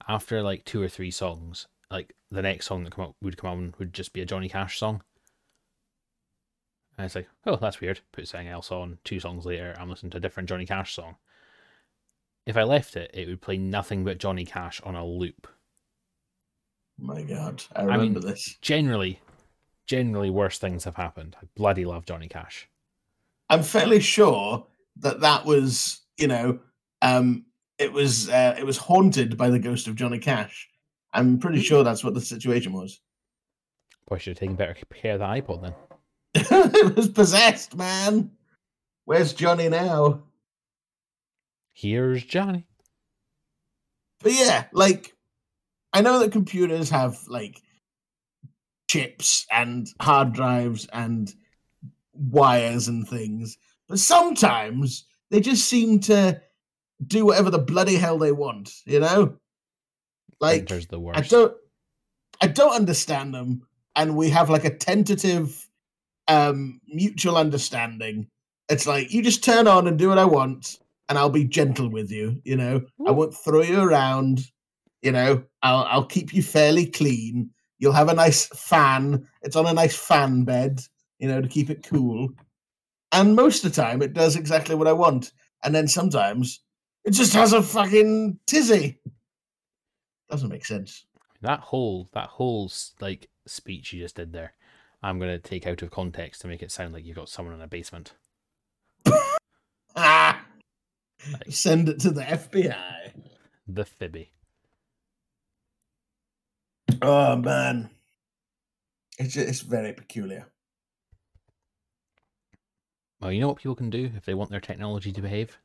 after 0.09 0.43
like 0.43 0.65
two 0.65 0.83
or 0.83 0.89
three 0.89 1.11
songs, 1.11 1.67
like 1.91 2.15
the 2.31 2.43
next 2.43 2.67
song 2.67 2.85
that 2.85 2.95
come 2.95 3.07
up 3.07 3.17
would 3.23 3.37
come 3.37 3.51
on 3.51 3.75
would 3.79 3.93
just 3.93 4.13
be 4.13 4.21
a 4.21 4.27
Johnny 4.27 4.49
Cash 4.49 4.79
song. 4.79 5.03
And 6.97 7.07
it's 7.07 7.15
like, 7.15 7.29
oh, 7.47 7.57
that's 7.57 7.81
weird. 7.81 8.01
Put 8.13 8.29
something 8.29 8.49
else 8.49 8.71
on. 8.71 8.99
Two 9.05 9.19
songs 9.19 9.45
later, 9.47 9.75
I'm 9.79 9.91
listening 9.91 10.11
to 10.11 10.19
a 10.19 10.21
different 10.21 10.49
Johnny 10.49 10.67
Cash 10.67 10.95
song. 10.95 11.17
If 12.47 12.57
I 12.57 12.63
left 12.63 12.97
it, 12.97 13.11
it 13.15 13.27
would 13.27 13.41
play 13.41 13.57
nothing 13.57 14.05
but 14.05 14.19
Johnny 14.19 14.45
Cash 14.45 14.81
on 14.83 14.95
a 14.95 15.05
loop. 15.05 15.49
My 16.99 17.23
God, 17.23 17.65
I 17.75 17.83
mean- 17.83 17.91
remember 17.93 18.21
this. 18.21 18.57
Generally, 18.61 19.21
generally 19.87 20.31
worse 20.31 20.59
things 20.59 20.85
have 20.85 20.97
happened. 20.97 21.37
I 21.43 21.47
bloody 21.57 21.85
love 21.85 22.07
Johnny 22.07 22.29
Cash. 22.29 22.69
I'm 23.51 23.63
fairly 23.63 24.01
sure 24.01 24.67
that 24.99 25.21
that 25.21 25.45
was, 25.45 26.03
you 26.17 26.29
know, 26.29 26.61
um, 27.03 27.45
it 27.79 27.93
was 27.93 28.29
uh, 28.29 28.55
it 28.59 28.65
was 28.65 28.77
haunted 28.77 29.37
by 29.37 29.51
the 29.51 29.59
ghost 29.59 29.89
of 29.89 29.97
Johnny 29.97 30.19
Cash. 30.19 30.69
I'm 31.13 31.39
pretty 31.39 31.61
sure 31.61 31.85
that's 31.85 32.05
what 32.05 32.15
the 32.15 32.21
situation 32.21 32.73
was. 32.73 33.01
Boy, 34.09 34.17
I 34.17 34.19
should 34.19 34.33
have 34.33 34.41
taken 34.41 34.57
better 34.57 34.75
care 34.75 35.15
of 35.15 35.21
the 35.21 35.25
iPod 35.25 35.63
then. 35.63 35.75
it 36.35 36.97
was 36.97 37.09
possessed, 37.09 37.77
man. 37.77 38.31
Where's 39.05 39.33
Johnny 39.33 39.69
now? 39.69 40.25
Here's 41.73 42.25
Johnny. 42.25 42.67
But 44.21 44.33
yeah, 44.33 44.65
like 44.73 45.15
I 45.93 46.01
know 46.01 46.19
that 46.19 46.33
computers 46.33 46.91
have 46.91 47.19
like 47.29 47.61
chips 48.89 49.47
and 49.51 49.89
hard 50.01 50.33
drives 50.33 50.87
and 50.93 51.33
wires 52.13 52.89
and 52.89 53.07
things, 53.07 53.59
but 53.89 53.99
sometimes 53.99 55.05
they 55.31 55.41
just 55.41 55.69
seem 55.69 56.01
to 56.01 56.41
do 57.07 57.27
whatever 57.27 57.51
the 57.51 57.59
bloody 57.59 57.97
hell 57.97 58.19
they 58.19 58.33
want, 58.33 58.73
you 58.85 59.01
know? 59.01 59.37
Like 60.41 60.67
Printer's 60.67 60.87
the 60.87 61.01
I 61.15 61.21
don't 61.21 61.55
I 62.41 62.47
don't 62.49 62.75
understand 62.75 63.35
them 63.35 63.63
and 63.97 64.17
we 64.17 64.31
have 64.31 64.51
like 64.51 64.65
a 64.65 64.77
tentative 64.77 65.69
um 66.29 66.81
mutual 66.87 67.37
understanding. 67.37 68.29
It's 68.69 68.87
like 68.87 69.13
you 69.13 69.23
just 69.23 69.45
turn 69.45 69.67
on 69.69 69.87
and 69.87 69.99
do 69.99 70.09
what 70.09 70.19
I 70.19 70.25
want 70.25 70.79
and 71.09 71.19
I'll 71.19 71.31
be 71.31 71.45
gentle 71.45 71.91
with 71.91 72.11
you, 72.11 72.41
you 72.45 72.57
know. 72.57 72.83
I 73.07 73.11
won't 73.11 73.35
throw 73.35 73.63
you 73.63 73.81
around, 73.81 74.41
you 75.03 75.13
know. 75.13 75.45
I'll 75.63 75.85
I'll 75.85 76.07
keep 76.07 76.33
you 76.33 76.43
fairly 76.43 76.87
clean. 76.87 77.51
You'll 77.79 77.93
have 77.93 78.09
a 78.09 78.15
nice 78.15 78.47
fan. 78.47 79.27
It's 79.43 79.57
on 79.57 79.67
a 79.67 79.73
nice 79.73 79.97
fan 79.97 80.45
bed, 80.45 80.81
you 81.19 81.29
know, 81.29 81.41
to 81.41 81.49
keep 81.49 81.71
it 81.71 81.87
cool. 81.87 82.31
And 83.13 83.37
most 83.37 83.65
of 83.65 83.73
the 83.73 83.83
time 83.83 84.03
it 84.03 84.15
does 84.15 84.37
exactly 84.37 84.75
what 84.75 84.89
I 84.89 84.93
want. 84.93 85.33
And 85.63 85.75
then 85.75 85.89
sometimes 85.89 86.61
it 87.05 87.11
just 87.13 87.35
has 87.35 87.53
a 87.53 87.63
fucking 87.63 88.39
tizzy. 88.47 88.99
Doesn't 90.31 90.49
make 90.49 90.65
sense. 90.65 91.05
That 91.43 91.61
whole 91.61 92.09
that 92.15 92.29
whole 92.29 92.71
like 93.01 93.29
speech 93.47 93.93
you 93.93 94.01
just 94.01 94.17
did 94.17 94.33
there, 94.33 94.55
I'm 95.03 95.19
gonna 95.19 95.39
take 95.39 95.67
out 95.67 95.83
of 95.83 95.91
context 95.91 96.41
to 96.41 96.49
make 96.49 96.63
it 96.63 96.71
sound 96.73 96.95
like 96.95 97.05
you've 97.05 97.17
got 97.17 97.29
someone 97.29 97.55
in 97.55 97.61
a 97.61 97.67
basement. 97.69 98.15
Ah! 99.97 100.41
Like- 101.33 101.45
Send 101.49 101.89
it 101.89 102.01
to 102.01 102.11
the 102.11 102.21
FBI. 102.23 103.13
The 103.67 103.85
fibby. 103.87 104.31
Oh 107.01 107.37
man, 107.37 107.89
it's 109.19 109.35
it's 109.37 109.61
very 109.63 109.95
peculiar. 109.95 110.47
Well, 113.21 113.33
you 113.33 113.41
know 113.41 113.49
what 113.49 113.57
people 113.59 113.75
can 113.75 113.89
do 113.89 114.11
if 114.15 114.27
they 114.27 114.35
want 114.35 114.51
their 114.51 114.61
technology 114.61 115.13
to 115.13 115.23
behave? 115.23 115.57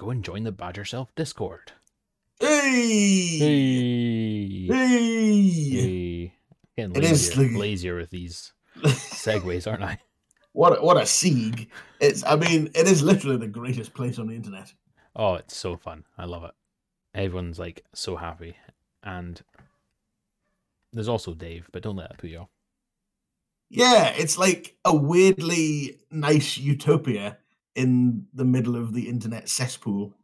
Go 0.00 0.08
and 0.08 0.24
join 0.24 0.44
the 0.44 0.50
Badger 0.52 0.82
Shelf 0.82 1.14
Discord. 1.14 1.72
Hey, 2.40 3.36
Hey, 3.38 4.66
hey. 4.66 5.70
hey. 5.70 6.32
Getting 6.74 6.96
It 6.96 7.04
is 7.04 7.36
lazier, 7.36 7.48
the- 7.52 7.58
lazier 7.58 7.96
with 7.96 8.08
these 8.08 8.54
segues, 8.82 9.70
aren't 9.70 9.82
I? 9.82 9.98
what 10.52 10.78
a, 10.78 10.82
what 10.82 10.96
a 10.96 11.04
sieg! 11.04 11.68
It's 12.00 12.24
I 12.24 12.36
mean, 12.36 12.70
it 12.74 12.88
is 12.88 13.02
literally 13.02 13.36
the 13.36 13.46
greatest 13.46 13.92
place 13.92 14.18
on 14.18 14.28
the 14.28 14.34
internet. 14.34 14.72
Oh, 15.14 15.34
it's 15.34 15.54
so 15.54 15.76
fun. 15.76 16.04
I 16.16 16.24
love 16.24 16.44
it. 16.44 16.52
Everyone's 17.14 17.58
like 17.58 17.84
so 17.94 18.16
happy. 18.16 18.56
And 19.02 19.38
there's 20.94 21.08
also 21.08 21.34
Dave, 21.34 21.68
but 21.72 21.82
don't 21.82 21.96
let 21.96 22.08
that 22.08 22.18
put 22.18 22.30
you 22.30 22.38
off. 22.38 22.48
Yeah, 23.68 24.08
it's 24.16 24.38
like 24.38 24.76
a 24.86 24.96
weirdly 24.96 25.98
nice 26.10 26.56
utopia 26.56 27.36
in 27.74 28.26
the 28.32 28.44
middle 28.44 28.76
of 28.76 28.92
the 28.92 29.08
internet 29.08 29.48
cesspool. 29.48 30.14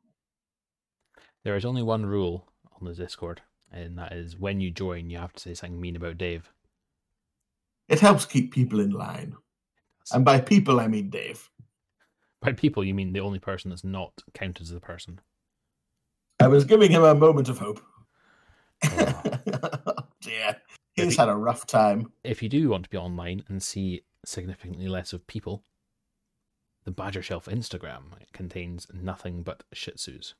There 1.44 1.56
is 1.56 1.64
only 1.64 1.82
one 1.82 2.06
rule 2.06 2.48
on 2.80 2.86
the 2.86 2.94
Discord, 2.94 3.42
and 3.70 3.96
that 3.98 4.12
is 4.12 4.36
when 4.36 4.60
you 4.60 4.70
join, 4.70 5.10
you 5.10 5.18
have 5.18 5.32
to 5.34 5.40
say 5.40 5.54
something 5.54 5.80
mean 5.80 5.96
about 5.96 6.18
Dave. 6.18 6.50
It 7.88 8.00
helps 8.00 8.24
keep 8.24 8.52
people 8.52 8.80
in 8.80 8.90
line. 8.90 9.36
And 10.12 10.24
by 10.24 10.40
people, 10.40 10.80
I 10.80 10.88
mean 10.88 11.10
Dave. 11.10 11.50
By 12.40 12.52
people, 12.52 12.84
you 12.84 12.94
mean 12.94 13.12
the 13.12 13.20
only 13.20 13.38
person 13.38 13.70
that's 13.70 13.84
not 13.84 14.22
counted 14.34 14.62
as 14.62 14.72
a 14.72 14.80
person. 14.80 15.20
I 16.40 16.48
was 16.48 16.64
giving 16.64 16.90
him 16.90 17.02
a 17.02 17.14
moment 17.14 17.48
of 17.48 17.58
hope. 17.58 17.80
Oh. 18.84 19.22
dear. 20.20 20.56
He's 20.94 21.16
had 21.16 21.28
a 21.28 21.36
rough 21.36 21.66
time. 21.66 22.12
If 22.24 22.42
you 22.42 22.48
do 22.48 22.68
want 22.68 22.84
to 22.84 22.90
be 22.90 22.96
online 22.96 23.44
and 23.48 23.62
see 23.62 24.02
significantly 24.24 24.88
less 24.88 25.12
of 25.12 25.26
people, 25.26 25.62
the 26.86 26.90
Badger 26.92 27.20
Shelf 27.20 27.46
Instagram 27.46 28.12
contains 28.32 28.86
nothing 28.94 29.42
but 29.42 29.64
Shih 29.74 29.90
Tzus. 29.92 30.32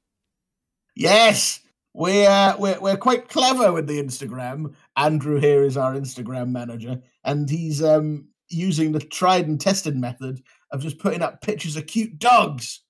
Yes, 0.94 1.60
we 1.93 2.24
uh, 2.24 2.56
we're 2.56 2.81
we're 2.81 2.97
quite 2.97 3.28
clever 3.28 3.73
with 3.73 3.86
the 3.86 4.02
Instagram. 4.02 4.74
Andrew 4.97 5.39
here 5.39 5.62
is 5.64 5.77
our 5.77 5.93
Instagram 5.94 6.51
manager, 6.52 7.02
and 7.24 7.51
he's 7.51 7.82
um 7.82 8.28
using 8.48 8.93
the 8.93 9.01
tried 9.01 9.48
and 9.48 9.60
tested 9.60 9.97
method 9.97 10.40
of 10.70 10.81
just 10.81 10.98
putting 10.98 11.20
up 11.20 11.43
pictures 11.43 11.77
of 11.77 11.86
cute 11.86 12.18
dogs, 12.18 12.81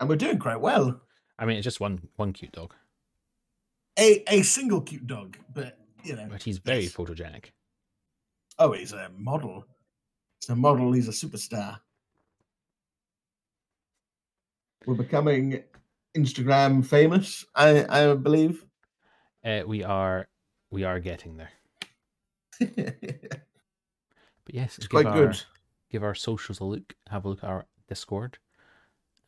and 0.00 0.08
we're 0.08 0.16
doing 0.16 0.38
quite 0.38 0.60
well. 0.60 1.00
I 1.38 1.44
mean, 1.44 1.58
it's 1.58 1.64
just 1.64 1.78
one 1.80 2.08
one 2.16 2.32
cute 2.32 2.52
dog, 2.52 2.74
A 3.98 4.24
a 4.28 4.42
single 4.42 4.80
cute 4.80 5.06
dog, 5.06 5.36
but 5.54 5.78
you 6.02 6.16
know, 6.16 6.26
but 6.30 6.42
he's 6.42 6.58
very 6.58 6.84
Yes. 6.84 6.92
photogenic. 6.94 7.50
oh, 8.58 8.72
he's 8.72 8.92
a 8.92 9.10
model. 9.16 9.64
He's 10.40 10.48
a 10.48 10.56
model. 10.56 10.92
He's 10.92 11.08
a 11.08 11.12
superstar. 11.12 11.78
We're 14.86 14.94
becoming 14.94 15.62
Instagram 16.16 16.84
famous. 16.84 17.44
I 17.54 17.84
I 17.88 18.14
believe. 18.14 18.64
Uh, 19.44 19.62
we 19.66 19.84
are 19.84 20.28
we 20.70 20.84
are 20.84 21.00
getting 21.00 21.36
there. 21.36 21.50
But 24.48 24.54
yes, 24.54 24.78
give 24.78 24.88
quite 24.88 25.04
our, 25.04 25.26
good. 25.26 25.42
give 25.90 26.02
our 26.02 26.14
socials 26.14 26.60
a 26.60 26.64
look, 26.64 26.94
have 27.10 27.26
a 27.26 27.28
look 27.28 27.44
at 27.44 27.50
our 27.50 27.66
Discord, 27.86 28.38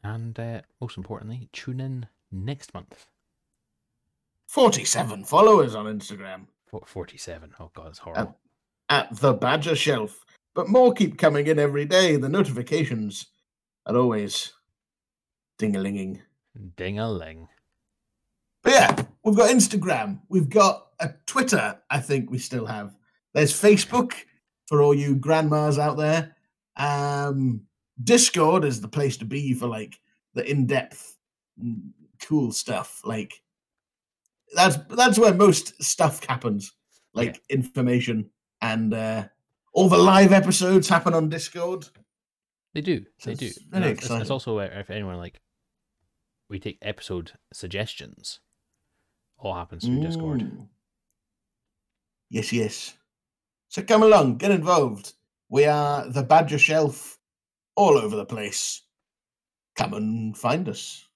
and 0.02 0.38
uh, 0.40 0.62
most 0.80 0.96
importantly, 0.96 1.50
tune 1.52 1.78
in 1.78 2.06
next 2.32 2.72
month. 2.72 3.04
47 4.48 5.24
followers 5.24 5.74
on 5.74 5.84
Instagram 5.84 6.46
47. 6.86 7.52
Oh, 7.60 7.70
God, 7.74 7.88
it's 7.88 7.98
horrible. 7.98 8.38
at 8.88 9.14
the 9.20 9.34
Badger 9.34 9.76
Shelf. 9.76 10.24
But 10.54 10.68
more 10.70 10.94
keep 10.94 11.18
coming 11.18 11.46
in 11.48 11.58
every 11.58 11.84
day. 11.84 12.16
The 12.16 12.28
notifications 12.28 13.26
are 13.84 13.96
always 13.96 14.54
ding-a-linging. 15.60 16.20
Ding 16.76 16.98
a 16.98 17.10
ling. 17.10 17.48
But 18.62 18.72
yeah, 18.72 18.96
we've 19.24 19.36
got 19.36 19.50
Instagram. 19.50 20.20
We've 20.28 20.48
got 20.48 20.88
a 20.98 21.10
Twitter, 21.26 21.78
I 21.90 22.00
think 22.00 22.30
we 22.30 22.38
still 22.38 22.66
have. 22.66 22.96
There's 23.34 23.52
Facebook 23.52 24.14
for 24.66 24.82
all 24.82 24.94
you 24.94 25.14
grandmas 25.16 25.78
out 25.78 25.96
there. 25.96 26.34
Um, 26.76 27.62
Discord 28.02 28.64
is 28.64 28.80
the 28.80 28.88
place 28.88 29.16
to 29.18 29.24
be 29.24 29.52
for 29.54 29.66
like 29.66 29.98
the 30.34 30.48
in-depth 30.50 31.18
mm, 31.62 31.90
cool 32.22 32.52
stuff. 32.52 33.00
Like 33.04 33.34
that's 34.54 34.76
that's 34.96 35.18
where 35.18 35.34
most 35.34 35.80
stuff 35.82 36.24
happens. 36.24 36.72
Like 37.12 37.40
information 37.50 38.30
and 38.62 38.94
uh 38.94 39.24
all 39.72 39.88
the 39.88 39.98
live 39.98 40.32
episodes 40.32 40.88
happen 40.88 41.12
on 41.14 41.28
Discord. 41.28 41.86
They 42.72 42.80
do. 42.80 43.04
They 43.24 43.34
do. 43.34 43.46
it's 43.46 43.58
And 43.72 43.82
very 43.82 43.92
it's- 43.92 44.10
it's, 44.10 44.20
it's 44.22 44.30
also 44.30 44.54
where 44.56 44.72
if 44.78 44.90
anyone 44.90 45.16
like, 45.18 45.40
we 46.50 46.58
take 46.58 46.78
episode 46.82 47.32
suggestions. 47.52 48.40
All 49.38 49.54
happens 49.54 49.84
through 49.86 50.00
Discord. 50.02 50.40
Mm. 50.40 50.68
Yes, 52.28 52.52
yes. 52.52 52.94
So 53.68 53.82
come 53.82 54.02
along, 54.02 54.36
get 54.36 54.50
involved. 54.50 55.14
We 55.48 55.64
are 55.64 56.06
the 56.08 56.22
Badger 56.22 56.58
Shelf 56.58 57.18
all 57.76 57.96
over 57.96 58.16
the 58.16 58.26
place. 58.26 58.82
Come 59.76 59.94
and 59.94 60.36
find 60.36 60.68
us. 60.68 61.08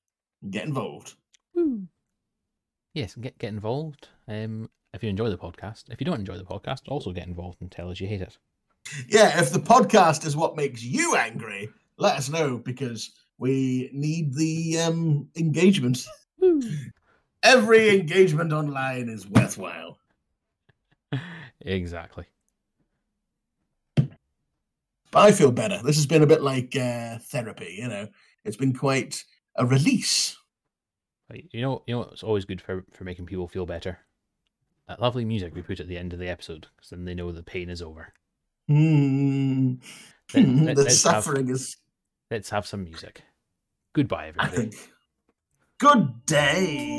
and 0.42 0.52
Get 0.52 0.64
involved. 0.64 1.14
Woo. 1.54 1.88
Yes, 2.94 3.14
get 3.16 3.36
get 3.38 3.52
involved. 3.52 4.08
Um, 4.28 4.70
if 4.94 5.02
you 5.02 5.08
enjoy 5.08 5.28
the 5.28 5.36
podcast, 5.36 5.90
if 5.90 6.00
you 6.00 6.04
don't 6.04 6.20
enjoy 6.20 6.38
the 6.38 6.44
podcast, 6.44 6.82
also 6.88 7.12
get 7.12 7.26
involved 7.26 7.60
and 7.60 7.70
tell 7.70 7.90
us 7.90 8.00
you 8.00 8.06
hate 8.06 8.22
it. 8.22 8.38
Yeah, 9.08 9.40
if 9.40 9.50
the 9.50 9.58
podcast 9.58 10.24
is 10.24 10.36
what 10.36 10.56
makes 10.56 10.82
you 10.82 11.16
angry, 11.16 11.70
let 11.98 12.16
us 12.16 12.28
know 12.28 12.58
because 12.58 13.12
we 13.38 13.90
need 13.92 14.34
the 14.34 14.78
um, 14.80 15.28
engagement. 15.36 16.04
Every 17.42 17.98
engagement 18.00 18.52
online 18.52 19.08
is 19.08 19.28
worthwhile. 19.28 19.98
exactly. 21.60 22.24
But 23.96 24.08
I 25.28 25.32
feel 25.32 25.52
better. 25.52 25.80
This 25.82 25.96
has 25.96 26.06
been 26.06 26.22
a 26.22 26.26
bit 26.26 26.42
like 26.42 26.74
uh, 26.76 27.18
therapy, 27.18 27.76
you 27.78 27.88
know. 27.88 28.08
It's 28.44 28.56
been 28.56 28.74
quite 28.74 29.24
a 29.56 29.64
release. 29.64 30.36
You 31.52 31.62
know, 31.62 31.82
you 31.86 31.94
know, 31.94 32.02
it's 32.12 32.22
always 32.22 32.44
good 32.44 32.60
for 32.60 32.84
for 32.92 33.04
making 33.04 33.26
people 33.26 33.48
feel 33.48 33.66
better. 33.66 33.98
That 34.88 35.00
lovely 35.00 35.24
music 35.24 35.54
we 35.54 35.62
put 35.62 35.80
at 35.80 35.88
the 35.88 35.96
end 35.96 36.12
of 36.12 36.18
the 36.18 36.28
episode, 36.28 36.66
because 36.76 36.90
then 36.90 37.04
they 37.04 37.14
know 37.14 37.32
the 37.32 37.42
pain 37.42 37.70
is 37.70 37.80
over. 37.80 38.12
Hmm. 38.68 39.74
Let- 40.34 40.44
let- 40.44 40.76
the 40.76 40.82
let's 40.82 41.02
have- 41.04 41.24
suffering 41.24 41.48
is, 41.48 41.76
Let's 42.34 42.50
have 42.50 42.66
some 42.66 42.82
music. 42.82 43.22
Goodbye, 43.92 44.26
everybody. 44.26 44.70
think. 44.70 44.90
Good 45.78 46.26
day. 46.26 46.98